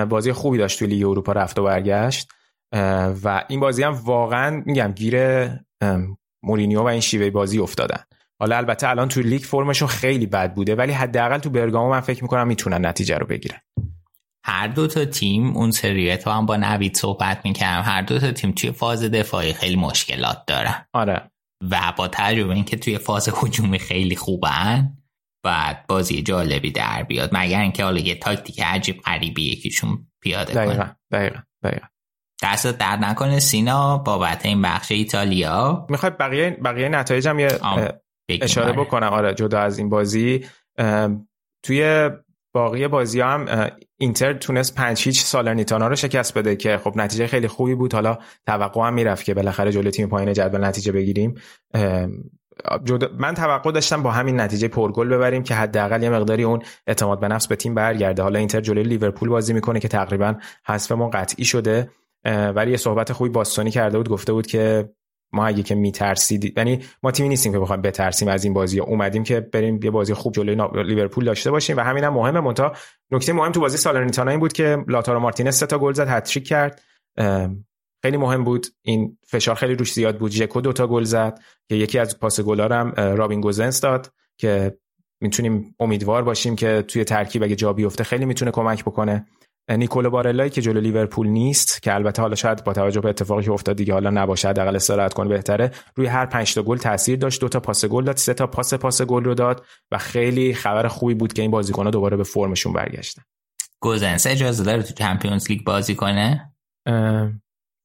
بازی 0.08 0.32
خوبی 0.32 0.58
داشت 0.58 0.78
توی 0.78 0.88
لیگ 0.88 1.06
اروپا 1.06 1.32
رفت 1.32 1.58
و 1.58 1.64
برگشت. 1.64 2.28
و 3.24 3.44
این 3.48 3.60
بازی 3.60 3.82
هم 3.82 3.92
واقعا 3.92 4.62
میگم 4.66 4.92
گیر 4.92 5.16
مورینیو 6.42 6.80
و 6.80 6.86
این 6.86 7.00
شیوه 7.00 7.30
بازی 7.30 7.58
افتادن. 7.58 8.04
حالا 8.40 8.56
البته 8.56 8.88
الان 8.88 9.08
تو 9.08 9.20
لیگ 9.20 9.42
فرمشون 9.42 9.88
خیلی 9.88 10.26
بد 10.26 10.54
بوده 10.54 10.74
ولی 10.74 10.92
حداقل 10.92 11.38
تو 11.38 11.50
برگامو 11.50 11.90
من 11.90 12.00
فکر 12.00 12.22
می‌کنم 12.22 12.46
می‌تونن 12.46 12.86
نتیجه 12.86 13.18
رو 13.18 13.26
بگیرن. 13.26 13.58
هر 14.44 14.68
دو 14.68 14.86
تا 14.86 15.04
تیم 15.04 15.56
اون 15.56 15.70
سری 15.70 16.05
آ 16.05 16.16
تو 16.16 16.30
هم 16.30 16.46
با 16.46 16.56
نوید 16.56 16.96
صحبت 16.96 17.40
می‌کردم 17.44 17.82
هر 17.82 18.02
دو 18.02 18.18
تا 18.18 18.32
تیم 18.32 18.52
توی 18.52 18.72
فاز 18.72 19.04
دفاعی 19.04 19.52
خیلی 19.52 19.76
مشکلات 19.76 20.44
دارن. 20.46 20.86
آره. 20.92 21.29
و 21.70 21.92
با 21.96 22.08
تجربه 22.08 22.54
اینکه 22.54 22.76
توی 22.76 22.98
فاز 22.98 23.28
هجومی 23.42 23.78
خیلی 23.78 24.16
خوبن 24.16 24.96
بعد 25.44 25.86
بازی 25.86 26.22
جالبی 26.22 26.70
در 26.70 27.02
بیاد. 27.02 27.30
مگر 27.32 27.60
اینکه 27.60 27.84
حالا 27.84 28.00
یه 28.00 28.14
تاکتیک 28.14 28.62
عجیب 28.62 29.00
غریبی 29.00 29.42
یکیشون 29.42 30.06
پیاده 30.22 30.54
دقیقا. 30.54 30.74
کنه. 30.74 30.96
دقیقا 31.12 31.38
دقیقا 31.62 31.86
دست 32.42 32.66
در 32.66 32.96
نکنه 32.96 33.38
سینا 33.38 33.98
بابت 33.98 34.46
این 34.46 34.62
بخش 34.62 34.92
ایتالیا. 34.92 35.86
می‌خوای 35.88 36.12
بقیه 36.20 36.50
بقیه 36.50 36.88
نتایجم 36.88 37.38
یه 37.38 37.48
اشاره 38.28 38.72
بکنم. 38.72 39.12
آره 39.12 39.34
جدا 39.34 39.60
از 39.60 39.78
این 39.78 39.88
بازی 39.88 40.46
توی 41.64 42.10
باقی 42.52 42.88
بازی 42.88 43.20
هم 43.20 43.70
اینتر 43.98 44.32
تونست 44.32 44.74
پنج 44.74 45.02
هیچ 45.02 45.22
سالرنیتانا 45.22 45.88
رو 45.88 45.96
شکست 45.96 46.38
بده 46.38 46.56
که 46.56 46.78
خب 46.78 46.92
نتیجه 46.96 47.26
خیلی 47.26 47.48
خوبی 47.48 47.74
بود. 47.74 47.94
حالا 47.94 48.18
توقع 48.46 48.86
هم 48.86 48.94
می‌رفت 48.94 49.24
که 49.24 49.34
بالاخره 49.34 49.72
جلوی 49.72 49.90
تیم 49.90 50.08
پایین 50.08 50.32
جدول 50.32 50.64
نتیجه 50.64 50.92
بگیریم. 50.92 51.34
من 53.18 53.34
توقع 53.34 53.72
داشتم 53.72 54.02
با 54.02 54.10
همین 54.10 54.40
نتیجه 54.40 54.68
پرگل 54.68 55.08
ببریم 55.08 55.42
که 55.42 55.54
حداقل 55.54 56.02
یه 56.02 56.10
مقداری 56.10 56.42
اون 56.42 56.62
اعتماد 56.86 57.20
به 57.20 57.28
نفس 57.28 57.46
به 57.46 57.56
تیم 57.56 57.74
برگرده. 57.74 58.22
حالا 58.22 58.38
اینتر 58.38 58.60
جلوی 58.60 58.82
لیورپول 58.84 59.28
بازی 59.28 59.52
می‌کنه 59.52 59.80
که 59.80 59.88
تقریبا 59.88 60.34
حذفمون 60.66 61.10
قطعی 61.10 61.44
شده. 61.44 61.90
ولی 62.24 62.70
یه 62.70 62.76
صحبت 62.76 63.12
خوبی 63.12 63.30
باستونی 63.30 63.70
کرده 63.70 63.98
بود 63.98 64.08
گفته 64.08 64.32
بود 64.32 64.46
که 64.46 64.88
ما 65.32 65.46
اگه 65.46 65.62
که 65.62 65.74
میترسید 65.74 66.58
یعنی 66.58 66.80
ما 67.02 67.10
تیمی 67.10 67.28
نیستیم 67.28 67.52
که 67.52 67.58
بخوایم 67.58 67.82
بترسیم 67.82 68.28
از 68.28 68.44
این 68.44 68.54
بازی. 68.54 68.80
اومدیم 68.80 69.24
که 69.24 69.40
بریم 69.40 69.80
یه 69.82 69.90
بازی 69.90 70.14
خوب 70.14 70.34
جلوی 70.34 70.82
لیورپول 70.84 71.24
داشته 71.24 71.50
باشیم 71.50 71.76
و 71.76 71.80
همینم 71.80 72.06
هم 72.06 72.14
مهمه. 72.14 72.40
مونتا 72.40 72.72
نکته 73.10 73.32
مهم 73.32 73.52
تو 73.52 73.60
بازی 73.60 73.76
سالرنیتانا 73.76 74.30
این 74.30 74.40
بود 74.40 74.52
که 74.52 74.84
لاتارو 74.88 75.20
مارتینز 75.20 75.56
سه 75.56 75.66
تا 75.66 75.78
گل 75.78 75.92
زد 75.92 76.08
هتریک 76.08 76.46
کرد. 76.46 76.82
خیلی 78.02 78.16
مهم 78.16 78.44
بود 78.44 78.66
این 78.82 79.18
فشار 79.26 79.54
خیلی 79.54 79.74
روش 79.74 79.92
زیاد 79.92 80.18
بود. 80.18 80.30
ژکو 80.30 80.60
دو 80.60 80.72
تا 80.72 80.86
گل 80.86 81.04
زد 81.04 81.38
که 81.68 81.74
یکی 81.74 81.98
از 81.98 82.18
پاس 82.18 82.40
گلا 82.40 82.68
هم 82.78 82.90
رابین 82.90 83.40
گوزنس 83.40 83.80
داد 83.80 84.12
که 84.38 84.78
می‌تونیم 85.20 85.74
امیدوار 85.80 86.22
باشیم 86.22 86.56
که 86.56 86.84
توی 86.88 87.04
ترکیب 87.04 87.42
اگه 87.42 87.56
جا 87.56 87.72
بیفته 87.72 88.04
خیلی 88.04 88.24
می‌تونه 88.24 88.50
کمک 88.50 88.84
بکنه. 88.84 89.26
نیکولو 89.70 90.10
بارلایی 90.10 90.50
که 90.50 90.62
جلو 90.62 90.80
لیورپول 90.80 91.26
نیست 91.26 91.82
که 91.82 91.94
البته 91.94 92.22
حالا 92.22 92.34
شاید 92.34 92.64
با 92.64 92.72
توجه 92.72 93.00
به 93.00 93.08
اتفاقی 93.08 93.44
که 93.44 93.50
افتاد 93.50 93.76
دیگه 93.76 93.92
حالا 93.92 94.10
نباشه 94.10 94.48
حداقل 94.48 94.76
استراحت 94.76 95.14
کنه 95.14 95.28
بهتره. 95.28 95.70
روی 95.94 96.06
هر 96.06 96.26
5 96.26 96.54
تا 96.54 96.62
گل 96.62 96.76
تاثیر 96.76 97.18
داشت. 97.18 97.40
دو 97.40 97.48
تا 97.48 97.60
پاس 97.60 97.84
گل 97.84 98.04
داد 98.04 98.16
سه 98.16 98.34
تا 98.34 98.46
پاس 98.46 98.74
پاس 98.74 99.02
گل 99.02 99.24
رو 99.24 99.34
داد 99.34 99.64
و 99.90 99.98
خیلی 99.98 100.54
خبر 100.54 100.88
خوبی 100.88 101.14
بود 101.14 101.32
که 101.32 101.42
این 101.42 101.50
بازیکن‌ها 101.50 101.90
دوباره 101.90 102.16
به 102.16 102.24
فرمشون 102.24 102.72
برگشتن. 102.72 103.22
گوزنس 103.80 104.26
اجازه 104.26 104.64
داره 104.64 104.82
تو 104.82 104.94
Champions 104.94 105.50
League 105.50 105.64
بازی 105.64 105.94
کنه؟ 105.94 106.52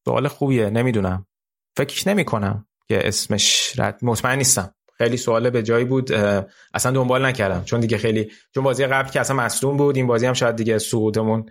سوال 0.06 0.28
خوبیه. 0.28 0.70
نمی‌دونم. 0.70 1.26
فکر 1.78 2.10
نمی 2.10 2.26
کنم 2.26 2.68
که 2.88 3.07
اسمش 3.07 3.74
رد 3.78 3.99
مطمئن 4.02 4.38
نیستم. 4.38 4.72
خیلی 4.98 5.18
سوال 5.18 5.49
به 5.49 5.64
جایی 5.64 5.86
بود. 5.86 6.12
اصلا 6.74 6.91
دنبال 6.91 7.26
نکردم. 7.26 7.64
چون 7.64 7.80
دیگه 7.80 7.98
خیلی 7.98 8.32
چون 8.53 8.64
بازی 8.64 8.86
قبل 8.86 9.10
که 9.10 9.20
اصلا 9.20 9.36
مصدوم 9.36 9.78
بود. 9.78 9.95
این 9.95 10.07
بازی 10.07 10.26
هم 10.26 10.34
شاید 10.34 10.56
دیگه 10.56 10.78
سقوطمون 10.78 11.45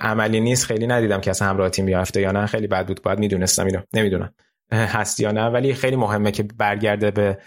عملی 0.00 0.40
نیست. 0.40 0.66
خیلی 0.66 0.86
ندیدم 0.86 1.20
که 1.20 1.30
اصلا 1.30 1.48
همراه 1.48 1.70
تیم 1.70 1.86
بیافته 1.86 2.20
یا 2.20 2.32
نه. 2.32 2.46
خیلی 2.46 2.66
بد 2.66 2.86
بود. 2.86 3.02
باید 3.02 3.18
می‌دونستم 3.18 3.66
اینو. 3.66 3.80
نمی‌دونم. 3.94 4.34
هست 4.72 5.20
یا 5.20 5.30
نه. 5.30 5.46
ولی 5.46 5.74
خیلی 5.74 5.96
مهمه 5.96 6.30
که 6.30 6.42
برگرده 6.42 7.10
به 7.10 7.38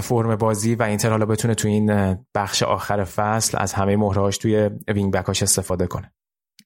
فرم 0.00 0.36
بازی 0.36 0.74
و 0.74 0.82
اینتر 0.82 1.10
حالا 1.10 1.26
بتونه 1.26 1.54
تو 1.54 1.68
این 1.68 2.16
بخش 2.34 2.62
آخر 2.62 3.04
فصل 3.04 3.58
از 3.60 3.72
همه 3.72 3.96
مهرهاش 3.96 4.38
توی 4.38 4.70
wing 4.88 5.12
back 5.12 5.32
اش 5.32 5.42
استفاده 5.42 5.86
کنه. 5.86 6.12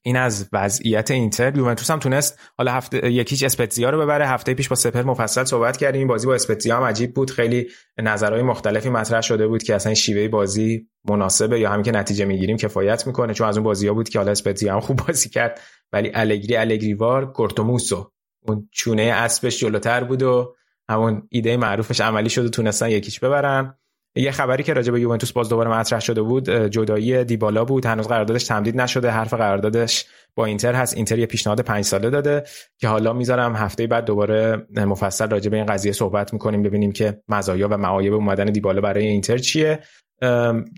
این 0.01 0.17
از 0.17 0.49
وضعیت 0.53 1.11
اینتر. 1.11 1.57
یوونتوس 1.57 1.91
هم 1.91 1.99
تونست 1.99 2.39
حالا 2.57 2.71
هفته 2.71 3.11
یکیش 3.11 3.43
اسپتزیا 3.43 3.89
رو 3.89 4.01
ببره. 4.01 4.27
هفته 4.27 4.53
پیش 4.53 4.69
با 4.69 4.75
سپر 4.75 5.03
مفصل 5.03 5.43
صحبت 5.43 5.77
کردیم. 5.77 6.07
بازی 6.07 6.27
با 6.27 6.35
اسپتزیا 6.35 6.77
هم 6.77 6.83
عجیب 6.83 7.13
بود. 7.13 7.31
خیلی 7.31 7.67
نظرهای 7.97 8.41
مختلفی 8.41 8.89
مطرح 8.89 9.21
شده 9.21 9.47
بود 9.47 9.63
که 9.63 9.75
اصلا 9.75 9.93
شیوه 9.93 10.27
بازی 10.27 10.87
مناسبه 11.09 11.59
یا 11.59 11.69
همین 11.69 11.83
که 11.83 11.91
نتیجه 11.91 12.25
می‌گیریم 12.25 12.57
کفایت 12.57 13.07
می‌کنه. 13.07 13.33
چون 13.33 13.47
از 13.47 13.57
اون 13.57 13.63
بازی 13.63 13.87
ها 13.87 13.93
بود 13.93 14.09
که 14.09 14.19
حالا 14.19 14.31
اسپتزیا 14.31 14.73
هم 14.73 14.79
خوب 14.79 14.97
بازی 15.07 15.29
کرد. 15.29 15.59
ولی 15.93 16.11
الگری 16.13 16.55
الگریوار 16.55 17.31
کورتوموسو 17.31 18.11
اون 18.41 18.69
چونه 18.71 19.01
اسبش 19.01 19.59
جلوتر 19.59 20.03
بود 20.03 20.23
و 20.23 20.55
همون 20.89 21.27
ایده 21.29 21.57
معروفش 21.57 22.01
عملی 22.01 22.29
شد 22.29 22.45
و 22.45 22.49
تونستن 22.49 22.89
یکیش 22.89 23.19
ببرن. 23.19 23.78
یه 24.15 24.31
خبری 24.31 24.63
که 24.63 24.73
راجع 24.73 24.91
به 24.91 25.01
یوونتوس 25.01 25.31
باز 25.31 25.49
دوباره 25.49 25.69
مطرح 25.69 25.99
شده 25.99 26.21
بود 26.21 26.49
جدایی 26.49 27.23
دیبالا 27.23 27.65
بود. 27.65 27.85
هنوز 27.85 28.07
قراردادش 28.07 28.43
تمدید 28.43 28.81
نشده. 28.81 29.09
حرف 29.09 29.33
قراردادش 29.33 30.05
با 30.35 30.45
اینتر 30.45 30.73
هست. 30.73 30.95
اینتر 30.95 31.19
یه 31.19 31.25
پیشنهاد 31.25 31.61
پنج 31.61 31.83
ساله 31.83 32.09
داده 32.09 32.43
که 32.77 32.87
حالا 32.87 33.13
می‌ذارم 33.13 33.55
هفته 33.55 33.87
بعد 33.87 34.05
دوباره 34.05 34.67
مفصل 34.75 35.29
راجع 35.29 35.49
به 35.49 35.57
این 35.57 35.65
قضیه 35.65 35.91
صحبت 35.91 36.33
می‌کنیم 36.33 36.63
ببینیم 36.63 36.91
که 36.91 37.21
مزایا 37.27 37.67
و 37.67 37.77
معایب 37.77 38.13
اومدن 38.13 38.45
دیبالا 38.45 38.81
برای 38.81 39.07
اینتر 39.07 39.37
چیه. 39.37 39.79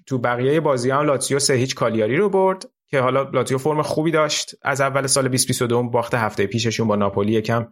تو 0.08 0.18
بقیه 0.18 0.60
بازی 0.60 0.90
هم 0.92 1.06
لاتزیو 1.06 1.40
سه 1.40 1.54
هیچ 1.54 1.76
کالیاری 1.76 2.18
رو 2.18 2.30
برد 2.30 2.66
که 2.88 3.00
حالا 3.00 3.30
لاتزیو 3.34 3.58
فرم 3.58 3.82
خوبی 3.82 4.12
داشت. 4.12 4.56
از 4.62 4.82
اول 4.82 5.08
سال 5.08 5.24
2022 5.24 5.84
باخت 5.90 6.14
هفته 6.14 6.46
پیششون 6.46 6.88
با 6.88 6.96
ناپولی 6.96 7.34
یکم 7.34 7.68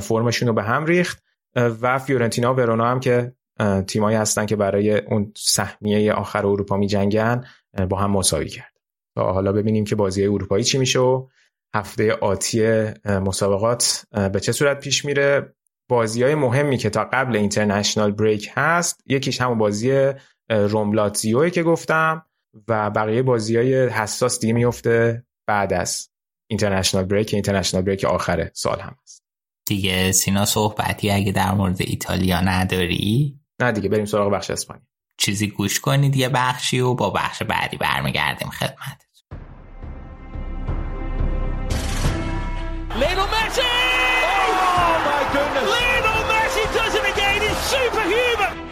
فرمشون 0.00 0.48
رو 0.48 0.54
به 0.54 0.62
هم 0.62 0.84
ریخت. 0.86 1.22
و 1.56 1.98
فیورنتینا 1.98 2.54
و 2.54 2.56
ورونا 2.56 2.86
هم 2.86 3.00
که 3.00 3.32
تیمایی 3.86 4.16
هستن 4.16 4.46
که 4.46 4.56
برای 4.56 4.98
اون 4.98 5.32
سهمیه 5.36 6.12
آخر 6.12 6.46
اروپا 6.46 6.76
می 6.76 6.86
جنگن 6.86 7.44
با 7.88 7.96
هم 7.96 8.10
مساوی 8.10 8.48
کرد. 8.48 8.72
تا 9.16 9.32
حالا 9.32 9.52
ببینیم 9.52 9.84
که 9.84 9.96
بازی 9.96 10.24
اروپایی 10.24 10.64
چی 10.64 10.78
میشه 10.78 10.98
و 10.98 11.28
هفته 11.74 12.12
آتی 12.12 12.84
مسابقات 13.04 14.04
به 14.32 14.40
چه 14.40 14.52
صورت 14.52 14.80
پیش 14.80 15.04
میره. 15.04 15.54
بازی 15.88 16.22
های 16.22 16.34
مهمی 16.34 16.76
که 16.76 16.90
تا 16.90 17.04
قبل 17.04 17.36
اینترنشنال 17.36 18.12
بریک 18.12 18.50
هست 18.54 19.00
یکیش 19.06 19.40
همون 19.40 19.58
بازی 19.58 20.12
روملاتزیوی 20.50 21.50
که 21.50 21.62
گفتم 21.62 22.26
و 22.68 22.90
بقیه 22.90 23.22
بازی 23.22 23.56
های 23.56 23.88
حساس 23.88 24.40
دیگه 24.40 24.52
میفته 24.52 25.24
بعد 25.46 25.72
از 25.72 26.10
اینترنشنال 26.46 27.04
بریک. 27.04 27.34
اینترنشنال 27.34 27.82
بریک 27.82 28.04
آخر 28.04 28.50
سال 28.52 28.80
هم 28.80 28.96
هست. 29.02 29.22
دیگه 29.66 30.12
سینا 30.12 30.44
صحبتی 30.44 31.10
اگه 31.10 31.32
در 31.32 31.52
مورد 31.52 31.76
ایتالیا 31.80 32.40
نداری؟ 32.40 33.40
نه 33.60 33.72
دیگه 33.72 33.88
بریم 33.88 34.04
سراغ 34.04 34.32
بخش 34.32 34.50
اسپانیا 34.50 34.86
چیزی 35.16 35.48
گوش 35.48 35.80
کنید 35.80 36.16
یه 36.16 36.28
بخشی 36.28 36.80
و 36.80 36.94
با 36.94 37.10
بخش 37.10 37.42
بعدی 37.42 37.76
برمیگردیم 37.76 38.50
خدمت 38.50 39.04
Lionel 43.00 43.26
Messi! 43.34 43.72
Oh 44.80 44.96
my 45.08 45.22
goodness! 45.34 45.66
Lionel 45.74 46.20
Messi 46.30 46.64
does 46.76 46.94
it 46.94 47.06
again! 47.12 47.40
He's 47.42 47.58
superhuman! 47.72 48.63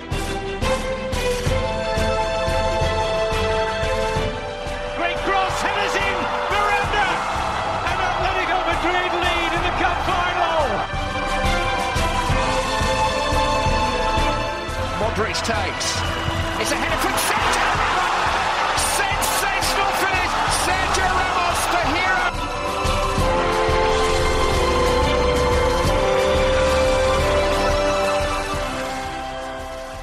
Paris 15.17 15.41
takes. 15.43 15.87
It's 16.61 16.73
a 16.73 16.79
header 16.83 17.01
from 17.05 17.15
Sergio 17.29 17.67
Ramos. 17.81 18.81
Sensational 19.01 19.93
finish. 20.03 20.33
Sergio 20.65 21.09
Ramos, 21.21 21.61
the 21.73 21.83
hero. 21.95 22.29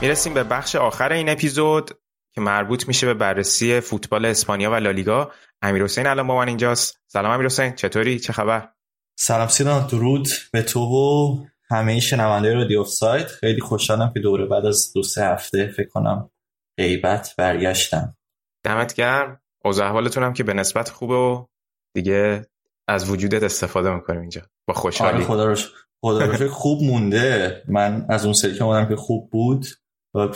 می‌رسیم 0.02 0.34
به 0.34 0.44
بخش 0.44 0.76
آخر 0.76 1.14
این 1.14 1.30
اپیزود 1.30 1.92
که 2.36 2.42
مربوط 2.42 2.88
میشه 2.88 3.06
به 3.08 3.14
بررسی 3.14 3.80
فوتبال 3.80 4.26
اسپانیا 4.26 4.72
و 4.72 4.76
لالیگا 4.76 5.32
امیر 5.62 5.84
حسین 5.84 6.08
الان 6.08 6.28
با 6.28 6.38
من 6.38 6.48
اینجاست 6.48 7.00
سلام 7.08 7.32
امیر 7.32 7.46
حسین 7.46 7.76
چطوری 7.76 8.20
چه 8.20 8.34
خبر 8.34 8.70
سلام 9.16 9.48
سینا 9.48 9.80
درود 9.80 10.28
به 10.52 10.62
تو 10.62 10.80
و 10.80 11.46
همه 11.72 12.00
شنونده 12.00 12.54
رادیو 12.54 12.84
سایت. 12.84 13.28
خیلی 13.28 13.62
خوشحالم 13.62 14.12
که 14.14 14.20
دوره 14.20 14.46
بعد 14.46 14.66
از 14.66 14.94
دو 14.94 15.04
سه 15.04 15.26
هفته 15.26 15.68
فکر 15.68 15.90
کنم 15.90 16.30
غیبت 16.78 17.34
برگشتم. 17.38 18.18
دمت 18.64 18.94
گرم. 18.94 19.42
اوضاع 19.66 19.88
احوالتون 19.88 20.24
هم 20.24 20.34
که 20.34 20.44
به 20.44 20.54
نسبت 20.54 20.90
خوبه 20.90 21.16
و 21.16 21.46
دیگه 21.94 22.46
از 22.88 23.10
وجودت 23.10 23.44
استفاده 23.44 23.96
می‌کنیم 23.96 24.22
اینجا. 24.22 24.42
با 24.68 24.74
خوشحالی. 24.74 25.18
آره 25.18 25.26
خدا 25.26 25.46
رو 25.46 25.56
ش- 25.56 25.72
خدا 26.02 26.26
رو 26.26 26.36
شکر 26.36 26.48
خوب 26.48 26.84
مونده. 26.84 27.64
من 27.68 28.06
از 28.10 28.26
اون 28.26 28.34
سری 28.34 28.54
که 28.54 28.64
اومدم 28.64 28.90
که 28.90 28.96
خوب 28.96 29.30
بود 29.30 29.66
و 30.14 30.28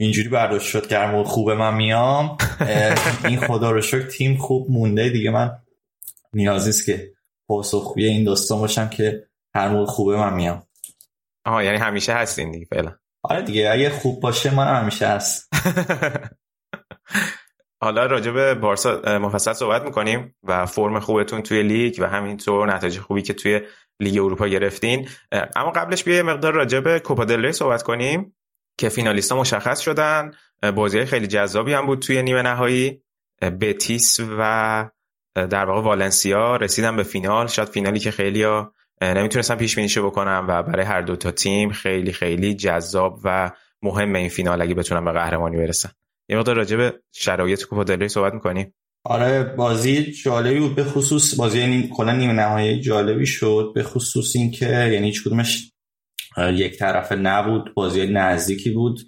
اینجوری 0.00 0.28
برداشت 0.28 0.66
شد 0.66 0.92
هر 0.92 1.10
موقع 1.12 1.28
خوب 1.28 1.50
من 1.50 1.74
میام. 1.74 2.36
این 3.24 3.40
خدا 3.40 3.70
رو 3.70 3.80
شکر 3.80 4.06
تیم 4.06 4.36
خوب 4.36 4.70
مونده. 4.70 5.08
دیگه 5.08 5.30
من 5.30 5.58
نیازی 6.32 6.70
است 6.70 6.86
که 6.86 7.12
پاسخگوی 7.48 8.04
این 8.04 8.24
داستان 8.24 8.58
باشم 8.58 8.88
که 8.88 9.28
هر 9.54 9.68
موقع 9.68 9.86
خوبه 9.86 10.16
من 10.16 10.34
میام. 10.34 10.66
آها 11.44 11.62
یعنی 11.62 11.78
همیشه 11.78 12.12
هستین 12.12 12.50
دیگه 12.50 12.66
فعلا. 12.70 12.96
آره 13.22 13.42
دیگه 13.42 13.70
اگه 13.70 13.90
خوب 13.90 14.20
باشه 14.20 14.54
من 14.54 14.80
همیشه 14.80 15.08
هست. 15.08 15.48
حالا 17.82 18.06
راجع 18.06 18.30
به 18.30 18.54
بارسا 18.54 19.18
مفصل 19.18 19.52
صحبت 19.52 19.82
می‌کنیم 19.82 20.34
و 20.42 20.66
فرم 20.66 21.00
خوبتون 21.00 21.42
توی 21.42 21.62
لیگ 21.62 21.96
و 22.00 22.04
همینطور 22.08 22.74
نتایج 22.74 22.98
خوبی 22.98 23.22
که 23.22 23.34
توی 23.34 23.60
لیگ 24.00 24.18
اروپا 24.18 24.48
گرفتین. 24.48 25.08
اما 25.56 25.70
قبلش 25.70 26.04
بیا 26.04 26.16
یه 26.16 26.22
مقدار 26.22 26.52
راجع 26.52 26.80
به 26.80 27.00
کوپا 27.00 27.24
دل 27.24 27.44
ری 27.44 27.52
صحبت 27.52 27.82
کنیم 27.82 28.36
که 28.78 28.88
فینالیستا 28.88 29.36
مشخص 29.36 29.80
شدن. 29.80 30.30
بازی 30.74 31.04
خیلی 31.04 31.26
جذابی 31.26 31.72
هم 31.72 31.86
بود 31.86 31.98
توی 31.98 32.22
نیمه 32.22 32.42
نهایی. 32.42 33.02
بتیس 33.60 34.20
و 34.38 34.90
در 35.34 35.64
واقع 35.64 35.80
والنسیا 35.80 36.56
رسیدن 36.56 36.96
به 36.96 37.02
فینال. 37.02 37.46
شاید 37.46 37.68
فینالی 37.68 37.98
که 37.98 38.10
خیلی 38.10 38.42
ها 38.42 38.74
نمی‌تونستن 39.02 39.54
پیش 39.54 39.74
بینیشو 39.76 40.06
بکنم 40.06 40.46
و 40.48 40.62
برای 40.62 40.84
هر 40.84 41.00
دو 41.00 41.16
تا 41.16 41.30
تیم 41.30 41.70
خیلی 41.70 42.12
خیلی 42.12 42.54
جذاب 42.54 43.20
و 43.24 43.50
مهم 43.82 44.14
این 44.14 44.28
فینال 44.28 44.62
اگه 44.62 44.74
بتونن 44.74 45.04
به 45.04 45.12
قهرمانی 45.12 45.56
برسن 45.56 45.90
یه 46.28 46.38
مقدار 46.38 46.56
راجع 46.56 46.76
به 46.76 46.94
شرایط 47.12 47.64
کوپا 47.64 47.84
دل 47.84 47.98
ری 47.98 48.08
صحبت 48.08 48.34
می‌کنیم؟ 48.34 48.74
آره 49.04 49.42
بازی 49.42 50.12
جالبی 50.12 50.60
بود 50.60 50.74
به 50.74 50.84
خصوص 50.84 51.34
بازی 51.34 51.66
نیم 51.66 51.88
کلا 51.88 52.12
نیمه 52.12 52.32
نهایی 52.32 52.80
جالبی 52.80 53.26
شد 53.26 53.72
به 53.74 53.82
خصوص 53.82 54.36
اینکه 54.36 54.66
یعنی 54.66 55.06
هیچ 55.06 55.24
کدومش 55.24 55.72
یک 56.52 56.78
طرفه 56.78 57.16
نبود 57.16 57.74
بازی 57.74 58.06
نزدیکی 58.06 58.70
بود. 58.70 59.00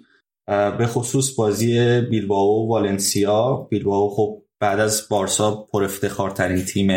به 0.47 0.87
خصوص 0.87 1.35
بازی 1.35 2.01
بیلبائو 2.01 2.49
و 2.49 2.67
والنسیا. 2.67 3.67
بیلبائو 3.71 4.09
خب 4.09 4.41
بعد 4.59 4.79
از 4.79 5.07
بارسا 5.09 5.67
پر 5.71 5.83
افتخارترین 5.83 6.65
تیم 6.65 6.87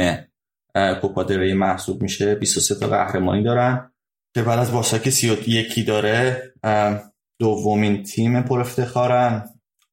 کوپا 1.01 1.23
دل 1.23 1.39
ری 1.39 1.55
محسوب 1.55 2.03
میشه 2.03 2.35
23 2.35 2.75
تا 2.75 2.87
قهرمانی 2.87 3.43
دارن. 3.43 3.93
که 4.35 4.43
بعد 4.43 4.59
از 4.59 4.73
بارسا 4.73 4.99
که 4.99 5.11
31 5.11 5.87
داره 5.87 6.43
دومین 7.41 8.03
تیم 8.03 8.43
پر 8.43 8.61
افتخارن. 8.61 9.45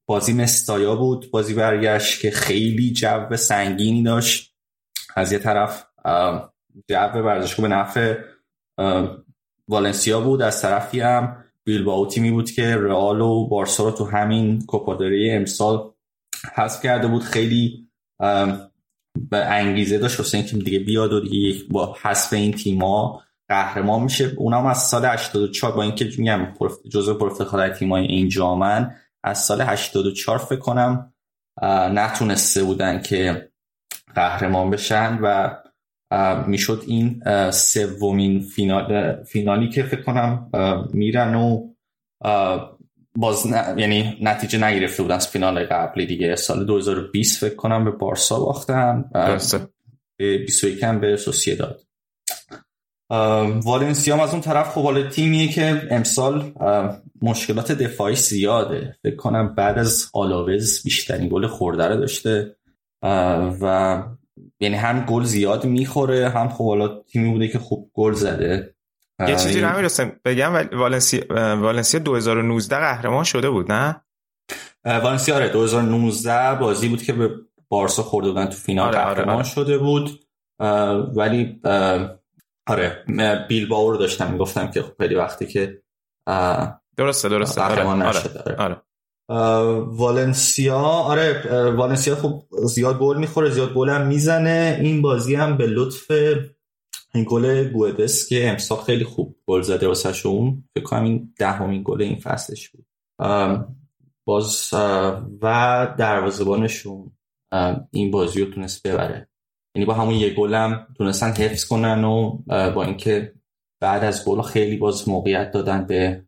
بازی 0.08 0.34
مستایا 0.34 0.96
بود. 0.96 1.32
بازی 1.32 1.54
برگشت 1.54 2.22
که 2.22 2.32
خیلی 2.32 2.94
جو 2.94 3.36
سنگینی 3.36 4.04
داشت. 4.04 4.56
از 5.16 5.32
یه 5.32 5.40
طرف 5.40 5.86
جو 6.90 7.20
ورزشگاه 7.22 7.70
به 7.70 7.76
نفع 7.76 8.18
والنسیا 9.68 10.22
بود. 10.22 10.42
از 10.42 10.62
طرفی 10.62 11.00
هم 11.00 11.46
بیلبائو 11.64 12.08
تیمی 12.08 12.32
بود 12.32 12.52
که 12.52 12.76
رئال 12.76 13.22
و 13.22 13.48
بارسا 13.48 13.84
رو 13.84 13.92
تو 13.92 14.06
همین 14.06 14.66
کوپادری 14.66 15.32
امسال 15.32 15.92
حذف 16.56 16.84
کرده 16.84 17.08
بود. 17.08 17.24
خیلی 17.24 17.90
به 19.30 19.46
انگیزه 19.46 19.98
داشت 19.98 20.20
واسه 20.20 20.38
اینکه 20.38 20.58
دیگه 20.58 20.80
بیاد 20.80 21.14
و 21.14 21.20
دیگه 21.20 21.64
با 21.72 21.98
حذف 22.02 22.34
این 22.34 22.52
تیما 22.52 23.24
قهرمان 23.50 24.04
میشه. 24.04 24.34
اونم 24.38 24.66
از 24.66 24.84
سال 24.84 25.06
84 25.06 25.72
با 25.72 25.84
اینکه 25.84 26.10
میگم 26.18 26.46
پرف- 26.60 26.88
جزو 26.92 27.14
پرفتخار 27.14 27.70
تیمای 27.70 28.06
این 28.06 28.30
جامن 28.30 28.96
از 29.24 29.40
سال 29.40 29.62
84 29.62 30.38
فکر 30.38 30.60
کنم 30.60 31.14
نتونسته 31.92 32.64
بودن 32.64 33.02
که 33.02 33.50
قهرمان 34.16 34.70
بشن 34.70 35.20
و 35.22 35.56
می‌شد 36.48 36.84
این 36.88 37.24
سومین 37.52 38.42
فینال 38.42 39.24
فینالی 39.24 39.70
که 39.70 39.84
فکر 39.84 40.02
کنم 40.02 40.50
میرن 40.94 41.36
و 41.36 41.68
باز 43.18 43.48
نه- 43.48 43.74
یعنی 43.78 44.18
نتیجه 44.22 44.64
نگرفته 44.64 45.04
بودن 45.04 45.16
از 45.16 45.28
فینال 45.28 45.66
قبلی 45.66 46.06
دیگه. 46.06 46.36
سال 46.36 46.66
2020 46.66 47.40
فکر 47.40 47.56
کنم 47.56 47.86
به 47.86 47.92
بارسا 47.92 48.40
باختن. 48.40 49.06
به 50.20 50.38
21 50.38 50.84
هم 50.84 51.00
به 51.00 51.18
سوسیه 51.18 51.56
داد 51.56 51.82
والنسیا 53.64 54.24
از 54.24 54.32
اون 54.32 54.42
طرف 54.42 54.70
خب 54.70 54.84
حالا 54.84 55.10
تیمیه 55.10 55.48
که 55.48 55.88
امسال 55.92 56.52
مشکلات 57.22 57.72
دفاعی 57.72 58.16
زیاده. 58.16 58.96
فکر 59.04 59.16
کنم 59.16 59.56
بعد 59.56 59.80
از 59.80 60.10
آلاوز 60.14 60.84
بیشترین 60.84 61.30
گل 61.30 61.48
خورده 61.48 61.88
رو 61.88 61.98
داشته. 61.98 62.56
و 63.62 64.04
یعنی 64.60 64.76
هم 64.76 65.06
گل 65.06 65.24
زیاد 65.24 65.66
می‌خوره 65.66 66.30
هم 66.30 66.50
خب 66.50 66.66
حالا 66.66 67.04
تیمی 67.04 67.32
بوده 67.32 67.48
که 67.48 67.60
خوب 67.60 67.92
گل 67.94 68.14
زده. 68.14 68.75
یه 69.20 69.36
چیزی 69.36 69.62
رو 69.62 69.68
همین 69.68 69.90
بگم 70.26 70.54
والنسیا 70.54 71.22
والنسیا 71.58 72.00
2019 72.00 72.80
قهرمان 72.80 73.24
شده 73.24 73.50
بود 73.50 73.72
نه 73.72 74.02
والنسیا 74.86 75.36
آره 75.36 75.50
2019 75.50 76.56
بازی 76.56 76.90
بود 76.90 77.04
که 77.04 77.14
به 77.14 77.30
بارسا 77.70 78.04
خورده 78.04 78.30
بودن 78.30 78.46
تو 78.46 78.58
فینال 78.58 78.88
آره، 78.88 79.00
آره، 79.00 79.14
قهرمان 79.14 79.36
آره. 79.36 79.44
شده 79.44 79.78
بود 79.78 80.26
ولی 81.16 81.62
آره 82.68 83.04
اه، 83.20 83.48
بیلبائو 83.48 83.92
رو 83.92 83.98
داشتم 83.98 84.32
می‌گفتم 84.32 84.72
که 84.72 84.82
خب 84.82 84.94
خیلی 84.98 85.16
وقتی 85.16 85.46
که 85.46 85.82
درسته 86.98 87.30
درسته 87.30 87.62
آره 87.62 87.76
قهرمان 87.76 88.02
آره, 88.02 88.18
نشده 88.18 88.40
آره. 88.40 88.56
آره. 88.60 88.82
والنسیا 89.80 90.78
آره 90.80 91.72
والنسیا 91.72 92.16
خب 92.16 92.44
زیاد 92.66 93.00
گل 93.00 93.18
می‌خوره 93.18 93.50
زیاد 93.50 93.74
گل 93.74 93.90
هم 93.90 94.08
می‌زنه 94.08 94.80
این 94.82 95.02
بازی 95.02 95.36
هم 95.36 95.58
به 95.58 95.68
لطف 95.68 96.12
این 97.16 97.26
گل 97.28 97.70
گوئدس 97.70 98.30
که 98.30 98.50
امسال 98.50 98.78
خیلی 98.78 99.04
خوب 99.04 99.36
گل 99.48 99.62
زده 99.62 99.88
واسه 99.88 100.14
شون 100.14 100.64
فکر 100.76 100.84
کنم 100.84 101.04
این 101.04 101.34
دهمین 101.38 101.82
گل 101.86 102.02
این 102.02 102.16
فصلش 102.16 102.70
بود. 102.70 102.86
باز 104.28 104.70
و 105.42 105.96
دروازه‌بانشون 105.98 107.12
این 107.92 108.12
بازی 108.12 108.42
رو 108.42 108.52
تونست 108.52 108.88
ببره. 108.88 109.30
یعنی 109.76 109.86
با 109.86 109.94
همون 109.94 110.14
یه 110.16 110.34
گل 110.34 110.54
هم 110.54 110.88
تونستن 110.98 111.32
حفظ 111.32 111.66
کنن 111.66 112.04
و 112.04 112.42
با 112.48 112.84
اینکه 112.84 113.34
بعد 113.82 114.04
از 114.04 114.26
گل 114.26 114.42
خیلی 114.42 114.78
باز 114.78 115.10
موقعیت 115.10 115.52
دادن 115.52 115.86
به 115.86 116.26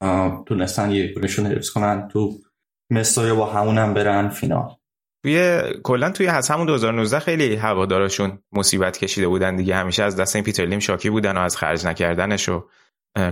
اه، 0.00 0.44
تونستن 0.46 0.90
یه 0.90 1.14
گلشون 1.14 1.46
حفظ 1.46 1.70
کنن 1.70 2.08
تو 2.08 2.38
مستایا 2.90 3.34
با 3.34 3.46
همون 3.46 3.78
هم 3.78 3.94
برن 3.94 4.28
فینال. 4.28 4.76
توی 5.22 5.62
کلا 5.82 6.10
توی 6.10 6.26
از 6.26 6.50
همون 6.50 6.66
2019 6.66 7.18
خیلی 7.18 7.56
هوادارشون 7.56 8.38
مصیبت 8.52 8.98
کشیده 8.98 9.28
بودن 9.28 9.56
دیگه. 9.56 9.76
همیشه 9.76 10.02
از 10.02 10.16
دست 10.16 10.36
این 10.36 10.44
پیتر 10.44 10.66
لیم 10.66 10.78
شاکی 10.78 11.10
بودن 11.10 11.36
و 11.36 11.40
از 11.40 11.56
خرج 11.56 11.86
نکردنش 11.86 12.48
و 12.48 12.68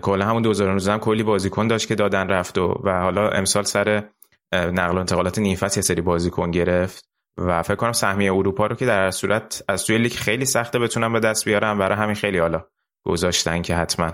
کلا 0.03 0.27
همون 0.27 0.43
2019 0.43 0.93
هم 0.93 0.99
کلی 0.99 1.23
بازیکن 1.23 1.67
داشت 1.67 1.89
که 1.89 1.95
دادن 1.95 2.29
رفت 2.29 2.59
و 2.59 2.81
و 2.85 3.01
حالا 3.01 3.29
امسال 3.29 3.62
سر 3.62 4.05
نقل 4.53 4.95
و 4.95 4.99
انتقالات 4.99 5.39
نیم 5.39 5.57
فصل 5.57 5.79
یه 5.81 5.83
سری 5.83 6.01
بازیکن 6.01 6.51
گرفت 6.51 7.05
و 7.39 7.62
فکر 7.62 7.75
کنم 7.75 7.93
سهمیه 7.93 8.33
اروپا 8.33 8.67
رو 8.67 8.77
که 8.77 8.87
در 8.87 9.05
هر 9.05 9.11
صورت 9.11 9.62
از 9.69 9.85
توی 9.85 9.99
لیگ 9.99 10.12
خیلی 10.12 10.45
سخته 10.45 10.79
بتونن 10.79 11.12
به 11.12 11.21
دست 11.21 11.45
بیارن. 11.45 11.79
برای 11.79 11.99
همین 11.99 12.15
خیلی 12.15 12.39
حالا 12.39 12.65
گذاشتن 13.07 13.62
که 13.62 13.77
حتما 13.77 14.12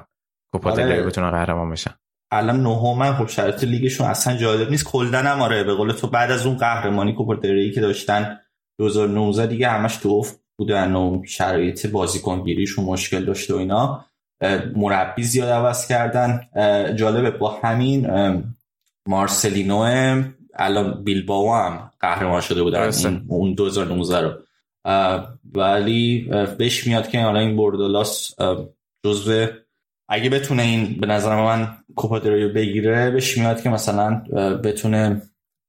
کوپا 0.53 0.71
آره. 0.71 1.03
بتونن 1.03 1.31
قهرمان 1.31 1.71
بشن. 1.71 1.95
الان 2.37 2.63
نهمن 2.63 3.15
خب 3.15 3.29
شرایط 3.29 3.65
لیگشون 3.65 4.07
اصلا 4.07 4.37
جالب 4.37 4.71
نیست. 4.71 4.85
کلا 4.85 5.19
هم 5.19 5.41
آره 5.41 5.65
به 5.65 5.75
قول 5.75 5.93
تو 5.93 6.07
بعد 6.07 6.31
از 6.31 6.47
اون 6.47 6.57
قهرمانی 6.57 7.13
کوپا 7.13 7.35
دل 7.35 7.51
ری 7.51 7.73
که 7.73 7.81
داشتن 7.81 8.41
2019 8.79 9.47
دیگه 9.47 9.69
همش 9.69 9.97
تو 9.97 10.09
افت 10.09 10.41
بودن 10.59 10.95
و 10.95 11.23
شرایط 11.27 11.87
بازیکن 11.87 12.45
گیریشون 12.45 12.85
مشکل 12.85 13.25
داشته 13.25 13.55
و 13.55 13.57
اینا. 13.57 14.05
مربی 14.77 15.23
زیاد 15.23 15.49
عوض 15.49 15.89
کردن. 15.89 16.41
جالبه 16.97 17.31
با 17.31 17.61
همین 17.63 18.11
مارسلینو 19.09 19.79
الان 20.55 21.05
بیلباو 21.05 21.55
هم 21.55 21.91
قهرمان 22.01 22.41
شده 22.41 22.63
بودن. 22.63 22.91
اون 23.29 23.55
2019 23.55 24.21
رو. 24.21 24.33
ولی 25.55 26.31
بهش 26.59 26.87
میاد 26.87 27.09
که 27.09 27.21
حالا 27.21 27.41
این 27.41 27.57
بردولاس 27.57 28.41
اه، 28.41 28.69
جزو 29.07 29.47
اگه 30.09 30.31
بتونه 30.31 30.63
این 30.63 31.01
به 31.01 31.07
نظر 31.07 31.37
من 31.37 31.77
کوپا 31.97 32.19
رو 32.19 32.53
بگیره 32.53 33.11
بهش 33.11 33.39
میاد 33.39 33.63
که 33.63 33.69
مثلا 33.69 34.11
بتونه 34.65 35.23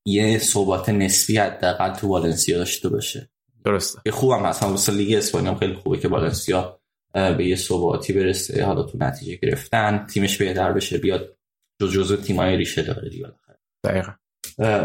یه 0.06 0.38
صحبت 0.38 0.90
نسبی 0.90 1.38
حداقل 1.38 1.94
تو 1.94 2.08
والنسیا 2.08 2.58
داشته 2.58 2.90
باشه. 2.90 3.30
درسته. 3.66 4.02
که 4.04 4.12
خوبم 4.12 4.46
هست. 4.46 4.64
هم 4.64 4.96
لیگ 4.96 5.18
اسپانیا 5.18 5.56
خیلی 5.56 5.74
خوبه 5.74 5.98
که 5.98 6.08
والنسیا 6.08 6.80
به 7.14 7.46
یه 7.48 7.56
ثباتی 7.56 8.14
برسه. 8.14 8.66
حالا 8.66 8.84
تو 8.84 8.98
نتیجه 8.98 9.36
گرفتن 9.36 10.06
تیمش 10.10 10.38
بهتر 10.38 10.74
بشه 10.74 10.98
بیاد 10.98 11.38
جز 11.82 11.94
جزو 11.94 12.16
تیمای 12.16 12.58
ریشه 12.58 12.84
داره 12.84 13.10
دیگه 13.10 13.26
دقیقا. 13.84 14.12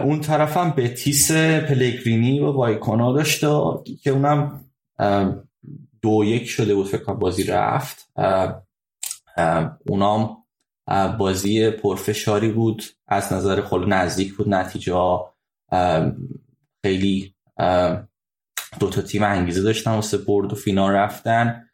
اون 0.03 0.21
طرفم 0.21 0.71
بتیس 0.71 1.33
پلگرینی 1.33 2.41
و 2.41 2.53
وایکونا 2.53 3.13
داشته 3.13 3.49
که 4.03 4.11
اونم 4.11 4.65
دو 6.03 6.25
یک 6.25 6.49
شده 6.49 6.75
بود 6.75 6.87
فکر 6.87 7.13
بازی 7.13 7.45
رفت. 7.45 8.13
اونام 9.87 10.45
بازی 11.19 11.71
پرفشاری 11.71 12.49
بود 12.49 12.83
از 13.09 13.33
نظر 13.33 13.61
خود 13.61 13.89
نزدیک 13.89 14.35
بود 14.35 14.49
نتیجه 14.49 15.19
خیلی 16.85 17.35
دو 18.81 18.91
تا 18.91 19.03
تیم 19.03 19.23
انگیزه 19.23 19.63
داشتن 19.63 19.91
واسه 19.91 20.19
برد 20.19 20.53
و 20.53 20.57
فینال 20.57 20.93
رفتن. 20.93 21.69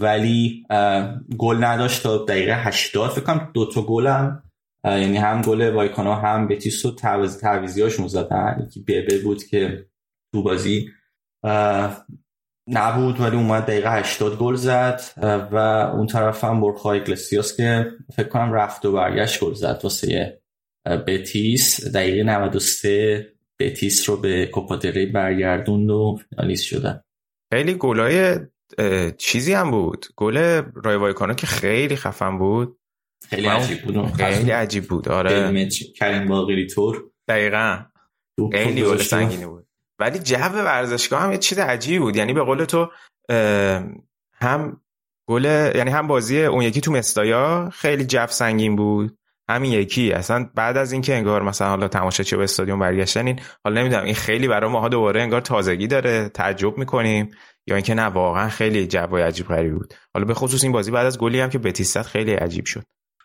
ولی 0.00 0.66
گل 1.38 1.64
نداشت 1.64 2.02
تا 2.02 2.24
دقیقه 2.24 2.62
80 2.62 3.10
فکر 3.10 3.50
دو 3.54 3.66
تا 3.66 3.82
گل 3.82 4.06
هم 4.06 4.42
یعنی 4.84 5.16
هم 5.16 5.42
گل 5.42 5.74
وایکانو 5.74 6.14
هم 6.14 6.48
بتیس 6.48 6.84
و 6.84 6.94
تعویض 6.94 7.38
تعویضیاشون 7.38 8.08
زدن. 8.08 8.66
یکی 8.66 8.80
بیبه 8.80 9.22
بود 9.22 9.44
که 9.44 9.86
تو 10.32 10.42
بازی 10.42 10.90
نبود 12.68 13.20
ولی 13.20 13.36
اومد 13.36 13.62
دقیقه 13.62 13.92
80 13.92 14.38
گل 14.38 14.54
زد 14.54 15.00
و 15.52 15.56
اون 15.96 16.06
طرف 16.06 16.44
هم 16.44 16.60
بورخا 16.60 16.92
ایگلسیاس 16.92 17.56
که 17.56 17.92
فکر 18.16 18.28
کنم 18.28 18.52
رفت 18.52 18.84
و 18.84 18.92
برگشت 18.92 19.40
گل 19.40 19.54
زد 19.54 19.80
واسه 19.82 20.40
بتیس. 21.06 21.86
دقیقه 21.94 22.22
93 22.22 23.32
بتیس 23.58 24.08
رو 24.10 24.16
به 24.16 24.46
کوپا 24.46 24.76
دل 24.76 24.91
ری 24.91 25.06
برگردوند 25.06 25.90
و 25.90 26.18
فینالیست 26.28 26.64
شدن. 26.64 27.00
خیلی 27.52 27.74
گلای 27.74 28.38
چیزی 29.18 29.52
هم 29.52 29.70
بود. 29.70 30.06
گل 30.16 30.62
رایو 30.74 30.96
وایکانو 30.96 31.34
که 31.34 31.46
خیلی 31.46 31.96
خفن 31.96 32.38
بود. 32.38 32.78
خیلی 33.28 33.46
عجیب 33.46 33.82
بود. 33.82 34.12
خیلی 34.12 34.50
عجیب 34.50 34.84
بود. 34.84 35.08
آره. 35.08 35.68
کریم 35.96 36.28
باقری 36.28 36.66
تور. 36.66 37.04
دقیقا. 37.28 37.84
خیلی 38.52 38.82
گل 38.82 38.96
سنگینی 38.96 39.46
بود. 39.46 39.65
ولی 39.98 40.18
جو 40.18 40.36
ورزشگاه 40.36 41.22
هم 41.22 41.32
یه 41.32 41.38
چیز 41.38 41.58
عجیبی 41.58 41.98
بود. 41.98 42.16
یعنی 42.16 42.32
به 42.32 42.42
قول 42.42 42.64
تو 42.64 42.90
هم 44.40 44.80
گل 45.28 45.44
یعنی 45.74 45.90
هم 45.90 46.06
بازی 46.06 46.44
اون 46.44 46.62
یکی 46.62 46.80
تو 46.80 46.92
مستایا 46.92 47.70
خیلی 47.72 48.04
جو 48.04 48.26
سنگین 48.26 48.76
بود. 48.76 49.18
همین 49.48 49.72
یکی. 49.72 50.12
اصلا 50.12 50.50
بعد 50.54 50.76
از 50.76 50.92
اینکه 50.92 51.14
انگار 51.14 51.42
مثلا 51.42 51.68
حالا 51.68 51.88
تماشاچی 51.88 52.36
به 52.36 52.44
استادیوم 52.44 52.78
برگشتن 52.78 53.26
این 53.26 53.40
حالا 53.64 53.80
نمی‌دونم 53.80 54.04
این 54.04 54.14
خیلی 54.14 54.48
برای 54.48 54.70
ماها 54.70 54.88
دوباره 54.88 55.22
انگار 55.22 55.40
تازگی 55.40 55.86
داره 55.86 56.28
تعجب 56.28 56.78
می‌کنیم. 56.78 57.30
یا 57.66 57.76
اینکه 57.76 57.94
نه 57.94 58.02
واقعا 58.02 58.48
خیلی 58.48 58.86
جو 58.86 59.16
عجیب 59.16 59.46
غریبی 59.46 59.74
بود. 59.74 59.94
حالا 60.14 60.26
به 60.26 60.34
خصوص 60.34 60.62
این 60.62 60.72
بازی 60.72 60.90
بعد 60.90 61.06
از 61.06 61.18
گلی 61.18 61.40
هم 61.40 61.50
که 61.50 61.58
بتیست 61.58 62.02
خیلی 62.02 62.32
عجیب 62.32 62.66
شد. 62.66 62.82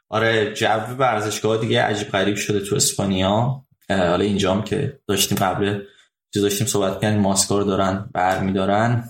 آره 0.10 0.53
جو 0.53 0.68
ورزشگاه 0.99 1.57
دیگه 1.57 1.81
عجیب 1.81 2.07
غریب 2.07 2.35
شده 2.35 2.60
تو 2.60 2.76
اسپانیا. 2.76 3.65
حالا 3.89 4.23
اینجام 4.23 4.64
که 4.64 4.99
داشتیم 5.07 5.38
قبل 5.38 5.84
چیز 6.33 6.43
داشتیم 6.43 6.67
صحبت 6.67 7.01
کردیم 7.01 7.19
ماسکار 7.19 7.61
دارن 7.61 8.09
برمیدارن. 8.13 9.09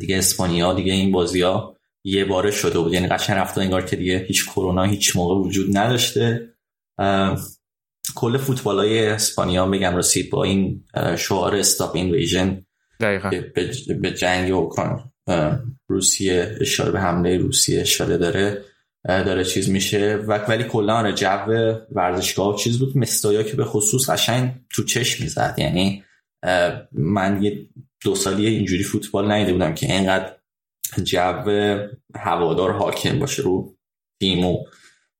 دیگه 0.00 0.18
اسپانیا 0.18 0.74
دیگه 0.74 0.92
این 0.92 1.12
بازی 1.12 1.42
ها 1.42 1.76
یه 2.04 2.24
باره 2.24 2.50
شده 2.50 2.78
بود. 2.78 2.92
یعنی 2.92 3.06
قشنگ 3.06 3.36
رفته 3.38 3.60
انگار 3.60 3.84
که 3.84 3.96
دیگه 3.96 4.24
هیچ 4.28 4.46
کرونا 4.46 4.82
هیچ 4.82 5.16
موقع 5.16 5.34
وجود 5.34 5.76
نداشته. 5.76 6.52
کل 8.14 8.38
فوتبال 8.38 8.78
های 8.78 9.06
اسپانیا 9.06 9.66
بگم 9.66 9.96
رسید 9.96 10.30
با 10.30 10.44
این 10.44 10.84
شعار 11.18 11.56
استاپ 11.56 11.96
اینویژن 11.96 12.66
به 14.00 14.14
جنگ 14.18 14.52
اوکراین 14.52 14.98
روسیه 15.88 16.56
اشاره 16.60 16.90
به 16.90 17.00
حمله 17.00 17.38
روسیه 17.38 17.80
اشاره 17.80 18.16
داره 18.16 18.64
داره 19.04 19.44
چیز 19.44 19.70
میشه. 19.70 20.14
و 20.16 20.32
ولی 20.32 20.64
کلا 20.64 20.94
آره 20.94 21.12
جو 21.12 21.84
ورزشگاه 21.92 22.56
چیز 22.56 22.78
بود. 22.78 22.98
مستایا 22.98 23.42
که 23.42 23.56
به 23.56 23.64
خصوص 23.64 24.10
قشنگ 24.10 24.54
تو 24.70 24.84
چشم 24.84 25.24
می‌زد. 25.24 25.54
یعنی 25.58 26.04
من 26.92 27.42
یه 27.42 27.68
دو 28.04 28.14
سالی 28.14 28.46
اینجوری 28.46 28.82
فوتبال 28.82 29.30
ندیده 29.30 29.52
بودم 29.52 29.74
که 29.74 29.92
اینقدر 29.92 30.36
جو 31.02 31.32
هوادار 32.14 32.72
حاکم 32.72 33.18
باشه 33.18 33.42
رو 33.42 33.76
تیم 34.20 34.46
و 34.46 34.64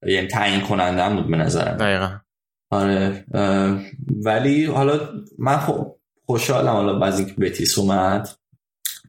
یعنی 0.07 0.29
تعیین 0.29 0.61
کننده 0.61 1.17
بود 1.17 1.31
به 1.31 1.37
نظرم. 1.37 1.77
دقیقا. 1.77 2.21
آره 2.71 3.25
ولی 4.25 4.65
حالا 4.65 5.11
من 5.39 5.61
خوشحالم 6.27 6.69
حالا 6.69 6.99
بعضی 6.99 7.27
که 7.27 7.33
بتیس 7.33 7.79
اومد. 7.79 8.29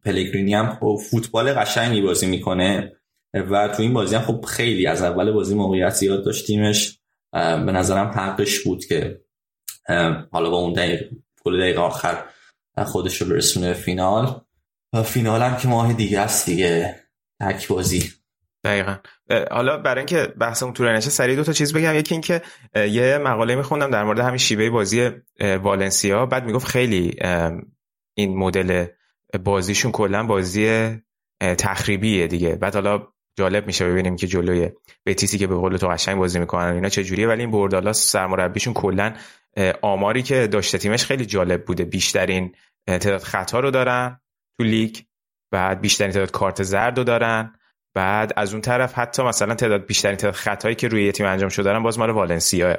پلگرینی 0.06 0.53
هم 0.53 0.77
خب 0.80 0.99
فوتبال 1.11 1.53
قشنگی 1.53 2.02
بازی 2.02 2.27
می‌کنه 2.27 2.94
و 3.34 3.68
تو 3.68 3.81
این 3.81 3.94
بازی 3.94 4.15
هم 4.15 4.22
خب 4.22 4.45
خیلی 4.45 4.88
از 4.88 5.02
اول 5.02 5.31
بازی 5.31 5.56
موقعیت 5.56 5.94
زیاد 5.94 6.26
داشتیمش. 6.26 6.99
به 7.34 7.72
نظرم 7.72 8.07
حقش 8.07 8.60
بود 8.60 8.85
که 8.85 9.22
حالا 10.31 10.49
با 10.49 10.57
اون 10.57 10.73
دقیقه 10.73 11.10
کل 11.48 11.60
دقیقه 11.60 11.82
آخر 11.82 12.24
خودش 12.86 13.22
رو 13.22 13.30
برسونه 13.30 13.74
فینال. 13.74 14.41
فینال 15.06 15.41
هم 15.41 15.57
که 15.57 15.68
ماه 15.68 15.94
دیگه 15.94 16.19
است 16.19 16.45
دیگه. 16.45 16.95
تک 17.41 17.68
بازی. 17.68 18.11
دقیقا. 18.64 18.95
حالا 19.52 19.78
برای 19.78 19.98
اینکه 19.98 20.34
بحثمون 20.40 20.74
طول 20.74 20.90
نشه 20.90 21.10
سریع 21.10 21.36
دو 21.36 21.44
تا 21.44 21.53
چیز 21.53 21.74
بگم 21.74 21.95
یکی 21.95 22.15
اینکه 22.15 22.41
یه 22.76 23.18
مقاله 23.18 23.56
میخوندم 23.56 23.91
در 23.91 24.03
مورد 24.03 24.19
همین 24.19 24.38
شیوه 24.38 24.69
بازی 24.69 25.10
والنسیا. 25.64 26.26
بعد 26.26 26.45
می‌گفت 26.45 26.68
خیلی 26.68 27.19
این 28.14 28.38
مدل 28.38 28.86
بازیشون 29.44 29.91
کلا 29.91 30.24
بازی 30.24 30.98
تخریبیه 31.41 32.28
دیگه. 32.28 32.56
بعد 32.56 32.74
حالا 32.74 33.07
جالب 33.38 33.68
میشه 33.68 33.86
ببینیم 33.86 34.15
که 34.15 34.28
جلوی 34.28 34.72
بتیسی 35.06 35.38
که 35.38 35.48
به 35.48 35.56
قول 35.56 35.78
تو 35.78 35.88
قشنگ 35.88 36.18
بازی 36.18 36.40
می‌کنن 36.40 36.74
اینا 36.74 36.90
چه 36.90 37.03
جوریه 37.03 37.28
ولی 37.28 37.41
این 37.41 37.52
بردالا 37.52 37.94
سرمربیشون 37.94 38.74
کلا 38.74 39.14
آماری 39.82 40.24
که 40.24 40.48
داشته 40.48 40.78
تیمش 40.78 41.06
خیلی 41.06 41.26
جالب 41.26 41.66
بوده. 41.66 41.86
بیشترین 41.86 42.56
تعداد 42.88 43.22
خطا 43.24 43.60
رو 43.60 43.72
دارن 43.72 44.22
تو 44.60 44.66
لیگ 44.66 44.98
بعد 45.52 45.82
بیشترین 45.82 46.12
تعداد 46.12 46.32
کارت 46.32 46.64
زرد 46.64 46.98
رو 46.98 47.04
دارن 47.04 47.54
بعد 47.96 48.34
از 48.36 48.54
اون 48.54 48.62
طرف 48.62 48.98
حتی 48.98 49.24
مثلا 49.24 49.56
تعداد 49.56 49.86
بیشترین 49.86 50.16
تعداد 50.16 50.36
خطایی 50.36 50.76
که 50.76 50.88
روی 50.88 51.12
تیم 51.12 51.26
انجام 51.26 51.50
شده 51.50 51.80
باز 51.80 52.00
مال 52.00 52.10
والنسیا. 52.10 52.78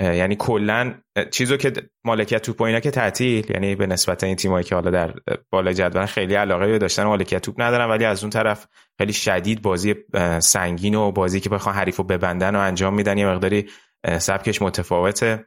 یعنی 0.00 0.36
کلا 0.36 0.94
چیزو 1.30 1.56
که 1.56 1.72
مالکیت 2.04 2.42
توپ 2.42 2.62
اینا 2.62 2.80
که 2.80 2.90
تعطیل 2.90 3.50
یعنی 3.50 3.74
به 3.74 3.86
نسبت 3.86 4.24
این 4.24 4.36
تیمایی 4.36 4.64
که 4.64 4.74
حالا 4.74 4.90
در 4.90 5.14
بالا 5.50 5.72
جدول 5.72 6.06
خیلی 6.06 6.34
علاقه 6.34 6.66
به 6.66 6.78
داشتن 6.78 7.04
مالکیت 7.04 7.42
توپ 7.42 7.60
ندارن 7.60 7.90
ولی 7.90 8.04
از 8.04 8.24
اون 8.24 8.30
طرف 8.30 8.66
خیلی 8.98 9.12
شدید 9.12 9.62
بازی 9.62 9.94
سنگین 10.38 10.94
و 10.94 11.12
بازی 11.12 11.40
که 11.40 11.48
بخوان 11.48 11.74
حریفو 11.74 12.02
ببندن 12.02 12.56
و 12.56 12.58
انجام 12.58 12.94
میدن 12.94 13.18
یه 13.18 13.26
مقداری 13.26 13.68
سبکش 14.18 14.62
متفاوته. 14.62 15.46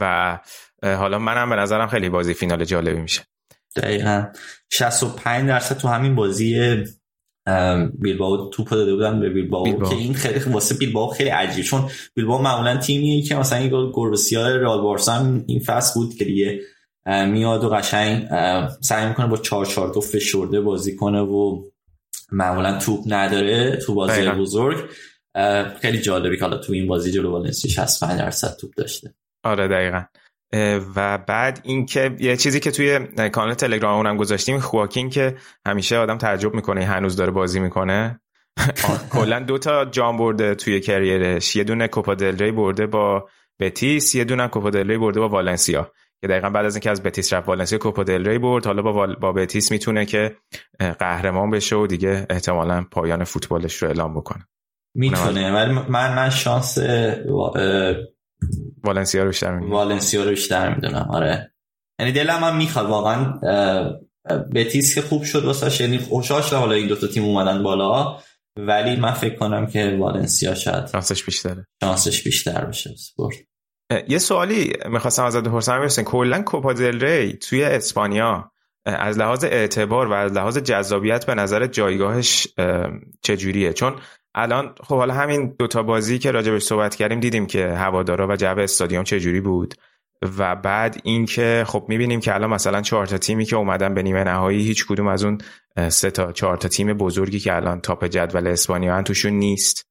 و 0.00 0.38
حالا 0.82 1.18
منم 1.18 1.50
به 1.50 1.56
نظرم 1.56 1.88
خیلی 1.88 2.08
بازی 2.08 2.34
فینال 2.34 2.64
جالبی 2.64 3.00
میشه. 3.00 3.22
دقیقا. 3.76 4.24
65 4.70 5.48
درصد 5.48 5.78
تو 5.78 5.88
همین 5.88 6.14
بازی 6.14 6.76
بیلباو 7.98 8.50
توپ 8.50 8.70
داده 8.70 8.94
بودن 8.94 9.20
به 9.20 9.28
بیلباو, 9.28 9.88
که 9.88 9.94
این 9.94 10.14
خیلی 10.14 10.40
واسه 10.40 10.74
بیلباو 10.74 11.10
خیلی 11.10 11.30
عجیب. 11.30 11.64
چون 11.64 11.90
بیلباو 12.14 12.42
معمولا 12.42 12.76
تیمیه 12.76 13.22
که 13.22 13.34
مثلا 13.34 13.58
این 13.58 13.90
گوربسیا 13.90 14.56
رال 14.56 14.80
بارسا 14.80 15.40
این 15.46 15.60
فصل 15.60 16.00
بود 16.00 16.14
که 16.14 16.24
دیگه 16.24 16.60
میاد 17.06 17.64
و 17.64 17.68
قشنگ 17.68 18.28
سعی 18.80 19.06
می‌کنه 19.06 19.26
با 19.26 19.36
4 19.36 19.66
4 19.66 19.92
2 19.94 20.00
فشرده 20.00 20.60
بازی 20.60 20.96
کنه 20.96 21.20
و 21.20 21.62
معمولا 22.32 22.78
توپ 22.78 23.00
نداره 23.06 23.76
تو 23.76 23.94
بازی. 23.94 24.28
بزرگ. 24.28 24.90
خیلی 25.80 26.00
جالبی 26.00 26.36
که 26.36 26.44
حالا 26.44 26.58
تو 26.58 26.72
این 26.72 26.86
بازی 26.86 27.12
جلو 27.12 27.30
والنسیا 27.30 27.70
65 27.70 28.18
درصد 28.18 28.56
توپ 28.60 28.70
داشته. 28.76 29.14
آره 29.46 29.68
دقیقا. 29.68 30.02
و 30.96 31.18
بعد 31.18 31.60
اینکه 31.64 32.16
یه 32.18 32.36
چیزی 32.36 32.60
که 32.60 32.70
توی 32.70 32.98
کانال 33.28 33.54
تلگرام 33.54 33.96
اونم 33.96 34.16
گذاشتیم 34.16 34.58
خواکین 34.58 35.10
که 35.10 35.36
همیشه 35.66 35.96
آدم 35.96 36.18
تعجب 36.18 36.54
می‌کنه 36.54 36.84
هنوز 36.84 37.16
داره 37.16 37.30
بازی 37.30 37.60
می‌کنه. 37.60 38.20
کلا 39.12 39.40
دو 39.40 39.58
تا 39.58 39.84
جام 39.84 40.16
برده 40.16 40.54
توی 40.54 40.80
کریرش. 40.80 41.56
یه 41.56 41.64
دونه 41.64 41.88
کوپا 41.88 42.14
دل 42.14 42.38
ری 42.38 42.52
برده 42.52 42.86
با 42.86 43.28
بتیس 43.60 44.14
یه 44.14 44.24
دونه 44.24 44.48
کوپا 44.48 44.70
دل 44.70 44.90
ری 44.90 44.98
برده 44.98 45.20
با 45.20 45.28
والنسیا. 45.28 45.92
که 46.20 46.28
دقیقا 46.28 46.50
بعد 46.50 46.66
از 46.66 46.74
اینکه 46.74 46.90
از 46.90 47.02
بتیس 47.02 47.32
رفت 47.32 47.48
والنسیا 47.48 47.78
کوپا 47.78 48.04
دل 48.04 48.28
ری 48.28 48.38
برد. 48.38 48.66
حالا 48.66 48.82
با, 48.82 49.06
با 49.06 49.32
بتیس 49.32 49.70
می‌تونه 49.72 50.06
که 50.06 50.36
قهرمان 50.98 51.50
بشه 51.50 51.76
و 51.76 51.86
دیگه 51.86 52.26
احتمالا 52.30 52.84
پایان 52.90 53.24
فوتبالش 53.24 53.82
رو 53.82 53.88
اعلام 53.88 54.14
بکنه. 54.14 54.46
می‌تونه. 54.94 55.52
ولی 55.52 55.72
من 55.72 56.14
من 56.14 56.30
شانس 56.30 56.78
والنسیا 58.84 59.22
رو 59.22 59.28
بیشتر 59.28 59.54
می‌دونم. 59.54 59.72
والنسیا 59.72 60.24
رو 60.24 60.30
بیشتر 60.30 60.74
می‌دونم 60.74 61.06
آره. 61.10 61.52
یعنی 62.00 62.12
دلم 62.12 62.44
هم 62.44 62.56
می‌خواد 62.56 62.86
واقعا 62.86 63.40
بتیس 64.54 64.94
که 64.94 65.02
خوب 65.02 65.24
شد 65.24 65.44
واسه 65.44 65.82
یعنی 65.82 65.98
خوشحال 65.98 66.42
شدم 66.42 66.58
حالا 66.58 66.74
این 66.74 66.88
دو 66.88 66.96
تا 66.96 67.06
تیم 67.06 67.24
اومدن 67.24 67.62
بالا 67.62 68.18
ولی 68.58 68.96
من 68.96 69.12
فکر 69.12 69.34
کنم 69.34 69.66
که 69.66 69.96
والنسیا 70.00 70.54
شاید 70.54 70.86
شانسش 70.86 71.24
بیشتره. 71.24 71.66
شانسش 71.82 72.22
بیشتر 72.22 72.64
بشه. 72.64 72.90
سپورت. 72.96 73.36
یه 74.08 74.18
سوالی 74.18 74.72
می‌خواستم 74.88 75.24
ازت 75.24 75.42
بپرسم 75.42 75.78
می‌رسین 75.78 76.04
کلا 76.04 76.42
کوپا 76.42 76.72
دل 76.72 77.00
ری 77.00 77.32
توی 77.32 77.64
اسپانیا 77.64 78.52
از 78.86 79.18
لحاظ 79.18 79.44
اعتبار 79.44 80.06
و 80.06 80.12
از 80.12 80.32
لحاظ 80.32 80.58
جذابیت 80.58 81.26
به 81.26 81.34
نظر 81.34 81.66
جایگاهش 81.66 82.48
چجوریه؟ 83.22 83.72
چون 83.72 83.96
الان 84.36 84.74
خب 84.84 84.96
حالا 84.96 85.14
همین 85.14 85.54
دوتا 85.58 85.82
بازی 85.82 86.18
که 86.18 86.30
راجبش 86.30 86.62
صحبت 86.62 86.94
کردیم 86.94 87.20
دیدیم 87.20 87.46
که 87.46 87.68
هوادارا 87.68 88.28
و 88.28 88.36
جو 88.36 88.58
استادیوم 88.58 89.04
چجوری 89.04 89.40
بود 89.40 89.74
و 90.38 90.56
بعد 90.56 91.00
اینکه 91.04 91.64
خب 91.66 91.84
می‌بینیم 91.88 92.20
که 92.20 92.34
الان 92.34 92.50
مثلا 92.50 92.82
چهار 92.82 93.06
تا 93.06 93.18
تیمی 93.18 93.44
که 93.44 93.56
اومدن 93.56 93.94
به 93.94 94.02
نیمه 94.02 94.24
نهایی 94.24 94.62
هیچ 94.62 94.86
کدوم 94.86 95.06
از 95.06 95.24
اون 95.24 95.38
سه 95.88 96.10
تا 96.10 96.32
چهار 96.32 96.56
تا 96.56 96.68
تیم 96.68 96.92
بزرگی 96.92 97.38
که 97.38 97.56
الان 97.56 97.80
تاپ 97.80 98.04
جدول 98.04 98.46
اسپانیا 98.46 99.02
توشون 99.02 99.32
نیست. 99.32 99.86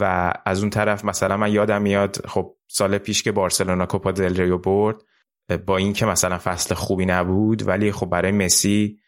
و 0.00 0.32
از 0.46 0.60
اون 0.60 0.70
طرف 0.70 1.04
مثلا 1.04 1.36
من 1.36 1.52
یادم 1.52 1.82
میاد 1.82 2.26
خب 2.26 2.56
سال 2.68 2.98
پیش 2.98 3.22
که 3.22 3.32
بارسلونا 3.32 3.86
کوپا 3.86 4.12
دل 4.12 4.36
ریو 4.36 4.58
برد 4.58 4.96
با 5.66 5.76
اینکه 5.76 6.06
مثلا 6.06 6.38
فصل 6.38 6.74
خوبی 6.74 7.06
نبود 7.06 7.68
ولی 7.68 7.92
خب 7.92 8.06
برای 8.06 8.32
مسی 8.32 8.98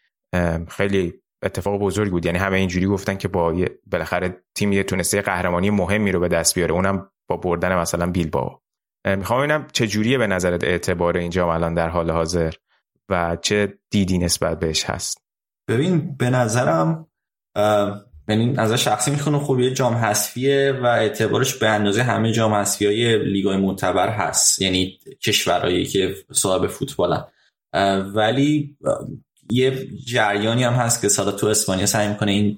خیلی 0.67 1.13
اتفاق 1.43 1.79
بزرگی 1.79 2.09
بود. 2.09 2.25
یعنی 2.25 2.37
همه 2.37 2.57
اینجوری 2.57 2.85
گفتن 2.85 3.15
که 3.15 3.27
با 3.27 3.55
بالاخره 3.85 4.43
تیمی 4.55 4.83
تونسته 4.83 5.21
قهرمانی 5.21 5.69
مهمی 5.69 6.11
رو 6.11 6.19
به 6.19 6.27
دست 6.27 6.55
بیاره. 6.55 6.73
اونم 6.73 7.09
با 7.29 7.37
بردن 7.37 7.77
مثلا 7.77 8.11
بیلبائو 8.11 8.59
می‌خوام 9.05 9.39
ببینم 9.39 9.67
چه 9.73 9.87
جوریه 9.87 10.17
به 10.17 10.27
نظرت 10.27 10.63
اعتبار 10.63 11.17
اینجا 11.17 11.53
الان 11.53 11.73
در 11.73 11.89
حال 11.89 12.11
حاضر 12.11 12.53
و 13.09 13.37
چه 13.41 13.79
دیدی 13.89 14.17
نسبت 14.17 14.59
بهش 14.59 14.83
هست؟ 14.83 15.21
ببین 15.69 16.15
به 16.17 16.29
نظرم 16.29 17.07
یعنی 18.29 18.57
از 18.57 18.73
شخصی 18.73 19.11
می‌خونه 19.11 19.39
خب 19.39 19.59
یه 19.59 19.73
جام 19.73 19.93
حذفیه 19.93 20.79
و 20.83 20.85
اعتبارش 20.85 21.55
به 21.55 21.69
اندازه 21.69 22.03
همه 22.03 22.31
جام 22.31 22.53
حذفی 22.53 22.85
های 22.85 23.23
لیگای 23.23 23.57
معتبر 23.57 24.09
هست. 24.09 24.61
یعنی 24.61 24.99
کشورهایی 25.25 25.85
که 25.85 26.15
صاحب 26.31 26.67
فوتبالن. 26.67 27.25
ولی 28.13 28.77
یه 29.51 29.87
جریانی 30.05 30.63
هم 30.63 30.73
هست 30.73 31.01
که 31.01 31.09
سالا 31.09 31.31
تو 31.31 31.47
اسپانیا 31.47 31.85
سعی 31.85 32.07
می‌کنه 32.07 32.31
این 32.31 32.57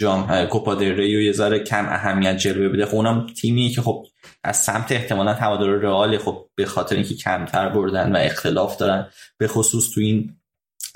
جام 0.00 0.46
کوپا 0.46 0.74
دل 0.74 0.98
یه 0.98 1.32
ذره 1.32 1.58
کم 1.58 1.86
اهمیت 1.88 2.36
جلوه 2.36 2.68
بده. 2.68 2.86
خب 2.86 2.94
اونم 2.94 3.26
تیمی 3.26 3.68
که 3.68 3.82
خب 3.82 4.06
از 4.44 4.56
سمت 4.56 4.92
احتمالا 4.92 5.32
هوادار 5.32 5.78
رئال 5.78 6.18
خب 6.18 6.48
به 6.54 6.66
خاطر 6.66 6.96
اینکه 6.96 7.14
کمتر 7.14 7.68
بردن 7.68 8.16
و 8.16 8.18
اختلاف 8.18 8.76
دارن 8.76 9.06
به 9.38 9.48
خصوص 9.48 9.90
تو 9.94 10.00
این 10.00 10.36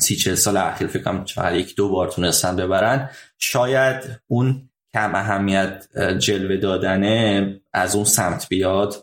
سی 0.00 0.16
چه 0.16 0.34
سال 0.34 0.56
اخیر 0.56 0.86
فکر 0.86 1.02
کنم 1.02 1.24
چهار 1.24 1.56
یک 1.56 1.76
دو 1.76 1.88
بار 1.88 2.08
تونستن 2.08 2.56
ببرن. 2.56 3.10
شاید 3.38 4.20
اون 4.26 4.70
کم 4.94 5.14
اهمیت 5.14 5.86
جلوه 6.18 6.56
دادنه 6.56 7.60
از 7.72 7.94
اون 7.94 8.04
سمت 8.04 8.48
بیاد. 8.48 8.94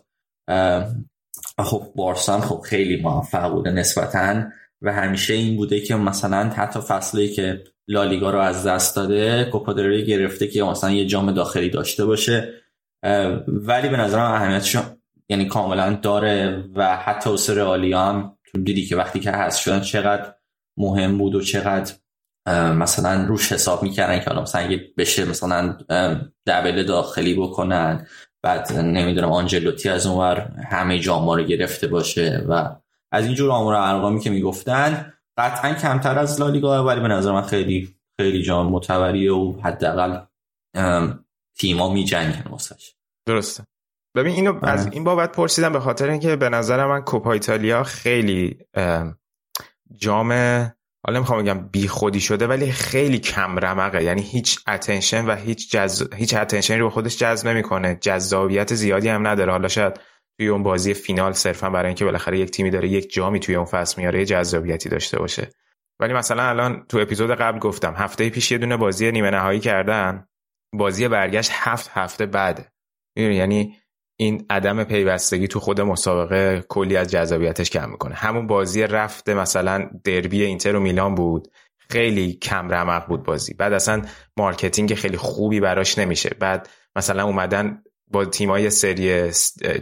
خب 1.58 1.92
بارسا 1.96 2.34
هم 2.34 2.40
خب 2.40 2.60
خیلی 2.60 3.02
موفق 3.02 3.50
بوده 3.50 3.70
نسبتا. 3.70 4.44
و 4.82 4.92
همیشه 4.92 5.34
این 5.34 5.56
بوده 5.56 5.80
که 5.80 5.96
مثلا 5.96 6.48
حتی 6.48 6.80
فصلی 6.80 7.28
که 7.28 7.64
لالیگا 7.88 8.30
رو 8.30 8.38
از 8.38 8.66
دست 8.66 8.96
داده 8.96 9.44
کوپا 9.44 9.72
گرفته 9.72 10.48
که 10.48 10.62
مثلا 10.62 10.90
یه 10.90 11.06
جام 11.06 11.32
داخلی 11.32 11.70
داشته 11.70 12.04
باشه. 12.04 12.54
ولی 13.48 13.88
به 13.88 13.96
نظرم 13.96 14.32
اهمیتش 14.32 14.76
یعنی 15.28 15.46
کاملا 15.46 15.98
داره 16.02 16.64
و 16.74 16.96
حتی 16.96 17.30
اوس 17.30 17.50
رئالیا 17.50 18.00
هم 18.00 18.38
دیدی 18.64 18.86
که 18.86 18.96
وقتی 18.96 19.20
که 19.20 19.30
هست 19.30 19.60
شدن 19.60 19.80
چقدر 19.80 20.34
مهم 20.76 21.18
بود 21.18 21.34
و 21.34 21.40
چقدر 21.40 21.92
مثلا 22.72 23.26
روش 23.26 23.52
حساب 23.52 23.82
می‌کردن 23.82 24.20
که 24.20 24.30
مثلا 24.30 24.78
بشه 24.96 25.24
مثلا 25.24 25.76
دبل 26.46 26.82
داخلی 26.82 27.34
بکنن 27.34 28.06
بعد 28.42 28.72
نمی‌دونم 28.72 29.32
آنجلوتی 29.32 29.88
از 29.88 30.06
اونور 30.06 30.38
همه 30.70 30.98
جاما 30.98 31.34
رو 31.34 31.42
گرفته 31.42 31.86
باشه 31.86 32.44
و 32.48 32.76
از 33.12 33.26
اینجور 33.26 33.50
آمار 33.50 33.74
ارقامی 33.74 34.20
که 34.20 34.30
می‌گفتن 34.30 35.14
قطعا 35.38 35.74
کمتر 35.74 36.18
از 36.18 36.40
لالیگا 36.40 36.84
ولی 36.84 37.00
به 37.00 37.08
نظر 37.08 37.32
من 37.32 37.42
خیلی 37.42 37.94
خیلی 38.20 38.42
جام 38.42 38.66
معتبریه 38.72 39.32
و 39.32 39.60
حداقل 39.62 40.20
تیما 41.58 41.92
میجنگن 41.92 42.50
واسش. 42.50 42.94
درسته. 43.26 43.64
ببین 44.16 44.34
اینو 44.34 44.64
از 44.64 44.86
این 44.92 45.04
بابت 45.04 45.32
پرسیدم 45.32 45.72
به 45.72 45.80
خاطر 45.80 46.10
اینکه 46.10 46.36
به 46.36 46.48
نظر 46.48 46.86
من 46.86 47.00
کوپا 47.00 47.32
ایتالیا 47.32 47.82
خیلی 47.82 48.58
جام 49.96 50.32
حالا 51.06 51.20
می‌خوام 51.20 51.42
بگم 51.42 51.68
بی 51.68 51.88
خودی 51.88 52.20
شده 52.20 52.46
ولی 52.46 52.72
خیلی 52.72 53.18
کم 53.18 53.58
رمقه. 53.58 54.04
یعنی 54.04 54.22
هیچ 54.22 54.58
اتنشن 54.68 55.26
و 55.26 55.34
هیچ 55.34 55.70
جز... 55.70 56.14
هیچ 56.14 56.34
اتنشنی 56.34 56.78
رو 56.78 56.90
خودش 56.90 57.18
جذب 57.18 57.48
نمی‌کنه. 57.48 57.98
جذابیت 58.00 58.74
زیادی 58.74 59.08
هم 59.08 59.26
نداره. 59.26 59.52
حالا 59.52 59.68
شاید 59.68 60.00
توی 60.38 60.48
اون 60.48 60.62
بازی 60.62 60.94
فینال 60.94 61.32
صرفا 61.32 61.70
برای 61.70 61.86
اینکه 61.86 62.04
بالاخره 62.04 62.38
یک 62.38 62.50
تیمی 62.50 62.70
داره 62.70 62.88
یک 62.88 63.12
جامی 63.12 63.40
توی 63.40 63.54
اون 63.54 63.64
فصل 63.64 64.00
میاره 64.00 64.24
جذابیتی 64.24 64.88
داشته 64.88 65.18
باشه. 65.18 65.50
ولی 66.00 66.12
مثلا 66.12 66.42
الان 66.42 66.86
تو 66.88 66.98
اپیزود 66.98 67.30
قبل 67.30 67.58
گفتم 67.58 67.94
هفته 67.96 68.30
پیش 68.30 68.52
یه 68.52 68.58
دونه 68.58 68.76
بازی 68.76 69.12
نیمه 69.12 69.30
نهایی 69.30 69.60
کردن 69.60 70.26
بازی 70.72 71.08
برگشت 71.08 71.50
هفت 71.54 71.90
هفته 71.94 72.26
بعد. 72.26 72.72
یعنی 73.16 73.76
این 74.20 74.46
عدم 74.50 74.84
پیوستگی 74.84 75.48
تو 75.48 75.60
خود 75.60 75.80
مسابقه 75.80 76.64
کلی 76.68 76.96
از 76.96 77.10
جذابیتش 77.10 77.70
کم 77.70 77.90
می‌کنه. 77.90 78.14
همون 78.14 78.46
بازی 78.46 78.82
رفته 78.82 79.34
مثلا 79.34 79.90
دربی 80.04 80.44
اینتر 80.44 80.76
و 80.76 80.80
میلان 80.80 81.14
بود. 81.14 81.48
خیلی 81.90 82.32
کم 82.32 82.68
رمق 82.68 83.06
بود 83.06 83.22
بازی. 83.22 83.54
بعد 83.54 83.72
اصلا 83.72 84.02
marketing 84.36 84.94
خیلی 84.94 85.16
خوبی 85.16 85.60
براش 85.60 85.98
نمیشه. 85.98 86.30
بعد 86.40 86.68
مثلا 86.96 87.24
اومدن 87.24 87.82
با 88.10 88.24
تیمای 88.24 88.70
سری 88.70 89.32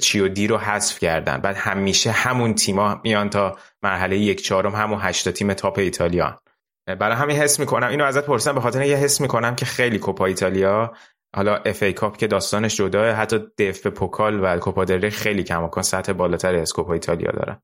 سی 0.00 0.20
و 0.20 0.28
دی 0.28 0.46
رو 0.46 0.56
حذف 0.56 0.98
کردن. 0.98 1.38
بعد 1.38 1.56
همیشه 1.56 2.10
همون 2.10 2.54
تیما 2.54 3.00
میان 3.04 3.30
تا 3.30 3.58
مرحله 3.82 4.18
یک 4.18 4.42
چهارم 4.42 4.74
همون 4.74 4.98
هشتا 5.02 5.30
تیم 5.30 5.54
top 5.54 5.78
ایتالیا. 5.78 6.40
برای 6.86 7.16
همین 7.16 7.36
حس 7.36 7.60
می‌کنم 7.60 7.88
اینو 7.88 8.04
ازت 8.04 8.26
پرسیدم 8.26 8.54
به 8.54 8.60
خاطر 8.60 8.82
یه 8.82 8.96
حس 8.96 9.20
می‌کنم 9.20 9.56
که 9.56 9.66
خیلی 9.66 9.98
کوپا 9.98 10.26
ایتالیا 10.26 10.94
حالا 11.36 11.56
FA 11.56 11.82
Cup 11.82 12.16
که 12.16 12.26
داستانش 12.26 12.76
جداست 12.76 13.10
حتی 13.10 13.38
دف 13.58 13.86
پوکال 13.86 14.40
و 14.44 14.58
کوپا 14.58 14.84
دل 14.84 14.97
ری 14.97 15.10
خیلی 15.10 15.42
کماکان 15.42 15.82
سطح 15.82 16.12
بالاتری 16.12 16.60
از 16.60 16.72
کوپا 16.72 16.92
ایتالیا 16.92 17.32
دارن. 17.32 17.62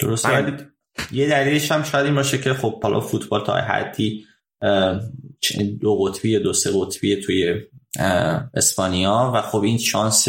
درست. 0.00 0.28
یه 1.12 1.28
دلیلش 1.28 1.72
هم 1.72 1.82
شاید 1.82 2.06
این 2.06 2.14
باشه 2.14 2.38
که 2.38 2.54
خب 2.54 2.82
حالا 2.82 3.00
فوتبال 3.00 3.44
تا 3.44 3.54
حدی 3.54 4.26
دو 5.80 6.04
قطبی 6.04 6.38
دو 6.38 6.52
سه 6.52 6.70
قطبی 6.74 7.16
توی 7.16 7.54
اسپانیا 8.54 9.32
و 9.34 9.42
خب 9.42 9.62
این 9.62 9.78
شانس 9.78 10.28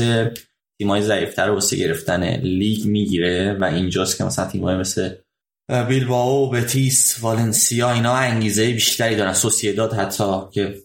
تیمای 0.78 1.02
ضعیفتر 1.02 1.48
رو 1.48 1.54
واسه 1.54 1.78
گرفتن 1.78 2.24
لیگ 2.36 2.86
می‌گیره 2.86 3.58
و 3.62 3.64
اینجاست 3.64 4.18
که 4.18 4.24
مثلا 4.24 4.48
تیمای 4.48 4.76
مثل 4.76 5.10
بیلباو 5.88 6.50
بتیس 6.50 7.18
والنسیا 7.22 7.92
اینا 7.92 8.14
انگیزه 8.14 8.72
بیشتری 8.72 9.16
دارن. 9.16 9.34
سوسیداد 9.34 9.94
حتی 9.94 10.24
که 10.52 10.76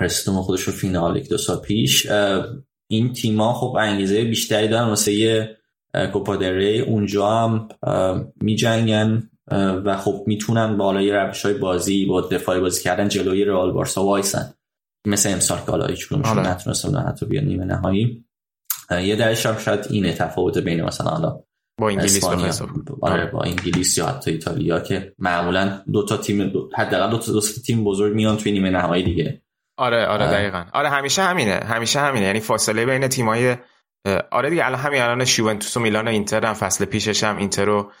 رسیدم 0.00 0.42
خودش 0.42 0.62
رو 0.62 0.72
فینال 0.72 1.16
یک 1.16 1.28
دو 1.28 1.38
سال 1.38 1.60
پیش. 1.60 2.06
این 2.90 3.12
تیما 3.12 3.54
خب 3.54 3.76
انگیزه 3.80 4.24
بیشتری 4.24 4.68
دارن 4.68 4.88
واسه 4.88 5.12
یه 5.12 5.56
کوپا 6.12 6.34
ری. 6.34 6.80
اونجا 6.80 7.28
هم 7.28 7.68
می 8.40 8.56
جنگن 8.56 9.30
و 9.84 9.96
خب 9.96 10.24
می‌تونن 10.26 10.76
بالای 10.76 11.12
روش 11.12 11.42
های 11.44 11.54
بازی 11.54 12.06
با 12.06 12.20
دفاعی 12.20 12.60
بازی 12.60 12.82
کردن 12.82 13.08
جلوی 13.08 13.44
رئال 13.44 13.72
بارسا 13.72 14.04
وایسن. 14.04 14.54
مثل 15.06 15.32
امسال 15.32 15.58
که 15.58 15.70
حالا 15.70 15.86
هیچ 15.86 16.12
آره. 16.12 16.48
نتونستن 16.50 16.96
حتی 16.96 17.26
بیان 17.26 17.44
نیمه 17.44 17.64
نهایی. 17.64 18.24
یه 18.90 19.16
درش 19.16 19.46
هم 19.46 19.58
شاید 19.58 19.86
اینه 19.90 20.12
تفاوت 20.12 20.58
بین 20.58 20.82
مثلا 20.82 21.10
حالا 21.10 21.40
با 21.80 21.88
انگلیس 21.88 22.24
آره 23.02 23.30
با 23.30 23.42
انگلیس 23.42 23.98
یا 23.98 24.06
حتی 24.06 24.30
ایتالیا 24.30 24.80
که 24.80 25.14
معمولا 25.18 25.82
دو 25.92 26.04
تا 26.04 26.16
تیم 26.16 26.52
حداقل 26.74 27.10
دو 27.10 27.18
تا 27.18 27.40
تیم 27.66 27.84
بزرگ 27.84 28.14
میان 28.14 28.36
توی 28.36 28.52
نیمه 28.52 28.70
نهایی 28.70 29.04
دیگه. 29.04 29.42
آره 29.78 30.06
آره 30.06 30.26
دقیقا. 30.26 30.64
آره 30.72 30.88
همیشه 30.88 31.22
همینه 31.22 31.54
همیشه 31.54 32.00
همینه. 32.00 32.26
یعنی 32.26 32.40
فاصله 32.40 32.86
بین 32.86 33.08
تیمای 33.08 33.56
آره 34.30 34.50
دیگه 34.50 34.66
الان 34.66 34.80
همین 34.80 35.02
الان 35.02 35.26
یوونتوس 35.38 35.76
و 35.76 35.80
میلان 35.80 36.08
و 36.08 36.10
اینتر 36.10 36.46
هم 36.46 36.54
فصل 36.54 36.84
پیشش 36.84 37.24
هم 37.24 37.36
اینتر 37.36 37.68
و 37.68 37.92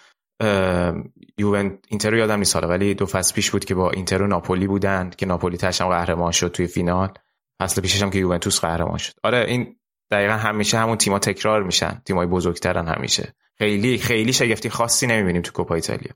یوونت 1.38 1.72
اینتر 1.88 2.14
یادم 2.14 2.38
نیست 2.38 2.56
ولی 2.56 2.94
دو 2.94 3.06
فصل 3.06 3.34
پیش 3.34 3.50
بود 3.50 3.64
که 3.64 3.74
با 3.74 3.90
اینتر 3.90 4.22
و 4.22 4.26
ناپولی 4.26 4.66
بودن 4.66 5.10
که 5.16 5.26
ناپولی 5.26 5.56
تشم 5.56 5.88
قهرمان 5.88 6.32
شد 6.32 6.48
توی 6.48 6.66
فینال. 6.66 7.08
فصل 7.62 7.80
پیشش 7.80 8.02
هم 8.02 8.10
که 8.10 8.18
یوونتوس 8.18 8.60
قهرمان 8.60 8.98
شد. 8.98 9.12
آره 9.22 9.44
این 9.48 9.76
دقیقا 10.10 10.32
همیشه 10.32 10.78
همون 10.78 10.96
تیما 10.96 11.18
تکرار 11.18 11.62
میشن. 11.62 12.02
تیمای 12.04 12.26
بزرگترن 12.26 12.88
همیشه. 12.88 13.34
خیلی 13.58 13.98
خیلی 13.98 14.32
شگفتی 14.32 14.70
خاصی 14.70 15.06
نمی‌بینیم 15.06 15.42
تو 15.42 15.52
کوپا 15.52 15.74
ایتالیا. 15.74 16.12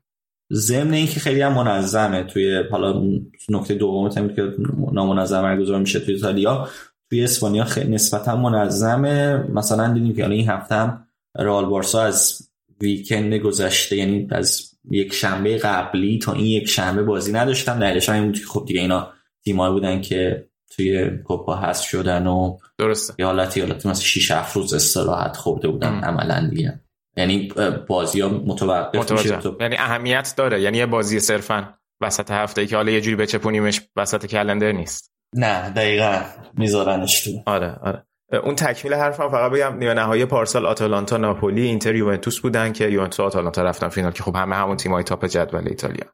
ضمن 0.53 0.93
اینکه 0.93 1.19
خیلی 1.19 1.41
هم 1.41 1.53
منظمه 1.53 2.23
توی 2.23 2.63
حالا 2.71 3.01
نکته 3.49 3.73
دوم 3.73 4.09
تیم 4.09 4.35
که 4.35 4.53
نامنظم 4.91 5.41
برگزار 5.41 5.79
میشه 5.79 5.99
توی 5.99 6.13
ایتالیا 6.13 6.67
توی 7.09 7.23
اسپانیا 7.23 7.63
خیلی 7.63 7.93
نسبتا 7.93 8.35
منظمه. 8.35 9.45
مثلا 9.53 9.93
دیدیم 9.93 10.15
که 10.15 10.29
این 10.29 10.49
هفته 10.49 10.75
هم 10.75 11.07
رئال 11.37 11.65
بارسا 11.65 12.01
از 12.01 12.46
ویکند 12.81 13.33
گذشته 13.33 13.95
یعنی 13.95 14.27
از 14.31 14.61
یک 14.91 15.13
شنبه 15.13 15.57
قبلی 15.57 16.19
تا 16.19 16.33
این 16.33 16.45
یک 16.45 16.69
شنبه 16.69 17.03
بازی 17.03 17.31
نداشتم. 17.31 17.79
دلیلش 17.79 18.09
این 18.09 18.25
بود 18.25 18.39
که 18.39 18.45
خب 18.45 18.65
دیگه 18.67 18.81
اینا 18.81 19.13
تیمایی 19.45 19.73
بودن 19.73 20.01
که 20.01 20.47
توی 20.75 21.09
کوپا 21.17 21.55
هست 21.55 21.83
شدن 21.83 22.27
و 22.27 22.57
درسته. 22.77 23.13
یه 23.19 23.25
حالتی 23.25 23.61
حالتی 23.61 23.89
مثلا 23.89 24.03
6 24.03 24.31
7 24.31 24.55
روز 24.55 24.73
استراحت 24.73 25.37
خورده 25.37 25.67
بودن 25.67 25.87
ام. 25.87 26.03
عملا 26.03 26.49
دیگه. 26.49 26.81
یعنی 27.17 27.53
بازی 27.87 28.21
ها 28.21 28.29
متوقف 28.29 29.11
میشه. 29.11 29.39
یعنی 29.59 29.75
اهمیت 29.75 30.33
داره. 30.37 30.61
یعنی 30.61 30.77
یه 30.77 30.85
بازی 30.85 31.19
صرفا 31.19 31.73
وسط 32.01 32.31
هفته 32.31 32.61
ای 32.61 32.67
که 32.67 32.75
حالا 32.75 32.91
یه 32.91 33.01
جوری 33.01 33.15
بچپونیمش 33.15 33.81
وسط 33.95 34.25
کلندر 34.25 34.71
نیست. 34.71 35.11
نه 35.35 35.69
دقیقا 35.69 36.21
میذارنش 36.57 37.23
تو. 37.23 37.31
آره 37.45 37.75
آره. 37.81 38.06
اون 38.33 38.55
تکمیل 38.55 38.93
حرفم 38.93 39.29
فقط 39.29 39.51
بگم 39.51 39.77
نیمه 39.77 39.93
نهایی 39.93 40.25
پارسال 40.25 40.65
آتالانتا 40.65 41.17
ناپولی 41.17 41.61
اینتر 41.61 41.95
یوونتوس 41.95 42.39
بودن 42.39 42.73
که 42.73 42.87
یوونتوس 42.87 43.19
آتالانتا 43.19 43.63
رفتن 43.63 43.87
فینال 43.87 44.11
که 44.11 44.23
خب 44.23 44.35
همه 44.35 44.55
همون 44.55 44.77
تیمای 44.77 45.03
top 45.03 45.25
جدول 45.25 45.67
ایتالیا. 45.67 46.05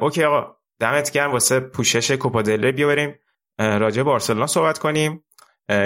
okay 0.00 0.24
آقا 0.24 0.56
دمت 0.80 1.10
گرم. 1.10 1.32
واسه 1.32 1.60
پوشش 1.60 2.10
کوپا 2.10 2.42
دل 2.42 2.56
ری 2.56 2.70
بیا 2.70 2.88
بریم 2.88 3.14
راجع 3.58 4.02
بارسلونا 4.02 4.46
صحبت 4.46 4.78
کنیم. 4.78 5.24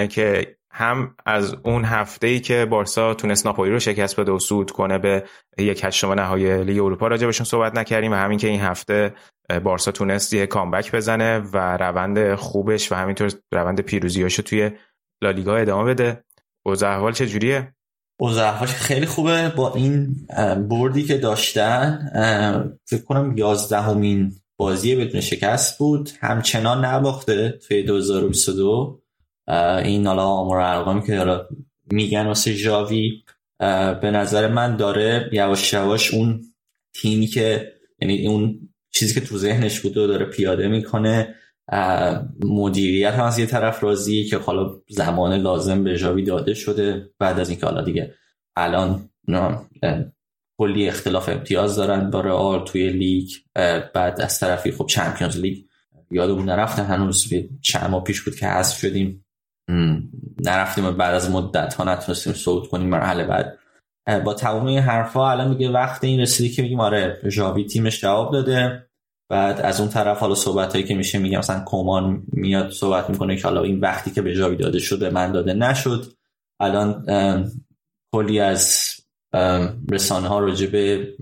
که 0.09 0.57
هم 0.71 1.15
از 1.25 1.55
اون 1.63 1.85
هفته 1.85 2.27
ای 2.27 2.39
که 2.39 2.65
بارسا 2.65 3.13
تونست 3.13 3.45
ناپولی 3.45 3.71
رو 3.71 3.79
شکست 3.79 4.19
بده 4.19 4.31
و 4.31 4.39
صعود 4.39 4.71
کنه 4.71 4.97
به 4.97 5.23
یک 5.57 5.83
هشتم 5.83 6.11
نهایی 6.11 6.63
لیگ 6.63 6.83
اروپا 6.83 7.07
راجع 7.07 7.25
بهشون 7.25 7.45
صحبت 7.45 7.75
نکردیم 7.75 8.11
و 8.11 8.15
همین 8.15 8.39
که 8.39 8.47
این 8.47 8.61
هفته 8.61 9.13
بارسا 9.63 9.91
تونست 9.91 10.33
یه 10.33 10.45
کامبک 10.45 10.95
بزنه 10.95 11.39
و 11.39 11.77
روند 11.77 12.35
خوبش 12.35 12.91
و 12.91 12.95
همینطور 12.95 13.31
روند 13.53 13.81
پیروزیاشو 13.81 14.43
توی 14.43 14.71
لالیگا 15.21 15.55
ادامه 15.55 15.93
بده. 15.93 16.23
اوضاع 16.65 16.95
احوال 16.95 17.13
چجوریه؟ 17.13 17.73
اوضاعش 18.19 18.69
خیلی 18.69 19.05
خوبه. 19.05 19.49
با 19.49 19.73
این 19.73 20.27
بردی 20.69 21.03
که 21.03 21.17
داشتن 21.17 22.09
فکر 22.85 23.01
کنم 23.01 23.37
یازدهمین 23.37 24.31
بازی 24.57 24.95
بدون 24.95 25.21
شکست 25.21 25.79
بود. 25.79 26.09
همچنان 26.19 26.85
نباخته 26.85 27.59
توی 27.67 27.83
2022 27.83 29.01
اه، 29.47 29.77
این 29.77 30.07
حالا 30.07 30.23
آمار 30.23 30.57
و 30.57 30.61
ارقامی 30.61 31.03
که 31.07 31.17
حالا 31.17 31.47
میگن 31.91 32.25
واسه 32.25 32.53
ژاوی 32.53 33.23
به 34.01 34.11
نظر 34.11 34.47
من 34.47 34.75
داره 34.75 35.29
یواش 35.33 35.73
یواش 35.73 36.13
اون 36.13 36.41
تیمی 36.93 37.27
که 37.27 37.73
یعنی 37.99 38.27
اون 38.27 38.69
چیزی 38.91 39.13
که 39.13 39.21
تو 39.27 39.37
ذهنش 39.37 39.79
بود 39.79 39.97
رو 39.97 40.07
داره 40.07 40.25
پیاده 40.25 40.67
می‌کنه 40.67 41.35
مدیریت 42.43 43.13
هم 43.13 43.23
از 43.25 43.39
یه 43.39 43.45
طرف 43.45 43.83
راضیه 43.83 44.29
که 44.29 44.37
حالا 44.37 44.81
زمان 44.89 45.33
لازم 45.33 45.83
به 45.83 45.95
ژاوی 45.95 46.23
داده 46.23 46.53
شده. 46.53 47.09
بعد 47.19 47.39
از 47.39 47.49
اینکه 47.49 47.65
حالا 47.65 47.81
دیگه 47.81 48.13
الان 48.55 49.09
کلی 50.59 50.87
اختلاف 50.87 51.29
امتیاز 51.29 51.75
دارن 51.75 52.09
با 52.09 52.21
رئال 52.21 52.65
توی 52.65 52.89
لیگ. 52.89 53.29
بعد 53.93 54.21
از 54.21 54.39
طرفی 54.39 54.71
خب 54.71 54.85
چمپیونز 54.85 55.37
لیگ 55.37 55.65
یادمون 56.11 56.45
نرفته 56.45 56.83
هنوز 56.83 57.33
چند 57.61 57.89
ماه 57.89 58.03
پیش 58.03 58.21
بود 58.21 58.35
که 58.35 58.47
حذف 58.47 58.77
شدیم. 58.77 59.25
نرفتیم 60.45 60.85
و 60.85 60.91
بعد 60.91 61.15
از 61.15 61.31
مدت 61.31 61.73
ها 61.73 61.83
نتونستیم 61.83 62.33
صعود 62.33 62.67
کنیم 62.67 62.89
مرحله 62.89 63.23
بعد. 63.23 63.57
با 64.23 64.33
تمام 64.33 64.65
این 64.65 64.79
حرفا 64.79 65.31
الان 65.31 65.49
میگه 65.49 65.69
وقت 65.69 66.03
این 66.03 66.19
رسیدی 66.19 66.49
که 66.49 66.61
میگیم 66.61 66.79
آره 66.79 67.21
ژاوی 67.29 67.65
تیمش 67.65 68.01
جواب 68.01 68.31
داده. 68.31 68.86
بعد 69.29 69.61
از 69.61 69.79
اون 69.79 69.89
طرف 69.89 70.19
حالا 70.19 70.35
صحبت 70.35 70.73
هایی 70.73 70.85
که 70.85 70.95
میشه 70.95 71.19
میگم 71.19 71.39
مثلا 71.39 71.63
کمان 71.65 72.23
میاد 72.27 72.71
صحبت 72.71 73.09
می‌کنه 73.09 73.35
که 73.35 73.47
حالا 73.47 73.63
این 73.63 73.79
وقتی 73.79 74.11
که 74.11 74.21
به 74.21 74.33
ژاوی 74.33 74.55
داده 74.55 74.79
شد 74.79 74.99
به 74.99 75.09
من 75.09 75.31
داده 75.31 75.53
نشد. 75.53 76.05
الان 76.59 77.05
کلی 78.13 78.39
از 78.39 78.89
رسانه 79.91 80.27
ها 80.27 80.39
راجع 80.39 80.67
به 80.67 81.13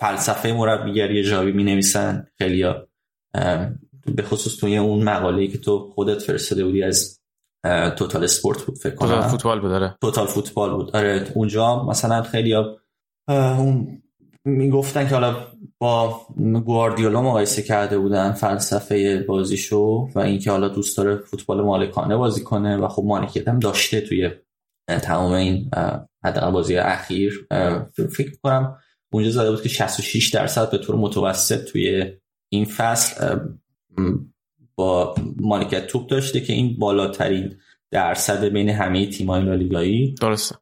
فلسفه 0.00 0.52
مربیگری 0.52 1.24
ژاوی 1.24 1.52
می 1.52 1.64
نویسن 1.64 2.26
خیلی 2.38 2.64
به 4.06 4.22
خصوص 4.22 4.56
توی 4.56 4.76
اون 4.76 5.02
مقاله 5.02 5.46
که 5.46 5.58
تو 5.58 5.90
خودت 5.94 6.22
فرستاده 6.22 6.64
بودی 6.64 6.82
از 6.82 7.20
توتال 7.96 8.24
اسپورت 8.24 8.62
بود 8.62 8.78
فکر 8.78 8.94
توتال 8.94 9.18
کنم 9.18 9.28
فوتبال 9.28 9.60
بود 9.60 9.70
داره 9.70 9.96
توتال 10.00 10.26
فوتبال 10.26 10.70
بود. 10.74 10.96
آره 10.96 11.32
اونجا 11.34 11.84
مثلا 11.84 12.22
خیلی 12.22 12.52
ها 12.52 12.76
اون 13.28 14.02
می‌گفتن 14.44 15.08
که 15.08 15.14
حالا 15.14 15.46
با 15.78 16.20
گواردیولا 16.64 17.22
مقایسه 17.22 17.62
کرده 17.62 17.98
بودن 17.98 18.32
فلسفه 18.32 19.24
بازیشو 19.28 20.08
و 20.14 20.18
اینکه 20.18 20.50
حالا 20.50 20.68
دوست 20.68 20.96
داره 20.96 21.16
فوتبال 21.16 21.60
مالکانه 21.60 22.16
بازی 22.16 22.42
کنه 22.42 22.76
و 22.76 22.88
خب 22.88 23.02
مالکیت 23.06 23.48
هم 23.48 23.58
داشته 23.58 24.00
توی 24.00 24.30
تمام 24.88 25.32
این 25.32 25.70
حداقل 26.24 26.50
بازی 26.50 26.76
اخیر. 26.76 27.46
فکر 28.16 28.32
کنم 28.42 28.76
اونجا 29.12 29.30
زده 29.30 29.50
بود 29.50 29.62
که 29.62 29.68
66 29.68 30.28
درصد 30.28 30.70
به 30.70 30.78
طور 30.78 30.96
متوسط 30.96 31.64
توی 31.64 32.12
این 32.48 32.64
فصل 32.64 33.38
با 34.74 35.14
مالکیت 35.36 35.86
توپ 35.86 36.06
داشته 36.10 36.40
که 36.40 36.52
این 36.52 36.78
بالاترین 36.78 37.56
درصد 37.90 38.44
بین 38.44 38.68
همه 38.68 39.06
تیم‌های 39.06 39.42
لالیگایی. 39.42 40.14
درسته. 40.20 40.54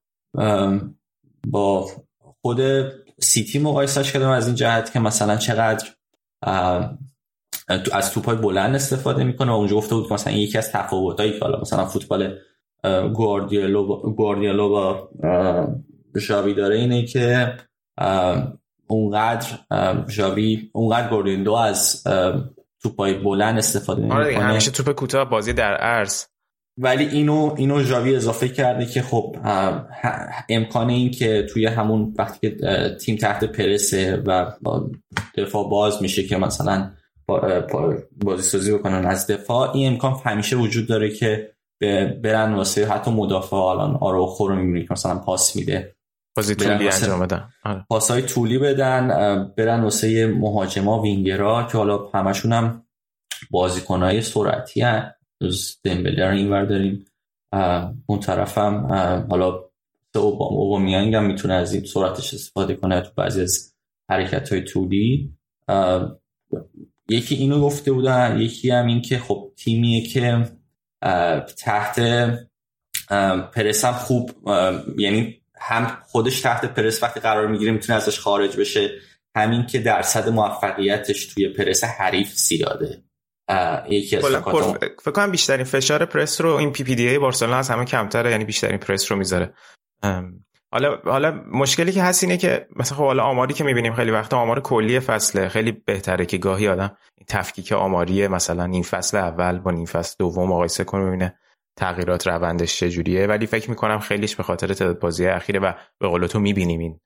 با 1.49 1.87
خود 2.43 2.61
سیتی 3.21 3.59
مقایسهش 3.59 4.13
کردم 4.13 4.31
از 4.31 4.47
این 4.47 4.57
جهت 4.57 4.93
که 4.93 5.01
مثلا 5.01 5.37
چقدر 5.37 5.89
از 7.93 8.13
توپای 8.13 8.37
بلند 8.37 8.75
استفاده 8.75 9.25
می‌کنه 9.25 9.53
و 9.53 9.55
اونجا 9.55 9.77
گفته 9.77 9.95
بود 9.95 10.09
که 10.09 10.15
مثلا 10.15 10.33
یکی 10.33 10.59
از 10.59 10.73
تفاوتایی 10.73 11.33
که 11.33 11.39
حالا 11.39 11.61
مثلا 11.61 11.85
فوتبال 11.85 12.39
اه، 12.85 13.09
گواردیولا 13.09 14.69
با 14.69 15.09
اه، 15.23 15.69
ژاوی 16.19 16.55
داره 16.55 16.77
اینه 16.77 17.07
که 17.07 17.57
اونقدر 18.87 19.47
ام، 19.71 20.09
ژاوی 20.09 20.71
اونقدر 20.73 21.09
گواردیولا 21.09 21.63
از 21.63 22.05
توپای 22.83 23.15
بلند 23.15 23.59
استفاده 23.59 24.03
آره 24.03 24.25
دیگه 24.25 24.27
نمی‌کنه 24.27 24.45
همیشه 24.45 24.71
توپ 24.71 24.91
کوتاه 24.91 25.31
بازی 25.31 25.53
در 25.53 25.75
عرض. 25.75 26.25
ولی 26.79 27.05
اینو 27.05 27.55
اینو 27.57 27.83
ژاوی 27.83 28.17
اضافه 28.17 28.49
کرده 28.49 28.87
که 28.87 29.03
خب 29.03 29.37
امکان 30.49 30.91
این 30.91 31.11
که 31.11 31.47
توی 31.53 31.67
همون 31.67 32.15
وقتی 32.19 32.51
که 32.51 32.57
تیم 33.01 33.17
تحت 33.17 33.45
پرسه 33.45 34.23
و 34.27 34.53
دفاع 35.37 35.71
باز 35.71 36.03
میشه 36.03 36.23
که 36.23 36.37
مثلا 36.37 36.91
بازی 38.25 38.43
سازی 38.43 38.73
بکنن 38.73 39.07
از 39.07 39.27
دفاع 39.27 39.71
این 39.71 39.93
امکان 39.93 40.21
همیشه 40.25 40.57
وجود 40.57 40.89
داره 40.89 41.11
که 41.11 41.53
برن 42.23 42.55
واسه 42.55 42.87
حتی 42.87 43.11
مدافع 43.11 43.57
الان 43.57 43.99
آروخو 44.01 44.49
رو 44.49 44.55
می‌بینی 44.55 44.87
که 44.87 44.93
مثلا 44.93 45.19
پاس 45.19 45.57
میده. 45.57 45.97
بازی 46.37 46.55
طولی 46.55 46.89
انجام 46.89 47.21
بدن. 47.21 47.49
آره. 47.65 47.85
پاسهای 47.91 48.23
طولی 48.23 48.59
بدن 48.59 49.09
برن 49.57 49.81
واسه 49.81 50.27
مهاجما 50.27 51.03
وینگرا 51.03 51.63
که 51.63 51.79
حالا 51.79 52.11
همشون 52.15 52.53
هم 52.53 52.87
بازیکنهای 53.51 54.23
سرعتی 54.23 54.81
هن. 54.81 55.13
دمبله 55.85 56.27
رو 56.27 56.37
اینور 56.37 56.65
داریم. 56.65 57.07
اون 58.07 58.21
طرف 58.21 58.59
هم 58.59 58.85
اه، 58.91 59.27
حالا 59.27 59.65
اوباما 60.15 60.57
اوبامیانگ 60.57 61.15
هم 61.15 61.27
می‌تونه 61.27 61.55
از 61.55 61.75
این 61.75 61.85
سرعتش 61.85 62.35
استفاده 62.35 62.75
کنه 62.75 63.01
تو 63.01 63.11
بعضی 63.17 63.43
از 63.43 63.75
حرکت 64.11 64.53
های 64.53 64.65
طولی 64.65 65.35
یکی 67.09 67.35
اینو 67.35 67.61
گفته 67.61 67.93
بودن 67.93 68.41
یکی 68.41 68.71
هم 68.71 68.87
این 68.87 69.03
که 69.03 69.19
خب 69.19 69.53
تیمیه 69.57 70.07
که 70.07 70.45
تحت 71.57 72.01
پرس 73.53 73.85
هم 73.85 73.93
خوب 73.93 74.31
یعنی 74.99 75.43
هم 75.57 75.99
خودش 76.07 76.41
تحت 76.41 76.75
پرس 76.75 77.03
وقتی 77.03 77.21
قرار 77.21 77.47
می‌گیره 77.47 77.73
می‌تونه 77.73 77.97
ازش 77.97 78.19
خارج 78.19 78.57
بشه 78.57 78.91
همین 79.37 79.67
که 79.67 79.79
درصد 79.79 80.29
موفقیتش 80.29 81.27
توی 81.27 81.49
پرس 81.49 81.85
حریف 81.85 82.35
زیاده. 82.35 83.03
یکی 83.89 84.17
از 84.17 84.25
پر- 84.25 84.79
فکر 85.03 85.11
کنم 85.11 85.31
بیشترین 85.31 85.65
فشار 85.65 86.05
پرس 86.05 86.41
رو 86.41 86.55
این 86.55 86.73
پی 86.73 86.85
پی 86.85 86.95
دی 86.95 87.09
ای 87.09 87.19
بارسلونا 87.19 87.57
از 87.57 87.71
همه 87.71 87.85
کمتره 87.85 88.31
یعنی 88.31 88.45
بیشترین 88.45 88.79
پرس 88.79 89.13
رو 89.13 89.19
می‌ذاره. 89.19 89.55
حالا 90.73 90.97
حالا 91.05 91.45
مشکلی 91.53 91.93
که 91.93 92.03
هست 92.03 92.23
اینه 92.25 92.37
که 92.37 92.67
مثلا 92.77 92.99
خب 92.99 93.05
حالا 93.05 93.23
آماری 93.23 93.55
که 93.55 93.65
می‌بینیم 93.65 93.95
خیلی 93.95 94.11
وقتا 94.11 94.39
آمار 94.39 94.61
کلی 94.61 95.01
فصله 95.01 95.49
خیلی 95.49 95.73
بهتره 95.73 96.27
که 96.27 96.39
گاهی 96.39 96.69
آدم 96.69 96.97
این 97.19 97.27
تفکیک 97.29 97.73
آماری 97.73 98.29
مثلا 98.29 98.65
این 98.65 98.83
فصل 98.83 99.17
اول 99.17 99.59
با 99.59 99.71
این 99.71 99.87
فصل 99.87 100.17
دوم 100.19 100.49
مقایسه 100.49 100.85
کنه 100.85 101.05
ببینه 101.05 101.39
تغییرات 101.77 102.27
روندش 102.27 102.79
چجوریه. 102.79 103.27
ولی 103.27 103.47
فکر 103.47 103.71
می‌کنم 103.71 103.99
خیلیش 103.99 104.37
به 104.37 104.43
خاطر 104.43 104.75
تعداد 104.75 104.99
بازی 104.99 105.27
اخیره 105.27 105.61
و 105.61 105.73
به 106.01 106.09
قول 106.09 106.27
تو 106.27 106.41
می‌بینیم 106.41 106.81
این 106.81 106.99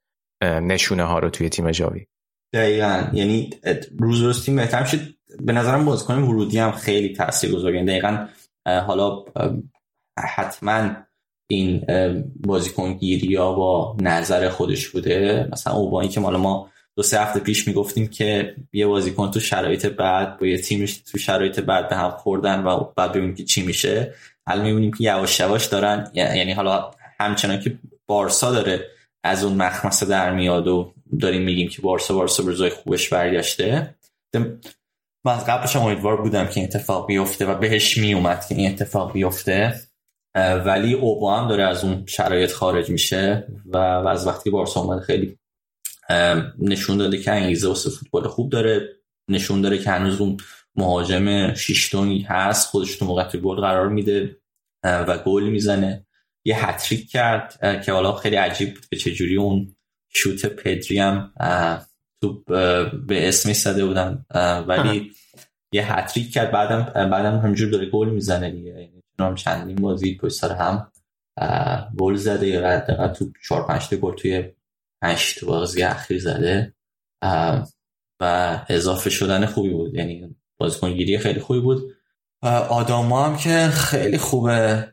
نشونه 0.43 1.03
ها 1.03 1.19
رو 1.19 1.31
توی 1.31 1.49
تیم 1.49 1.71
جاوی 1.71 2.07
دقیقا. 2.55 3.11
یعنی 3.13 3.51
روز 3.99 4.21
روز 4.21 4.45
تیم 4.45 4.57
بهتر 4.57 4.83
میشه. 4.83 5.14
به 5.41 5.53
نظرم 5.53 5.85
بازیکن 5.85 6.23
ورودی 6.23 6.59
هم 6.59 6.73
خیلی 6.73 7.17
تاثیرگذاره 7.17 7.75
یعنی 7.75 7.87
دقیقا 7.87 8.27
حالا 8.67 9.25
حتما 10.19 10.91
این 11.51 11.85
بازیکن 12.47 12.93
گیری 12.93 13.37
با 13.37 13.97
نظر 14.01 14.49
خودش 14.49 14.89
بوده. 14.89 15.49
مثلا 15.53 15.73
اوبایی 15.73 16.09
که 16.09 16.21
مالا 16.21 16.39
ما 16.39 16.71
دو 16.97 17.03
سه 17.03 17.21
هفته 17.21 17.41
پیش 17.41 17.69
می‌گفتیم 17.69 18.07
که 18.07 18.55
یه 18.73 18.87
بازیکن 18.87 19.31
تو 19.31 19.41
شرایط 19.41 19.87
بعد 19.87 20.39
با 20.39 20.47
یه 20.47 20.59
تیمش 20.59 20.97
تو 20.97 21.19
شرایط 21.19 21.61
بعد 21.61 21.89
به 21.89 21.97
هم 21.97 22.11
خوردن 22.11 22.63
و 22.63 22.85
بعد 22.97 23.13
ببینیم 23.13 23.35
که 23.35 23.45
چی 23.45 23.63
میشه. 23.63 24.15
الان 24.47 24.65
می‌بینیم 24.65 24.93
که 24.93 25.05
یواش 25.05 25.41
یواش 25.41 25.67
دارن 25.67 26.11
یعنی 26.15 26.53
حالا 26.53 26.91
همچنان 27.21 27.61
که 27.61 27.79
بارسا 28.07 28.53
داره 28.53 28.91
از 29.25 29.45
اون 29.45 29.57
مخمسه 29.57 30.07
در 30.07 30.35
میاد 30.35 30.69
و 30.69 30.95
داریم 31.21 31.43
میگیم 31.43 31.69
که 31.69 31.83
بارسا 31.83 32.15
بارسا 32.15 32.43
به 32.43 32.51
روزای 32.51 32.71
خوبش 32.71 33.09
برگشته. 33.09 33.95
من 35.25 35.33
از 35.33 35.47
قبلش 35.47 35.77
امیدوار 35.77 36.23
بودم 36.23 36.47
که 36.47 36.61
این 36.61 36.69
اتفاق 36.69 37.07
بیفته 37.07 37.47
و 37.47 37.55
بهش 37.55 37.99
می 37.99 38.15
اومد 38.15 38.47
که 38.47 38.55
این 38.55 38.73
اتفاق 38.73 39.13
بیفته. 39.13 39.81
ولی 40.65 40.95
اوبا 40.95 41.37
هم 41.37 41.49
داره 41.49 41.65
از 41.65 41.85
اون 41.85 42.07
شرایط 42.07 42.53
خارج 42.53 42.91
میشه 42.91 43.47
و, 43.65 43.77
از 43.79 44.27
وقتی 44.27 44.51
بارسا 44.51 44.81
اومد 44.81 45.03
خیلی 45.03 45.39
نشون 46.59 46.97
داده 46.97 47.19
که 47.19 47.33
انگیزه 47.33 47.69
واسه 47.69 47.91
فوتبال 47.91 48.29
خوب 48.29 48.53
داره. 48.53 48.89
نشون 49.29 49.61
داره 49.61 49.79
که 49.79 49.91
هنوز 49.91 50.21
اون 50.21 50.37
مهاجم 50.77 51.55
شیشتونی 51.55 52.23
هست 52.23 52.69
خودش 52.69 52.97
تو 52.97 53.05
موقع 53.05 53.39
گل 53.39 53.61
قرار 53.61 53.89
میده 53.89 54.37
و 54.85 55.19
گل 55.19 55.43
می‌زنه. 55.43 56.07
یه 56.45 56.67
هتریک 56.67 57.11
کرد 57.11 57.83
که 57.85 57.93
حالا 57.93 58.13
خیلی 58.13 58.37
عجیب 58.37 58.75
بود 58.75 58.87
که 58.91 58.97
چجوری 58.97 59.37
اون 59.37 59.77
شوت 60.15 60.47
پدری 60.47 60.99
هم 60.99 61.33
تو 62.25 62.43
به 63.07 63.29
اسمی 63.29 63.55
زده 63.55 63.85
بودن 63.85 64.25
ولی 64.69 65.13
یه 65.73 65.95
هتریک 65.95 66.33
کرد. 66.33 66.51
بعدم 66.51 67.11
بعدم 67.11 67.39
همجور 67.39 67.71
داره 67.71 67.91
گل 67.91 68.11
می‌زنه 68.11 68.51
دیگه. 68.51 68.71
یعنی 69.19 69.35
چندین 69.35 69.77
بازی 69.77 70.17
پشت 70.17 70.35
سر 70.35 70.53
هم 70.53 70.93
گل 71.99 72.15
زده 72.15 72.47
یا 72.47 73.09
تو 73.09 73.33
4 73.49 73.67
5 73.67 73.95
گل 73.95 74.15
توی 74.15 74.53
8 75.03 75.45
بازی 75.45 75.83
اخیر 75.83 76.21
زده. 76.21 76.75
و 78.21 78.65
اضافه 78.69 79.11
شدن 79.11 79.47
خوبی 79.47 79.71
بود. 79.71 79.95
یعنی 79.95 80.37
بازیکن 80.59 80.93
گیری 80.93 81.19
خیلی 81.19 81.41
خوبی 81.41 81.61
بود. 81.61 81.97
آداما 82.69 83.25
هم 83.27 83.37
که 83.37 83.69
خیلی 83.69 84.19
خوبه. 84.19 84.89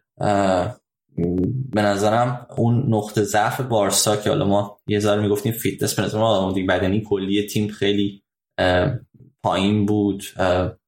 به 1.71 1.81
نظرم 1.81 2.47
اون 2.57 2.93
نقطه 2.93 3.23
ضعف 3.23 3.61
بارسا 3.61 4.17
که 4.17 4.29
حالا 4.29 4.45
ما 4.45 4.79
یه 4.87 4.99
ذره 4.99 5.21
می‌گفتیم 5.21 5.51
فیتنس 5.51 5.95
به 5.95 6.01
نظرم 6.01 6.21
آمادگی 6.21 6.63
بدنی 6.63 7.01
کلی 7.01 7.47
تیم 7.47 7.67
خیلی 7.67 8.23
پایین 9.43 9.85
بود 9.85 10.23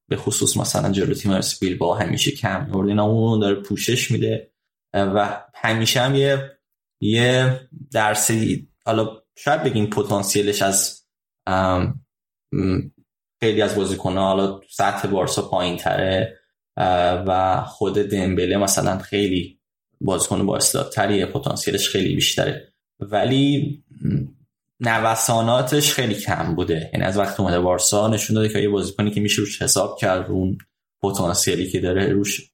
به 0.10 0.16
خصوص 0.18 0.58
مثلا 0.58 0.92
جلو 0.92 1.14
تیم 1.14 1.40
بیل 1.62 1.78
با 1.78 1.96
همیشه 1.96 2.32
کم 2.32 2.86
اینا 2.88 3.04
اون 3.06 3.40
داره 3.40 3.56
پوشش 3.56 4.12
میده. 4.12 4.54
و 4.94 5.44
همیشه 5.56 6.02
هم 6.02 6.16
یه 6.16 6.60
یه 7.02 7.60
درسی 7.92 8.68
حالا 8.86 9.22
شاید 9.38 9.64
بگیم 9.64 9.86
پتانسیلش 9.86 10.62
از 10.62 11.08
خیلی 13.40 13.62
از 13.62 13.76
بازیکن‌ها 13.76 14.28
حالا 14.28 14.62
سطح 14.70 15.08
بارسا 15.08 15.42
پایین 15.42 15.78
تره 15.78 16.40
و 17.28 17.62
خود 17.68 17.94
دمبله 17.94 18.58
مثلا 18.58 18.98
خیلی 18.98 19.60
بازیکن 20.04 20.46
با 20.46 20.60
تریه 20.94 21.26
پتانسیلش 21.26 21.90
خیلی 21.90 22.16
بیشتره. 22.16 22.74
ولی 23.00 23.84
نوساناتش 24.80 25.94
خیلی 25.94 26.16
کم 26.16 26.56
بوده. 26.56 26.90
یعنی 26.94 27.06
از 27.06 27.18
وقت 27.18 27.40
اومده 27.40 27.60
بارسا 27.60 28.08
نشون 28.08 28.36
داده 28.36 28.50
که 28.50 28.60
یه 28.60 28.70
بازیکنی 28.70 29.12
که 29.12 29.22
میشه 29.22 29.42
روش 29.42 29.62
حساب 29.62 29.98
کرد 30.00 30.32
اون 30.32 30.58
پتانسیلی 31.04 31.70
که 31.70 31.80
داره 31.80 32.08
روش 32.08 32.52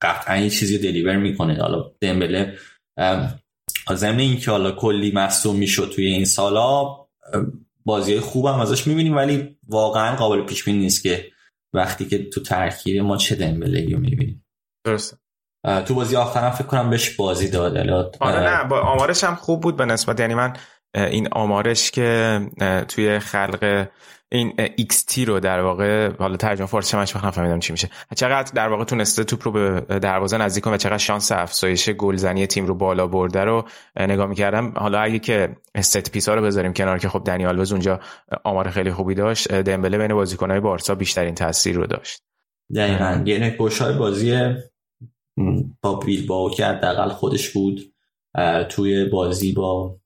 قطعا 0.00 0.36
یه 0.36 0.50
چیزی 0.50 0.78
دلیور 0.78 1.16
می‌کنه. 1.16 1.54
حالا 1.54 1.92
دمبله 2.00 2.58
ضمن 3.94 4.18
اینکه 4.18 4.50
حالا 4.50 4.72
کلی 4.72 5.12
مصوم 5.12 5.56
می‌شد 5.56 5.92
توی 5.94 6.06
این 6.06 6.24
سالا 6.24 6.96
بازی 7.84 8.20
خوبم 8.20 8.60
ازش 8.60 8.86
می‌بینیم 8.86 9.16
ولی 9.16 9.58
واقعا 9.68 10.16
قابل 10.16 10.42
پیش 10.42 10.64
بینی 10.64 10.78
نیست 10.78 11.02
که 11.02 11.30
وقتی 11.72 12.04
که 12.04 12.24
تو 12.24 12.40
ترکیب 12.40 13.02
ما 13.02 13.16
چه 13.16 13.34
دمبله 13.34 13.92
رو 13.92 13.98
می‌بینیم. 13.98 14.44
درست 14.84 15.23
تو 15.86 15.94
بازی 15.94 16.16
آخرم 16.16 16.50
فکر 16.50 16.66
کنم 16.66 16.90
بهش 16.90 17.16
بازی 17.16 17.50
داد 17.50 17.76
آره 18.20 18.40
نه 18.40 18.64
با 18.64 18.80
آمارش 18.80 19.24
هم 19.24 19.34
خوب 19.34 19.60
بود 19.60 19.76
به 19.76 19.84
نسبت. 19.84 20.20
یعنی 20.20 20.34
من 20.34 20.52
این 20.94 21.28
آمارش 21.32 21.90
که 21.90 22.40
توی 22.88 23.18
خلق 23.18 23.86
این 24.32 24.52
XT 24.92 25.18
رو 25.18 25.40
در 25.40 25.60
واقع 25.60 26.10
حالا 26.18 26.36
ترجمه 26.36 26.66
فارسی 26.66 26.96
منش 26.96 27.16
نفهمیدم 27.16 27.58
چی 27.58 27.72
میشه. 27.72 27.88
چقدر 28.16 28.52
در 28.54 28.68
واقع 28.68 28.84
تونسته 28.84 29.24
توپ 29.24 29.44
رو 29.44 29.52
به 29.52 29.80
دروازه 29.98 30.38
نزدیک 30.38 30.64
کنه 30.64 30.74
و 30.74 30.76
چقدر 30.76 30.98
شانس 30.98 31.32
افزایش 31.32 31.90
گلزنی 31.90 32.46
تیم 32.46 32.66
رو 32.66 32.74
بالا 32.74 33.06
برده 33.06 33.44
رو 33.44 33.64
نگاه 33.96 34.26
می‌کردم. 34.26 34.72
حالا 34.76 34.98
اگه 34.98 35.18
که 35.18 35.56
ست 35.80 36.10
پیسا 36.10 36.34
رو 36.34 36.42
بذاریم 36.42 36.72
کنار 36.72 36.98
که 36.98 37.08
خب 37.08 37.22
دنیال 37.26 37.58
وز 37.58 37.72
اونجا 37.72 38.00
آمار 38.44 38.70
خیلی 38.70 38.92
خوبی 38.92 39.14
داشت 39.14 39.52
دمبله 39.52 39.98
بین 39.98 40.14
بازیکنهای 40.14 40.60
بارسا 40.60 40.94
بیشترین 40.94 41.34
تاثیر 41.34 41.76
رو 41.76 41.86
داشت. 41.86 42.22
دقیقاً. 42.76 43.22
یعنی 43.24 43.50
گوشای 43.50 43.98
بازی 43.98 44.54
با 45.82 46.00
با 46.28 46.50
که 46.50 46.66
حداقل 46.66 47.08
خودش 47.08 47.50
بود. 47.50 47.94
توی 48.68 49.04
بازی 49.04 49.52
با 49.52 49.96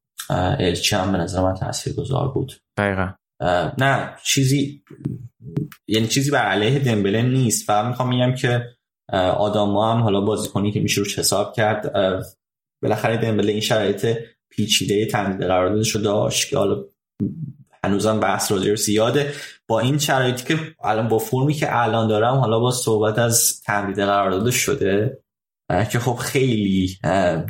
الچه 0.58 0.96
هم 0.96 1.12
به 1.12 1.18
نظر 1.18 1.42
من 1.42 1.54
گذار 1.96 2.28
بود. 2.28 2.52
دقیقا. 2.76 3.10
نه 3.78 4.16
چیزی 4.24 4.82
یعنی 5.88 6.06
چیزی 6.06 6.30
بر 6.30 6.46
علیه 6.46 6.78
دمبله 6.78 7.22
نیست. 7.22 7.66
فقط 7.66 7.86
می‌خوام 7.86 8.08
میگم 8.08 8.34
که 8.34 8.64
آداما 9.36 9.92
هم 9.94 10.02
حالا 10.02 10.20
بازیکنی 10.20 10.72
که 10.72 10.80
میشه 10.80 11.00
روش 11.00 11.18
حساب 11.18 11.52
کرد 11.52 11.92
بالاخره 12.82 13.16
دمبله 13.16 13.52
این 13.52 13.60
شرایط 13.60 14.16
پیچیده 14.50 15.06
تمدید 15.06 15.46
قراردادش 15.46 15.90
رو 15.90 16.00
داشت 16.00 16.50
که 16.50 16.58
حالا 16.58 16.84
هنوزم 17.84 18.20
بحث 18.20 18.52
راجع 18.52 18.74
زیاده. 18.74 19.32
با 19.68 19.80
این 19.80 19.98
شرایطی 19.98 20.44
که 20.44 20.60
الان 20.84 21.08
با 21.08 21.18
فرمی 21.18 21.54
که 21.54 21.76
الان 21.76 22.08
دارم 22.08 22.34
حالا 22.34 22.60
با 22.60 22.70
صحبت 22.70 23.18
از 23.18 23.60
تمدید 23.60 24.00
قراردادش 24.00 24.54
شده 24.54 25.22
که 25.92 25.98
خب 25.98 26.14
خیلی 26.14 26.98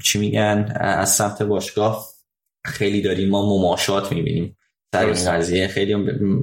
چی 0.04 0.18
میگن 0.18 0.72
از 0.80 1.10
سمت 1.10 1.42
باشگاه 1.42 2.06
خیلی 2.64 3.02
داریم 3.02 3.28
ما 3.28 3.58
مماشات 3.58 4.12
می‌بینیم. 4.12 4.56
در 4.92 5.06
این 5.06 5.32
قضیه 5.32 5.68
خیلی 5.68 5.94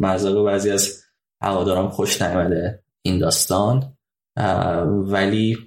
مزاق 0.01 0.45
بعضی 0.45 0.71
از 0.71 1.03
هواداران 1.41 1.89
خوش 1.89 2.21
نیامده 2.21 2.83
این 3.05 3.19
داستان. 3.19 3.97
ولی 4.87 5.57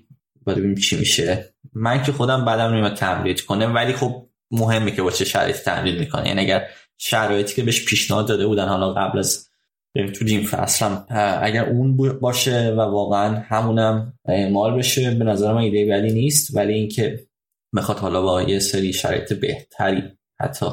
باید 0.42 0.58
ببینیم 0.58 0.76
چی 0.76 0.96
میشه. 0.96 1.54
من 1.72 2.02
که 2.02 2.12
خودم 2.12 2.44
بعدم 2.44 2.74
نمیاد 2.74 2.94
تمرید 2.94 3.40
کنه 3.40 3.66
ولی 3.66 3.92
خب 3.92 4.28
مهمه 4.50 4.90
که 4.90 5.02
با 5.02 5.10
چه 5.10 5.24
شرایطی 5.24 5.58
تمرید 5.58 6.00
می‌کنه. 6.00 6.28
یعنی 6.28 6.40
اگر 6.40 6.68
شرایطی 6.98 7.54
که 7.54 7.62
بهش 7.62 7.84
پیشنهاد 7.84 8.28
داده 8.28 8.46
بودن. 8.46 8.68
حالا 8.68 8.92
قبل 8.92 9.18
از 9.18 9.48
تو 9.94 10.24
دیم 10.24 10.46
فصلم 10.46 11.06
اگر 11.42 11.68
اون 11.68 11.96
باشه 11.96 12.70
و 12.70 12.80
واقعا 12.80 13.36
همونم 13.38 14.18
اعمال 14.24 14.78
بشه 14.78 15.10
به 15.10 15.24
نظر 15.24 15.52
من 15.52 15.60
ایده 15.60 15.86
بدی 15.86 16.12
نیست. 16.12 16.56
ولی 16.56 16.72
اینکه 16.72 17.26
می‌خواد 17.72 17.98
حالا 17.98 18.22
با 18.22 18.42
یه 18.42 18.58
سری 18.58 18.92
شرایط 18.92 19.32
بهتری 19.32 20.02
حتی 20.40 20.66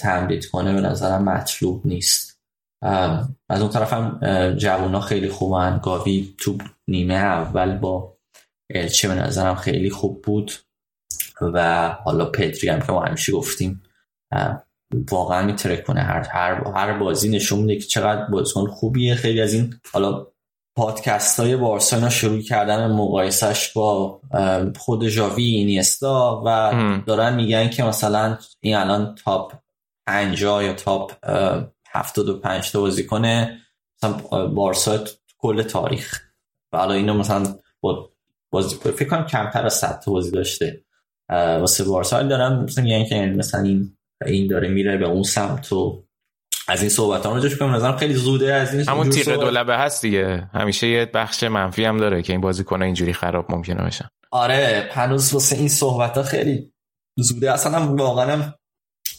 تمدید 0.00 0.46
کنه 0.46 0.74
به 0.74 0.80
نظرم 0.80 1.24
مطلوب 1.24 1.86
نیست. 1.86 2.40
از 3.48 3.60
اون 3.60 3.70
طرف 3.70 3.92
هم 3.92 4.20
جوونا 4.58 5.00
خیلی 5.00 5.28
خوبن. 5.28 5.80
گاوی 5.82 6.34
تو 6.38 6.58
نیمه 6.88 7.14
اول 7.14 7.78
با 7.78 8.16
الچه 8.70 9.08
به 9.08 9.14
نظرم 9.14 9.54
خیلی 9.54 9.90
خوب 9.90 10.22
بود. 10.22 10.52
و 11.40 11.88
حالا 11.88 12.24
پدری 12.24 12.68
هم 12.68 12.80
که 12.80 12.92
ما 12.92 13.04
همیشه 13.04 13.32
گفتیم 13.32 13.82
واقعا 15.10 15.46
میتره 15.46 15.76
کنه. 15.76 16.00
هر, 16.00 16.28
هر, 16.28 16.68
هر 16.74 16.98
بازی 16.98 17.28
نشون 17.28 17.58
میده 17.58 17.76
که 17.76 17.86
چقدر 17.86 18.24
بازیکن 18.24 18.66
خوبیه. 18.66 19.14
خیلی 19.14 19.40
از 19.40 19.52
این 19.52 19.74
حالا 19.92 20.26
پادکست 20.76 21.40
های 21.40 21.56
بارسا 21.56 21.96
اینا 21.96 22.08
شروع 22.08 22.40
کردن 22.40 22.92
مقایسش 22.92 23.72
با 23.72 24.20
خود 24.78 25.08
جاوی 25.08 25.44
اینیستا 25.44 26.42
و 26.46 26.72
دارن 27.06 27.34
میگن 27.34 27.70
که 27.70 27.82
مثلا 27.82 28.38
این 28.60 28.76
الان 28.76 29.14
تاپ 29.14 29.52
50 30.06 30.64
یا 30.64 30.72
تاپ 30.72 31.12
75 31.90 32.72
تا 32.72 32.80
بازی 32.80 33.06
کنه 33.06 33.58
مثلا 33.96 34.46
بارسا 34.46 35.04
کل 35.38 35.62
تاریخ. 35.62 36.20
و 36.72 36.78
حالا 36.78 36.94
اینو 36.94 37.14
مثلا 37.14 37.58
با 37.80 38.10
بازی 38.50 38.76
فکر 38.76 39.08
کنم 39.08 39.26
کمتر 39.26 39.66
از 39.66 39.74
100 39.74 40.00
تا 40.00 40.12
بازی 40.12 40.30
داشته. 40.30 40.84
واسه 41.30 41.84
بارسا. 41.84 42.22
دارن 42.22 42.56
مثلا 42.62 42.84
میگن 42.84 43.04
که 43.04 43.26
مثلا 43.26 43.62
این 43.62 43.96
این 44.26 44.46
داره 44.46 44.68
میره 44.68 44.96
به 44.96 45.06
اون 45.06 45.22
سمت 45.22 45.72
و 45.72 46.06
از 46.68 46.80
این 46.80 46.90
صحبت 46.90 47.26
ها. 47.26 47.34
رو 47.34 47.40
جوش 47.40 47.56
کنم 47.56 47.74
نظرم 47.74 47.96
خیلی 47.96 48.14
زوده 48.14 48.54
از 48.54 48.74
این 48.74 48.88
همون 48.88 49.10
صحبت... 49.10 49.40
دولبه 49.40 49.76
هست 49.76 50.02
دیگه. 50.02 50.50
همیشه 50.54 50.88
یه 50.88 51.06
بخش 51.06 51.42
منفی 51.42 51.84
هم 51.84 51.96
داره 51.96 52.22
که 52.22 52.32
این 52.32 52.40
بازیکن 52.40 52.82
اینجوری 52.82 53.12
خراب 53.12 53.52
ممکنه 53.52 53.82
بشن. 53.82 54.08
آره 54.30 54.88
هنوز 54.92 55.34
واسه 55.34 55.56
این 55.56 55.68
صحبت 55.68 56.16
ها 56.16 56.22
خیلی 56.22 56.72
زوده. 57.18 57.52
اصلا 57.52 57.78
هم 57.78 57.96
واقعا 57.96 58.32
هم 58.32 58.54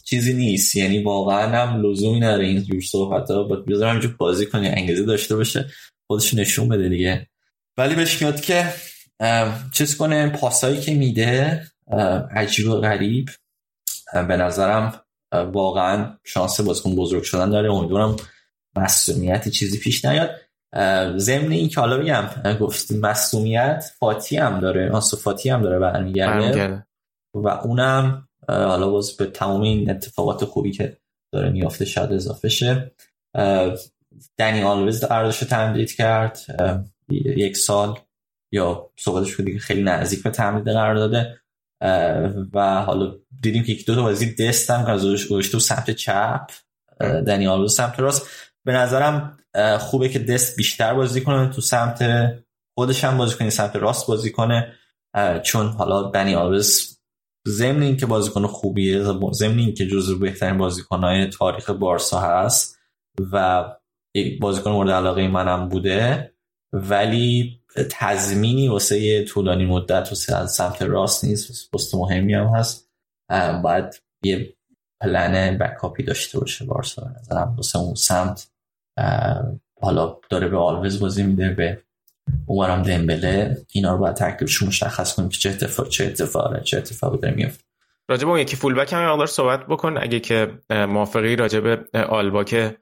چیزی 0.04 0.34
نیست. 0.34 0.76
یعنی 0.76 1.02
واقعا 1.02 1.66
هم 1.66 1.82
لزومی 1.82 2.20
نداره 2.20 2.46
این 2.46 2.62
جور 2.62 2.80
صحبت 2.80 3.30
ها. 3.30 3.42
باید 3.42 3.66
بذارم 3.66 3.92
اینجور 3.92 4.16
بازی 4.18 4.46
کنی 4.46 4.68
انگیزه 4.68 5.04
داشته 5.04 5.36
باشه 5.36 5.66
خودش 6.06 6.34
نشون 6.34 6.68
بده 6.68 6.88
دیگه. 6.88 7.28
ولی 7.76 7.94
بهش 7.94 8.22
میاد 8.22 8.40
که 8.40 8.72
چیز 9.72 9.96
کنه 9.96 10.28
پاسایی 10.28 10.80
که 10.80 10.94
میده 10.94 11.62
عجیب 12.36 12.68
و 12.68 12.80
غریب. 12.80 13.28
به 14.12 14.36
نظرم 14.36 15.00
واقعا 15.32 16.16
شانس 16.24 16.60
بازیکن 16.60 16.96
بزرگ 16.96 17.22
شدن 17.22 17.50
داره. 17.50 17.72
امیدوارم 17.72 18.16
مسئولیتی 18.76 19.50
چیزی 19.50 19.78
پیش 19.78 20.04
نیاد. 20.04 20.30
ضمن 21.16 21.52
این 21.52 21.68
که 21.68 21.80
حالا 21.80 21.96
میگم 21.96 22.24
گفتیم 22.60 23.00
مسئولیت 23.00 23.84
فاتی 23.98 24.36
هم 24.36 24.60
داره. 24.60 24.90
آنسو 24.90 25.16
فاتی 25.16 25.50
هم 25.50 25.62
داره 25.62 25.78
برمیگرده. 25.78 26.86
و 27.34 27.48
اونم 27.48 28.28
حالا 28.48 28.90
باز 28.90 29.16
به 29.16 29.26
تمام 29.26 29.60
این 29.60 29.90
اتفاقات 29.90 30.44
خوبی 30.44 30.72
که 30.72 30.96
داره 31.32 31.50
میافته 31.50 31.84
شاید 31.84 32.12
اضافه 32.12 32.48
شه. 32.48 32.92
دنی 34.38 34.62
آلوز 34.62 35.04
قراردادش 35.04 35.38
تمدید 35.38 35.94
کرد. 35.94 36.38
یک 37.10 37.56
سال 37.56 37.98
یا 38.52 38.90
صحبتش 38.96 39.36
که 39.36 39.58
خیلی 39.58 39.82
نزدیک 39.82 40.22
به 40.22 40.30
تمدید 40.30 40.72
قرار 40.72 40.94
داده 40.94 41.40
و 42.52 42.82
حالا 42.82 43.14
دیدیم 43.40 43.62
که 43.62 43.72
یک 43.72 43.86
دو 43.86 43.94
تا 43.94 44.02
بازی 44.02 44.34
دست 44.34 44.70
هم 44.70 44.96
گذاشته 44.96 45.52
تو 45.52 45.58
سمت 45.58 45.90
چپ 45.90 46.50
دنی 47.00 47.46
آلوز 47.46 47.74
سمت 47.74 48.00
راست. 48.00 48.26
به 48.64 48.72
نظرم 48.72 49.36
خوبه 49.78 50.08
که 50.08 50.18
دست 50.18 50.56
بیشتر 50.56 50.94
بازی 50.94 51.20
کنه 51.20 51.48
تو 51.48 51.60
سمت 51.60 52.04
خودش 52.78 53.04
هم 53.04 53.18
بازی 53.18 53.34
کنه 53.34 53.50
سمت 53.50 53.76
راست 53.76 54.06
بازی 54.06 54.32
کنه. 54.32 54.72
چون 55.42 55.68
حالا 55.68 56.10
دنی 56.10 56.34
آلوز 56.34 56.98
ضمن 57.48 57.82
اینکه 57.82 58.06
بازیکن 58.06 58.46
خوبیه 58.46 59.02
ضمن 59.32 59.58
اینکه 59.58 59.86
جزو 59.86 60.18
بهترین 60.18 60.58
بازیکنهای 60.58 61.26
تاریخ 61.26 61.70
بارسا 61.70 62.20
هست 62.20 62.78
و 63.32 63.64
بازیکن 64.40 64.70
مورد 64.70 64.90
علاقه 64.90 65.28
منم 65.28 65.68
بوده. 65.68 66.32
ولی 66.72 67.60
تضمینی 67.90 68.68
واسه 68.68 69.24
طولانی 69.24 69.66
مدت 69.66 70.12
از 70.28 70.52
سمت 70.52 70.82
راست 70.82 71.24
نیست 71.24 71.70
پست 71.70 71.94
مهمی 71.94 72.34
هم 72.34 72.46
هست. 72.46 72.87
باید 73.62 74.02
یه 74.22 74.54
پلن 75.00 75.58
بکاپی 75.58 76.02
داشته 76.02 76.40
باشه 76.40 76.64
بارسا 76.64 77.10
نظرم. 77.20 77.54
واسه 77.56 77.78
اون 77.78 77.94
سمت 77.94 78.48
حالا 79.80 80.16
داره 80.30 80.48
به 80.48 80.58
آلوز 80.58 81.00
بازی 81.00 81.22
میده 81.22 81.48
به 81.48 81.82
اونورم 82.46 82.82
دمبله. 82.82 83.56
اینا 83.72 83.92
رو 83.92 83.98
باید 83.98 84.14
تکلیفش 84.14 84.62
مشخص 84.62 85.14
کنیم 85.14 85.28
که 85.28 85.38
چه 85.38 85.50
اتفاق 85.50 85.88
چه 85.88 86.04
اتفاقه 86.04 86.60
چه 86.60 86.78
اتفاقی 86.78 87.18
داره 87.18 87.34
میفته 87.34 87.64
راجب 88.08 88.28
اون 88.28 88.38
یکی 88.38 88.56
فول 88.56 88.74
بک 88.74 88.92
هم 88.92 89.12
مقدار 89.12 89.26
صحبت 89.26 89.66
بکن. 89.66 89.98
اگه 89.98 90.20
که 90.20 90.58
موافقی 90.70 91.36
راجب 91.36 91.96
آلبا 91.96 92.44
که 92.44 92.76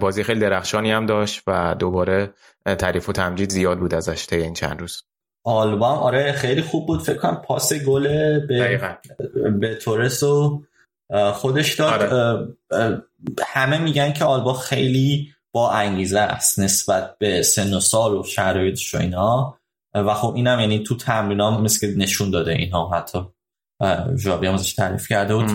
بازی 0.00 0.22
خیلی 0.22 0.40
درخشانی 0.40 0.90
هم 0.90 1.06
داشت 1.06 1.42
و 1.46 1.74
دوباره 1.78 2.34
تعریف 2.64 3.08
و 3.08 3.12
تمجید 3.12 3.50
زیاد 3.50 3.78
بود 3.78 3.94
ازش 3.94 4.26
طی 4.26 4.36
این 4.36 4.54
چند 4.54 4.80
روز. 4.80 5.02
آلبا 5.46 5.88
آره 5.88 6.32
خیلی 6.32 6.62
خوب 6.62 6.86
بود. 6.86 7.02
فکر 7.02 7.16
کنم 7.16 7.34
پاس 7.34 7.72
گل 7.72 8.06
به 8.46 8.80
به 9.60 9.74
تورس 9.74 10.22
و 10.22 10.62
خودش 11.34 11.74
داد. 11.74 12.02
آره. 12.02 13.02
همه 13.46 13.78
میگن 13.78 14.12
که 14.12 14.24
آلبا 14.24 14.54
خیلی 14.54 15.32
با 15.52 15.70
انگیزه 15.70 16.20
است 16.20 16.60
نسبت 16.60 17.18
به 17.18 17.42
سن 17.42 17.74
و 17.74 17.80
سال 17.80 18.14
و 18.14 18.22
شرایطش 18.22 18.94
و 18.94 18.98
اینا. 18.98 19.58
و 19.94 20.14
خب 20.14 20.34
اینم 20.34 20.60
یعنی 20.60 20.82
تو 20.82 20.96
تمرین 20.96 21.40
هم 21.40 21.62
مثل 21.62 21.86
که 21.86 21.98
نشون 21.98 22.30
داده 22.30 22.52
اینها 22.52 22.90
حتی. 22.90 23.18
جابی 24.16 24.46
هم 24.46 24.54
ازش 24.54 24.74
تعریف 24.74 25.08
کرده 25.08 25.34
بود. 25.34 25.50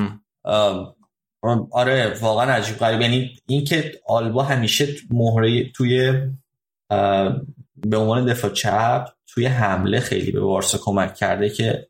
آره 1.72 2.18
واقعا 2.22 2.52
عجیب 2.52 2.78
غریب. 2.78 3.02
یعنی 3.02 3.38
اینکه 3.48 3.92
آلبا 4.08 4.44
همیشه 4.44 4.88
مهره 5.10 5.72
توی 5.72 6.14
به 7.88 7.98
عنوان 7.98 8.26
دفاع 8.26 8.52
چپ 8.52 9.08
توی 9.28 9.46
حمله 9.46 10.00
خیلی 10.00 10.32
به 10.32 10.40
بارسا 10.40 10.78
کمک 10.78 11.16
کرده 11.16 11.50
که 11.50 11.88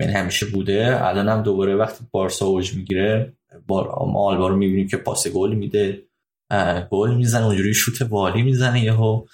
یعنی 0.00 0.12
همیشه 0.12 0.46
بوده. 0.46 0.98
الان 1.00 1.28
هم 1.28 1.42
دوباره 1.42 1.74
وقتی 1.74 2.04
بارسا 2.10 2.46
اوج 2.46 2.74
می‌گیره 2.74 3.32
ما 3.68 4.24
آلبا 4.24 4.48
رو 4.48 4.56
می‌بینیم 4.56 4.88
که 4.88 4.96
پاس 4.96 5.28
گل 5.28 5.54
میده. 5.54 6.02
گل 6.90 7.14
می‌زنه 7.14 7.46
اونجوری 7.46 7.74
شوت 7.74 8.02
والی 8.02 8.42
می‌زنه 8.42 8.84
یهو. 8.84 9.26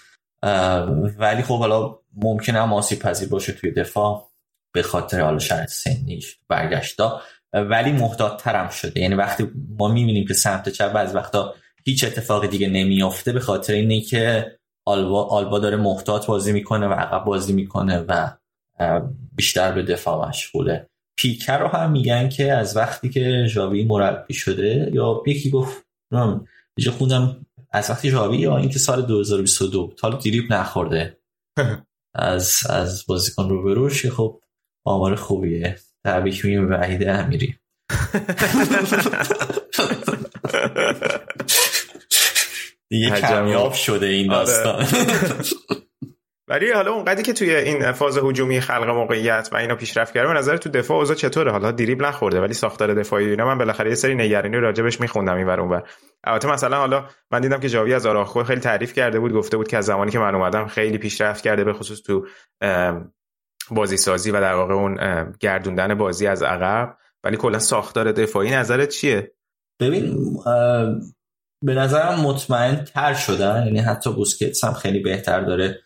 ولی 1.19 1.43
خب 1.43 1.59
حالا 1.59 1.98
ممکنه 2.16 2.62
هم 2.62 2.73
آسیب 2.73 2.98
پذیر 2.98 3.28
باشه 3.28 3.52
توی 3.52 3.70
دفاع 3.70 4.31
به 4.74 4.82
خاطر 4.82 5.20
حالا 5.20 5.39
شرط 5.39 5.69
سنیش 5.69 6.39
برگشتا. 6.48 7.20
ولی 7.52 7.93
محتاط 7.93 8.43
ترم 8.43 8.70
شده. 8.70 9.01
یعنی 9.01 9.14
وقتی 9.14 9.51
ما 9.78 9.89
می‌بینیم 9.89 10.27
که 10.27 10.35
سمت 10.35 10.69
چپ 10.69 10.93
از 10.97 11.14
وقتا 11.14 11.55
هیچ 11.85 12.05
اتفاق 12.05 12.47
دیگه 12.47 12.69
نمیافته 12.69 13.32
به 13.32 13.40
خاطر 13.40 13.73
اینه 13.73 14.01
که 14.01 14.52
آلبا, 14.87 15.25
آلبا 15.25 15.59
داره 15.59 15.77
محتاط 15.77 16.27
بازی 16.27 16.53
می‌کنه 16.53 16.87
و 16.87 16.93
عقب 16.93 17.25
بازی 17.25 17.53
می‌کنه 17.53 18.05
و 18.09 18.31
بیشتر 19.37 19.73
به 19.73 19.83
دفاع 19.83 20.29
مشغوله. 20.29 20.87
پیکر 21.17 21.59
رو 21.59 21.69
هم 21.69 21.91
میگن 21.91 22.29
که 22.29 22.53
از 22.53 22.77
وقتی 22.77 23.09
که 23.09 23.47
ژاوی 23.49 23.85
مربی 23.85 24.35
شده 24.35 24.91
یا 24.93 25.23
یکی 25.27 25.51
گفت 25.51 25.87
یه 26.79 26.91
خوندم 26.99 27.47
از 27.71 27.91
وقتی 27.91 28.11
ژاوی 28.11 28.39
یا 28.39 28.57
اینکه 28.57 28.79
سال 28.79 29.03
2022 29.03 29.93
تا 29.97 30.11
دیریب 30.11 30.53
نخورده. 30.53 31.19
از 32.15 32.61
از 32.71 33.05
بازیکن 33.09 33.49
رو 33.49 33.63
بروش 33.63 34.07
خب 34.07 34.41
آمار 34.87 35.15
خوبیه. 35.15 35.77
تبریک 36.05 36.45
میگیم 36.45 36.69
به 36.69 36.77
وحید 36.77 37.09
امیری. 37.09 37.55
دیگه 42.93 43.10
کمیاب 43.10 43.73
شده 43.73 44.06
این 44.06 44.32
آره. 44.32 44.44
داستان. 44.44 44.86
ولی 46.48 46.73
حالا 46.73 46.93
اونقدری 46.93 47.23
که 47.23 47.32
توی 47.32 47.55
این 47.55 47.93
فاز 47.93 48.19
هجومی 48.19 48.60
خلق 48.60 48.89
موقعیت 48.89 49.48
و 49.52 49.56
اینا 49.56 49.74
پیشرفت 49.74 50.14
کرده 50.14 50.28
به 50.28 50.35
نظر 50.35 50.56
تو 50.56 50.70
دفاع 50.70 50.98
اوضاع 50.98 51.16
چطوره؟ 51.16 51.52
حالا 51.52 51.70
دریبل 51.70 52.05
نخورده 52.05 52.40
ولی 52.40 52.55
ساختار 52.55 52.94
دفاعی 52.94 53.31
اینا 53.31 53.47
من 53.47 53.59
بالاخره 53.59 53.90
یه 53.90 53.94
سری 53.94 54.14
نگرانی 54.14 54.56
راجبش 54.56 55.01
میخوندم 55.01 55.36
این 55.36 55.48
اونور. 55.48 55.89
البته 56.24 56.48
مثلا 56.48 56.77
حالا 56.77 57.09
من 57.31 57.40
دیدم 57.40 57.60
که 57.60 57.69
جاوی 57.69 57.94
از 57.94 58.06
آراخو 58.06 58.43
خیلی 58.43 58.60
تعریف 58.60 58.93
کرده 58.93 59.20
بود 59.20 59.32
گفته 59.32 59.56
بود 59.56 59.69
که 59.69 59.77
از 59.77 59.85
زمانی 59.85 60.10
که 60.10 60.19
من 60.19 60.35
اومدم 60.35 60.66
خیلی 60.66 60.98
پیشرفت 60.98 61.44
کرده 61.44 61.64
به 61.64 61.73
خصوص 61.73 62.02
تو 62.02 62.27
بازی 63.70 63.97
سازی 63.97 64.31
و 64.31 64.40
در 64.40 64.55
واقع 64.55 64.74
اون 64.74 64.98
گردوندن 65.40 65.94
بازی 65.94 66.27
از 66.27 66.43
عقب. 66.43 66.97
ولی 67.24 67.36
کلا 67.36 67.59
ساختار 67.59 68.12
دفاعی 68.12 68.51
نظرت 68.51 68.89
چیه؟ 68.89 69.32
ببین 69.81 70.16
به 71.63 71.75
نظرم 71.75 72.21
مطمئن 72.21 72.85
تر 72.85 73.15
شدن 73.15 73.67
یعنی 73.67 73.79
حتی 73.79 74.13
بوسکتس 74.13 74.65
هم 74.65 74.73
خیلی 74.73 74.99
بهتر 74.99 75.41
داره 75.41 75.79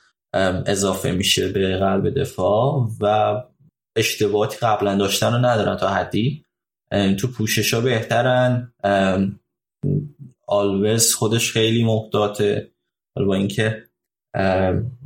اضافه 0.67 1.13
میشه 1.13 1.53
به 1.53 1.79
قلب 1.79 2.21
دفاع 2.21 2.89
و 3.01 3.35
اشتباهاتی 3.97 4.57
قبلا 4.57 4.97
داشتن 4.97 5.33
رو 5.33 5.39
ندارن 5.39 5.77
تا 5.77 5.89
حدی. 5.89 6.45
تو 7.19 7.29
پوشش 7.29 7.75
ها 7.75 7.81
بهترن 7.81 8.73
آلوز 10.47 11.15
خودش 11.15 11.53
خیلی 11.53 11.85
محتاطه. 11.85 12.71
با 13.17 13.35
اینکه 13.35 13.85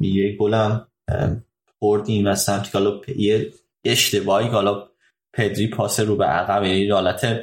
یه 0.00 0.36
گلم 0.36 0.86
بردیم 1.82 2.26
و 2.26 2.34
سمتی 2.34 2.70
حالا 2.72 3.00
یه 3.16 3.52
اشتباهی 3.84 4.48
حالا 4.48 4.88
پدری 5.34 5.70
پاس 5.70 6.00
رو 6.00 6.16
به 6.16 6.24
عقب 6.24 6.64
یعنی 6.64 6.90
حالت 6.90 7.40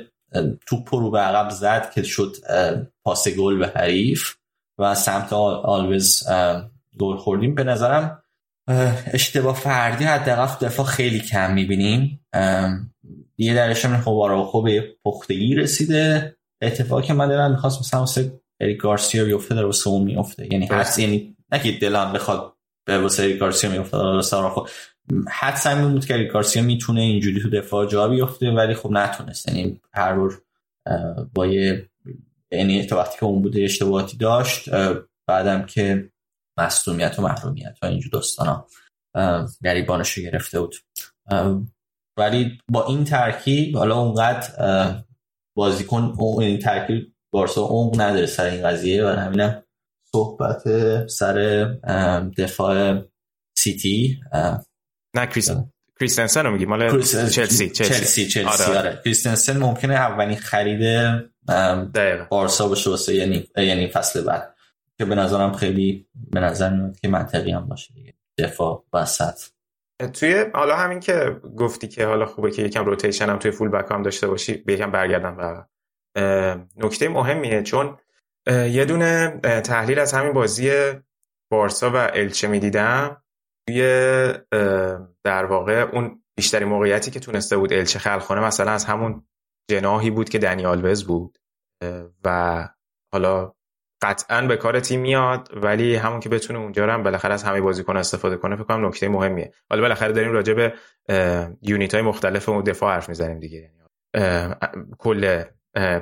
توپ 0.66 0.96
رو 0.96 1.12
به 1.12 1.20
عقب 1.20 1.50
زد 1.50 1.92
که 1.92 2.04
شد 2.04 2.36
پاس 3.08 3.28
گل 3.28 3.58
به 3.58 3.68
حریف 3.68 4.36
و 4.78 4.96
سمت 4.96 5.34
آلوز 5.34 6.24
گل 7.00 7.16
خوردیم. 7.18 7.56
به 7.56 7.64
نظرم 7.64 8.24
اشتباه 9.14 9.56
فردی 9.56 10.04
حداقل 10.04 10.66
دفاع 10.68 10.86
خیلی 10.86 11.20
کم 11.20 11.54
می‌بینیم. 11.54 12.26
یه 13.38 13.54
درش 13.54 13.86
هم 13.86 14.02
خب 14.02 14.44
خوب 14.52 14.70
پختگی 15.06 15.56
رسیده. 15.56 16.36
اتفاقی 16.62 17.08
که 17.08 17.14
من 17.14 17.28
دارم 17.28 17.52
می‌خواست 17.52 17.80
مثلا 17.80 18.00
واسه 18.00 18.40
اریک 18.60 18.78
گارسیا 18.78 19.26
بیفته 19.26 19.56
در 19.56 19.66
واسه 19.66 19.90
اون 19.90 20.04
میفته 20.04 20.54
یعنی 20.54 20.66
هر 20.66 21.00
یعنی 21.00 21.36
نه 21.52 21.60
که 21.60 21.72
دلم 21.72 22.14
بخواد 22.14 22.54
به 22.86 22.98
واسه 23.00 23.24
اریک 23.24 23.38
گارسیا 23.38 23.70
میفته 23.70 23.98
واسه 23.98 24.38
خب 24.38 24.68
حدس 25.30 25.68
این 25.68 25.92
بود 25.92 26.06
که 26.06 26.14
اریک 26.14 26.32
گارسیا 26.32 26.64
می‌تونه 26.64 27.02
اینجوری 27.02 27.42
تو 27.42 27.50
دفاع 27.50 27.86
جا 27.86 28.08
بیفته 28.08 28.52
ولی 28.52 28.74
خب 28.74 28.92
نتونست. 28.92 29.48
یعنی 29.48 29.82
هر 29.94 30.14
بار 30.14 30.42
با 31.34 31.48
یه 31.48 31.90
یعنی 32.52 32.86
تا 32.86 32.98
وقتی 32.98 33.18
که 33.20 33.26
اون 33.26 33.42
بوده 33.42 33.64
اشتباهاتی 33.64 34.18
داشت 34.18 34.70
بعدم 35.28 35.66
که 35.66 36.12
مصدومیت 36.60 37.20
و 37.20 37.22
محرومیت 37.22 37.78
و 37.82 37.86
اینجور 37.86 38.12
داستان 38.12 38.48
ها 38.48 38.68
گریبانش 39.64 40.12
رو 40.12 40.24
گرفته 40.24 40.60
بود. 40.60 40.76
ولی 42.18 42.58
با 42.72 42.86
این 42.88 43.04
ترکیب 43.04 43.78
حالا 43.78 44.00
اونقدر 44.00 45.04
بازیکن 45.58 46.18
این 46.42 46.60
ترکیب 46.60 47.14
بارسا 47.34 47.62
اون 47.62 48.02
نداره 48.02 48.26
سر 48.26 48.46
این 48.46 48.64
قضیه. 48.64 49.06
و 49.06 49.08
همینم 49.08 49.64
صحبت 50.12 50.64
سر 51.08 51.64
دفاع 52.38 53.02
سیتی 53.58 54.20
نه 55.16 55.28
کریستن 55.28 55.72
کریستنسن 56.00 56.46
رو 56.46 56.52
میگی؟ 56.52 56.66
مال 56.66 57.02
چلسی. 57.04 57.70
چلسی 57.70 58.28
چلسی. 58.28 58.64
آره, 58.64 58.78
آره. 58.78 59.02
کریستنسن 59.04 59.58
ممکنه 59.58 59.94
اولین 59.94 60.38
خرید 60.38 60.82
بارسا 62.30 62.68
باشه 62.68 62.90
واسه 62.90 63.16
یعنی 63.16 63.48
یعنی 63.58 63.88
فصل 63.88 64.24
بعد. 64.24 64.54
که 64.98 65.06
به 65.06 65.16
نظرم 65.16 65.54
خیلی 65.54 66.08
به 66.32 66.40
نظر 66.40 66.70
میاد 66.70 67.00
که 67.00 67.08
منطقی 67.08 67.52
هم 67.52 67.68
باشه 67.68 67.94
دیگه. 67.94 68.14
دفاع 68.38 68.86
وسط 68.94 69.40
توی 70.14 70.46
حالا 70.54 70.76
همین 70.76 71.00
که 71.00 71.42
گفتی 71.58 71.88
که 71.88 72.06
حالا 72.06 72.26
خوبه 72.26 72.52
که 72.52 72.62
یکم 72.62 72.86
روتیشن 72.86 73.30
هم 73.30 73.40
توی 73.40 73.52
فول 73.52 73.70
بک 73.70 73.92
هم 73.92 74.04
داشته 74.04 74.28
باشی 74.28 74.54
به 74.54 74.74
یکم 74.74 74.92
برگردم 74.92 75.38
و 75.40 75.64
نکته 76.78 77.10
مهمیه 77.10 77.64
چون 77.64 77.98
یه 78.48 78.86
دونه 78.86 79.40
تحلیل 79.64 80.00
از 80.00 80.14
همین 80.14 80.34
بازی 80.34 80.72
بارسا 81.52 81.92
و 81.92 81.96
الچه 81.96 82.48
می‌دیدم. 82.48 83.24
توی 83.68 83.82
در 85.24 85.46
واقع 85.46 85.90
اون 85.94 86.24
بیشتری 86.36 86.66
موقعیتی 86.66 87.12
که 87.12 87.20
تونسته 87.20 87.58
بود 87.58 87.74
الچه 87.74 88.00
خلق 88.00 88.26
کنه 88.26 88.40
مثلا 88.42 88.72
از 88.72 88.86
همون 88.86 89.24
جناهی 89.70 90.10
بود 90.12 90.30
که 90.30 90.40
دنیال 90.40 90.86
وز 90.86 91.04
بود. 91.04 91.38
و 92.24 92.70
حالا 93.12 93.54
قطعا 94.02 94.42
به 94.42 94.58
کار 94.58 94.80
تیم 94.80 95.02
میاد 95.02 95.50
ولی 95.54 95.96
همون 95.96 96.20
که 96.20 96.30
بتونه 96.30 96.60
اونجا 96.60 96.86
رو 96.86 96.92
هم 96.92 97.04
بالاخره 97.04 97.34
از 97.34 97.44
همه 97.44 97.62
بازیکن 97.62 97.98
استفاده 97.98 98.38
کنه 98.38 98.56
فکر 98.56 98.66
کنم 98.66 98.88
نکته 98.88 99.10
مهمیه. 99.10 99.52
حالا 99.70 99.82
بالاخره 99.82 100.12
داریم 100.12 100.32
راجع 100.32 100.54
به 100.54 100.74
یونیت 101.62 101.94
های 101.94 102.04
مختلف 102.04 102.50
و 102.50 102.62
دفاع 102.62 102.94
حرف 102.94 103.10
می‌زنیم 103.10 103.40
دیگه. 103.40 103.72
کل 104.98 105.44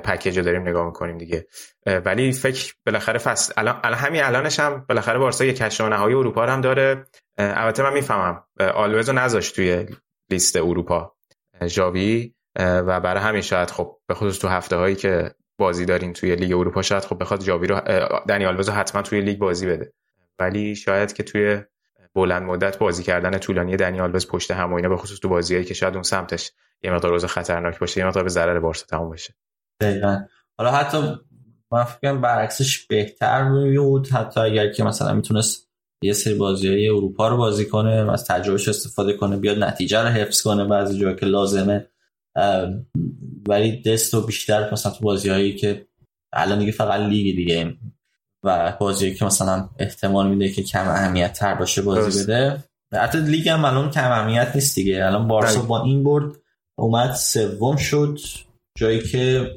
package 0.04 0.38
رو 0.38 0.44
داریم 0.44 0.62
نگاه 0.62 0.86
می‌کنیم 0.86 1.18
دیگه. 1.18 1.46
ولی 1.86 2.32
فکر 2.32 2.74
بالاخره 2.86 3.18
فصل 3.18 3.52
الان 3.56 3.94
همین 3.94 4.22
الانش 4.22 4.60
هم 4.60 4.84
بالاخره 4.88 5.18
بارسا 5.18 5.44
یک 5.44 5.56
یک 5.56 5.65
هشتم 5.65 5.80
نهایی 5.80 6.14
اروپا 6.14 6.46
هم 6.46 6.60
داره. 6.60 7.06
البته 7.38 7.82
من 7.82 7.92
می‌فهمم 7.92 8.44
آلوز 8.60 9.08
رو 9.08 9.14
نذاشت 9.14 9.56
توی 9.56 9.86
لیست 10.30 10.56
اروپا. 10.56 11.16
ژاوی 11.66 12.34
و 12.58 13.00
برای 13.00 13.22
همین 13.22 13.42
شاید 13.42 13.70
خب 13.70 13.96
به 14.06 14.14
خصوص 14.14 14.38
تو 14.38 14.48
هفته 14.48 14.76
هایی 14.76 14.96
که 14.96 15.34
بازی 15.58 15.84
داریم 15.84 16.12
توی 16.12 16.36
لیگ 16.36 16.52
اروپا 16.52 16.82
شاید 16.82 17.04
خب 17.04 17.18
بخواد 17.20 17.42
جاوی 17.42 17.66
رو 17.66 17.80
دنی 18.28 18.46
آلوز 18.46 18.68
حتما 18.68 19.02
توی 19.02 19.20
لیگ 19.20 19.38
بازی 19.38 19.66
بده. 19.66 19.92
ولی 20.38 20.76
شاید 20.76 21.12
که 21.12 21.22
توی 21.22 21.62
بلند 22.14 22.42
مدت 22.42 22.78
بازی 22.78 23.02
کردن 23.02 23.38
طولانی 23.38 23.76
دنی 23.76 24.00
آلوز 24.00 24.28
پشت 24.28 24.50
هم 24.50 24.72
و 24.72 24.76
اینا 24.76 24.88
به 24.88 24.96
خصوص 24.96 25.18
تو 25.18 25.28
بازیایی 25.28 25.64
که 25.64 25.74
شاید 25.74 25.94
اون 25.94 26.02
سمتش 26.02 26.52
یه 26.82 26.90
مقدار 26.90 27.10
روز 27.10 27.24
خطرناک 27.24 27.78
باشه 27.78 28.00
یه 28.00 28.06
مقدار 28.06 28.22
به 28.22 28.28
ضرر 28.28 28.60
بارسا 28.60 28.86
تموم 28.86 29.10
بشه. 29.10 29.34
دقیقا. 29.80 30.20
حالا 30.58 30.70
حتی 30.70 30.98
من 31.72 31.84
فکر 31.84 32.14
برعکسش 32.14 32.86
بهتر 32.86 33.48
میود 33.48 34.08
حتی 34.08 34.40
اگر 34.40 34.72
که 34.72 34.84
مثلا 34.84 35.14
می‌تونست 35.14 35.70
یه 36.02 36.12
سری 36.12 36.34
بازی 36.34 36.68
های 36.68 36.88
اروپا 36.88 37.28
رو 37.28 37.36
بازی 37.36 37.66
کنه 37.66 38.12
از 38.12 38.24
تجربهش 38.24 38.68
استفاده 38.68 39.12
کنه 39.12 39.36
بیاد 39.36 39.58
نتیجه 39.58 40.02
رو 40.02 40.08
حفظ 40.08 40.42
کنه 40.42 40.64
بعضی 40.64 40.98
جا 40.98 41.16
لازمه. 41.22 41.88
ولی 43.48 43.82
دست 43.82 44.14
و 44.14 44.20
بیشتر 44.26 44.72
مثلا 44.72 44.92
تو 44.92 45.04
بازی 45.04 45.28
هایی 45.28 45.54
که 45.54 45.86
الان 46.32 46.58
دیگه 46.58 46.72
فقط 46.72 47.00
لیگ 47.00 47.36
دیگه 47.36 47.74
و 48.44 48.76
بازی 48.80 49.14
که 49.14 49.24
مثلا 49.24 49.68
احتمال 49.78 50.28
میده 50.28 50.52
که 50.52 50.62
کم 50.62 50.88
اهمیت 50.88 51.32
تر 51.32 51.54
باشه 51.54 51.82
بازی 51.82 52.24
بده. 52.24 52.64
حتی 52.92 53.20
لیگ 53.20 53.48
هم 53.48 53.64
الان 53.64 53.90
کم 53.90 54.10
اهمیت 54.10 54.52
نیست 54.54 54.74
دیگه. 54.74 55.06
الان 55.06 55.28
بارسا 55.28 55.62
با 55.62 55.82
این 55.82 56.04
برد 56.04 56.36
اومد 56.78 57.12
سوم 57.12 57.76
شد. 57.76 58.18
جایی 58.78 59.02
که 59.02 59.50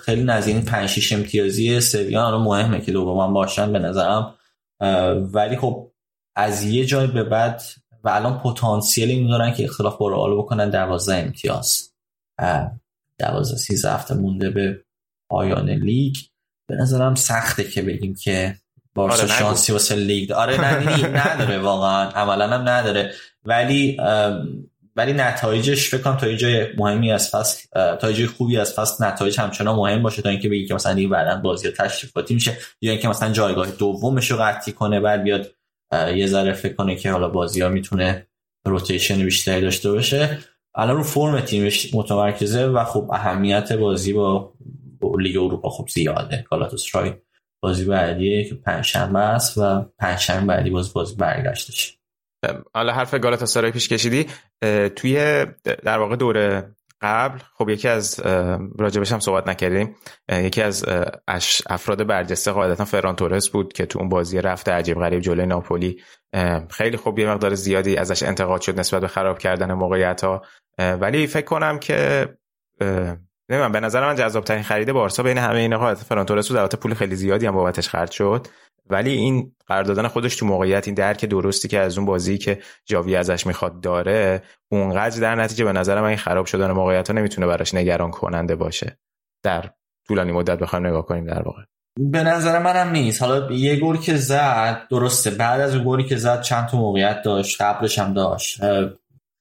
خیلی 0.00 0.22
نزدیک 0.22 0.64
5 0.64 0.88
6 0.88 1.12
امتیازی 1.12 1.80
سویا 1.80 2.26
الان 2.26 2.42
مهمه 2.42 2.80
که 2.80 2.92
دوم 2.92 3.32
باشن 3.32 3.72
به 3.72 3.78
نظرم. 3.78 4.34
ولی 5.32 5.56
خب 5.56 5.92
از 6.36 6.64
یه 6.64 6.84
جای 6.84 7.06
به 7.06 7.24
بعد 7.24 7.62
و 8.04 8.08
الان 8.08 8.38
پتانسیل 8.38 9.10
این 9.10 9.28
دارن 9.28 9.54
که 9.54 9.64
اختلاف 9.64 9.98
با 9.98 10.08
رئال 10.08 10.38
بکنن 10.38 10.70
12 10.70 11.16
امتیاز. 11.16 11.91
12 13.18 13.56
13 13.56 13.92
هفته 13.92 14.14
مونده 14.14 14.50
به 14.50 14.84
پایان 15.30 15.70
لیگ. 15.70 16.14
به 16.66 16.76
نظرم 16.76 17.14
سخته 17.14 17.64
که 17.64 17.82
بگیم 17.82 18.14
که 18.14 18.56
بارسا 18.94 19.22
آره 19.22 19.32
شانسی 19.32 19.72
واسه 19.72 19.94
لیگ 19.94 20.32
آره 20.32 20.60
نه 20.60 21.06
نداره 21.06 21.58
واقعا. 21.70 22.08
عملا 22.08 22.48
هم 22.48 22.68
نداره. 22.68 23.12
ولی 23.44 23.96
ولی 24.96 25.12
نتایجش 25.12 25.88
فکر 25.88 26.02
کنم 26.02 26.16
تا 26.16 26.28
یه 26.28 26.36
جای 26.36 26.66
مهمی 26.76 27.12
از 27.12 27.30
فصل 27.30 27.68
تا 27.96 28.10
یه 28.10 28.16
جای 28.16 28.26
خوبی 28.26 28.56
از 28.56 28.74
فصل 28.74 29.04
نتایج 29.04 29.40
همچنان 29.40 29.76
مهم 29.76 30.02
باشه 30.02 30.22
تا 30.22 30.28
اینکه 30.28 30.48
بگی 30.48 30.66
که 30.66 30.74
مثلا 30.74 30.94
دیگه 30.94 31.08
بعدا 31.08 31.36
بازی 31.36 31.70
تشریفاتی 31.70 32.34
میشه 32.34 32.56
یا 32.80 32.92
اینکه 32.92 33.08
مثلا 33.08 33.32
جایگاه 33.32 33.70
دومش 33.70 34.30
رو 34.30 34.36
قطعی 34.36 34.72
کنه 34.72 35.00
بعد 35.00 35.22
بیاد 35.22 35.54
یه 35.92 36.26
ذره 36.26 36.52
فکر 36.52 36.74
کنه 36.74 36.96
که 36.96 37.10
حالا 37.10 37.28
بازی 37.28 37.60
ها 37.60 37.68
می‌تونه 37.68 38.26
روتیشن 38.66 39.24
بیشتری 39.24 39.60
داشته 39.60 39.90
باشه. 39.90 40.38
الان 40.74 40.96
رو 40.96 41.02
فرم 41.02 41.40
تیمش 41.40 41.94
متمرکزه 41.94 42.66
و 42.66 42.84
خب 42.84 43.10
اهمیت 43.12 43.72
بازی 43.72 44.12
با, 44.12 44.52
لیگ 45.18 45.36
اروپا 45.36 45.70
خب 45.70 45.88
زیاده. 45.88 46.44
رای 46.92 47.12
بازی 47.62 47.84
بعدیه 47.84 48.44
که 48.44 48.54
پنجشنبه 48.54 49.18
است 49.18 49.58
و 49.58 49.84
پنجشنبه 49.98 50.46
بعدی 50.46 50.70
باز 50.70 50.92
بازی 50.92 51.14
برگشتش. 51.14 51.98
حالا 52.74 52.92
حرف 52.92 53.14
گالاتاسارای 53.14 53.72
پیش 53.72 53.88
کشیدی 53.88 54.26
توی 54.96 55.46
در 55.64 55.98
واقع 55.98 56.16
دوره 56.16 56.74
قبل 57.02 57.38
خب 57.54 57.68
یکی 57.68 57.88
از 57.88 58.20
راجبش 58.78 59.12
هم 59.12 59.20
صحبت 59.20 59.48
نکردیم. 59.48 59.96
یکی 60.28 60.62
از 60.62 60.84
افراد 61.66 62.06
برجسته 62.06 62.50
قاعدتا 62.50 62.84
فران 62.84 63.16
تورس 63.16 63.48
بود 63.48 63.72
که 63.72 63.86
تو 63.86 63.98
اون 63.98 64.08
بازی 64.08 64.40
رفته 64.40 64.72
عجیب 64.72 64.98
غریب 64.98 65.20
جلوی 65.20 65.46
ناپولی. 65.46 66.02
خیلی 66.70 66.96
خوب 66.96 67.18
یه 67.18 67.28
مقدار 67.28 67.54
زیادی 67.54 67.96
ازش 67.96 68.22
انتقاد 68.22 68.60
شد 68.60 68.80
نسبت 68.80 69.00
به 69.00 69.08
خراب 69.08 69.38
کردن 69.38 69.72
موقعیت 69.72 70.24
ها 70.24 70.42
ولی 70.78 71.26
فکر 71.26 71.44
کنم 71.44 71.78
که 71.78 72.28
نمی‌دونم 73.48 73.72
به 73.72 73.80
نظر 73.80 74.06
من 74.06 74.16
جذاب 74.16 74.44
ترین 74.44 74.62
خرید 74.62 74.92
بارسا 74.92 75.22
بین 75.22 75.38
همه 75.38 75.58
اینا 75.58 75.78
قاعدتا 75.78 76.04
فران 76.04 76.26
تورس 76.26 76.52
بود. 76.52 76.74
پول 76.74 76.94
خیلی 76.94 77.16
زیادی 77.16 77.46
هم 77.46 77.54
بابتش 77.54 77.88
خرج 77.88 78.10
شد. 78.10 78.46
ولی 78.92 79.10
این 79.10 79.52
قرار 79.66 79.84
دادن 79.84 80.08
خودش 80.08 80.36
تو 80.36 80.46
موقعیت 80.46 80.88
این 80.88 80.94
درک 80.94 81.24
درستی 81.24 81.68
که 81.68 81.78
از 81.78 81.98
اون 81.98 82.06
بازی 82.06 82.38
که 82.38 82.58
جاوی 82.86 83.16
ازش 83.16 83.46
می‌خواد 83.46 83.80
داره 83.80 84.42
اونقدر 84.72 85.20
در 85.20 85.34
نتیجه 85.34 85.64
به 85.64 85.72
نظر 85.72 86.00
من 86.00 86.08
این 86.08 86.16
خراب 86.16 86.46
شدن 86.46 86.70
موقعیت 86.70 87.10
ها 87.10 87.16
نمی‌تونه 87.16 87.46
براش 87.46 87.74
نگران 87.74 88.10
کننده 88.10 88.56
باشه. 88.56 88.98
در 89.44 89.70
طولانی 90.08 90.32
مدت 90.32 90.58
بخوایم 90.58 90.86
نگاه 90.86 91.06
کنیم 91.06 91.24
در 91.24 91.42
واقع. 91.42 91.62
به 92.00 92.22
نظر 92.22 92.58
منم 92.58 92.90
نیست. 92.90 93.22
حالا 93.22 93.52
یه 93.52 93.76
گل 93.76 93.96
که 93.96 94.16
زد 94.16 94.86
درسته. 94.90 95.30
بعد 95.30 95.60
از 95.60 95.74
اون 95.74 95.84
گلی 95.86 96.04
که 96.04 96.16
زد 96.16 96.40
چند 96.40 96.68
تا 96.68 96.78
موقعیت 96.78 97.22
داشت 97.22 97.62
قبلش 97.62 97.98
هم 97.98 98.14
داشت. 98.14 98.60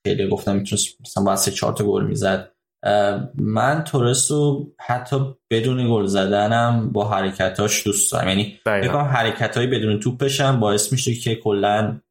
خیلی 0.08 0.30
گفتم 0.30 0.56
می‌تونست 0.56 1.02
مثلا 1.02 1.24
باید 1.24 1.38
سه 1.38 1.52
چهار 1.52 1.74
تا 1.74 1.84
گل 1.84 2.06
می‌زد. 2.06 2.52
من 3.36 3.84
تورس 3.84 4.32
رو 4.32 4.74
حتی 4.80 5.36
بدون 5.50 5.90
گل 5.90 6.06
زدنم 6.06 6.92
با 6.92 7.10
حرکتاش 7.10 7.86
دوست 7.86 8.12
دارم. 8.12 8.28
یعنی 8.28 8.60
بکنم 8.66 9.06
حرکت 9.06 9.58
های 9.58 9.68
بدون 9.68 10.00
توپش 10.00 10.42
هم 10.42 10.60
باعث 10.60 10.92
میشه 10.92 11.16
که 11.16 11.36
کلا 11.36 12.02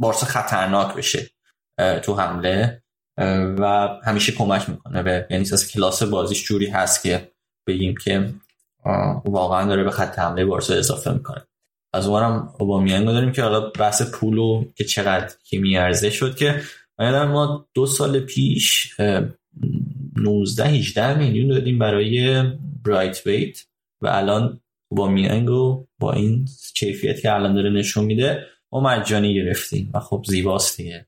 بارسا 0.00 0.26
خطرناک 0.26 0.94
بشه 0.94 1.30
تو 2.02 2.14
حمله. 2.14 2.82
و 3.58 3.88
همیشه 4.04 4.32
کمک 4.32 4.70
می‌کنه 4.70 5.02
به 5.02 5.26
یعنی 5.30 5.42
اساس 5.42 5.72
کلاس 5.72 6.02
بازیش 6.02 6.44
جوری 6.44 6.66
هست 6.66 7.02
که 7.02 7.32
بگیم 7.66 7.94
که 7.96 8.34
واقعا 9.24 9.68
داره 9.68 9.84
به 9.84 9.90
خط 9.90 10.18
حمله 10.18 10.44
بارسا 10.44 10.74
اضافه 10.74 11.12
می‌کنه. 11.12 11.42
از 11.94 12.06
اونم 12.06 12.54
اوبامیانگ 12.58 13.06
داریم 13.06 13.32
که 13.32 13.42
حالا 13.42 13.60
بحث 13.60 14.02
پولو 14.02 14.64
که 14.76 14.84
چقدر 14.84 15.34
که 15.44 15.58
میارزه 15.58 16.10
شد 16.10 16.36
که 16.36 16.62
یادم 17.00 17.28
ما 17.28 17.68
دو 17.74 17.86
سال 17.86 18.20
پیش 18.20 18.96
19 20.16 20.64
18 20.64 21.18
میلیون 21.18 21.48
دادیم 21.48 21.78
برای 21.78 22.42
برایت 22.84 23.26
ویت 23.26 23.58
و 24.00 24.08
الان 24.08 24.60
با 24.90 25.08
میانگ 25.08 25.50
و 25.50 25.86
با 25.98 26.12
این 26.12 26.48
کیفیت 26.74 27.20
که 27.20 27.34
الان 27.34 27.54
داره 27.54 27.70
نشون 27.70 28.04
میده 28.04 28.46
ما 28.72 28.80
مجانی 28.80 29.34
گرفتیم 29.34 29.90
و 29.94 30.00
خب 30.00 30.24
زیباست 30.26 30.76
دیگه. 30.76 31.06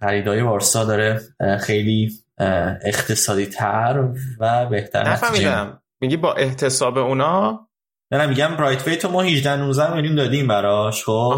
خریدای 0.00 0.40
وارسا 0.40 0.84
داره 0.84 1.20
خیلی 1.60 2.12
اقتصادی 2.84 3.46
تر 3.46 4.08
و 4.38 4.66
بهتر 4.66 5.10
نفهمیدم. 5.10 5.82
میگی 6.00 6.16
با 6.16 6.34
احتساب 6.34 6.98
اونا؟ 6.98 7.67
نه 8.12 8.26
میگم 8.26 8.56
برایت 8.56 8.88
ویت 8.88 9.04
ما 9.04 9.22
18 9.22 9.56
19 9.56 9.94
میلیون 9.94 10.14
دادیم 10.14 10.46
براش 10.46 11.04
خب؟ 11.04 11.34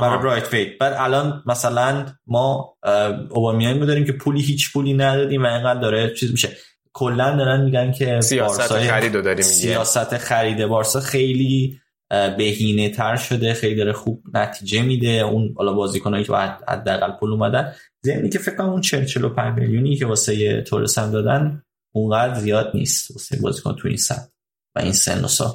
برای 0.00 0.18
برایت 0.18 0.54
ویت 0.54 0.78
بعد 0.78 0.94
الان 0.98 1.42
مثلا 1.46 2.06
ما 2.26 2.76
اوبامیانگ 3.30 3.84
داریم 3.84 4.04
که 4.04 4.12
پولی 4.12 4.42
هیچ 4.42 4.72
پولی 4.72 4.94
ندادیم 4.94 5.42
و 5.42 5.46
اینقدر 5.46 5.80
داره 5.80 6.14
چیز 6.14 6.30
میشه. 6.30 6.56
کلا 6.92 7.36
دارن 7.36 7.64
میگن 7.64 7.92
که 7.92 8.20
سیاست 8.20 8.78
خرید 8.78 9.12
داریم 9.12 9.42
سیاست 9.42 10.18
خرید 10.18 10.66
بارسا 10.66 11.00
خیلی 11.00 11.80
بهینه 12.38 12.88
تر 12.88 13.16
شده 13.16 13.54
خیلی 13.54 13.74
داره 13.74 13.92
خوب 13.92 14.22
نتیجه 14.34 14.82
میده. 14.82 15.08
اون 15.08 15.54
حالا 15.56 15.72
بازیکنایی 15.72 16.24
که 16.24 16.32
حداقل 16.68 17.12
پول 17.20 17.32
اومدن 17.32 17.72
زمینی 18.02 18.28
که 18.28 18.38
فکر 18.38 18.56
کنم 18.56 18.68
اون 18.68 18.80
40 18.80 19.04
45 19.04 19.58
میلیونی 19.58 19.96
که 19.96 20.06
واسه 20.06 20.62
تورس 20.62 20.98
هم 20.98 21.10
دادن 21.10 21.62
اونقدر 21.94 22.34
زیاد 22.34 22.70
نیست 22.74 23.10
واسه 23.10 23.40
بازیکن 23.40 23.76
تو 23.76 23.88
این 23.88 23.96
سن 23.96 24.28
و 24.76 24.80
این 24.80 24.92
سن 24.92 25.24
و 25.24 25.28
سال. 25.28 25.52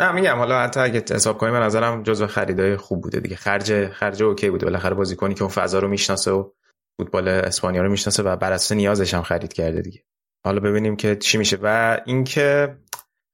نه 0.00 0.12
میگم 0.12 0.36
حالا 0.38 0.60
حتی 0.60 0.80
اگه 0.80 1.04
حساب 1.10 1.38
کنیم 1.38 1.52
به 1.52 1.58
نظرم 1.58 2.02
جزو 2.02 2.26
خریدای 2.26 2.76
خوب 2.76 3.00
بوده 3.02 3.20
دیگه. 3.20 3.36
خرج 3.36 3.88
خرج 3.88 4.22
اوکی 4.22 4.50
بوده. 4.50 4.66
بالاخره 4.66 4.94
بازیکنی 4.94 5.34
که 5.34 5.42
اون 5.42 5.50
فضا 5.50 5.78
رو 5.78 5.88
می‌شناسه 5.88 6.30
و 6.30 6.50
فوتبال 6.96 7.28
اسپانیا 7.28 7.82
رو 7.82 7.90
می‌شناسه 7.90 8.22
و 8.22 8.36
بر 8.36 8.52
اساس 8.52 8.72
نیازش 8.72 9.14
هم 9.14 9.22
خرید 9.22 9.52
کرده 9.52 9.82
دیگه. 9.82 10.04
حالا 10.44 10.60
ببینیم 10.60 10.96
که 10.96 11.16
چی 11.16 11.38
میشه. 11.38 11.58
و 11.62 12.00
اینکه 12.06 12.76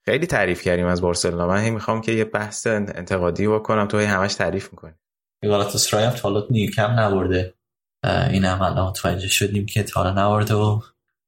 خیلی 0.05 0.27
تعریف 0.27 0.63
کردیم 0.63 0.87
از 0.87 1.01
بارسلونا. 1.01 1.47
من 1.47 1.61
هی 1.61 1.71
می‌خوام 1.71 2.01
که 2.01 2.13
یه 2.13 2.25
بحث 2.25 2.67
انتقادی 2.67 3.49
بکنم. 3.49 3.89
تو 3.89 3.99
هی 3.99 4.05
همش 4.05 4.35
تعریف 4.35 4.73
می‌کنی. 4.73 4.95
گالاتاسرای 5.45 6.05
هم 6.05 6.11
تا 6.11 6.47
نیوکم 6.51 6.91
نبرده. 6.91 7.55
این 8.31 8.45
هم 8.45 8.63
الان 8.63 8.89
متوجه 8.89 9.29
شدیم 9.29 9.67
که 9.67 9.83
تا 9.83 10.11
نبرده 10.11 10.55
و 10.55 10.81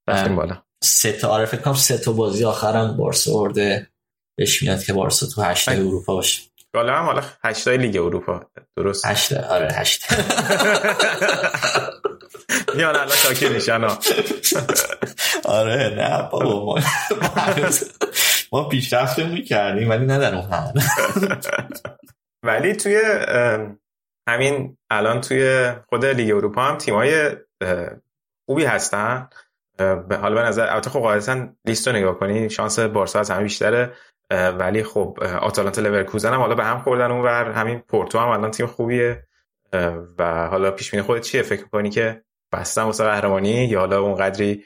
رفتیم 0.09 0.37
بالا. 0.37 0.63
سه 0.83 1.13
تا 1.13 1.29
آره 1.29 1.45
فکر 1.45 1.61
کنم 1.61 1.75
سه 1.75 1.99
تا 1.99 2.13
بازی 2.13 2.45
آخرم 2.45 2.97
بارسا 2.97 3.33
برده. 3.33 3.92
بهش 4.39 4.63
میاد 4.63 4.83
که 4.85 4.93
بارسا 4.93 5.27
تو 5.27 5.43
هشته 5.43 5.73
اروپا 5.73 6.15
باشه. 6.15 6.43
بالا 6.75 6.99
هم 6.99 7.05
حالا 7.05 7.23
هشتای 7.45 7.77
لیگ 7.77 7.97
اروپا. 7.97 8.47
درست؟ 8.77 9.07
هشته 9.07 9.47
آره 9.47 9.69
هشته 9.73 10.17
میان 12.77 12.97
الان 12.97 13.17
شاکی 13.17 13.49
میشن 13.49 13.85
آره 15.45 15.95
نه 15.99 16.29
بابا 16.31 16.81
ما 18.53 18.69
پیشرفت 18.69 19.19
می‌کردیم 19.19 19.91
ولی 19.91 20.07
نه 20.07 20.19
در 20.19 20.35
اون 20.35 20.49
ولی 22.47 22.77
توی 22.77 23.01
همین 24.29 24.77
الان 24.91 25.21
توی 25.21 25.73
خود 25.89 26.05
لیگ 26.07 26.35
اروپا 26.35 26.63
هم 26.63 26.79
تیمای 26.79 27.37
خوبی 28.49 28.65
هستن. 28.65 29.29
حالا 29.79 30.35
به 30.35 30.43
نظر 30.43 30.67
البته 30.71 30.91
خب 30.91 31.01
قاعدتا 31.01 31.49
لیست 31.65 31.89
رو 31.89 31.95
نگاه 31.95 32.19
کنی 32.19 32.51
شانس 32.51 32.79
بارسا 32.79 33.21
از 33.21 33.31
همه 33.31 33.43
بیشتره. 33.43 33.93
ولی 34.33 34.83
خب 34.83 35.19
آتالانتا 35.41 35.83
لورکوزن 35.83 36.33
هم 36.33 36.41
حالا 36.41 36.55
به 36.55 36.65
هم 36.65 36.79
خوردن 36.79 37.11
اونور. 37.11 37.51
همین 37.51 37.79
پورتو 37.79 38.19
هم 38.19 38.29
الان 38.29 38.51
تیم 38.51 38.67
خوبیه. 38.67 39.27
و 40.19 40.47
حالا 40.49 40.71
پیش 40.71 40.91
بینی 40.91 41.03
خودت 41.03 41.23
چیه؟ 41.23 41.43
فکر 41.43 41.65
کنی 41.67 41.91
که 41.91 42.23
بستن 42.53 42.83
واسه 42.83 43.05
قهرمانی 43.05 43.65
یا 43.65 43.81
حالا 43.81 44.01
اون 44.01 44.15
قدری 44.15 44.65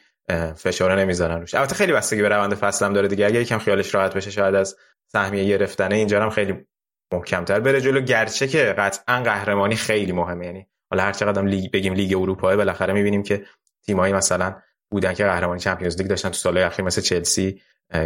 فشار 0.56 1.00
نمی‌ذارن 1.00 1.40
روش؟ 1.40 1.54
البته 1.54 1.74
خیلی 1.74 1.92
بستگی 1.92 2.22
به 2.22 2.28
روند 2.28 2.54
فصل 2.54 2.86
هم 2.86 2.92
داره 2.92 3.08
دیگه. 3.08 3.26
اگه 3.26 3.40
یکم 3.40 3.58
خیالش 3.58 3.94
راحت 3.94 4.14
بشه 4.14 4.30
شاید 4.30 4.54
از 4.54 4.76
سهمیه 5.06 5.44
گرفتن 5.48 5.92
اینجا 5.92 6.22
هم 6.22 6.30
خیلی 6.30 6.66
محکمتر 7.12 7.60
بره 7.60 7.80
جلو. 7.80 8.00
گرچه 8.00 8.48
که 8.48 8.74
قطعا 8.78 9.22
قهرمانی 9.22 9.76
خیلی 9.76 10.12
مهمه. 10.12 10.46
یعنی 10.46 10.66
حالا 10.90 11.02
هر 11.02 11.12
چقدر 11.12 11.42
لیگ 11.42 11.70
بگیم 11.72 11.94
لیگ 11.94 12.16
اروپا 12.20 12.56
بالاخره 12.56 12.92
می‌بینیم 12.92 13.22
که 13.22 13.44
تیمایی 13.86 14.12
مثلا 14.12 14.56
بودن 14.90 15.14
که 15.14 15.24
قهرمانی 15.24 15.60
Champions 15.60 15.96
League 15.96 16.06
داشتن 16.06 16.28
تو 16.28 16.34
سالهای 16.34 16.64
اخیر 16.64 16.84
مثل 16.84 17.00
چلسی 17.00 17.60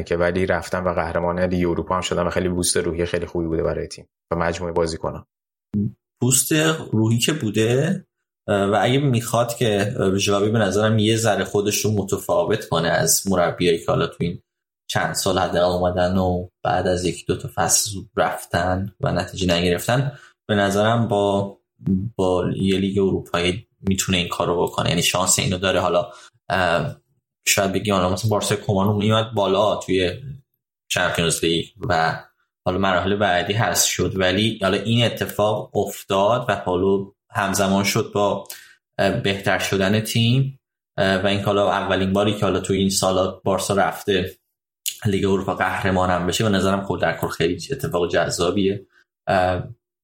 که 0.06 0.16
ولی 0.16 0.46
رفتن 0.46 0.84
و 0.84 0.94
قهرمان 0.94 1.40
لیگ 1.40 1.68
اروپا 1.68 1.94
هم 1.94 2.00
شدن 2.00 2.26
و 2.26 2.30
خیلی 2.30 2.48
boost 2.48 2.76
روحی 2.76 3.06
خیلی 3.06 3.26
خوبی 3.26 3.46
بوده 3.46 3.62
برای 3.62 3.86
تیم 3.86 4.08
و 4.32 4.36
مجموعه 4.36 4.72
بازیکنان 4.72 5.26
boost 6.20 6.52
روحی 6.92 7.18
که 7.18 7.32
بوده 7.32 8.04
و 8.48 8.78
اگه 8.80 8.98
می‌خواد 8.98 9.54
که 9.54 9.94
ژاوی 10.18 10.50
به 10.50 10.58
نظرم 10.58 10.98
یه 10.98 11.16
ذره 11.16 11.44
خودش 11.44 11.84
رو 11.84 11.90
متفاوت 11.90 12.68
کنه 12.68 12.88
از 12.88 13.22
مربیایی 13.30 13.78
که 13.78 13.86
حالا 13.88 14.06
تو 14.06 14.16
این 14.20 14.42
چند 14.90 15.14
سال 15.14 15.38
حداقل 15.38 15.72
اومدن 15.72 16.16
و 16.16 16.48
بعد 16.64 16.86
از 16.86 17.04
یکی 17.04 17.24
دو 17.26 17.36
تا 17.36 17.50
فصل 17.54 17.90
رفتن 18.16 18.94
و 19.00 19.12
نتیجه 19.12 19.54
نگرفتن 19.54 20.12
به 20.48 20.54
نظرم 20.54 21.08
با 21.08 21.56
با 22.16 22.50
یه 22.56 22.78
لیگ 22.78 22.98
اروپایی 22.98 23.66
می‌تونه 23.80 24.18
این 24.18 24.28
کارو 24.28 24.62
بکنه. 24.62 24.88
یعنی 24.88 25.02
شانس 25.02 25.38
اینو 25.38 25.58
داره. 25.58 25.80
حالا 25.80 26.10
شاید 27.46 27.72
بگی 27.72 27.90
حالا 27.90 28.08
مثلا 28.08 28.30
بارسا 28.30 28.56
کومان 28.56 28.96
میومد 28.96 29.34
بالا 29.34 29.76
توی 29.76 30.12
چمپیونز 30.88 31.44
لیگ 31.44 31.66
و 31.88 32.22
حالا 32.64 32.78
مراحل 32.78 33.16
بعدی 33.16 33.52
هست 33.52 33.86
شد. 33.86 34.12
ولی 34.16 34.58
حالا 34.62 34.76
این 34.76 35.04
اتفاق 35.04 35.76
افتاد 35.76 36.44
و 36.48 36.54
حالا 36.54 37.06
همزمان 37.30 37.84
شد 37.84 38.12
با 38.14 38.48
بهتر 39.22 39.58
شدن 39.58 40.00
تیم. 40.00 40.60
و 40.96 41.26
این 41.26 41.40
حالا 41.40 41.70
اولین 41.70 42.12
باری 42.12 42.34
که 42.34 42.44
حالا 42.44 42.60
تو 42.60 42.72
این 42.72 42.90
سالات 42.90 43.42
بارسا 43.44 43.74
رفته 43.74 44.36
لیگ 45.06 45.24
اروپا 45.24 45.54
قهرمان 45.54 46.10
هم 46.10 46.26
بشه 46.26 46.46
و 46.46 46.48
نظرم 46.48 46.84
خود 46.84 47.00
در 47.00 47.16
کل 47.16 47.28
خیلی 47.28 47.58
اتفاق 47.72 48.10
جذابیه. 48.10 48.86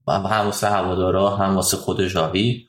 هم 0.08 0.44
واسه 0.44 0.68
هوادارا 0.68 1.36
هم 1.36 1.56
واسه 1.56 1.76
خود 1.76 2.06
ژاوی. 2.06 2.65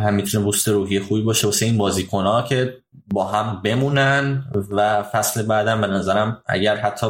هم 0.00 0.14
می‌تونه 0.14 0.44
بوست 0.44 0.68
روحی 0.68 1.00
خوبی 1.00 1.22
باشه 1.22 1.46
واسه 1.46 1.66
این 1.66 1.78
بازیکن 1.78 2.24
ها 2.24 2.42
که 2.42 2.76
با 3.06 3.24
هم 3.24 3.62
بمونن 3.62 4.44
و 4.70 5.02
فصل 5.02 5.42
بعدم 5.42 5.80
به 5.80 5.86
نظرم 5.86 6.42
اگر 6.46 6.76
حتی 6.76 7.06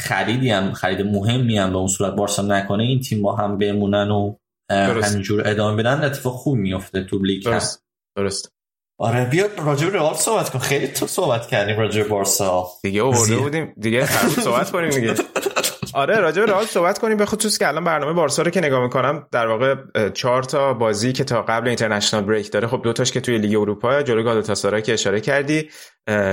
خریدی 0.00 0.50
هم 0.50 0.72
خرید 0.72 1.06
مهمی 1.06 1.58
هم 1.58 1.70
به 1.70 1.76
اون 1.76 1.88
صورت 1.88 2.12
بارسا 2.12 2.42
نکنه 2.42 2.82
این 2.82 3.00
تیم 3.00 3.22
با 3.22 3.36
هم 3.36 3.58
بمونن 3.58 4.10
و 4.10 4.36
همینجور 4.70 5.48
ادامه 5.48 5.76
بدن 5.76 6.04
اتفاق 6.04 6.34
خوب 6.34 6.56
میفته 6.58 7.04
تو 7.04 7.18
لیگ 7.18 7.44
درست. 7.44 7.82
درست. 8.16 8.52
آره 8.98 9.24
بیا 9.24 9.46
راجع 9.58 9.86
به 9.86 9.96
رئال 9.96 10.14
صحبت 10.14 10.50
کن. 10.50 10.58
خیلی 10.58 10.88
تو 10.88 11.06
صحبت 11.06 11.46
کردیم 11.46 11.78
راجع 11.78 12.02
به 12.02 12.08
بارسا. 12.08 12.68
دیگه 12.82 13.02
آورده 13.02 13.36
بودیم. 13.36 13.74
دیگه 13.80 14.06
صحبت 14.28 14.70
کنیم 14.70 14.90
دیگه. 14.90 15.14
آره 15.94 16.20
راجع 16.20 16.44
به 16.44 16.52
رئال 16.52 16.64
صحبت 16.64 16.98
کنیم. 16.98 17.16
به 17.16 17.26
خصوص 17.26 17.58
که 17.58 17.68
الان 17.68 17.84
برنامه 17.84 18.12
بارسا 18.12 18.42
رو 18.42 18.50
که 18.50 18.60
نگاه 18.60 18.82
می‌کنم 18.82 19.26
در 19.32 19.46
واقع 19.46 19.74
چهار 20.08 20.42
تا 20.42 20.74
بازی 20.74 21.12
که 21.12 21.24
تا 21.24 21.42
قبل 21.42 21.68
اینترنشنال 21.68 22.24
بریک 22.24 22.52
داره 22.52 22.68
خب 22.68 22.80
دو 22.82 22.92
تاش 22.92 23.12
که 23.12 23.20
توی 23.20 23.38
لیگ 23.38 23.60
اروپا 23.60 24.02
جلوی 24.02 24.22
گالاتاسارای 24.22 24.82
که 24.82 24.92
اشاره 24.92 25.20
کردی 25.20 25.70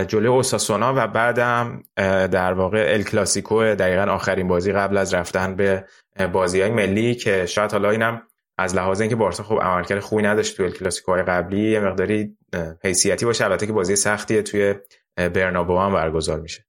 جلوی 0.07 0.27
اوساسونا 0.27 0.93
و 0.97 1.07
بعدم 1.07 1.83
در 2.31 2.53
واقع 2.53 2.87
ال 2.93 3.03
کلاسیکو 3.03 3.63
دقیقا 3.63 4.11
آخرین 4.11 4.47
بازی 4.47 4.71
قبل 4.71 4.97
از 4.97 5.13
رفتن 5.13 5.55
به 5.55 5.85
بازی 6.33 6.61
های 6.61 6.71
ملی 6.71 7.15
که 7.15 7.45
شاید 7.45 7.71
حالا 7.71 7.89
اینم 7.89 8.21
از 8.57 8.75
لحاظ 8.75 9.01
اینکه 9.01 9.15
بارسا 9.15 9.43
خب 9.43 9.59
عملکرد 9.61 9.99
خوبی 9.99 10.23
نداشت 10.23 10.57
توی 10.57 10.71
کلاسیکوهای 10.71 11.23
قبلی 11.23 11.71
یه 11.71 11.79
مقداری 11.79 12.37
حیثیتی 12.83 13.25
باشه. 13.25 13.45
البته 13.45 13.67
که 13.67 13.73
بازی 13.73 13.95
سختیه 13.95 14.41
توی 14.41 14.75
برنابو 15.15 15.79
هم 15.79 15.93
برگزار 15.93 16.39
میشه. 16.39 16.65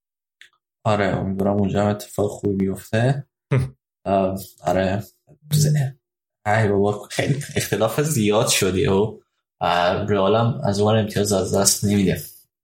آره 0.84 1.06
امیدوارم 1.06 1.56
اونجا 1.56 1.88
اتفاق 1.88 2.30
خوبی 2.30 2.56
بیفته. 2.56 3.26
آره. 4.66 5.02
ای 6.46 6.68
بابا 6.68 7.08
خیلی 7.10 7.42
اختلاف 7.56 8.00
زیاد 8.00 8.48
شدی 8.48 8.86
و 8.86 9.18
رئال 10.08 10.60
از 10.64 10.80
اون 10.80 10.98
امتیاز 10.98 11.32
از 11.32 11.54
دست 11.54 11.84
نمیده. 11.84 12.20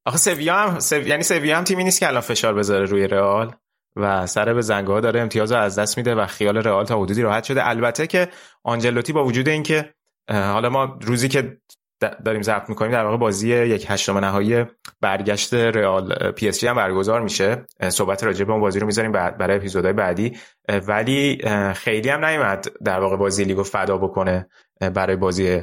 آخه 0.07 0.19
سویا 0.19 0.55
هم 0.55 0.79
سو... 0.79 0.97
یعنی 0.97 1.23
سویا 1.23 1.59
هم 1.59 1.65
تیمی 1.65 1.85
نیست 1.85 2.01
که 2.01 2.09
الان 2.09 2.21
فشار 2.21 2.55
بذاره 2.55 2.85
روی 2.85 3.07
رئال 3.07 3.55
و 3.97 4.27
سر 4.27 4.55
به 4.55 4.63
زنگه 4.63 4.93
ها 4.93 5.01
داره 5.01 5.21
امتیاز 5.21 5.53
رو 5.53 5.59
از 5.59 5.79
دست 5.79 5.99
میده 5.99 6.15
و 6.15 6.27
خیال 6.27 6.57
رئال 6.57 6.85
تا 6.85 7.01
حدودی 7.03 7.23
راحت 7.23 7.45
شده. 7.45 7.69
البته 7.69 8.07
که 8.07 8.29
آنجلوتی 8.63 9.13
با 9.13 9.25
وجود 9.25 9.49
اینکه 9.49 9.95
حالا 10.29 10.69
ما 10.69 10.99
روزی 11.03 11.29
که 11.29 11.61
داریم 12.01 12.43
ضبط 12.43 12.69
می‌کنیم. 12.69 12.93
در 12.93 13.05
واقع 13.05 13.17
بازی 13.17 13.49
یک 13.49 13.87
هشتم 13.89 14.19
نهایی 14.19 14.65
برگشت 15.01 15.55
رئال 15.55 16.33
پی 16.33 16.49
اس 16.49 16.61
جی 16.61 16.67
هم 16.67 16.77
برگزار 16.77 17.21
میشه. 17.21 17.65
صحبت 17.89 18.25
راجع 18.25 18.45
به 18.45 18.53
اون 18.53 18.61
بازی 18.61 18.81
رو 18.81 18.87
می‌ذاریم 18.87 19.13
برای 19.13 19.57
اپیزودهای 19.57 19.93
بعدی. 19.93 20.39
ولی 20.69 21.39
خیلی 21.75 22.09
هم 22.09 22.25
نیومد 22.25 22.67
در 22.85 23.01
واقع 23.01 23.17
بازی 23.17 23.45
لیگو 23.45 23.63
فدا 23.63 23.99
بکنه 23.99 24.49
برای 24.95 25.17
بازی 25.17 25.63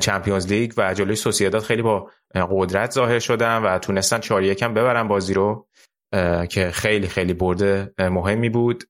Champions 0.00 0.46
League 0.46 0.72
و 0.76 0.94
جلوی 0.94 1.16
سوسییداد 1.16 1.62
خیلی 1.62 1.82
با 1.82 2.10
قدرت 2.34 2.90
ظاهر 2.90 3.18
شدن 3.18 3.62
و 3.62 3.78
تونستن 3.78 4.18
4 4.18 4.42
یکم 4.42 4.74
ببرن 4.74 5.08
بازی 5.08 5.34
رو 5.34 5.68
که 6.48 6.70
خیلی 6.70 7.06
خیلی 7.06 7.34
برد 7.34 7.92
مهمی 7.98 8.48
بود. 8.48 8.84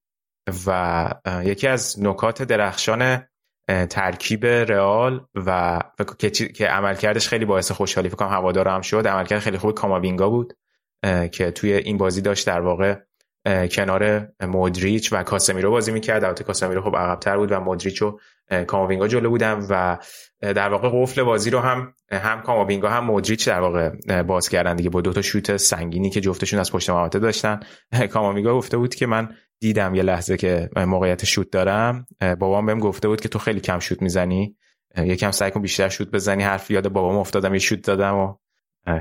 و 0.67 1.11
یکی 1.45 1.69
از 1.69 2.03
نکات 2.03 2.43
درخشان 2.43 3.25
ترکیب 3.69 4.47
رئال 4.47 5.27
و 5.35 5.81
که 6.55 6.67
عملکردش 6.67 7.29
خیلی 7.29 7.45
باعث 7.45 7.73
خوشحالی 7.73 8.09
فکر 8.09 8.17
کنم 8.17 8.29
هوادارا 8.29 8.75
هم 8.75 8.81
شد. 8.81 9.07
عملکرد 9.07 9.39
خیلی 9.39 9.59
خوب 9.59 9.75
کاماوینگا 9.75 10.31
بود 10.31 10.55
که 11.33 11.51
توی 11.51 11.73
این 11.73 11.99
بازی 11.99 12.21
داشت 12.21 12.47
در 12.47 12.61
واقع 12.61 12.99
کنار 13.71 14.29
مودریچ 14.41 15.13
و 15.13 15.23
کاسمیرو 15.23 15.71
بازی 15.71 15.93
می‌کرد. 15.93 16.25
البته 16.25 16.45
کاسمیرو 16.45 16.83
خب 16.83 16.97
عقبتر 16.97 17.37
بود 17.37 17.53
و 17.53 17.61
مودریچ 17.61 18.03
و 18.03 18.19
کاماوینگا 18.67 19.09
جلو 19.09 19.31
بودن 19.31 19.67
و 19.71 19.99
در 20.41 20.69
واقع 20.69 20.91
قفل 20.93 21.23
بازی 21.23 21.51
رو 21.51 21.59
هم 21.59 21.95
هم 22.11 22.43
کاماوینگا 22.43 22.89
هم 22.89 23.05
مودریچ 23.05 23.49
در 23.49 23.61
واقع 23.61 23.91
باز 24.23 24.49
کردن 24.49 24.77
دیگه. 24.77 24.91
با 24.91 25.01
دو 25.01 25.13
تا 25.13 25.23
شوت 25.23 25.57
سنگینی 25.57 26.11
که 26.11 26.21
جفتشون 26.21 26.61
از 26.61 26.73
پشت 26.73 26.91
محوطه 26.91 27.19
داشتن. 27.19 27.61
کاماوینگا 28.11 28.55
گفته 28.55 28.77
بود 28.77 28.95
که 28.95 29.07
من 29.07 29.29
دیدم 29.61 29.95
یه 29.95 30.03
لحظه 30.03 30.37
که 30.37 30.71
موقعیت 30.77 31.25
شوت 31.25 31.51
دارم. 31.51 32.07
بابام 32.39 32.67
بهم 32.67 32.79
گفته 32.79 33.09
بود 33.09 33.21
که 33.21 33.29
تو 33.29 33.39
خیلی 33.39 33.61
کم 33.61 33.79
شوت 33.79 34.03
می‌زنی. 34.03 34.57
یکم 34.97 35.31
سعی 35.31 35.51
کن 35.51 35.63
بیشتر 35.63 35.89
شوت 35.89 36.11
بزنی. 36.11 36.43
حرف 36.43 36.71
یاد 36.71 36.89
بابام 36.89 37.17
افتادم 37.17 37.53
یه 37.53 37.59
شوت 37.59 37.87
دادم 37.87 38.17
و 38.17 38.35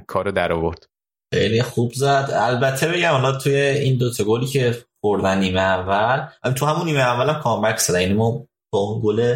کارو 0.08 0.32
در 0.32 0.54
آورد 0.54 0.88
خیلی 1.34 1.62
خوب 1.62 1.94
زد. 1.94 2.30
البته 2.34 2.88
بگم 2.88 3.12
حالا 3.12 3.32
توی 3.32 3.56
این 3.56 3.98
دوتا 3.98 4.24
گلی 4.24 4.46
که 4.46 4.78
خوردن 5.02 5.40
نیمه 5.40 5.62
اول 5.62 6.28
تو 6.56 6.66
همون 6.66 6.86
نیمه 6.86 7.00
اول 7.00 7.30
هم 7.30 7.42
کامبک 7.42 7.78
زد. 7.80 8.02
یعنی 8.02 8.14
ما 8.14 8.48
با 8.74 8.80
اون 8.80 9.02
گل 9.04 9.36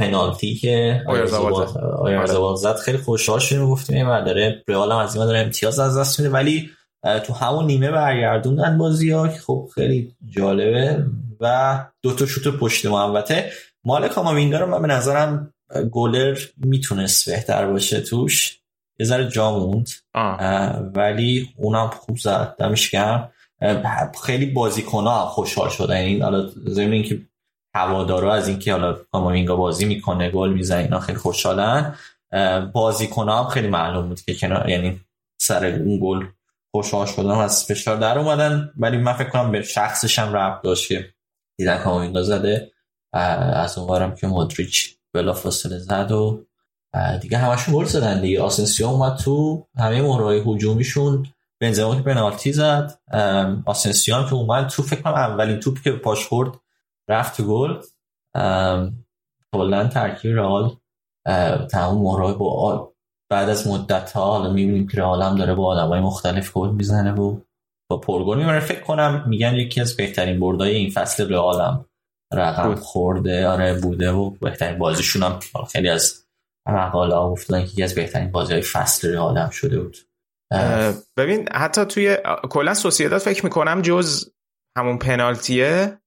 پنالتی 0.00 0.54
که 0.54 1.02
آیارزابال 1.06 2.56
زد. 2.56 2.76
خیلی 2.76 2.98
خوشحال 2.98 3.38
شدیم 3.38 3.70
گفتیم 3.70 4.08
و 4.08 4.20
داره 4.20 4.62
ریال 4.68 4.92
هم 4.92 4.98
از 4.98 5.16
این 5.16 5.24
داره 5.24 5.38
امتیاز 5.38 5.78
از 5.78 5.98
دست 5.98 6.20
میده. 6.20 6.32
ولی 6.32 6.70
تو 7.26 7.32
همون 7.32 7.66
نیمه 7.66 7.90
برگردوندن 7.90 8.78
بازی 8.78 9.10
ها 9.10 9.28
که 9.28 9.38
خب 9.38 9.68
خیلی 9.74 10.16
جالبه 10.28 11.06
و 11.40 11.78
دو 12.02 12.14
تا 12.14 12.26
شوت 12.26 12.56
پشت 12.56 12.86
محوطه 12.86 13.52
مال 13.84 14.08
کاماوینگا 14.08 14.58
رو 14.58 14.66
من 14.66 14.82
به 14.82 14.88
نظرم 14.88 15.54
گلر 15.92 16.38
می‌تونست 16.56 17.30
بهتر 17.30 17.66
باشه 17.66 18.00
توش. 18.00 18.61
یه 19.02 19.08
ذره 19.08 19.28
جا 19.28 19.58
موند. 19.58 19.88
ولی 20.94 21.48
اونم 21.56 21.90
خوب 21.90 22.16
زد. 22.16 22.56
دمش 22.58 22.90
گرم. 22.90 23.32
خیلی 24.24 24.46
بازیکن 24.46 25.04
ها 25.04 25.26
خوشحال 25.26 25.68
شدن. 25.68 25.96
یعنی 25.96 26.20
حالا 26.20 26.48
ضمن 26.68 26.92
اینکه 26.92 27.20
هوادارا 27.74 28.34
از 28.34 28.48
اینکه 28.48 28.72
حالا 28.72 28.92
کاماوینگا 29.12 29.56
بازی 29.56 29.84
می‌کنه 29.84 30.30
گل 30.30 30.52
می‌زنه 30.52 30.82
اینا 30.82 31.00
خیلی 31.00 31.18
خوشحالن. 31.18 31.94
بازیکن 32.72 33.28
ها 33.28 33.42
هم 33.42 33.50
خیلی 33.50 33.68
معلوم 33.68 34.08
بود 34.08 34.20
که 34.20 34.34
کنار 34.34 34.68
یعنی 34.68 35.00
سر 35.40 35.66
اون 35.66 36.00
گل 36.02 36.26
خوشحال 36.70 37.06
شدن 37.06 37.30
از 37.30 37.64
فشار 37.64 37.96
در 37.96 38.18
اومدن. 38.18 38.72
ولی 38.76 38.96
من 38.96 39.12
فکر 39.12 39.28
کنم 39.28 39.52
به 39.52 39.62
شخصش 39.62 40.18
هم 40.18 40.36
ربط 40.36 40.62
داشت 40.62 40.88
که 40.88 41.14
دیدن 41.58 41.78
کاماوینگا 41.78 42.22
زده. 42.22 42.72
از 43.12 43.78
اونورم 43.78 44.14
که 44.14 44.26
مودریچ 44.26 44.96
بلافاصله 45.14 45.78
زد 45.78 46.12
و 46.12 46.46
دیگه 47.20 47.38
همشون 47.38 47.74
گل 47.74 47.84
زدن 47.84 48.20
دیگه. 48.20 48.42
آسنسیو 48.42 48.86
اومد 48.86 49.16
تو 49.16 49.66
همه 49.78 50.02
مهرهای 50.02 50.42
هجومیشون. 50.46 51.26
بنزما 51.60 51.96
که 51.96 52.02
پنالتی 52.02 52.52
زد. 52.52 52.98
آسنسیان 53.66 54.26
که 54.26 54.34
اومد 54.34 54.66
تو 54.66 54.82
فکر 54.82 55.02
کنم 55.02 55.14
اولین 55.14 55.60
توپی 55.60 55.80
که 55.82 55.92
پاش 55.92 56.26
خورد 56.26 56.50
رفت 57.08 57.36
تو 57.36 57.44
گل. 57.44 57.82
کلا 59.54 59.88
ترکیب 59.88 60.36
رئال 60.36 60.76
تمام 61.70 62.02
مهرهای 62.02 62.34
با 62.34 62.92
بعد 63.30 63.48
از 63.48 63.68
مدت 63.68 64.12
ها 64.12 64.24
حالا 64.24 64.52
می‌بینیم 64.52 64.86
که 64.88 64.98
رئال 64.98 65.22
هم 65.22 65.36
داره 65.36 65.54
با 65.54 65.66
آدمای 65.66 66.00
مختلف 66.00 66.52
گل 66.52 66.70
می‌زنه 66.70 67.12
و 67.12 67.40
با 67.90 67.96
پرگل 67.96 68.38
می‌بره. 68.38 68.60
فکر 68.60 68.80
کنم 68.80 69.24
میگن 69.26 69.54
یکی 69.54 69.80
از 69.80 69.96
بهترین 69.96 70.40
بردای 70.40 70.74
این 70.74 70.90
فصل 70.90 71.28
رئال 71.32 71.60
هم 71.60 71.84
رقم 72.32 72.74
خورده. 72.74 73.48
آره 73.48 73.80
بوده 73.80 74.10
و 74.12 74.30
بهترین 74.30 74.78
بازیشون 74.78 75.22
هم. 75.22 75.38
خیلی 75.72 75.88
از 75.88 76.21
مقاله 76.66 77.14
ها 77.14 77.30
گفتن 77.30 77.60
که 77.60 77.66
یکی 77.66 77.82
از 77.82 77.94
بهترین 77.94 78.30
بازی 78.30 78.52
های 78.52 78.62
فصل 78.62 79.16
هم 79.16 79.50
شده 79.50 79.80
بود. 79.80 79.96
ببین 81.16 81.48
حتی 81.52 81.84
توی 81.84 82.16
کلا 82.50 82.74
سوسیداد 82.74 83.20
فکر 83.20 83.44
می‌کنم 83.44 83.82
جز 83.82 84.32
همون 84.78 84.98
پنالتیه. 84.98 85.98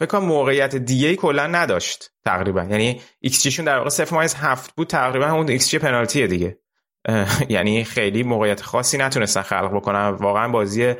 فکر 0.00 0.18
موقعیت 0.18 0.76
دیگه 0.76 1.16
کلا 1.16 1.46
نداشت 1.46 2.12
تقریبا. 2.24 2.62
یعنی 2.62 3.00
ایکس 3.20 3.42
جیشون 3.42 3.64
در 3.64 3.76
واقع 3.78 3.88
0 3.88 4.14
ممیز 4.14 4.34
7 4.34 4.74
بود 4.76 4.86
تقریبا 4.86 5.26
همون 5.26 5.48
ایکس 5.48 5.68
جی 5.68 5.78
پنالتیه 5.78 6.26
دیگه. 6.26 6.58
یعنی 7.48 7.84
خیلی 7.84 8.22
موقعیت 8.22 8.62
خاصی 8.62 8.98
نتونستن 8.98 9.42
خلق 9.42 9.74
بکنن. 9.74 10.08
واقعا 10.08 10.48
بازی 10.48 10.94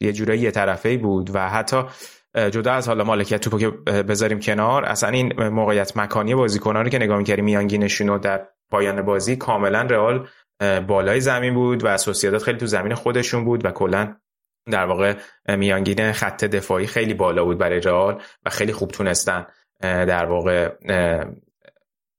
یه 0.00 0.12
جورایی 0.12 0.40
یه 0.40 0.50
طرفه 0.50 0.96
بود 0.96 1.30
و 1.34 1.48
حتی 1.48 1.82
جدا 2.36 2.72
از 2.72 2.88
حالا 2.88 3.04
مالکیت 3.04 3.40
توپو 3.40 3.58
که 3.58 3.70
بذاریم 3.86 4.40
کنار. 4.40 4.84
اصلا 4.84 5.10
این 5.10 5.48
موقعیت 5.48 5.96
مکانی 5.96 6.34
بازیکنان 6.34 6.84
رو 6.84 6.90
که 6.90 6.98
نگاه 6.98 7.18
می‌کردیم 7.18 7.44
میانگینشون 7.44 8.08
رو 8.08 8.18
در 8.18 8.48
پایان 8.70 9.02
بازی 9.02 9.36
کاملا 9.36 9.82
رئال 9.82 10.28
بالای 10.86 11.20
زمین 11.20 11.54
بود 11.54 11.84
و 11.84 11.96
سوسییداد 11.96 12.42
خیلی 12.42 12.58
تو 12.58 12.66
زمین 12.66 12.94
خودشون 12.94 13.44
بود 13.44 13.64
و 13.64 13.70
کلا 13.70 14.16
در 14.72 14.84
واقع 14.84 15.14
میانگین 15.48 16.12
خط 16.12 16.44
دفاعی 16.44 16.86
خیلی 16.86 17.14
بالا 17.14 17.44
بود 17.44 17.58
برای 17.58 17.80
رئال 17.80 18.22
و 18.46 18.50
خیلی 18.50 18.72
خوب 18.72 18.90
تونستن 18.90 19.46
در 19.80 20.24
واقع 20.24 20.74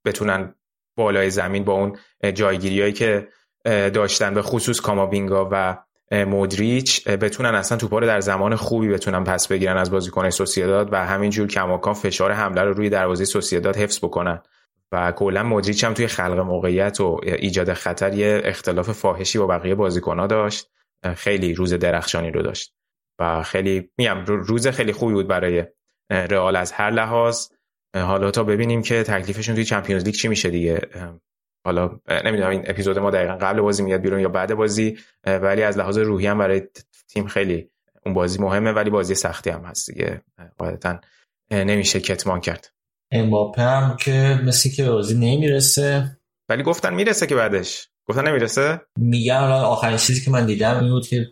بتونن 0.04 0.54
بالای 0.96 1.30
زمین 1.30 1.64
با 1.64 1.72
اون 1.72 1.96
جایگیریایی 2.34 2.92
که 2.92 3.28
داشتن 3.64 4.34
به 4.34 4.42
خصوص 4.42 4.80
کاماوینگا 4.80 5.48
و 5.52 5.76
مودریچ 6.12 7.08
بتونن 7.08 7.54
اصلا 7.54 7.78
توپا 7.78 7.98
رو 7.98 8.06
در 8.06 8.20
زمان 8.20 8.56
خوبی 8.56 8.88
بتونن 8.88 9.24
پس 9.24 9.48
بگیرن 9.48 9.76
از 9.76 9.90
بازیکن 9.90 10.30
سوسییداد 10.30 10.92
و 10.92 10.96
همینجور 10.96 11.48
کماکان 11.48 11.94
فشار 11.94 12.32
حمله 12.32 12.62
رو 12.62 12.72
روی 12.72 12.90
دروازه 12.90 13.24
سوسییداد 13.24 13.76
حفظ 13.76 13.98
بکنن. 13.98 14.42
و 14.92 15.12
کلا 15.12 15.42
مودریچ 15.42 15.84
هم 15.84 15.94
توی 15.94 16.06
خلق 16.06 16.38
موقعیت 16.38 17.00
و 17.00 17.20
ایجاد 17.24 17.72
خطر 17.72 18.14
یه 18.14 18.40
اختلاف 18.44 18.90
فاحشی 18.90 19.38
با 19.38 19.46
بقیه 19.46 19.74
بازیکن‌ها 19.74 20.26
داشت. 20.26 20.70
خیلی 21.16 21.54
روز 21.54 21.72
درخشانی 21.72 22.30
رو 22.30 22.42
داشت. 22.42 22.74
و 23.18 23.42
خیلی 23.42 23.90
میگم 23.98 24.24
روز 24.24 24.68
خیلی 24.68 24.92
خوبی 24.92 25.12
بود 25.14 25.28
برای 25.28 25.64
رئال 26.10 26.56
از 26.56 26.72
هر 26.72 26.90
لحاظ. 26.90 27.46
حالا 27.96 28.30
تا 28.30 28.44
ببینیم 28.44 28.82
که 28.82 29.02
تکلیفشون 29.02 29.54
توی 29.54 29.64
چمپیونز 29.64 30.04
لیگ 30.04 30.14
چی 30.14 30.28
میشه 30.28 30.50
دیگه. 30.50 30.80
حالا 31.68 32.00
نمی‌دونم 32.24 32.50
این 32.50 32.62
اپیزود 32.66 32.98
ما 32.98 33.10
دقیقا 33.10 33.36
قبل 33.36 33.60
بازی 33.60 33.82
میاد 33.82 34.00
بیرون 34.00 34.20
یا 34.20 34.28
بعد 34.28 34.54
بازی 34.54 34.98
ولی 35.26 35.62
از 35.62 35.78
لحاظ 35.78 35.98
روحی 35.98 36.26
هم 36.26 36.38
برای 36.38 36.62
تیم 37.08 37.26
خیلی 37.26 37.70
اون 38.06 38.14
بازی 38.14 38.38
مهمه 38.38 38.72
ولی 38.72 38.90
بازی 38.90 39.14
سختی 39.14 39.50
هم 39.50 39.64
هست 39.64 39.90
دیگه. 39.90 40.22
قاعدتا 40.58 41.00
نمیشه 41.50 42.00
کتمان 42.00 42.40
کرد. 42.40 42.72
امباپه 43.12 43.62
هم 43.62 43.96
که 43.96 44.40
مثل 44.44 44.70
که 44.70 44.84
بازی 44.84 45.14
نمی‌رسه. 45.14 46.18
ولی 46.48 46.62
گفتن 46.62 46.94
می‌رسه 46.94 47.26
که 47.26 47.34
بعدش. 47.34 47.88
گفتن 48.06 48.28
نمی‌رسه؟ 48.28 48.80
میگن 48.96 49.38
حالا 49.38 49.62
آخرین 49.62 49.96
چیزی 49.96 50.24
که 50.24 50.30
من 50.30 50.46
دیدم 50.46 50.80
این 50.80 50.90
بود 50.90 51.06
که 51.06 51.26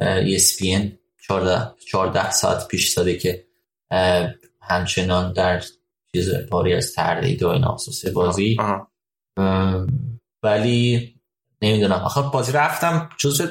ESPN 0.00 0.82
14 1.20 1.74
14 1.86 2.30
ساعت 2.30 2.68
پیش 2.68 2.92
داده 2.92 3.16
که 3.16 3.44
همچنان 4.62 5.32
در 5.32 5.62
چیز 6.12 6.34
پاری 6.50 6.74
از 6.74 6.94
تردید 6.94 7.42
و 7.42 7.48
این 7.48 7.64
بازی. 8.14 8.56
ولی 10.42 11.14
نمی‌دونم. 11.62 11.92
آخر 11.92 12.22
بازی 12.22 12.52
رفتم 12.52 13.08
جزو 13.18 13.46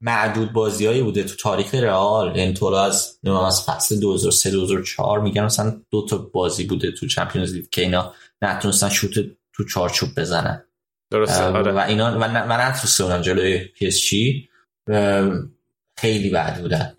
معدود 0.00 0.52
بازیایی 0.52 1.02
بوده 1.02 1.24
تو 1.24 1.36
تاریخ 1.36 1.74
رئال. 1.74 2.36
یعنی 2.36 2.54
تو 2.54 2.66
از 2.66 3.18
از 3.46 3.62
فصل 3.62 4.00
2003 4.00 4.50
2004 4.50 5.20
میگن 5.20 5.44
مثلا 5.44 5.80
دو 5.90 6.06
تا 6.06 6.16
بازی 6.16 6.64
بوده 6.64 6.92
تو 6.92 7.06
Champions 7.06 7.54
League 7.54 7.68
که 7.70 7.82
اینا 7.82 8.14
نتونستن 8.42 8.88
شوت 8.88 9.14
تو 9.52 9.64
چارچوب 9.64 10.08
بزنن. 10.16 10.64
درسته 11.10 11.44
آره. 11.44 11.72
و 11.72 11.78
اینا 11.78 12.14
و 12.14 12.18
من 12.18 12.60
نتونسته 12.60 13.22
جلوی 13.22 13.58
پی 13.58 13.86
اس 13.86 14.00
خیلی 15.98 16.30
بد 16.30 16.60
بودن. 16.60 16.96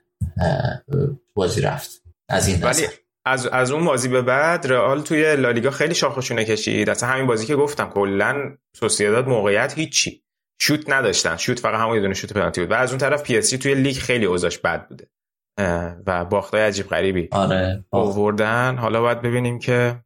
بازی 1.34 1.61
رفت. 1.61 2.02
از 2.30 2.48
این 2.48 2.61
ولی 2.61 2.88
از 3.30 3.47
از 3.47 3.72
اون 3.72 3.85
بازی 3.85 4.10
به 4.10 4.22
بعد 4.22 4.68
رئال 4.68 5.01
توی 5.01 5.35
لالیگا 5.35 5.72
خیلی 5.72 5.95
شاخ‌وشونه 5.95 6.45
کشید. 6.45 6.89
اصلا 6.89 7.10
همین 7.10 7.27
بازی 7.27 7.45
که 7.45 7.56
گفتم 7.56 7.89
کلا 7.89 8.57
سوسییداد 8.76 9.27
موقعیت 9.27 9.77
هیچی. 9.77 10.23
شوت 10.61 10.89
نداشتن. 10.89 11.38
شوت 11.38 11.60
فقط 11.60 11.80
همون 11.80 11.95
یه 11.95 12.01
دونه 12.01 12.14
شوت 12.14 12.34
پنالتی 12.34 12.61
بود. 12.61 12.72
و 12.72 12.73
از 12.73 12.89
اون 12.89 12.97
طرف 12.97 13.23
پی 13.23 13.41
توی 13.41 13.76
لیگ 13.76 13.95
خیلی 13.95 14.26
اوضاعش 14.26 14.57
بد 14.57 14.88
بوده. 14.88 15.07
و 16.07 16.26
باختای 16.26 16.61
عجیب 16.61 16.88
غریبی 16.88 17.30
آره 17.31 17.85
آوردن. 17.91 18.77
حالا 18.77 19.01
باید 19.01 19.22
ببینیم 19.22 19.60
که 19.60 19.99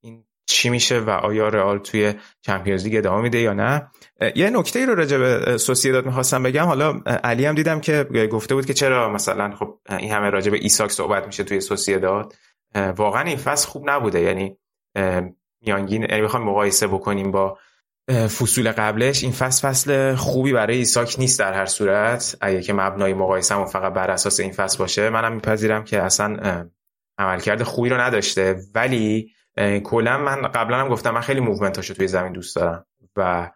این 0.00 0.24
چی 0.46 0.70
میشه 0.70 0.98
و 0.98 1.10
آیا 1.10 1.48
رئال 1.48 1.78
توی 1.78 2.14
Champions 2.42 2.84
League 2.84 2.96
ادامه 2.96 3.22
میده 3.22 3.38
یا 3.38 3.52
نه. 3.52 3.90
یه 4.34 4.50
نکته 4.50 4.78
ای 4.78 4.86
رو 4.86 4.94
راجع 4.94 5.18
به 5.18 5.58
سوسییداد 5.58 6.06
می‌خواستم 6.06 6.42
بگم. 6.42 6.64
حالا 6.64 7.00
علی 7.24 7.46
هم 7.46 7.54
دیدم 7.54 7.80
که 7.80 8.04
گفته 8.32 8.54
بود 8.54 8.66
که 8.66 8.74
چرا 8.74 9.08
مثلا 9.08 9.56
خب 9.56 9.78
این 9.98 10.12
همه 10.12 10.30
راجع 10.30 10.50
به 10.50 10.56
ایساک 10.56 10.90
صحبت 10.90 11.26
میشه 11.26 11.44
توی 11.44 11.60
سوسییداد 11.60 12.34
واقعا 12.96 13.22
این 13.22 13.36
فصل 13.36 13.68
خوب 13.68 13.90
نبوده. 13.90 14.20
یعنی 14.20 14.56
میانگین 15.62 16.02
یعنی 16.02 16.22
بخوام 16.22 16.42
مقایسه 16.42 16.86
بکنیم 16.86 17.30
با 17.30 17.58
فصول 18.10 18.72
قبلش. 18.72 19.22
این 19.22 19.32
فصل 19.32 19.68
فصل 19.68 20.14
خوبی 20.14 20.52
برای 20.52 20.76
ایساک 20.76 21.14
نیست 21.18 21.38
در 21.38 21.52
هر 21.52 21.66
صورت. 21.66 22.36
اگه 22.40 22.62
که 22.62 22.72
مبنای 22.72 23.14
مقایسه 23.14 23.64
فقط 23.64 23.92
بر 23.92 24.10
اساس 24.10 24.40
این 24.40 24.52
فصل 24.52 24.78
باشه 24.78 25.10
منم 25.10 25.32
میپذیرم 25.32 25.84
که 25.84 26.02
اصلا 26.02 26.66
عملکرد 27.18 27.62
خوبی 27.62 27.88
رو 27.88 28.00
نداشته. 28.00 28.60
ولی 28.74 29.32
کلا 29.84 30.18
من 30.18 30.42
قبلا 30.42 30.76
هم 30.76 30.88
گفتم 30.88 31.10
من 31.10 31.20
خیلی 31.20 31.40
movement 31.40 31.79
اشو 31.79 31.94
توی 31.94 32.08
زمین 32.08 32.32
دوست 32.32 32.56
دارم. 32.56 32.86
و 33.16 33.50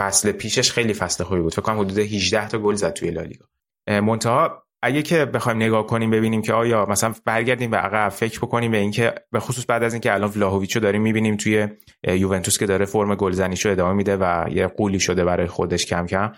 فصل 0.00 0.32
پیشش 0.32 0.72
خیلی 0.72 0.94
فصل 0.94 1.24
خوبی 1.24 1.40
بود. 1.40 1.52
فکر 1.52 1.62
کنم 1.62 1.80
حدود 1.80 1.98
18 1.98 2.48
تا 2.48 2.58
گل 2.58 2.74
زد 2.74 2.92
توی 2.92 3.10
لالیگا. 3.10 3.46
منتها 3.88 4.62
اگه 4.82 5.02
که 5.02 5.24
بخوایم 5.24 5.62
نگاه 5.62 5.86
کنیم 5.86 6.10
ببینیم 6.10 6.42
که 6.42 6.52
آیا 6.52 6.86
مثلا 6.86 7.14
برگردیم 7.24 7.70
به 7.70 7.76
عقب 7.76 8.08
فکر 8.08 8.38
بکنیم 8.38 8.70
به 8.70 8.78
اینکه 8.78 9.14
به 9.32 9.40
خصوص 9.40 9.64
بعد 9.68 9.82
از 9.82 9.92
اینکه 9.92 10.14
الان 10.14 10.30
ولاهویچو 10.36 10.80
داریم 10.80 11.02
می‌بینیم 11.02 11.36
توی 11.36 11.68
یوونتوس 12.08 12.58
که 12.58 12.66
داره 12.66 12.84
فرم 12.84 13.14
گلزنیشو 13.14 13.70
ادامه 13.70 13.92
میده 13.92 14.16
و 14.16 14.46
یه 14.50 14.66
غولی 14.66 15.00
شده 15.00 15.24
برای 15.24 15.46
خودش 15.46 15.86
کم 15.86 16.06
کم. 16.06 16.32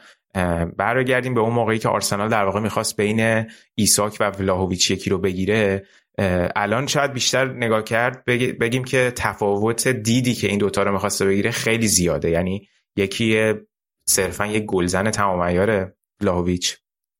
برگردیم 0.76 1.34
به 1.34 1.40
اون 1.40 1.52
موقعی 1.52 1.78
که 1.78 1.88
آرسنال 1.88 2.28
در 2.28 2.44
واقع 2.44 2.60
می‌خواست 2.60 2.96
بین 2.96 3.46
ایساک 3.74 4.16
و 4.20 4.30
ولاهویچ 4.30 4.90
یکی 4.90 5.10
رو 5.10 5.18
بگیره. 5.18 5.86
الان 6.56 6.86
شاید 6.86 7.12
بیشتر 7.12 7.52
نگاه 7.52 7.84
کرد 7.84 8.24
بگیم 8.60 8.84
که 8.84 9.12
تفاوت 9.16 9.88
دیدی 9.88 10.34
که 10.34 10.48
این 10.48 10.58
دوتا 10.58 10.82
رو 10.82 10.92
می‌خواسته 10.92 11.26
بگیره 11.26 11.50
خیلی 11.50 11.88
زیاده. 11.88 12.30
یعنی 12.30 12.68
یکی 12.96 13.52
صرفا 14.04 14.46
یک 14.46 14.64
گلزن 14.64 15.10
تمام 15.10 15.42
عیار 15.42 15.92
ولاهویچ 16.20 16.76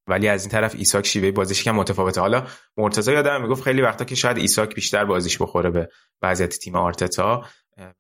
ولی 0.07 0.29
از 0.29 0.43
این 0.43 0.51
طرف 0.51 0.75
ایساک 0.79 1.07
شیوه 1.07 1.31
بازیش 1.31 1.65
که 1.65 1.73
متفاوته. 1.73 2.21
حالا 2.21 2.47
مرتضی 2.77 3.13
یادم 3.13 3.43
می‌گفت 3.43 3.63
خیلی 3.63 3.83
وقتا 3.83 4.05
که 4.05 4.15
شاید 4.15 4.39
ایساک 4.39 4.75
بیشتر 4.75 5.05
بازیش 5.05 5.39
بخوره 5.43 5.71
به 5.71 5.89
وضعیت 6.23 6.59
تیم 6.59 6.77
آرتتا. 6.77 7.45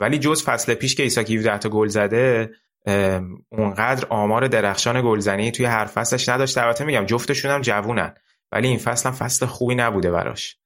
ولی 0.01 0.19
جز 0.19 0.45
فصل 0.45 0.75
پیش 0.75 0.95
که 0.95 1.03
ایساک 1.03 1.31
17 1.31 1.59
تا 1.59 1.69
گل 1.69 1.89
زده 1.89 2.51
اونقدر 3.49 4.07
آمار 4.09 4.49
درخشان 4.49 5.03
گلزنی 5.03 5.51
توی 5.51 5.67
هر 5.67 5.85
فصلش 5.85 6.29
نداشته 6.29 6.63
البته 6.63 6.85
میگم 6.85 7.05
جفتشون 7.05 7.51
هم 7.51 7.61
جوونن 7.61 8.15
ولی 8.53 8.69
این 8.69 8.79
فصل 8.79 9.09
هم 9.09 9.15
فصل 9.15 9.47
خوبی 9.47 9.75
نبوده 9.75 10.11
براش. 10.11 10.57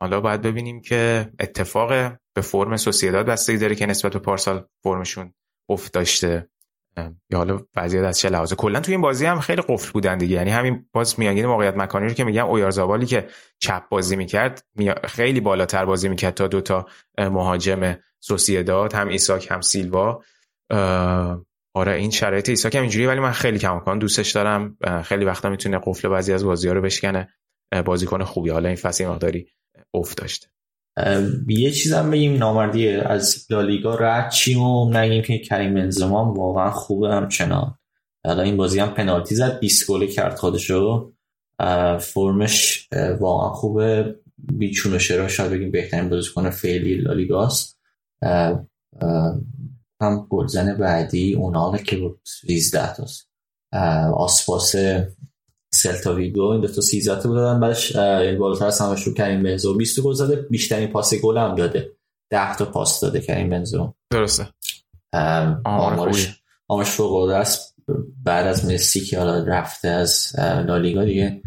حالا 0.00 0.20
باید 0.20 0.42
ببینیم 0.42 0.80
که 0.80 1.30
اتفاق 1.40 1.88
به 2.34 2.40
فرم 2.40 2.76
سوسیداد 2.76 3.26
بستگی 3.26 3.58
داره 3.58 3.74
که 3.74 3.86
نسبت 3.86 4.12
به 4.12 4.18
پارسال 4.18 4.66
فرمشون 4.82 5.34
افت 5.68 5.92
داشته. 5.92 6.48
یا 7.30 7.38
حالا 7.38 7.60
وضعیت 7.76 8.04
از 8.04 8.18
چه 8.18 8.28
لحاظه. 8.28 8.56
کلا 8.56 8.80
تو 8.80 8.92
این 8.92 9.00
بازی 9.00 9.26
هم 9.26 9.40
خیلی 9.40 9.62
قفل 9.68 9.92
بودن 9.92 10.18
دیگه. 10.18 10.36
یعنی 10.36 10.50
همین 10.50 10.86
باز 10.92 11.20
میانگین 11.20 11.46
موقعیت 11.46 11.76
مکانی 11.76 12.06
رو 12.06 12.14
که 12.14 12.24
میگم 12.24 12.46
اویارزاوالی 12.46 13.06
که 13.06 13.28
چپ 13.58 13.88
بازی 13.88 14.16
می‌کرد 14.16 14.64
خیلی 15.04 15.40
بالاتر 15.40 15.84
بازی 15.84 16.08
می‌کرد 16.08 16.34
تا 16.34 16.46
دوتا 16.46 16.86
مهاجم 17.18 17.96
سوسیداد 18.20 18.92
هم 18.92 19.08
ایساک 19.08 19.50
هم 19.50 19.60
سیلوا. 19.60 20.22
آره 21.74 21.92
این 21.92 22.10
شرایط 22.10 22.48
ایساک 22.48 22.74
هم 22.74 22.82
اینجوریه 22.82 23.08
ولی 23.08 23.20
من 23.20 23.32
خیلی 23.32 23.58
کماکان 23.58 23.98
دوستش 23.98 24.30
دارم. 24.32 24.76
خیلی 25.04 25.24
وقتا 25.24 25.50
می‌تونه 25.50 25.80
قفل 25.84 26.08
بعضی 26.08 26.32
از 26.32 26.44
بازی 26.44 26.68
ها 26.68 26.74
رو 26.74 26.80
بشکنه. 26.82 27.28
بازیکن 27.86 28.24
خوبی. 28.24 28.50
حالا 28.50 28.68
این 28.68 28.76
فصل 28.76 29.06
مقداری 29.06 29.46
افت 29.94 30.18
داشته. 30.18 30.46
یه 31.48 31.70
چیزم 31.70 32.10
بگیم 32.10 32.36
نامردی 32.36 32.88
از 32.88 33.46
لالیگا 33.50 33.94
رد 33.94 34.30
چیم 34.30 34.62
و 34.62 34.90
نگیم 34.90 35.22
که 35.22 35.38
کریم 35.38 35.74
بنزما 35.74 36.32
واقعا 36.32 36.70
خوبه 36.70 37.14
همچنان. 37.14 37.78
حالا 38.26 38.42
این 38.42 38.56
بازی 38.56 38.78
هم 38.78 38.94
پنالتی 38.94 39.34
زد 39.34 39.58
20 39.58 39.86
گل 39.86 40.06
کرد 40.06 40.34
خودشو 40.34 41.12
فرمش 42.00 42.88
واقعا 43.20 43.50
خوبه. 43.50 44.16
بیچون 44.38 44.94
و 44.94 44.98
شرا 44.98 45.28
شاید 45.28 45.50
بگیم 45.50 45.70
بهترین 45.70 46.08
بازیکن 46.08 46.50
فعلی 46.50 46.94
لالیگاست 46.94 47.80
هم 50.00 50.26
گلزن 50.30 50.76
بعدی 50.76 51.34
اوناله 51.34 51.82
که 51.82 52.14
13 52.46 52.94
تاست 52.94 53.28
آسپاس 54.14 54.74
سلتا 55.74 56.14
ویگو 56.14 56.42
این 56.42 56.60
دو 56.60 56.68
تا 56.68 56.80
13 56.80 57.22
تا 57.22 57.28
بودن. 57.28 57.60
بعدش 57.60 57.96
بالاتر 58.38 58.66
از 58.66 58.80
همش 58.80 59.02
رو 59.02 59.14
کریم 59.14 59.42
بنزو 59.42 59.76
20 59.76 60.00
گل 60.00 60.12
زده. 60.12 60.36
بیشترین 60.36 60.88
پاس 60.88 61.14
گل 61.14 61.38
هم 61.38 61.54
داده. 61.54 61.92
10 62.30 62.56
تا 62.56 62.64
پاس 62.64 63.00
داده 63.00 63.20
کریم 63.20 63.50
بنزو. 63.50 63.94
درسته. 64.12 64.48
آمارش 65.64 66.42
آمارش 66.68 66.90
فوق 66.90 67.28
است. 67.28 67.74
بعد 68.24 68.46
از 68.46 68.66
مسی 68.72 69.00
که 69.00 69.18
حالا 69.18 69.44
رفته 69.44 69.88
از 69.88 70.32
لالیگا 70.38 71.04
دیگه. 71.04 71.42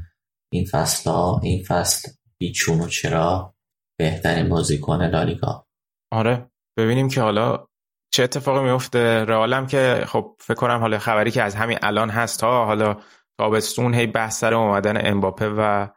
این 0.53 0.65
فصل 0.65 1.09
ها 1.09 1.41
این 1.43 1.63
فصل 1.63 2.11
بیچون 2.37 2.81
و 2.81 2.87
چرا 2.87 3.55
بهترین 3.99 4.49
بازیکن 4.49 5.03
لالیگا. 5.03 5.65
آره. 6.11 6.49
ببینیم 6.77 7.07
که 7.07 7.21
حالا 7.21 7.67
چه 8.13 8.23
اتفاقی 8.23 8.63
میفته 8.63 9.25
رئالم 9.25 9.67
که 9.67 10.03
خب 10.07 10.35
فکر 10.39 10.57
کنم 10.57 10.79
حالا 10.79 10.99
خبری 10.99 11.31
که 11.31 11.43
از 11.43 11.55
همین 11.55 11.77
الان 11.81 12.09
هست 12.09 12.43
ها 12.43 12.65
حالا 12.65 12.97
تابستون 13.37 13.93
هی 13.93 14.07
بحث 14.07 14.39
سر 14.39 14.53
اومدن 14.53 15.07
امباپه 15.07 15.49
و 15.57 15.87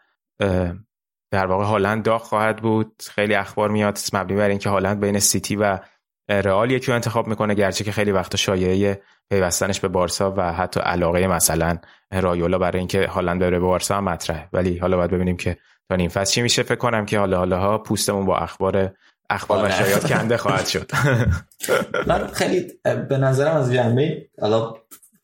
در 1.32 1.46
واقع 1.46 1.64
هالند 1.64 2.02
داغ 2.02 2.22
خواهد 2.22 2.56
بود. 2.56 3.02
خیلی 3.14 3.34
اخبار 3.34 3.70
میاد 3.70 3.98
مبنی 4.12 4.36
بر 4.36 4.48
اینکه 4.48 4.70
هالند 4.70 5.00
بین 5.00 5.18
سیتی 5.18 5.56
و 5.56 5.78
رئال 6.28 6.70
یکی 6.70 6.92
انتخاب 6.92 7.26
می‌کنه 7.26 7.54
گرچه 7.54 7.84
که 7.84 7.92
خیلی 7.92 8.12
وقتا 8.12 8.36
شایعه 8.36 9.02
پیوستنش 9.30 9.80
به 9.80 9.88
بارسا 9.88 10.34
و 10.36 10.52
حتی 10.52 10.80
علاقه 10.80 11.26
مثلا 11.26 11.78
رایولا 12.12 12.58
برای 12.58 12.78
اینکه 12.78 13.06
هالند 13.06 13.40
بره 13.40 13.50
به 13.50 13.58
بارسا 13.58 13.96
هم 13.96 14.04
مطرحه. 14.04 14.48
ولی 14.52 14.78
حالا 14.78 14.96
باید 14.96 15.10
ببینیم 15.10 15.36
که 15.36 15.56
تا 15.88 15.96
این 15.96 16.08
فصل 16.08 16.32
چی 16.32 16.42
میشه. 16.42 16.62
فکر 16.62 16.74
کنم 16.74 17.06
که 17.06 17.18
حالا 17.18 17.38
حالا 17.38 17.58
ها 17.58 17.78
پوستمون 17.78 18.26
با 18.26 18.36
اخبار 18.36 18.92
اخبار 19.30 19.66
و. 19.66 19.70
شایعات 19.70 20.12
کنده 20.12 20.36
خواهد 20.36 20.66
شد. 20.66 20.90
من 22.08 22.26
خیلی 22.26 22.66
به 23.08 23.18
نظرم 23.18 23.56
از 23.56 23.72
جنبه 23.72 24.28
حالا 24.40 24.74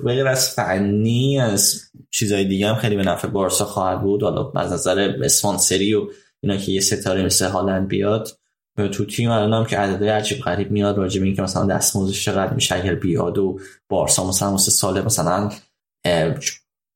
غیر 0.04 0.26
از 0.26 0.50
فنی 0.50 1.40
از 1.40 1.80
چیزای 2.10 2.44
دیگه 2.44 2.68
هم 2.68 2.74
خیلی 2.74 2.96
به 2.96 3.02
نفع 3.02 3.28
بارسا 3.28 3.64
خواهد 3.64 4.02
بود. 4.02 4.22
حالا 4.22 4.52
از 4.54 4.72
نظر 4.72 5.14
اسپانسری 5.24 5.94
و 5.94 6.06
اینا 6.40 6.56
که 6.56 6.72
یه 6.72 6.80
ستاره 6.80 7.24
مثل 7.24 7.46
هالند 7.46 7.88
بیاد 7.88 8.28
تو 8.76 9.04
تیم 9.04 9.30
الان 9.30 9.52
هم 9.52 9.66
که 9.66 9.78
عدد 9.78 10.04
عجیب 10.04 10.38
غریب 10.38 10.70
میاد 10.70 10.98
راجع 10.98 11.20
به 11.20 11.26
اینکه 11.26 11.42
مثلا 11.42 11.66
دستمزدش 11.66 12.24
چقدر 12.24 12.54
میشه 12.54 12.74
اگر 12.74 12.94
بیاد 12.94 13.38
و 13.38 13.58
بارسا 13.88 14.28
مثلا 14.28 14.54
مثل 14.54 14.70
سال 14.70 15.04
مثلا 15.04 15.50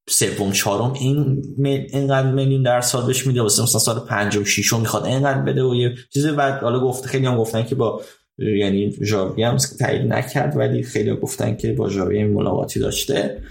سوم 0.09 0.53
چهارم 0.53 0.93
این 0.93 1.43
اینقدر 1.59 2.33
میلیون 2.33 2.63
در 2.63 2.81
سال 2.81 3.07
بهش 3.07 3.27
میده 3.27 3.43
واسه 3.43 3.63
مثلا 3.63 3.79
سال 3.79 4.01
پنجم 4.01 4.45
ششم 4.45 4.81
می‌خواد 4.81 5.05
اینقدر 5.05 5.41
بده 5.41 5.63
و 5.63 5.75
یه 5.75 5.95
چیزی 6.13 6.33
بعد 6.33 6.63
حالا 6.63 6.81
گفته 6.81 7.09
خیلی 7.09 7.27
هم 7.27 7.37
گفتن 7.37 7.65
که 7.65 7.75
با 7.75 8.03
یعنی 8.41 8.97
ژاوی 9.03 9.43
هم 9.43 9.57
تایید 9.57 10.13
نکرد 10.13 10.57
ولی 10.57 10.83
خیلی 10.83 11.17
گفتن 11.17 11.57
که 11.57 11.73
با 11.73 11.89
ژاوی 11.89 12.25
ملاقاتی 12.25 12.81
داشته. 12.81 13.43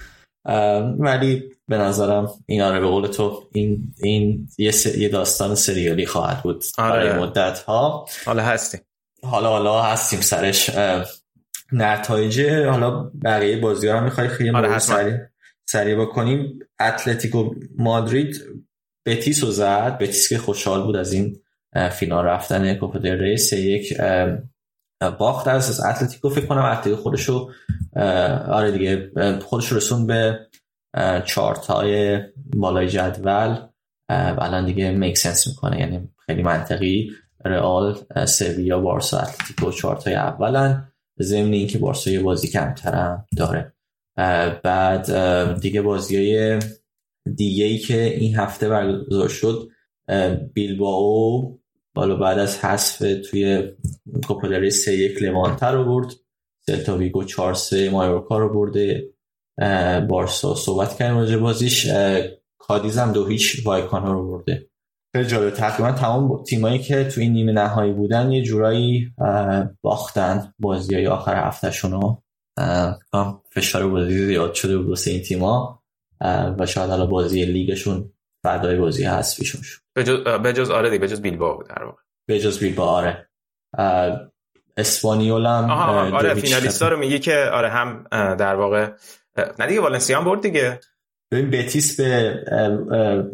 ولی 1.00 1.44
به 1.68 1.78
نظرم 1.78 2.30
اینا 2.46 2.76
رو 2.76 2.82
به 2.82 2.88
قول 2.88 3.08
تو 3.08 3.44
این 3.54 3.94
این 4.04 4.48
یه, 4.58 4.72
یه 4.98 5.10
داستان 5.10 5.56
سریالی 5.56 6.06
خواهد 6.06 6.44
بود 6.44 6.64
آره. 6.78 7.08
برای 7.08 7.20
مدت 7.20 7.60
ها 7.60 8.06
حالا 8.26 8.44
هستیم. 8.44 8.80
حالا 9.24 9.50
حالا 9.50 9.82
هستیم 9.82 10.22
سرش. 10.22 10.72
نتایج 11.72 12.42
حالا 12.42 13.12
بقیه 13.24 13.58
بازی 13.58 13.88
ها 13.88 13.98
هم 13.98 14.04
می‌خوای 14.04 14.28
خیلی 14.28 14.50
آره 14.50 14.80
سریع 14.80 15.18
سریع 15.66 15.96
بکنیم. 15.96 16.60
اتلتیکو 16.80 17.56
مادرید 17.78 18.44
بتیس 19.06 19.44
رو 19.44 19.52
زد. 19.52 19.98
بتیس 19.98 20.30
که 20.30 20.38
خوشحال 20.38 20.84
بود 20.84 20.96
از 20.96 21.14
این 21.14 21.40
فینال 21.92 22.26
رفتن 22.26 22.74
کوپا 22.74 23.00
دل 23.00 23.20
ری. 23.20 23.38
یک 23.52 23.94
باخت 25.20 25.48
از 25.48 25.82
اتلتیکو 25.82 26.30
فکر 26.30 26.46
کنم 26.46 26.66
اتلتیکو 26.66 26.96
خودشو 26.96 27.52
آره 28.48 28.72
دیگه 28.72 29.12
خودشو 29.40 29.76
رسون 29.76 30.08
به 30.08 30.40
چارت 31.26 31.66
های 31.66 32.20
بالای 32.56 32.90
جدول 32.90 33.58
الان 34.10 34.66
دیگه 34.66 34.92
میک 34.92 35.18
سنس 35.18 35.48
می‌کنه. 35.48 35.80
یعنی 35.80 36.10
خیلی 36.26 36.44
منطقی. 36.44 37.12
رئال 37.46 37.98
سویا 38.26 38.80
بارسا 38.80 39.20
اتلتیکو 39.20 39.72
چارت 39.72 40.08
های 40.08 40.16
اولن 40.16 40.92
ضمن 41.22 41.54
اینکه 41.54 41.78
بارسا 41.78 42.10
یه 42.12 42.22
بازی 42.22 42.48
کمتر 42.48 43.18
داره. 43.38 43.74
بعد 44.64 45.12
دیگه 45.62 45.82
بازی 45.82 46.18
های 46.18 46.60
دیگه 47.36 47.66
ای 47.66 47.78
که 47.78 48.04
این 48.04 48.36
هفته 48.36 48.70
برگزار 48.70 49.28
شد 49.28 49.70
بیلباو 50.54 51.59
حالا 52.00 52.16
بعد 52.16 52.40
از 52.40 52.66
حذف 52.66 52.98
توی 53.30 53.64
کوپا 54.28 54.70
سه 54.70 54.98
یک 54.98 55.24
لوانتر 55.24 55.72
رو 55.72 55.86
برد. 55.86 56.14
سلتا 56.66 56.98
ویگو 56.98 57.24
4 57.24 57.54
3 57.54 57.90
مایورکا 57.90 58.40
رو 58.40 58.54
برده. 58.54 59.10
بارسا 60.08 60.56
صحبت 60.56 60.98
کردیم 60.98 61.18
راجع 61.18 61.38
بازیش. 61.38 61.88
کادیز 62.58 62.98
هم 62.98 63.12
دو 63.12 63.26
هیچ 63.26 63.66
وایکانا 63.66 64.14
رو 64.14 64.28
برده. 64.28 64.70
خیلی 65.16 65.28
جالب. 65.28 65.54
تقریبا 65.54 65.92
تمام 65.92 66.44
تیمایی 66.44 66.80
که 66.80 67.04
تو 67.04 67.22
این 67.22 67.34
نیمه 67.34 67.52
نهایی 67.52 67.94
بودن 67.94 68.32
یه 68.32 68.44
جورایی 68.44 69.14
باختن 69.82 70.54
بازی 70.60 70.96
های 70.96 71.08
آخر 71.08 71.48
هفتهشون 71.48 71.92
رو 71.92 72.24
فشار 73.52 73.88
بازی 73.88 74.26
زیاد 74.26 74.54
شده 74.54 74.78
بود 74.78 74.98
این 75.08 75.22
تیما 75.22 75.84
و 76.60 76.66
شاید 76.66 76.90
حالا 76.90 77.06
بازی 77.06 77.46
لیگشون 77.46 78.12
فردای 78.44 78.78
بازی 78.78 79.04
حذفیشون 79.04 79.62
شد 79.62 79.80
به 80.44 80.54
جز 80.54 80.70
آره 80.70 80.98
به 80.98 81.08
جز 81.08 81.22
بیلبائو 81.22 81.64
در 81.64 81.84
واقع. 81.84 82.02
به 82.28 82.40
جز 82.40 82.60
بیلبائو 82.60 82.90
آره. 82.98 83.30
اسپانیول 84.78 85.46
هم 85.46 85.70
آره 86.14 86.34
فینالیستا 86.34 86.88
رو 86.88 87.00
میگه 87.00 87.20
که 87.20 87.50
آره 87.54 87.70
هم 87.70 88.04
در 88.12 88.56
واقع 88.56 88.92
نه 89.60 89.68
دیگه 89.68 89.82
والنسیا 89.82 90.18
هم 90.18 90.26
برد 90.26 90.42
دیگه. 90.42 90.80
ببین 91.32 91.50
بتیس 91.50 92.00
به 92.00 92.36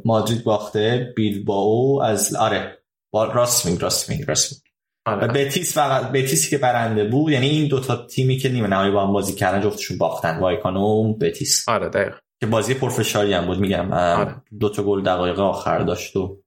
مادرید 0.06 0.44
باخته 0.44 1.14
بیلبائو 1.16 2.02
از 2.04 2.36
آره 2.36 2.78
راست 3.14 3.66
میگ 3.66 3.82
راست 3.82 4.10
میگ 4.10 4.28
راست 4.28 4.66
آره. 5.08 5.28
بتیس 5.28 5.74
فقط 5.74 6.12
بتیسی 6.12 6.50
که 6.50 6.58
برنده 6.58 7.04
بود 7.04 7.32
یعنی 7.32 7.50
این 7.50 7.68
دوتا 7.68 8.06
تیمی 8.06 8.38
که 8.38 8.50
نیمه 8.50 8.68
نهایی 8.68 8.92
با 8.92 9.08
هم 9.08 9.14
بازی 9.14 9.36
کردن 9.36 9.62
جفتشون 9.62 9.98
باختن 9.98 10.40
وایکانو 10.40 11.14
بتیس. 11.14 11.70
آره 11.70 11.90
دقیق 11.90 12.16
که 12.40 12.46
بازی 12.46 12.74
پرفشاری 12.74 13.34
هم 13.34 13.46
بود 13.46 13.60
میگم 13.60 13.94
آره. 13.94 14.36
دو 14.60 14.70
تا 14.70 14.84
گل 14.84 15.04
دقایق 15.04 15.40
آخر 15.40 15.80
داشت 15.80 16.16
و 16.16 16.42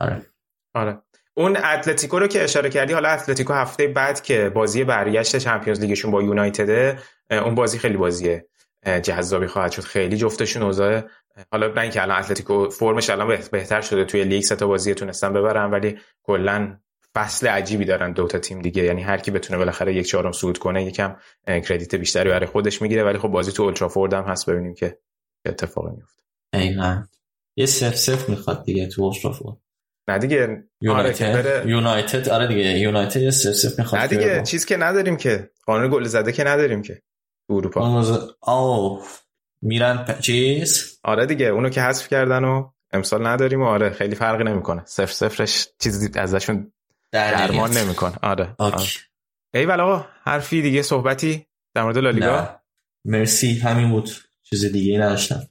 آره. 0.00 0.26
آره. 0.74 1.02
اون 1.36 1.56
اتلتیکو 1.56 2.18
رو 2.18 2.26
که 2.26 2.44
اشاره 2.44 2.70
کردی 2.70 2.92
حالا 2.92 3.08
اتلتیکو 3.08 3.52
هفته 3.52 3.88
بعد 3.88 4.22
که 4.22 4.50
بازی 4.54 4.84
برگشت 4.84 5.36
Champions 5.36 5.80
League 5.80 5.98
شون 5.98 6.10
با 6.10 6.22
یونایتد 6.22 6.98
اون 7.30 7.54
بازی 7.54 7.78
خیلی 7.78 7.96
بازی 7.96 8.40
جذابی 9.02 9.46
خواهد 9.46 9.72
شد. 9.72 9.82
خیلی 9.82 10.16
جفتشون 10.16 10.62
اوضاع 10.62 11.02
حالا 11.52 11.66
نه 11.66 11.80
اینکه 11.80 12.02
الان 12.02 12.18
اتلتیکو 12.18 12.68
فرمش 12.68 13.10
الان 13.10 13.38
بهتر 13.52 13.80
شده 13.80 14.04
توی 14.04 14.24
لیگ 14.24 14.42
سه 14.42 14.56
تا 14.56 14.66
بازی 14.66 14.94
تونستن 14.94 15.32
ببرن 15.32 15.70
ولی 15.70 15.98
کلا 16.22 16.78
فصل 17.14 17.46
عجیبی 17.46 17.84
دارن 17.84 18.12
دو 18.12 18.26
تا 18.26 18.38
تیم 18.38 18.62
دیگه. 18.62 18.82
یعنی 18.82 19.02
هر 19.02 19.18
کی 19.18 19.30
بتونه 19.30 19.58
بالاخره 19.58 19.94
یک 19.94 20.06
چهارم 20.06 20.32
صعود 20.32 20.58
کنه 20.58 20.84
یکم 20.84 21.16
کردیت 21.46 21.94
بیشتری 21.94 22.28
برای 22.28 22.46
خودش 22.46 22.82
می‌گیره. 22.82 23.04
ولی 23.04 23.18
خب 23.18 23.28
بازی 23.28 23.52
تو 23.52 23.62
اولترافورد 23.62 24.12
هم 24.14 24.24
هست 24.24 24.50
ببینیم 24.50 24.74
که 24.74 24.98
اتفاقی 25.46 25.90
میفته 25.96 26.22
دقیقاً 26.52 27.02
یه 27.56 27.66
سف 27.66 27.94
سف 27.94 28.28
می‌خواد 28.28 28.64
دیگه 28.64 28.86
تو 28.86 29.02
اولترافورد 29.02 29.56
نه 30.08 30.18
دیگه. 30.18 30.64
یونایتد؟ 30.80 31.36
آره 31.36 31.62
یونایتد؟ 31.66 32.28
آره 32.28 32.46
دیگه. 32.46 32.78
یونایتد 32.78 33.20
یه 33.20 33.30
سف 33.30 33.52
سف 33.52 33.78
می‌خواد 33.78 34.00
نه 34.02 34.06
دیگه. 34.06 34.42
چیز 34.42 34.64
که 34.64 34.76
نداریم 34.76 35.16
که. 35.16 35.50
قانون 35.66 35.90
گل 35.90 36.04
زده 36.04 36.32
که 36.32 36.44
نداریم 36.44 36.82
که. 36.82 37.02
اروپا. 37.50 38.04
آو 38.40 39.02
میرن 39.62 40.18
چیز؟ 40.20 40.98
آره 41.04 41.26
دیگه. 41.26 41.46
اونو 41.46 41.68
که 41.68 41.80
حذف 41.80 42.08
کردن 42.08 42.44
و 42.44 42.70
امسال 42.92 43.26
نداریم 43.26 43.62
و 43.62 43.64
آره 43.64 43.90
خیلی 43.90 44.14
فرقی 44.14 44.44
نمی‌کنه. 44.44 44.82
صفر 44.84 45.12
صفرش 45.12 45.68
چیزی 45.82 46.18
ازشون 46.18 46.72
درمان 47.14 47.70
نمی‌کنه 47.70 48.14
آره, 48.22 48.54
آره. 48.58 48.76
ای 49.54 49.66
آقا 49.66 50.06
حرفی 50.24 50.62
دیگه 50.62 50.82
صحبتی 50.82 51.46
در 51.74 51.82
مورد 51.82 51.98
لالیگا؟ 51.98 52.60
مرسی 53.04 53.58
همین 53.58 53.90
بود. 53.90 54.10
چیز 54.42 54.72
دیگه 54.72 54.98
نداشتم. 54.98 55.42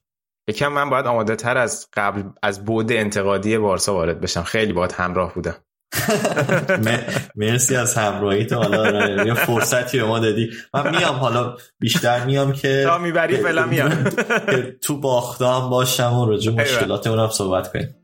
یکم 0.47 0.67
من 0.67 0.89
باید 0.89 1.05
آماده 1.05 1.35
تر 1.35 1.57
از 1.57 1.87
قبل 1.93 2.23
از 2.43 2.65
بود 2.65 2.91
انتقادی 2.91 3.57
بارسا 3.57 3.93
وارد 3.93 4.21
بشم. 4.21 4.43
خیلی 4.43 4.73
باید 4.73 4.91
همراه 4.91 5.33
بودم. 5.33 5.55
مرسی 7.35 7.75
از 7.75 7.95
همراهی 7.95 8.45
تو 8.45 8.55
حالا 8.55 9.25
یه 9.25 9.33
فرصتی 9.33 9.97
به 9.97 10.03
ما 10.05 10.19
دادی. 10.19 10.51
من 10.73 10.89
میام 10.97 11.15
حالا 11.15 11.57
بیشتر 11.79 12.25
میام 12.25 12.53
که 12.53 12.83
تا 12.85 12.97
می‌بری 12.97 13.37
فعلا 13.37 13.65
میام. 13.73 14.03
تو 14.81 14.99
باختام 14.99 15.69
باشم 15.69 16.13
و 16.13 16.25
راجع 16.25 16.51
مشکلات 16.51 17.07
اونم 17.07 17.29
صحبت 17.29 17.71
کنیم. 17.73 17.95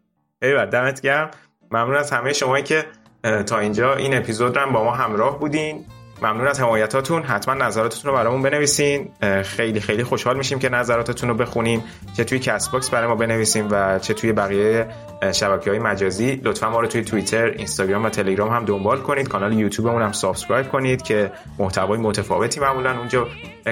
ایول 0.41 0.65
دمت 0.65 1.01
گرم. 1.01 1.31
ممنون 1.71 1.95
از 1.95 2.11
همه 2.11 2.33
شما 2.33 2.61
که 2.61 2.85
تا 3.23 3.59
اینجا 3.59 3.95
این 3.95 4.17
اپیزود 4.17 4.57
رو 4.57 4.71
با 4.71 4.83
ما 4.83 4.91
همراه 4.91 5.39
بودین. 5.39 5.85
ممنون 6.21 6.47
از 6.47 6.59
حمایتاتون. 6.61 7.23
حتما 7.23 7.53
نظراتتون 7.53 8.11
رو 8.11 8.17
برامون 8.17 8.41
بنویسین. 8.41 9.09
خیلی 9.43 9.79
خیلی 9.79 10.03
خوشحال 10.03 10.37
میشیم 10.37 10.59
که 10.59 10.69
نظراتتون 10.69 11.29
رو 11.29 11.35
بخونیم 11.35 11.83
چه 12.17 12.23
توی 12.23 12.39
Castbox 12.39 12.89
برای 12.89 13.07
ما 13.07 13.15
بنویسیم 13.15 13.67
و 13.71 13.99
چه 13.99 14.13
توی 14.13 14.33
بقیه 14.33 14.87
شبکه 15.31 15.69
های 15.69 15.79
مجازی. 15.79 16.41
لطفا 16.43 16.69
ما 16.69 16.79
رو 16.79 16.87
توی 16.87 17.01
توییتر 17.01 17.45
اینستاگرام 17.45 18.05
و 18.05 18.09
تلگرام 18.09 18.49
هم 18.49 18.65
دنبال 18.65 19.01
کنید. 19.01 19.27
کانال 19.27 19.53
یوتیوبمون 19.53 20.01
هم 20.01 20.11
subscribe 20.11 20.69
کنید 20.69 21.01
که 21.01 21.31
محتوای 21.59 21.99
متفاوتی 21.99 22.59
معمولا 22.59 22.97
اونجا 22.97 23.27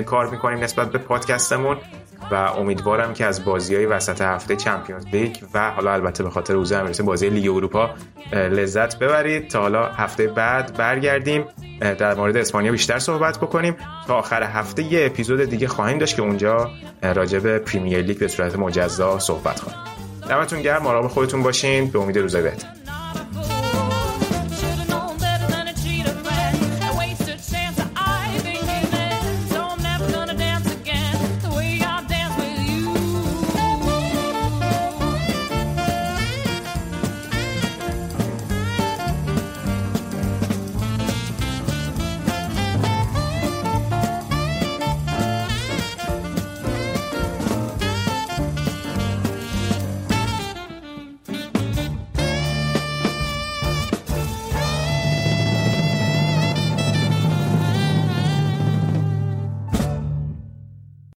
کار 0.05 0.29
می‌کنیم 0.29 0.59
نسبت 0.59 0.91
به 0.91 0.97
پادکستمون. 0.97 1.77
و 2.31 2.35
امیدوارم 2.35 3.13
که 3.13 3.25
از 3.25 3.45
بازی 3.45 3.75
های 3.75 3.85
وسط 3.85 4.21
هفته 4.21 4.55
چمپیونز 4.55 5.05
لیگ 5.13 5.35
و 5.53 5.71
حالا 5.71 5.93
البته 5.93 6.23
به 6.23 6.29
خاطر 6.29 6.53
روزه 6.53 6.75
امیرسه 6.75 7.03
بازی 7.03 7.29
لیگ 7.29 7.49
اروپا 7.49 7.89
لذت 8.33 8.99
ببرید. 8.99 9.47
تا 9.49 9.61
حالا 9.61 9.87
هفته 9.87 10.27
بعد 10.27 10.77
برگردیم. 10.77 11.45
در 11.79 12.15
مورد 12.15 12.37
اسپانیا 12.37 12.71
بیشتر 12.71 12.99
صحبت 12.99 13.37
بکنیم. 13.37 13.75
تا 14.07 14.15
آخر 14.15 14.43
هفته 14.43 14.83
یه 14.83 15.05
اپیزود 15.05 15.43
دیگه 15.43 15.67
خواهیم 15.67 15.97
داشت 15.97 16.15
که 16.15 16.21
اونجا 16.21 16.71
راجع 17.01 17.39
به 17.39 17.59
پریمیر 17.59 18.01
لیگ 18.01 18.19
به 18.19 18.27
صورت 18.27 18.55
مجزا 18.59 19.19
صحبت 19.19 19.59
خواهیم 19.59 19.81
دمتون 20.29 20.61
گرم. 20.61 20.83
مراقب 20.83 21.07
خودتون 21.07 21.43
باشین. 21.43 21.87
به 21.87 21.99
امید 21.99 22.17
روزای 22.17 22.41
بهتر. 22.41 22.67